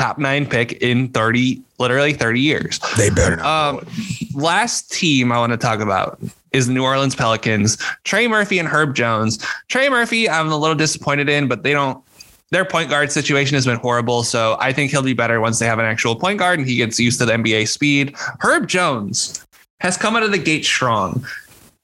top 0.01 0.17
nine 0.19 0.47
pick 0.47 0.73
in 0.81 1.09
30, 1.09 1.61
literally 1.79 2.15
30 2.15 2.41
years. 2.41 2.81
They 2.97 3.11
better 3.11 3.37
not. 3.37 3.75
Um, 3.75 3.87
last 4.35 4.91
team 4.91 5.31
I 5.31 5.39
want 5.39 5.53
to 5.53 5.59
talk 5.59 5.81
about 5.81 6.19
is 6.53 6.69
the 6.69 6.73
New 6.73 6.83
Orleans 6.85 7.15
Pelicans. 7.15 7.77
Trey 8.05 8.27
Murphy 8.27 8.59
and 8.59 8.67
Herb 8.67 8.95
Jones. 8.95 9.45
Trey 9.69 9.91
Murphy, 9.91 10.29
I'm 10.29 10.51
a 10.51 10.57
little 10.57 10.75
disappointed 10.75 11.29
in, 11.29 11.49
but 11.49 11.63
they 11.63 11.73
don't. 11.73 12.03
Their 12.51 12.65
point 12.65 12.91
guard 12.91 13.13
situation 13.13 13.55
has 13.55 13.65
been 13.65 13.77
horrible, 13.77 14.25
so 14.25 14.57
I 14.59 14.73
think 14.73 14.91
he'll 14.91 15.03
be 15.03 15.13
better 15.13 15.41
once 15.41 15.61
they 15.61 15.67
have 15.67 15.79
an 15.79 15.85
actual 15.85 16.17
point 16.17 16.41
guard 16.41 16.59
and 16.59 16.67
he 16.67 16.75
gets 16.77 16.99
used 16.99 17.21
to 17.21 17.27
the 17.27 17.35
NBA 17.35 17.69
speed. 17.69 18.17
Herb 18.41 18.67
Jones 18.67 19.47
has 19.79 19.97
come 19.97 20.17
out 20.17 20.25
of 20.25 20.33
the 20.33 20.39
gate 20.39 20.65
strong, 20.65 21.25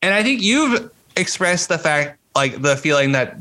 and 0.03 0.13
I 0.13 0.25
think 0.25 0.43
you've 0.43 0.91
expressed 1.17 1.69
the 1.69 1.79
fact, 1.79 2.19
like 2.35 2.63
the 2.63 2.77
feeling 2.77 3.13
that 3.13 3.37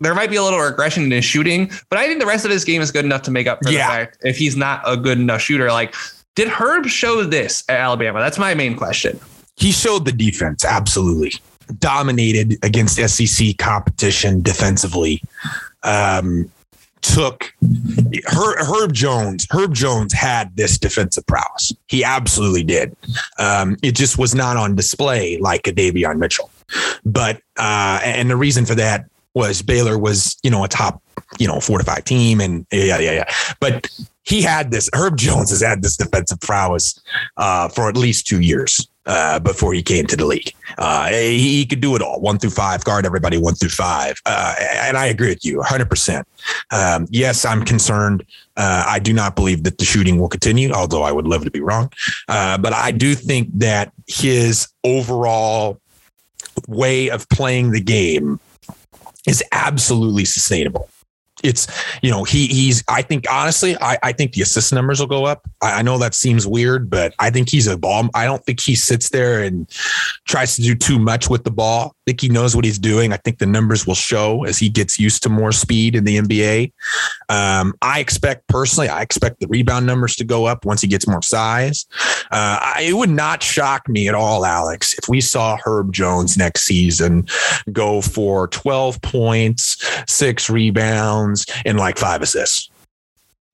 there 0.00 0.14
might 0.14 0.30
be 0.30 0.36
a 0.36 0.42
little 0.42 0.58
regression 0.58 1.04
in 1.04 1.10
his 1.10 1.24
shooting, 1.24 1.70
but 1.88 1.98
I 1.98 2.06
think 2.06 2.20
the 2.20 2.26
rest 2.26 2.44
of 2.44 2.50
his 2.50 2.64
game 2.64 2.80
is 2.82 2.90
good 2.90 3.04
enough 3.04 3.22
to 3.22 3.30
make 3.30 3.46
up 3.46 3.58
for 3.62 3.70
Yeah. 3.70 3.86
the 3.86 3.92
fact 3.92 4.18
if 4.22 4.36
he's 4.38 4.56
not 4.56 4.82
a 4.86 4.96
good 4.96 5.18
enough 5.18 5.40
shooter. 5.42 5.70
Like, 5.70 5.94
did 6.36 6.48
Herb 6.48 6.86
show 6.86 7.22
this 7.24 7.62
at 7.68 7.78
Alabama? 7.80 8.18
That's 8.20 8.38
my 8.38 8.54
main 8.54 8.76
question. 8.76 9.20
he 9.56 9.72
showed 9.72 10.06
the 10.06 10.12
defense 10.12 10.64
absolutely 10.64 11.34
dominated 11.80 12.56
against 12.64 12.96
SEC 12.96 13.58
competition 13.58 14.40
defensively. 14.40 15.22
Um, 15.82 16.50
took 17.02 17.52
Herb, 18.26 18.58
Herb 18.58 18.92
Jones. 18.94 19.46
Herb 19.50 19.74
Jones 19.74 20.12
had 20.14 20.56
this 20.56 20.78
defensive 20.78 21.26
prowess. 21.26 21.72
He 21.88 22.02
absolutely 22.04 22.62
did. 22.62 22.96
Um, 23.38 23.76
it 23.82 23.92
just 23.96 24.16
was 24.18 24.34
not 24.34 24.56
on 24.56 24.76
display 24.76 25.36
like 25.38 25.66
a 25.66 25.72
Davion 25.72 26.16
Mitchell. 26.18 26.50
But 27.04 27.42
uh, 27.58 28.00
and 28.02 28.30
the 28.30 28.36
reason 28.36 28.64
for 28.64 28.74
that 28.76 29.09
was 29.34 29.62
Baylor 29.62 29.98
was 29.98 30.36
you 30.42 30.50
know 30.50 30.64
a 30.64 30.68
top 30.68 31.02
you 31.38 31.46
know 31.46 31.60
four 31.60 31.78
to 31.78 31.84
five 31.84 32.04
team 32.04 32.40
and 32.40 32.66
yeah 32.72 32.98
yeah 32.98 33.12
yeah. 33.12 33.34
But 33.60 33.88
he 34.22 34.42
had 34.42 34.70
this. 34.70 34.88
Herb 34.92 35.16
Jones 35.16 35.50
has 35.50 35.60
had 35.60 35.82
this 35.82 35.96
defensive 35.96 36.40
prowess 36.40 37.00
uh, 37.36 37.68
for 37.68 37.88
at 37.88 37.96
least 37.96 38.26
two 38.26 38.40
years 38.40 38.86
uh, 39.06 39.40
before 39.40 39.72
he 39.72 39.82
came 39.82 40.06
to 40.06 40.16
the 40.16 40.26
league. 40.26 40.52
Uh, 40.78 41.08
he, 41.08 41.58
he 41.58 41.66
could 41.66 41.80
do 41.80 41.96
it 41.96 42.02
all, 42.02 42.20
one 42.20 42.38
through 42.38 42.50
five, 42.50 42.84
guard 42.84 43.06
everybody 43.06 43.38
one 43.38 43.54
through 43.54 43.70
five. 43.70 44.14
Uh, 44.26 44.54
and 44.60 44.96
I 44.96 45.06
agree 45.06 45.28
with 45.28 45.44
you 45.44 45.58
100%. 45.58 46.22
Um, 46.70 47.06
yes, 47.10 47.44
I'm 47.44 47.64
concerned. 47.64 48.24
Uh, 48.56 48.84
I 48.86 48.98
do 48.98 49.12
not 49.12 49.34
believe 49.34 49.64
that 49.64 49.78
the 49.78 49.84
shooting 49.84 50.20
will 50.20 50.28
continue, 50.28 50.70
although 50.70 51.02
I 51.02 51.12
would 51.12 51.26
love 51.26 51.44
to 51.44 51.50
be 51.50 51.60
wrong. 51.60 51.90
Uh, 52.28 52.58
but 52.58 52.72
I 52.72 52.92
do 52.92 53.14
think 53.14 53.48
that 53.54 53.92
his 54.06 54.68
overall 54.84 55.80
way 56.68 57.08
of 57.08 57.28
playing 57.30 57.72
the 57.72 57.80
game 57.80 58.38
is 59.26 59.42
absolutely 59.52 60.24
sustainable 60.24 60.88
it's 61.42 61.66
you 62.02 62.10
know 62.10 62.24
he 62.24 62.46
he's 62.46 62.84
I 62.88 63.02
think 63.02 63.24
honestly 63.30 63.76
I, 63.80 63.98
I 64.02 64.12
think 64.12 64.32
the 64.32 64.42
assist 64.42 64.72
numbers 64.72 65.00
will 65.00 65.06
go 65.06 65.24
up. 65.24 65.48
I, 65.62 65.78
I 65.78 65.82
know 65.82 65.98
that 65.98 66.14
seems 66.14 66.46
weird, 66.46 66.90
but 66.90 67.14
I 67.18 67.30
think 67.30 67.48
he's 67.48 67.66
a 67.66 67.78
ball. 67.78 68.08
I 68.14 68.24
don't 68.24 68.44
think 68.44 68.60
he 68.60 68.74
sits 68.74 69.10
there 69.10 69.42
and 69.42 69.68
tries 70.26 70.56
to 70.56 70.62
do 70.62 70.74
too 70.74 70.98
much 70.98 71.28
with 71.28 71.44
the 71.44 71.50
ball. 71.50 71.94
Think 72.10 72.22
he 72.22 72.28
knows 72.28 72.56
what 72.56 72.64
he's 72.64 72.80
doing. 72.80 73.12
I 73.12 73.18
think 73.18 73.38
the 73.38 73.46
numbers 73.46 73.86
will 73.86 73.94
show 73.94 74.42
as 74.42 74.58
he 74.58 74.68
gets 74.68 74.98
used 74.98 75.22
to 75.22 75.28
more 75.28 75.52
speed 75.52 75.94
in 75.94 76.02
the 76.02 76.16
NBA. 76.18 76.72
Um, 77.28 77.72
I 77.82 78.00
expect 78.00 78.48
personally, 78.48 78.88
I 78.88 79.00
expect 79.02 79.38
the 79.38 79.46
rebound 79.46 79.86
numbers 79.86 80.16
to 80.16 80.24
go 80.24 80.44
up 80.46 80.64
once 80.64 80.80
he 80.80 80.88
gets 80.88 81.06
more 81.06 81.22
size. 81.22 81.86
Uh, 82.32 82.58
I, 82.60 82.86
it 82.88 82.94
would 82.94 83.10
not 83.10 83.44
shock 83.44 83.88
me 83.88 84.08
at 84.08 84.16
all, 84.16 84.44
Alex, 84.44 84.92
if 84.94 85.08
we 85.08 85.20
saw 85.20 85.56
Herb 85.64 85.92
Jones 85.92 86.36
next 86.36 86.62
season 86.62 87.28
go 87.72 88.00
for 88.00 88.48
12 88.48 89.00
points, 89.02 89.76
six 90.08 90.50
rebounds, 90.50 91.46
and 91.64 91.78
like 91.78 91.96
five 91.96 92.22
assists. 92.22 92.70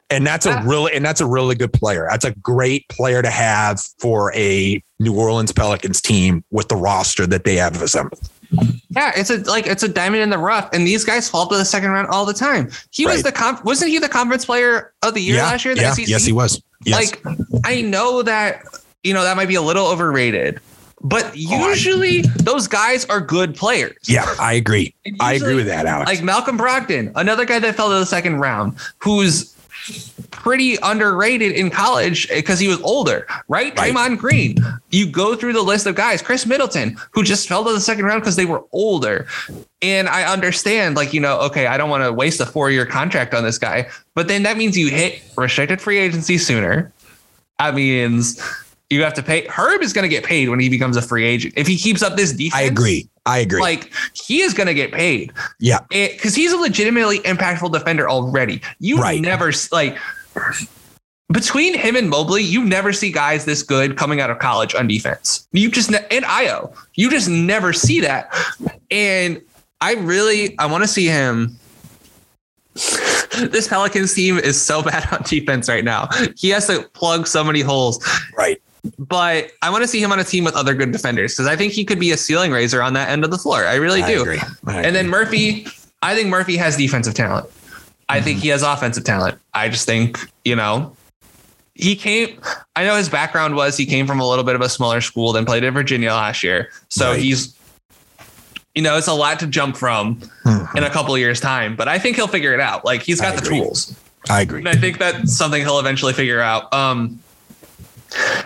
And 0.08 0.26
that's 0.26 0.46
a 0.46 0.52
Ah. 0.52 0.62
really 0.64 0.94
and 0.94 1.04
that's 1.04 1.20
a 1.20 1.26
really 1.26 1.56
good 1.56 1.74
player. 1.74 2.06
That's 2.08 2.24
a 2.24 2.30
great 2.30 2.88
player 2.88 3.20
to 3.20 3.28
have 3.28 3.82
for 3.98 4.32
a 4.34 4.80
New 4.98 5.14
Orleans 5.14 5.52
Pelicans 5.52 6.00
team 6.00 6.42
with 6.50 6.68
the 6.68 6.76
roster 6.76 7.26
that 7.26 7.44
they 7.44 7.56
have 7.56 7.82
assembled. 7.82 8.20
Yeah, 8.90 9.12
it's 9.14 9.30
a 9.30 9.38
like 9.50 9.66
it's 9.66 9.82
a 9.82 9.88
diamond 9.88 10.22
in 10.22 10.30
the 10.30 10.38
rough, 10.38 10.70
and 10.72 10.86
these 10.86 11.04
guys 11.04 11.28
fall 11.28 11.46
to 11.48 11.56
the 11.56 11.64
second 11.64 11.90
round 11.90 12.08
all 12.08 12.24
the 12.24 12.32
time. 12.32 12.70
He 12.90 13.04
was 13.06 13.22
the 13.22 13.32
conf- 13.32 13.62
wasn't 13.64 13.90
he 13.90 13.98
the 13.98 14.08
conference 14.08 14.44
player 14.46 14.92
of 15.02 15.14
the 15.14 15.20
year 15.20 15.36
last 15.36 15.64
year? 15.64 15.74
The 15.74 15.82
yeah, 15.82 15.92
SEC? 15.92 16.08
yes, 16.08 16.24
he 16.24 16.32
was. 16.32 16.62
Yes. 16.84 17.12
Like, 17.24 17.36
I 17.64 17.82
know 17.82 18.22
that 18.22 18.62
you 19.02 19.12
know 19.12 19.22
that 19.22 19.36
might 19.36 19.48
be 19.48 19.54
a 19.56 19.62
little 19.62 19.86
overrated, 19.86 20.60
but 21.02 21.24
oh, 21.24 21.28
I- 21.28 21.68
usually 21.68 22.22
those 22.22 22.68
guys 22.68 23.04
are 23.06 23.20
good 23.20 23.54
players. 23.54 23.96
yeah, 24.08 24.34
I 24.38 24.54
agree. 24.54 24.94
And 25.04 25.16
I 25.20 25.34
agree 25.34 25.54
with 25.56 25.66
that, 25.66 25.86
Alex. 25.86 26.10
Like 26.10 26.22
Malcolm 26.22 26.56
Brogdon, 26.58 27.12
another 27.16 27.44
guy 27.44 27.58
that 27.58 27.74
fell 27.74 27.88
to 27.88 27.94
the 27.96 28.06
second 28.06 28.38
round, 28.38 28.76
who's 28.98 29.55
pretty 30.30 30.76
underrated 30.82 31.52
in 31.52 31.70
college 31.70 32.28
eh, 32.30 32.36
because 32.36 32.58
he 32.58 32.68
was 32.68 32.80
older, 32.82 33.26
right? 33.48 33.76
Right. 33.76 33.92
Draymond 33.92 34.18
Green. 34.18 34.56
You 34.90 35.10
go 35.10 35.34
through 35.34 35.54
the 35.54 35.62
list 35.62 35.86
of 35.86 35.94
guys, 35.94 36.22
Khris 36.22 36.46
Middleton, 36.46 36.96
who 37.10 37.22
just 37.22 37.48
fell 37.48 37.64
to 37.64 37.72
the 37.72 37.80
second 37.80 38.04
round 38.04 38.22
because 38.22 38.36
they 38.36 38.44
were 38.44 38.62
older. 38.72 39.26
And 39.82 40.08
I 40.08 40.30
understand, 40.30 40.96
like, 40.96 41.12
you 41.12 41.20
know, 41.20 41.40
okay, 41.40 41.66
I 41.66 41.76
don't 41.76 41.90
want 41.90 42.04
to 42.04 42.12
waste 42.12 42.40
a 42.40 42.46
four 42.46 42.70
year 42.70 42.86
contract 42.86 43.34
on 43.34 43.44
this 43.44 43.58
guy, 43.58 43.88
but 44.14 44.28
then 44.28 44.42
that 44.44 44.56
means 44.56 44.76
you 44.76 44.88
hit 44.88 45.22
restricted 45.36 45.80
free 45.80 45.98
agency 45.98 46.38
sooner. 46.38 46.92
That 47.58 47.74
means 47.74 48.40
you 48.90 49.02
have 49.02 49.14
to 49.14 49.22
pay. 49.22 49.46
Herb 49.46 49.82
is 49.82 49.92
going 49.92 50.04
to 50.04 50.08
get 50.08 50.24
paid 50.24 50.48
when 50.48 50.60
he 50.60 50.68
becomes 50.68 50.96
a 50.96 51.02
free 51.02 51.24
agent. 51.24 51.54
If 51.56 51.66
he 51.66 51.76
keeps 51.76 52.02
up 52.02 52.16
this 52.16 52.32
defense, 52.32 52.54
I 52.54 52.62
agree. 52.62 53.08
I 53.26 53.38
agree. 53.38 53.60
Like 53.60 53.92
he 54.14 54.40
is 54.40 54.54
going 54.54 54.68
to 54.68 54.74
get 54.74 54.92
paid 54.92 55.32
yeah. 55.58 55.80
because 55.90 56.34
he's 56.34 56.52
a 56.52 56.56
legitimately 56.56 57.18
impactful 57.20 57.72
defender 57.72 58.08
already. 58.08 58.62
You 58.78 58.98
Right. 58.98 59.20
never 59.20 59.52
like 59.72 59.98
between 61.32 61.74
him 61.76 61.96
and 61.96 62.08
Mobley, 62.08 62.42
you 62.42 62.64
never 62.64 62.92
see 62.92 63.10
guys 63.10 63.44
this 63.44 63.62
good 63.62 63.96
coming 63.96 64.20
out 64.20 64.30
of 64.30 64.38
college 64.38 64.74
on 64.76 64.86
defense. 64.86 65.48
You 65.52 65.70
just 65.70 65.90
ne- 65.90 66.06
and 66.10 66.24
Io, 66.24 66.72
you 66.94 67.10
just 67.10 67.28
never 67.28 67.72
see 67.72 68.00
that. 68.00 68.32
And 68.90 69.42
I 69.80 69.94
really 69.94 70.56
I 70.58 70.66
want 70.66 70.84
to 70.84 70.88
see 70.88 71.06
him. 71.06 71.58
This 73.50 73.68
Pelicans 73.68 74.14
team 74.14 74.38
is 74.38 74.58
so 74.58 74.82
bad 74.84 75.12
on 75.12 75.22
defense 75.22 75.68
right 75.68 75.84
now. 75.84 76.08
He 76.38 76.48
has 76.50 76.66
to 76.68 76.88
plug 76.94 77.26
so 77.26 77.44
many 77.44 77.60
holes 77.60 78.02
Right. 78.38 78.62
But 78.98 79.50
I 79.62 79.70
want 79.70 79.82
to 79.82 79.88
see 79.88 80.02
him 80.02 80.12
on 80.12 80.18
a 80.18 80.24
team 80.24 80.44
with 80.44 80.54
other 80.56 80.74
good 80.74 80.92
defenders 80.92 81.34
because 81.34 81.46
I 81.46 81.56
think 81.56 81.72
he 81.72 81.84
could 81.84 81.98
be 82.00 82.10
a 82.12 82.16
ceiling 82.16 82.50
raiser 82.52 82.82
on 82.82 82.92
that 82.94 83.08
end 83.08 83.24
of 83.24 83.30
the 83.30 83.38
floor. 83.38 83.64
I 83.66 83.74
really 83.76 84.02
I 84.02 84.12
do. 84.12 84.22
agree. 84.22 84.40
I 84.66 84.82
And 84.82 84.94
then. 84.96 85.08
Murphy, 85.08 85.66
I 86.02 86.14
think 86.14 86.28
Murphy 86.28 86.56
has 86.56 86.76
defensive 86.76 87.14
talent. 87.14 87.46
I 88.08 88.20
think 88.20 88.38
he 88.40 88.48
has 88.48 88.62
offensive 88.62 89.04
talent. 89.04 89.38
I 89.54 89.68
just 89.68 89.86
think, 89.86 90.18
you 90.44 90.54
know, 90.56 90.94
he 91.74 91.96
came, 91.96 92.40
I 92.76 92.84
know 92.84 92.96
his 92.96 93.08
background 93.08 93.56
was 93.56 93.76
he 93.76 93.84
came 93.86 94.06
from 94.06 94.20
a 94.20 94.28
little 94.28 94.44
bit 94.44 94.54
of 94.54 94.60
a 94.60 94.68
smaller 94.68 95.00
school 95.00 95.32
than 95.32 95.44
played 95.44 95.64
at 95.64 95.72
Virginia 95.72 96.10
last 96.12 96.42
year. 96.42 96.70
So 96.88 97.10
Right. 97.10 97.20
he's, 97.20 97.54
you 98.74 98.82
know, 98.82 98.96
it's 98.96 99.08
a 99.08 99.12
lot 99.12 99.38
to 99.40 99.46
jump 99.46 99.76
from 99.76 100.16
Mhm. 100.44 100.76
in 100.76 100.84
a 100.84 100.90
couple 100.90 101.14
of 101.14 101.20
years' 101.20 101.40
time, 101.40 101.74
but 101.76 101.88
I 101.88 101.98
think 101.98 102.16
he'll 102.16 102.28
figure 102.28 102.54
it 102.54 102.60
out. 102.60 102.84
Like 102.84 103.02
he's 103.02 103.20
got 103.20 103.34
the 103.36 103.42
agree. 103.42 103.58
tools. 103.60 103.94
I 104.28 104.40
agree. 104.42 104.58
And 104.60 104.68
I 104.68 104.74
think 104.76 104.98
that's 104.98 105.36
something 105.36 105.62
he'll 105.62 105.78
eventually 105.78 106.12
figure 106.12 106.40
out. 106.40 106.72
Um, 106.74 107.18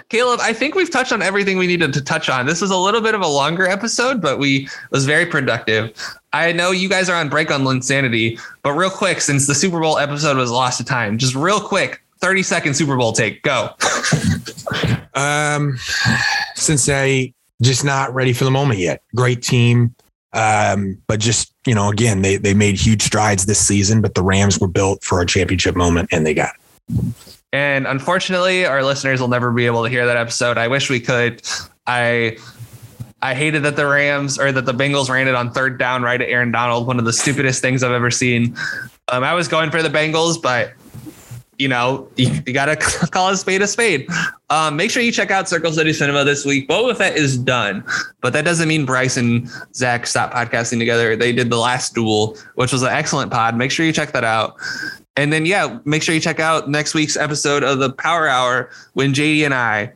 Caleb, 0.08 0.40
I 0.42 0.52
think 0.52 0.74
we've 0.74 0.90
touched 0.90 1.12
on 1.12 1.22
everything 1.22 1.58
we 1.58 1.66
needed 1.66 1.92
to 1.92 2.02
touch 2.02 2.28
on. 2.28 2.46
This 2.46 2.60
was 2.60 2.70
a 2.70 2.76
little 2.76 3.00
bit 3.00 3.14
of 3.14 3.20
a 3.20 3.26
longer 3.26 3.66
episode, 3.66 4.20
but 4.20 4.38
we 4.38 4.68
was 4.90 5.06
very 5.06 5.26
productive. 5.26 5.92
I 6.32 6.52
know 6.52 6.70
you 6.70 6.88
guys 6.88 7.08
are 7.08 7.16
on 7.16 7.28
break 7.28 7.50
on 7.50 7.62
Linsanity, 7.62 8.40
but 8.62 8.72
real 8.72 8.90
quick, 8.90 9.20
since 9.20 9.46
the 9.46 9.54
Super 9.54 9.80
Bowl 9.80 9.98
episode 9.98 10.36
was 10.36 10.50
lost 10.50 10.78
to 10.78 10.84
time, 10.84 11.18
just 11.18 11.34
real 11.34 11.60
quick, 11.60 12.02
30 12.18 12.42
second 12.42 12.74
Super 12.74 12.96
Bowl 12.96 13.12
take. 13.12 13.42
Go. 13.42 13.70
Um, 15.12 15.76
Cincinnati 16.54 17.34
just 17.60 17.84
not 17.84 18.14
ready 18.14 18.32
for 18.32 18.44
the 18.44 18.50
moment 18.50 18.78
yet. 18.80 19.02
Great 19.14 19.42
team, 19.42 19.94
um, 20.32 20.98
but 21.06 21.20
just 21.20 21.52
you 21.66 21.74
know, 21.74 21.90
again, 21.90 22.22
they 22.22 22.36
they 22.36 22.54
made 22.54 22.76
huge 22.76 23.02
strides 23.02 23.46
this 23.46 23.58
season, 23.58 24.00
but 24.00 24.14
the 24.14 24.22
Rams 24.22 24.58
were 24.58 24.68
built 24.68 25.04
for 25.04 25.20
a 25.20 25.26
championship 25.26 25.76
moment, 25.76 26.08
and 26.12 26.26
they 26.26 26.34
got. 26.34 26.54
It. 26.88 27.29
And 27.52 27.86
unfortunately, 27.86 28.64
our 28.64 28.82
listeners 28.84 29.20
will 29.20 29.28
never 29.28 29.50
be 29.50 29.66
able 29.66 29.82
to 29.82 29.90
hear 29.90 30.06
that 30.06 30.16
episode. 30.16 30.56
I 30.56 30.68
wish 30.68 30.88
we 30.88 31.00
could. 31.00 31.42
I 31.86 32.36
I 33.22 33.34
hated 33.34 33.64
that 33.64 33.76
the 33.76 33.86
Rams 33.86 34.38
or 34.38 34.52
that 34.52 34.66
the 34.66 34.72
Bengals 34.72 35.10
ran 35.10 35.28
it 35.28 35.34
on 35.34 35.50
third 35.50 35.78
down 35.78 36.02
right 36.02 36.20
at 36.20 36.28
Aaron 36.28 36.52
Donald. 36.52 36.86
One 36.86 36.98
of 36.98 37.04
the 37.04 37.12
stupidest 37.12 37.60
things 37.60 37.82
I've 37.82 37.92
ever 37.92 38.10
seen. 38.10 38.56
Um, 39.08 39.24
I 39.24 39.34
was 39.34 39.48
going 39.48 39.70
for 39.70 39.82
the 39.82 39.88
Bengals, 39.88 40.40
but 40.40 40.72
you 41.60 41.68
know, 41.68 42.08
you, 42.16 42.30
you 42.46 42.54
got 42.54 42.66
to 42.66 42.76
call 43.10 43.28
a 43.28 43.36
spade 43.36 43.60
a 43.60 43.66
spade. 43.66 44.08
Um, 44.48 44.76
make 44.76 44.90
sure 44.90 45.02
you 45.02 45.12
check 45.12 45.30
out 45.30 45.48
Circle 45.48 45.72
City 45.72 45.92
Cinema 45.92 46.24
this 46.24 46.46
week. 46.46 46.66
Boba 46.68 46.96
Fett 46.96 47.16
is 47.16 47.36
done, 47.36 47.84
but 48.22 48.32
that 48.32 48.46
doesn't 48.46 48.66
mean 48.66 48.86
Bryce 48.86 49.18
and 49.18 49.48
Zach 49.74 50.06
stopped 50.06 50.34
podcasting 50.34 50.78
together. 50.78 51.14
They 51.16 51.32
did 51.32 51.50
the 51.50 51.58
last 51.58 51.94
duel, 51.94 52.38
which 52.54 52.72
was 52.72 52.82
an 52.82 52.88
excellent 52.88 53.30
pod. 53.30 53.56
Make 53.56 53.70
sure 53.70 53.84
you 53.84 53.92
check 53.92 54.12
that 54.12 54.24
out. 54.24 54.56
And 55.20 55.30
then, 55.30 55.44
yeah, 55.44 55.78
make 55.84 56.02
sure 56.02 56.14
you 56.14 56.20
check 56.20 56.40
out 56.40 56.70
next 56.70 56.94
week's 56.94 57.14
episode 57.14 57.62
of 57.62 57.78
the 57.78 57.92
Power 57.92 58.26
Hour 58.26 58.70
when 58.94 59.12
JD 59.12 59.44
and 59.44 59.52
I 59.52 59.92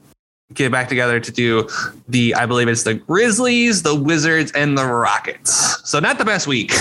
get 0.52 0.70
back 0.70 0.86
together 0.86 1.18
to 1.18 1.32
do 1.32 1.66
the, 2.08 2.34
I 2.34 2.44
believe 2.44 2.68
it's 2.68 2.82
the 2.82 2.92
Grizzlies, 2.92 3.82
the 3.82 3.94
Wizards, 3.94 4.52
and 4.52 4.76
the 4.76 4.84
Rockets. 4.84 5.80
So, 5.88 5.98
not 5.98 6.18
the 6.18 6.26
best 6.26 6.46
week, 6.46 6.72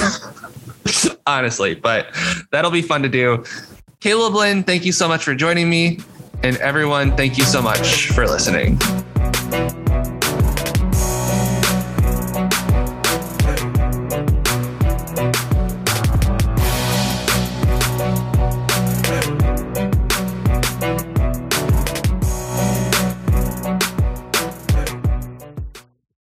honestly, 1.26 1.74
but 1.74 2.08
that'll 2.52 2.70
be 2.70 2.82
fun 2.82 3.02
to 3.04 3.10
do. 3.10 3.46
Caleb 4.02 4.34
Lynn, 4.34 4.62
thank 4.64 4.84
you 4.84 4.92
so 4.92 5.08
much 5.08 5.24
for 5.24 5.34
joining 5.34 5.70
me. 5.70 6.00
And 6.44 6.58
everyone, 6.58 7.16
thank 7.16 7.38
you 7.38 7.46
so 7.46 7.62
much 7.62 8.08
for 8.10 8.28
listening. 8.28 8.78